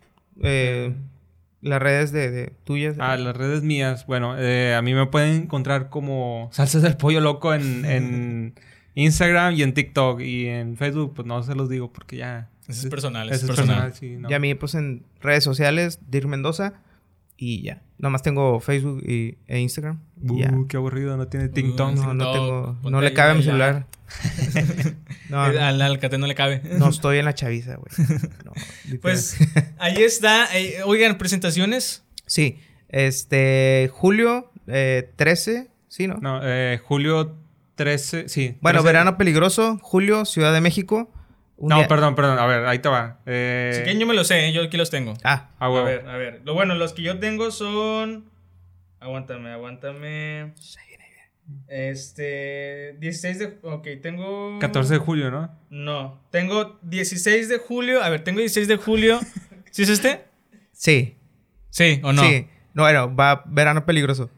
eh, 0.43 0.93
las 1.61 1.81
redes 1.81 2.11
de, 2.11 2.31
de 2.31 2.53
tuyas. 2.63 2.95
Ah, 2.99 3.15
las 3.17 3.35
redes 3.37 3.63
mías. 3.63 4.05
Bueno, 4.05 4.35
eh, 4.37 4.75
a 4.75 4.81
mí 4.81 4.93
me 4.93 5.05
pueden 5.05 5.43
encontrar 5.43 5.89
como 5.89 6.49
Salsas 6.51 6.81
del 6.81 6.97
Pollo 6.97 7.21
Loco 7.21 7.53
en, 7.53 7.85
en 7.85 8.53
Instagram 8.95 9.53
y 9.55 9.63
en 9.63 9.73
TikTok. 9.73 10.21
Y 10.21 10.47
en 10.47 10.77
Facebook, 10.77 11.13
pues 11.15 11.27
no 11.27 11.41
se 11.43 11.55
los 11.55 11.69
digo 11.69 11.91
porque 11.91 12.17
ya... 12.17 12.49
Eso 12.67 12.83
es 12.85 12.89
personal, 12.89 13.27
Eso 13.29 13.45
es 13.45 13.47
personal. 13.47 13.91
personal, 13.91 13.93
sí. 13.93 14.15
no. 14.17 14.29
Y 14.29 14.33
a 14.33 14.39
mí, 14.39 14.53
pues 14.55 14.75
en 14.75 15.03
redes 15.21 15.43
sociales, 15.43 15.99
Dir 16.09 16.27
Mendoza. 16.27 16.73
Y 17.37 17.63
ya. 17.63 17.81
Nomás 17.97 18.21
tengo 18.21 18.59
Facebook 18.59 19.01
y, 19.03 19.35
e 19.47 19.59
Instagram. 19.59 19.99
Uh, 20.21 20.37
ya. 20.39 20.53
qué 20.69 20.77
aburrido, 20.77 21.17
no 21.17 21.27
tiene 21.27 21.47
Uh, 21.47 21.51
TikTok. 21.51 21.95
No, 21.95 22.13
no 22.13 22.31
tengo. 22.31 22.77
No 22.89 23.01
le 23.01 23.13
cabe 23.13 23.31
a 23.31 23.33
mi 23.33 23.41
celular. 23.43 23.87
no, 25.29 25.51
Eh, 25.51 25.59
Al 25.59 25.81
Alcatel 25.81 26.19
no 26.19 26.27
le 26.27 26.35
cabe. 26.35 26.61
no 26.77 26.89
estoy 26.89 27.17
en 27.17 27.25
la 27.25 27.33
chaviza, 27.33 27.75
güey. 27.77 27.91
No. 28.45 28.51
Pues 29.01 29.37
ahí 29.79 30.03
está. 30.03 30.55
Eh, 30.57 30.83
oigan, 30.85 31.17
presentaciones. 31.17 32.03
Sí. 32.27 32.59
Este. 32.89 33.89
Julio 33.91 34.51
eh, 34.67 35.11
13. 35.15 35.69
Sí, 35.87 36.07
¿no? 36.07 36.17
No, 36.21 36.39
eh, 36.43 36.79
julio 36.83 37.35
13, 37.75 38.29
sí. 38.29 38.57
bueno, 38.61 38.79
13. 38.79 38.85
verano 38.93 39.17
peligroso. 39.17 39.77
Julio, 39.81 40.25
Ciudad 40.25 40.53
de 40.53 40.61
México. 40.61 41.11
No, 41.57 41.77
día- 41.77 41.87
perdón, 41.87 42.15
perdón. 42.15 42.39
A 42.39 42.45
ver, 42.47 42.65
ahí 42.65 42.79
te 42.79 42.89
va. 42.89 43.19
Eh, 43.25 43.71
Si 43.73 43.81
quieren, 43.81 43.99
yo 43.99 44.07
me 44.07 44.13
lo 44.15 44.23
sé, 44.23 44.51
yo 44.51 44.63
aquí 44.63 44.77
los 44.77 44.89
tengo. 44.89 45.13
Ah, 45.23 45.49
a 45.59 45.65
A 45.67 45.69
ver, 45.83 46.07
a 46.07 46.17
ver. 46.17 46.41
Lo 46.43 46.53
bueno, 46.55 46.73
los 46.75 46.93
que 46.93 47.03
yo 47.03 47.19
tengo 47.19 47.51
son. 47.51 48.25
Aguántame, 48.99 49.51
aguántame. 49.51 50.53
Este. 51.67 52.95
16 52.99 53.39
de. 53.39 53.59
Ok, 53.63 53.87
tengo. 54.01 54.57
14 54.59 54.93
de 54.93 54.99
julio, 54.99 55.31
¿no? 55.31 55.55
No. 55.69 56.21
Tengo 56.31 56.79
16 56.83 57.49
de 57.49 57.57
julio. 57.57 58.03
A 58.03 58.09
ver, 58.09 58.23
tengo 58.23 58.39
16 58.39 58.67
de 58.67 58.77
julio. 58.77 59.19
¿Sí 59.71 59.83
es 59.83 59.89
este? 59.89 60.25
sí. 60.71 61.17
Sí 61.69 62.01
o 62.03 62.11
no. 62.11 62.21
Sí. 62.23 62.47
No, 62.73 62.83
bueno, 62.83 63.15
va 63.15 63.43
verano 63.45 63.85
peligroso. 63.85 64.29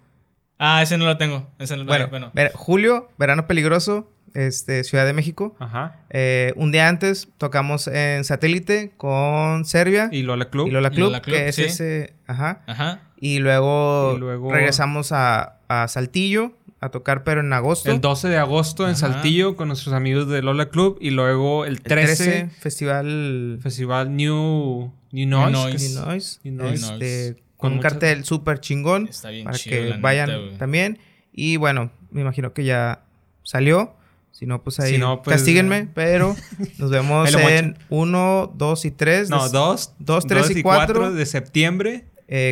Ah, 0.59 0.81
ese 0.81 0.97
no 0.97 1.05
lo 1.05 1.17
tengo. 1.17 1.47
Ese 1.59 1.75
no, 1.77 1.85
Bueno, 1.85 2.07
bueno. 2.09 2.31
ver- 2.33 2.51
julio, 2.53 3.09
verano 3.17 3.47
peligroso. 3.47 4.09
Este, 4.33 4.83
Ciudad 4.83 5.05
de 5.05 5.13
México. 5.13 5.55
Ajá. 5.59 5.97
Eh, 6.09 6.53
un 6.55 6.71
día 6.71 6.87
antes 6.89 7.27
tocamos 7.37 7.87
en 7.87 8.23
satélite 8.23 8.91
con 8.97 9.63
Serbia 9.65 10.09
y, 10.11 10.17
Y 10.19 10.23
Lola 10.23 10.45
Club. 10.45 10.65
Y 10.65 10.69
Club, 10.71 10.81
Lola 10.81 11.21
Club, 11.21 11.21
que 11.21 11.49
es 11.49 11.55
sí. 11.55 11.63
ese. 11.65 12.13
Ajá. 12.25 12.61
Ajá. 12.65 13.01
Y 13.19 13.37
luego, 13.39 14.13
Y 14.15 14.19
luego- 14.19 14.51
regresamos 14.51 15.11
a, 15.11 15.59
a 15.67 15.87
Saltillo 15.87 16.53
a 16.81 16.89
tocar, 16.89 17.23
pero 17.23 17.41
en 17.41 17.53
agosto. 17.53 17.91
El 17.91 18.01
12 18.01 18.27
de 18.27 18.37
agosto 18.39 18.89
en. 18.89 18.95
Saltillo 18.95 19.55
con 19.55 19.67
nuestros 19.67 19.93
amigos 19.93 20.27
de 20.27 20.41
Lola 20.41 20.67
Club. 20.69 20.97
Y 20.99 21.11
luego 21.11 21.65
el 21.65 21.73
El 21.75 21.83
13, 21.83 22.49
festival 22.59 23.59
Festival 23.61 24.15
New, 24.15 24.91
New 25.11 25.29
Noise. 25.29 25.51
Noise. 25.51 25.75
es- 25.75 25.83
Illinois. 25.93 26.39
New 26.43 26.53
Noise. 26.55 26.93
Este, 26.93 27.42
Con 27.63 27.71
con 27.71 27.77
un 27.77 27.81
cartel 27.81 28.25
súper 28.25 28.59
chingón. 28.59 29.07
Está 29.07 29.29
bien 29.29 29.45
para 29.45 29.57
chido, 29.57 29.93
que 29.95 30.01
vayan 30.01 30.29
neta, 30.29 30.57
también. 30.57 30.99
Y 31.31 31.55
bueno, 31.55 31.91
me 32.11 32.19
imagino 32.19 32.53
que 32.53 32.65
ya 32.65 33.05
salió. 33.43 33.95
Si 34.31 34.45
no, 34.45 34.61
pues 34.63 34.81
ahí 34.81 34.91
Si 34.93 34.97
no, 34.97 35.21
pues, 35.21 35.37
castíguenme. 35.37 35.87
Pero 35.93 36.35
nos 36.77 36.91
vemos 36.91 37.33
en 37.33 37.77
1, 37.87 38.53
2 38.53 38.85
y 38.85 38.91
3 38.91 39.29
No, 39.29 39.47
2, 39.47 39.93
dos, 39.99 40.27
tres 40.27 40.49
y 40.51 40.61
cuatro. 40.61 41.13
de 41.13 41.25
septiembre 41.25 42.03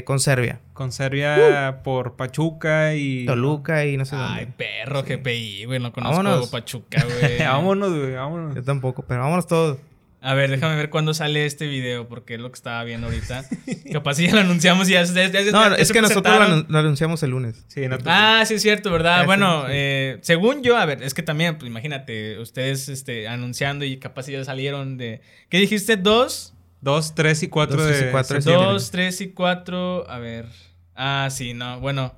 con 0.05 0.21
Serbia. 0.21 0.61
con 0.73 0.93
Serbia 0.93 1.81
por 1.83 2.15
Pachuca 2.15 2.95
y... 2.95 3.25
Toluca 3.25 3.85
y 3.85 3.97
no 3.97 4.05
sé 4.05 4.15
Ay, 4.15 4.45
dónde. 4.45 4.53
perro, 4.57 5.03
GPI, 5.03 5.65
güey. 5.65 5.79
No 5.79 5.91
conozco 5.91 6.17
Vámonos. 6.23 6.49
Pachuca, 6.49 7.03
güey. 7.03 7.39
vámonos, 7.45 7.89
güey, 7.97 8.11
vámonos. 8.15 8.55
Yo 8.55 8.63
tampoco, 8.63 9.03
pero 9.05 9.21
vámonos 9.21 9.45
todos. 9.47 9.77
A 10.23 10.35
ver, 10.35 10.51
déjame 10.51 10.75
ver 10.75 10.91
cuándo 10.91 11.15
sale 11.15 11.47
este 11.47 11.65
video, 11.65 12.07
porque 12.07 12.35
es 12.35 12.39
lo 12.39 12.51
que 12.51 12.55
estaba 12.55 12.83
viendo 12.83 13.07
ahorita. 13.07 13.43
Capaz 13.91 14.13
si 14.15 14.27
ya 14.27 14.35
lo 14.35 14.41
anunciamos 14.41 14.87
y 14.87 14.93
ya, 14.93 15.03
ya- 15.03 15.27
ya- 15.27 15.41
ya- 15.41 15.51
No, 15.51 15.69
ya 15.69 15.75
es 15.77 15.87
se 15.87 15.93
que 15.95 16.01
nosotros 16.01 16.25
lo, 16.33 16.39
presentaron. 16.39 16.65
anun- 16.65 16.69
lo 16.69 16.77
anunciamos 16.77 17.23
el 17.23 17.31
lunes. 17.31 17.65
Sí, 17.67 17.87
no 17.87 17.97
te- 17.97 18.03
Ah, 18.07 18.43
sí 18.45 18.53
es 18.53 18.61
cierto, 18.61 18.91
¿verdad? 18.91 19.25
Bueno, 19.25 19.61
sí, 19.61 19.67
sí. 19.67 19.73
eh, 19.73 20.17
según 20.21 20.61
yo, 20.61 20.77
a 20.77 20.85
ver, 20.85 21.01
es 21.01 21.15
que 21.15 21.23
también, 21.23 21.57
pues 21.57 21.69
imagínate, 21.71 22.37
ustedes 22.37 22.87
este, 22.87 23.27
anunciando 23.27 23.83
y 23.83 23.97
capaz 23.97 24.27
ya 24.27 24.43
salieron 24.45 24.97
de... 24.97 25.21
¿Qué 25.49 25.57
dijiste? 25.57 25.97
¿Dos? 25.97 26.53
2, 26.81 27.15
3 27.15 27.41
y 27.43 27.47
4 27.47 27.77
Dos, 27.77 27.85
de 27.87 27.91
tres 27.93 28.07
y 28.07 28.11
cuatro. 28.11 28.39
Dos, 28.41 28.91
tres 28.91 29.21
y 29.21 29.27
cuatro. 29.31 30.07
A 30.09 30.19
ver. 30.19 30.45
Ah, 30.95 31.29
sí, 31.31 31.53
no. 31.55 31.79
Bueno. 31.79 32.13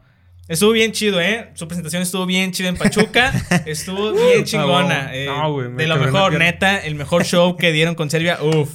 Estuvo 0.47 0.71
bien 0.71 0.91
chido, 0.91 1.21
¿eh? 1.21 1.49
Su 1.53 1.67
presentación 1.67 2.01
estuvo 2.03 2.25
bien 2.25 2.51
chida 2.51 2.67
en 2.69 2.75
Pachuca. 2.77 3.31
Estuvo 3.65 4.11
bien 4.11 4.43
chingona. 4.43 5.07
Ah, 5.07 5.15
eh, 5.15 5.25
no, 5.25 5.53
güey, 5.53 5.69
me 5.69 5.83
de 5.83 5.87
lo 5.87 5.97
mejor, 5.97 6.37
neta. 6.37 6.77
El 6.79 6.95
mejor 6.95 7.23
show 7.23 7.55
que 7.55 7.71
dieron 7.71 7.95
con 7.95 8.09
Serbia. 8.09 8.37
Uf. 8.41 8.69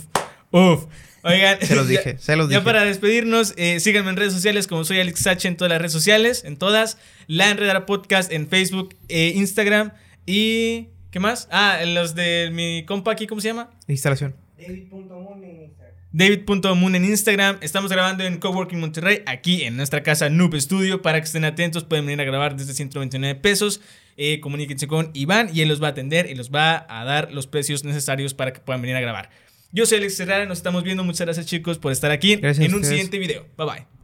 Uf. 0.51 0.87
Oigan. 1.23 1.59
Se 1.61 1.77
los 1.77 1.87
ya- 1.91 1.99
dije, 2.01 2.19
se 2.19 2.37
los 2.37 2.49
Ya 2.49 2.57
dije. 2.59 2.65
para 2.65 2.85
despedirnos, 2.85 3.53
eh, 3.59 3.81
síganme 3.81 4.09
en 4.11 4.17
redes 4.17 4.33
sociales 4.33 4.67
como 4.67 4.85
soy 4.85 4.99
Alex 5.01 5.27
H 5.27 5.47
en 5.47 5.57
todas 5.59 5.69
las 5.71 5.79
redes 5.79 5.93
sociales, 5.93 6.43
en 6.45 6.57
todas. 6.57 6.97
La 7.27 7.51
Enredara 7.51 7.85
Podcast 7.85 8.33
en 8.33 8.49
Facebook 8.49 8.97
e 9.09 9.33
Instagram. 9.37 9.93
Y. 10.25 10.89
¿Qué 11.11 11.21
más? 11.21 11.49
Ah, 11.51 11.79
los 11.87 12.15
de 12.15 12.51
mi 12.53 12.85
compa 12.87 13.13
aquí, 13.13 13.27
¿cómo 13.27 13.41
se 13.43 13.49
llama? 13.49 13.71
Instalación. 13.89 14.35
David.moon 16.19 16.97
en 16.97 17.05
Instagram. 17.05 17.59
Estamos 17.61 17.93
grabando 17.93 18.25
en 18.25 18.39
Coworking 18.39 18.81
Monterrey, 18.81 19.23
aquí 19.27 19.63
en 19.63 19.77
nuestra 19.77 20.03
casa 20.03 20.29
Noob 20.29 20.61
Studio. 20.61 21.01
Para 21.01 21.21
que 21.21 21.27
estén 21.27 21.45
atentos, 21.45 21.85
pueden 21.85 22.07
venir 22.07 22.21
a 22.21 22.25
grabar 22.25 22.57
desde 22.57 22.75
129 22.75 23.37
pesos. 23.37 23.81
Eh, 24.17 24.41
comuníquense 24.41 24.89
con 24.89 25.13
Iván 25.15 25.49
y 25.55 25.61
él 25.61 25.69
los 25.69 25.81
va 25.81 25.87
a 25.87 25.91
atender 25.91 26.29
y 26.29 26.35
los 26.35 26.51
va 26.51 26.87
a 26.89 27.05
dar 27.05 27.33
los 27.33 27.47
precios 27.47 27.85
necesarios 27.85 28.35
para 28.35 28.53
que 28.53 28.59
puedan 28.59 28.83
venir 28.83 28.97
a 28.97 29.01
grabar. 29.01 29.31
Yo 29.71 29.87
soy 29.87 29.99
Alex 29.99 30.19
Herrera, 30.19 30.47
nos 30.47 30.59
estamos 30.59 30.83
viendo. 30.83 31.05
Muchas 31.05 31.25
gracias, 31.25 31.47
chicos, 31.47 31.79
por 31.79 31.93
estar 31.93 32.11
aquí 32.11 32.35
Gracias 32.35 32.67
en 32.67 32.75
un 32.75 32.85
siguiente 32.85 33.17
video. 33.21 33.47
Bye 33.57 33.67
bye. 33.67 33.98